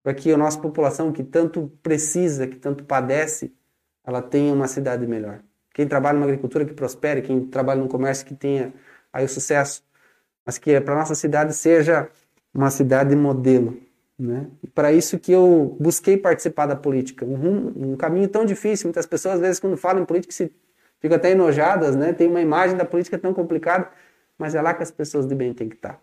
Para 0.04 0.14
que 0.14 0.30
a 0.30 0.38
nossa 0.38 0.60
população, 0.60 1.14
que 1.14 1.24
tanto 1.24 1.72
precisa, 1.82 2.46
que 2.46 2.58
tanto 2.58 2.84
padece, 2.84 3.56
ela 4.06 4.22
tenha 4.22 4.54
uma 4.54 4.68
cidade 4.68 5.08
melhor. 5.08 5.40
Quem 5.74 5.88
trabalha 5.88 6.16
numa 6.16 6.26
agricultura 6.26 6.66
que 6.66 6.74
prospere, 6.74 7.22
quem 7.22 7.46
trabalha 7.46 7.80
num 7.80 7.88
comércio 7.88 8.26
que 8.26 8.36
tenha 8.36 8.74
aí 9.14 9.24
o 9.24 9.30
sucesso, 9.30 9.84
mas 10.46 10.58
que 10.58 10.82
para 10.82 10.96
nossa 10.96 11.16
cidade 11.16 11.54
seja 11.54 12.10
uma 12.54 12.70
cidade 12.70 13.16
modelo. 13.16 13.78
Né? 14.18 14.48
E 14.64 14.68
para 14.68 14.92
isso 14.92 15.18
que 15.20 15.32
eu 15.32 15.76
busquei 15.80 16.18
participar 16.18 16.66
da 16.66 16.76
política. 16.76 17.26
Um, 17.26 17.92
um, 17.94 17.96
caminho 17.96 18.28
tão 18.28 18.46
difícil, 18.46 18.88
muitas 18.88 19.06
pessoas 19.06 19.36
às 19.36 19.42
vezes 19.42 19.60
quando 19.60 19.78
falam 19.78 20.04
em 20.04 20.06
política 20.06 20.34
se 20.34 20.52
ficam 21.00 21.18
até 21.18 21.32
enojadas, 21.32 21.96
né? 21.96 22.14
tem 22.14 22.28
uma 22.28 22.42
imagem 22.42 22.76
da 22.76 22.86
política 22.86 23.18
tão 23.18 23.34
complicada, 23.34 23.90
mas 24.38 24.56
é 24.56 24.62
lá 24.62 24.74
que 24.74 24.84
as 24.84 24.92
pessoas 24.92 25.26
de 25.26 25.36
bem 25.36 25.54
têm 25.54 25.70
que 25.70 25.76
estar. 25.76 26.02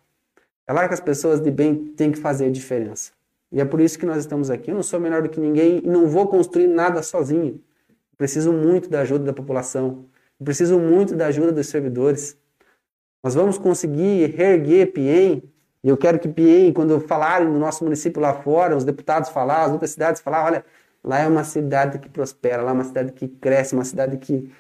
É 0.66 0.72
lá 0.72 0.86
que 0.86 0.94
as 0.94 1.00
pessoas 1.00 1.40
de 1.40 1.50
bem 1.50 1.92
têm 1.96 2.12
que 2.12 2.18
fazer 2.18 2.46
a 2.46 2.50
diferença. 2.50 3.12
E 3.52 3.60
é 3.60 3.64
por 3.64 3.80
isso 3.80 3.98
que 3.98 4.06
nós 4.06 4.18
estamos 4.18 4.50
aqui. 4.50 4.70
Eu 4.70 4.76
não 4.76 4.82
sou 4.82 5.00
melhor 5.00 5.22
do 5.22 5.28
que 5.28 5.40
ninguém 5.40 5.80
e 5.82 5.86
não 5.86 6.06
vou 6.06 6.28
construir 6.28 6.68
nada 6.68 7.02
sozinho. 7.02 7.60
preciso 8.16 8.52
muito 8.52 8.88
da 8.88 9.00
ajuda 9.00 9.24
da 9.24 9.32
população. 9.32 10.04
preciso 10.42 10.78
muito 10.78 11.16
da 11.16 11.26
ajuda 11.26 11.50
dos 11.50 11.66
servidores. 11.66 12.36
Nós 13.22 13.34
vamos 13.34 13.58
conseguir 13.58 14.34
reerguer 14.34 14.92
Piem 14.92 15.42
E 15.82 15.88
eu 15.88 15.96
quero 15.96 16.18
que 16.18 16.28
Piem, 16.28 16.72
quando 16.72 16.98
falarem 17.00 17.50
do 17.50 17.58
nosso 17.58 17.84
município 17.84 18.20
lá 18.20 18.34
fora, 18.34 18.76
os 18.76 18.84
deputados 18.84 19.30
falar, 19.30 19.64
as 19.64 19.72
outras 19.72 19.90
cidades 19.90 20.20
falar, 20.20 20.44
olha, 20.44 20.64
lá 21.02 21.20
é 21.20 21.26
uma 21.26 21.44
cidade 21.44 21.98
que 21.98 22.08
prospera, 22.08 22.62
lá 22.62 22.70
é 22.70 22.74
uma 22.74 22.84
cidade 22.84 23.12
que 23.12 23.28
cresce, 23.28 23.74
uma 23.74 23.84
cidade 23.84 24.16
que 24.18 24.50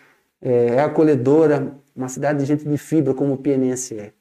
é, 0.40 0.76
é 0.76 0.80
acolhedora, 0.80 1.74
uma 1.94 2.08
cidade 2.08 2.40
de 2.40 2.44
gente 2.44 2.66
de 2.66 2.78
fibra, 2.78 3.14
como 3.14 3.34
o 3.34 3.38
Pienense 3.38 3.98
é. 3.98 4.12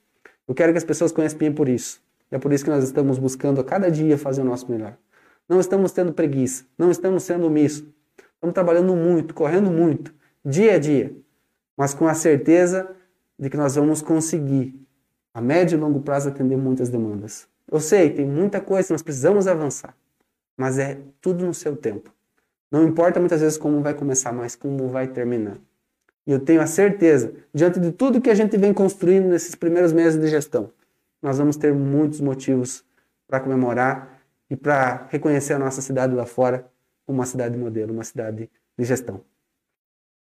Eu 0.47 0.55
quero 0.55 0.71
que 0.71 0.77
as 0.77 0.83
pessoas 0.83 1.11
conheçam 1.11 1.37
Piem 1.37 1.53
por 1.53 1.69
isso. 1.69 2.01
É 2.31 2.37
por 2.37 2.53
isso 2.53 2.63
que 2.63 2.69
nós 2.69 2.83
estamos 2.83 3.17
buscando 3.17 3.59
a 3.61 3.63
cada 3.63 3.89
dia 3.89 4.17
fazer 4.17 4.41
o 4.41 4.45
nosso 4.45 4.69
melhor. 4.71 4.95
Não 5.47 5.59
estamos 5.59 5.91
tendo 5.91 6.13
preguiça, 6.13 6.65
não 6.77 6.91
estamos 6.91 7.23
sendo 7.23 7.47
omissos. 7.47 7.83
Estamos 8.35 8.53
trabalhando 8.53 8.95
muito, 8.95 9.33
correndo 9.33 9.69
muito, 9.69 10.13
dia 10.45 10.75
a 10.75 10.79
dia, 10.79 11.13
mas 11.75 11.93
com 11.93 12.07
a 12.07 12.13
certeza 12.13 12.89
de 13.39 13.49
que 13.49 13.55
nós 13.55 13.75
vamos 13.75 14.01
conseguir, 14.01 14.75
a 15.33 15.39
médio 15.39 15.77
e 15.77 15.79
longo 15.79 16.01
prazo, 16.01 16.27
atender 16.27 16.57
muitas 16.57 16.89
demandas. 16.89 17.47
Eu 17.71 17.79
sei, 17.79 18.09
tem 18.09 18.25
muita 18.25 18.59
coisa, 18.59 18.93
nós 18.93 19.01
precisamos 19.01 19.47
avançar, 19.47 19.95
mas 20.57 20.77
é 20.77 20.99
tudo 21.21 21.45
no 21.45 21.53
seu 21.53 21.77
tempo. 21.77 22.11
Não 22.69 22.83
importa 22.83 23.19
muitas 23.19 23.41
vezes 23.41 23.57
como 23.57 23.81
vai 23.81 23.93
começar, 23.93 24.33
mas 24.33 24.55
como 24.55 24.89
vai 24.89 25.07
terminar. 25.07 25.57
E 26.27 26.31
eu 26.31 26.39
tenho 26.39 26.61
a 26.61 26.67
certeza, 26.67 27.33
diante 27.53 27.79
de 27.79 27.91
tudo 27.91 28.21
que 28.21 28.29
a 28.29 28.35
gente 28.35 28.57
vem 28.57 28.73
construindo 28.73 29.27
nesses 29.27 29.55
primeiros 29.55 29.93
meses 29.93 30.19
de 30.19 30.27
gestão, 30.27 30.71
nós 31.21 31.37
vamos 31.37 31.55
ter 31.55 31.73
muitos 31.73 32.21
motivos 32.21 32.83
para 33.27 33.39
comemorar 33.39 34.21
e 34.49 34.55
para 34.55 35.07
reconhecer 35.09 35.53
a 35.53 35.59
nossa 35.59 35.81
cidade 35.81 36.13
lá 36.13 36.25
fora 36.25 36.69
como 37.05 37.19
uma 37.19 37.25
cidade 37.25 37.57
modelo, 37.57 37.93
uma 37.93 38.03
cidade 38.03 38.49
de 38.77 38.85
gestão. 38.85 39.21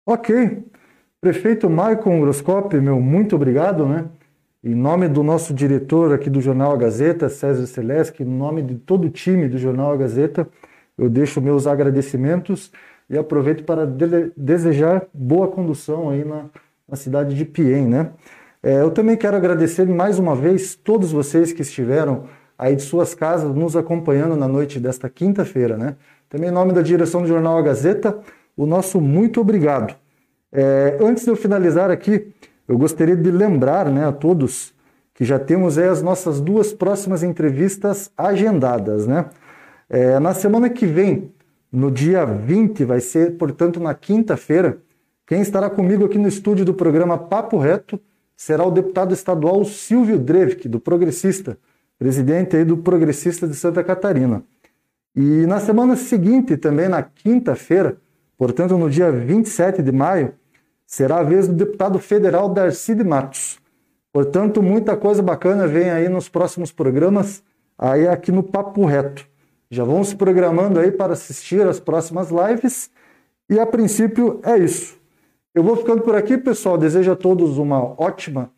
Ok. 0.06 0.64
Prefeito 1.22 1.70
Maicon 1.70 2.20
Groscop, 2.20 2.76
meu 2.80 3.00
muito 3.00 3.36
obrigado, 3.36 3.86
né? 3.86 4.06
Em 4.64 4.74
nome 4.74 5.06
do 5.06 5.22
nosso 5.22 5.54
diretor 5.54 6.12
aqui 6.12 6.28
do 6.28 6.40
Jornal 6.40 6.72
A 6.72 6.76
Gazeta, 6.76 7.28
César 7.28 7.64
Celeste, 7.68 8.24
em 8.24 8.26
nome 8.26 8.60
de 8.60 8.74
todo 8.74 9.04
o 9.04 9.08
time 9.08 9.48
do 9.48 9.56
Jornal 9.56 9.92
A 9.92 9.96
Gazeta, 9.96 10.48
eu 10.98 11.08
deixo 11.08 11.40
meus 11.40 11.64
agradecimentos 11.64 12.72
e 13.08 13.16
aproveito 13.16 13.62
para 13.62 13.86
de 13.86 14.32
desejar 14.36 15.06
boa 15.14 15.46
condução 15.46 16.10
aí 16.10 16.24
na, 16.24 16.46
na 16.88 16.96
cidade 16.96 17.36
de 17.36 17.44
Piem, 17.44 17.86
né? 17.86 18.10
É, 18.60 18.80
eu 18.80 18.90
também 18.90 19.16
quero 19.16 19.36
agradecer 19.36 19.86
mais 19.86 20.18
uma 20.18 20.34
vez 20.34 20.74
todos 20.74 21.12
vocês 21.12 21.52
que 21.52 21.62
estiveram 21.62 22.24
aí 22.58 22.74
de 22.74 22.82
suas 22.82 23.14
casas 23.14 23.54
nos 23.54 23.76
acompanhando 23.76 24.34
na 24.34 24.48
noite 24.48 24.80
desta 24.80 25.08
quinta-feira, 25.08 25.76
né? 25.76 25.94
Também 26.28 26.48
em 26.48 26.52
nome 26.52 26.72
da 26.72 26.82
direção 26.82 27.22
do 27.22 27.28
Jornal 27.28 27.58
A 27.58 27.62
Gazeta, 27.62 28.18
o 28.56 28.66
nosso 28.66 29.00
muito 29.00 29.40
obrigado. 29.40 30.01
É, 30.52 30.98
antes 31.00 31.24
de 31.24 31.30
eu 31.30 31.36
finalizar 31.36 31.90
aqui, 31.90 32.32
eu 32.68 32.76
gostaria 32.76 33.16
de 33.16 33.30
lembrar 33.30 33.90
né, 33.90 34.06
a 34.06 34.12
todos 34.12 34.74
que 35.14 35.24
já 35.24 35.38
temos 35.38 35.78
as 35.78 36.02
nossas 36.02 36.40
duas 36.40 36.72
próximas 36.72 37.22
entrevistas 37.22 38.10
agendadas, 38.16 39.06
né? 39.06 39.26
É, 39.88 40.18
na 40.18 40.32
semana 40.32 40.70
que 40.70 40.86
vem, 40.86 41.30
no 41.70 41.90
dia 41.90 42.24
20, 42.24 42.84
vai 42.84 43.00
ser, 43.00 43.36
portanto, 43.36 43.78
na 43.78 43.94
quinta-feira, 43.94 44.78
quem 45.26 45.40
estará 45.40 45.68
comigo 45.68 46.04
aqui 46.04 46.18
no 46.18 46.28
estúdio 46.28 46.64
do 46.64 46.74
programa 46.74 47.18
Papo 47.18 47.58
Reto 47.58 48.00
será 48.36 48.64
o 48.64 48.70
deputado 48.70 49.12
estadual 49.12 49.64
Silvio 49.64 50.18
Drevik, 50.18 50.68
do 50.68 50.80
Progressista, 50.80 51.58
presidente 51.98 52.56
aí 52.56 52.64
do 52.64 52.78
Progressista 52.78 53.46
de 53.46 53.54
Santa 53.54 53.84
Catarina. 53.84 54.42
E 55.14 55.46
na 55.46 55.60
semana 55.60 55.94
seguinte, 55.94 56.56
também 56.56 56.88
na 56.88 57.02
quinta-feira, 57.02 57.98
portanto 58.36 58.76
no 58.76 58.88
dia 58.88 59.12
27 59.12 59.82
de 59.82 59.92
maio, 59.92 60.32
será 60.92 61.20
a 61.20 61.22
vez 61.22 61.48
do 61.48 61.54
deputado 61.54 61.98
federal 61.98 62.50
Darcy 62.50 62.94
de 62.94 63.02
Matos. 63.02 63.58
Portanto, 64.12 64.62
muita 64.62 64.94
coisa 64.94 65.22
bacana 65.22 65.66
vem 65.66 65.88
aí 65.90 66.06
nos 66.06 66.28
próximos 66.28 66.70
programas, 66.70 67.42
aí 67.78 68.06
aqui 68.06 68.30
no 68.30 68.42
Papo 68.42 68.84
Reto. 68.84 69.26
Já 69.70 69.84
vão 69.84 70.04
se 70.04 70.14
programando 70.14 70.78
aí 70.78 70.92
para 70.92 71.14
assistir 71.14 71.66
as 71.66 71.80
próximas 71.80 72.28
lives 72.30 72.90
e 73.48 73.58
a 73.58 73.64
princípio 73.64 74.38
é 74.44 74.58
isso. 74.58 75.00
Eu 75.54 75.62
vou 75.62 75.76
ficando 75.76 76.02
por 76.02 76.14
aqui, 76.14 76.36
pessoal. 76.36 76.76
Desejo 76.76 77.12
a 77.12 77.16
todos 77.16 77.56
uma 77.56 77.82
ótima, 77.98 78.50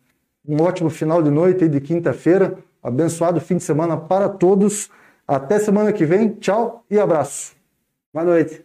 um 0.45 0.61
ótimo 0.61 0.89
final 0.89 1.23
de 1.23 1.31
noite 1.31 1.69
de 1.69 1.79
quinta-feira. 1.79 2.57
Abençoado 2.83 3.39
fim 3.39 3.55
de 3.55 3.63
semana 3.63 3.95
para 3.95 4.27
todos. 4.27 4.89
Até 5.25 5.57
semana 5.57 5.93
que 5.93 6.05
vem. 6.05 6.31
Tchau 6.31 6.83
e 6.91 6.99
abraço. 6.99 7.55
Boa 8.13 8.25
noite. 8.25 8.64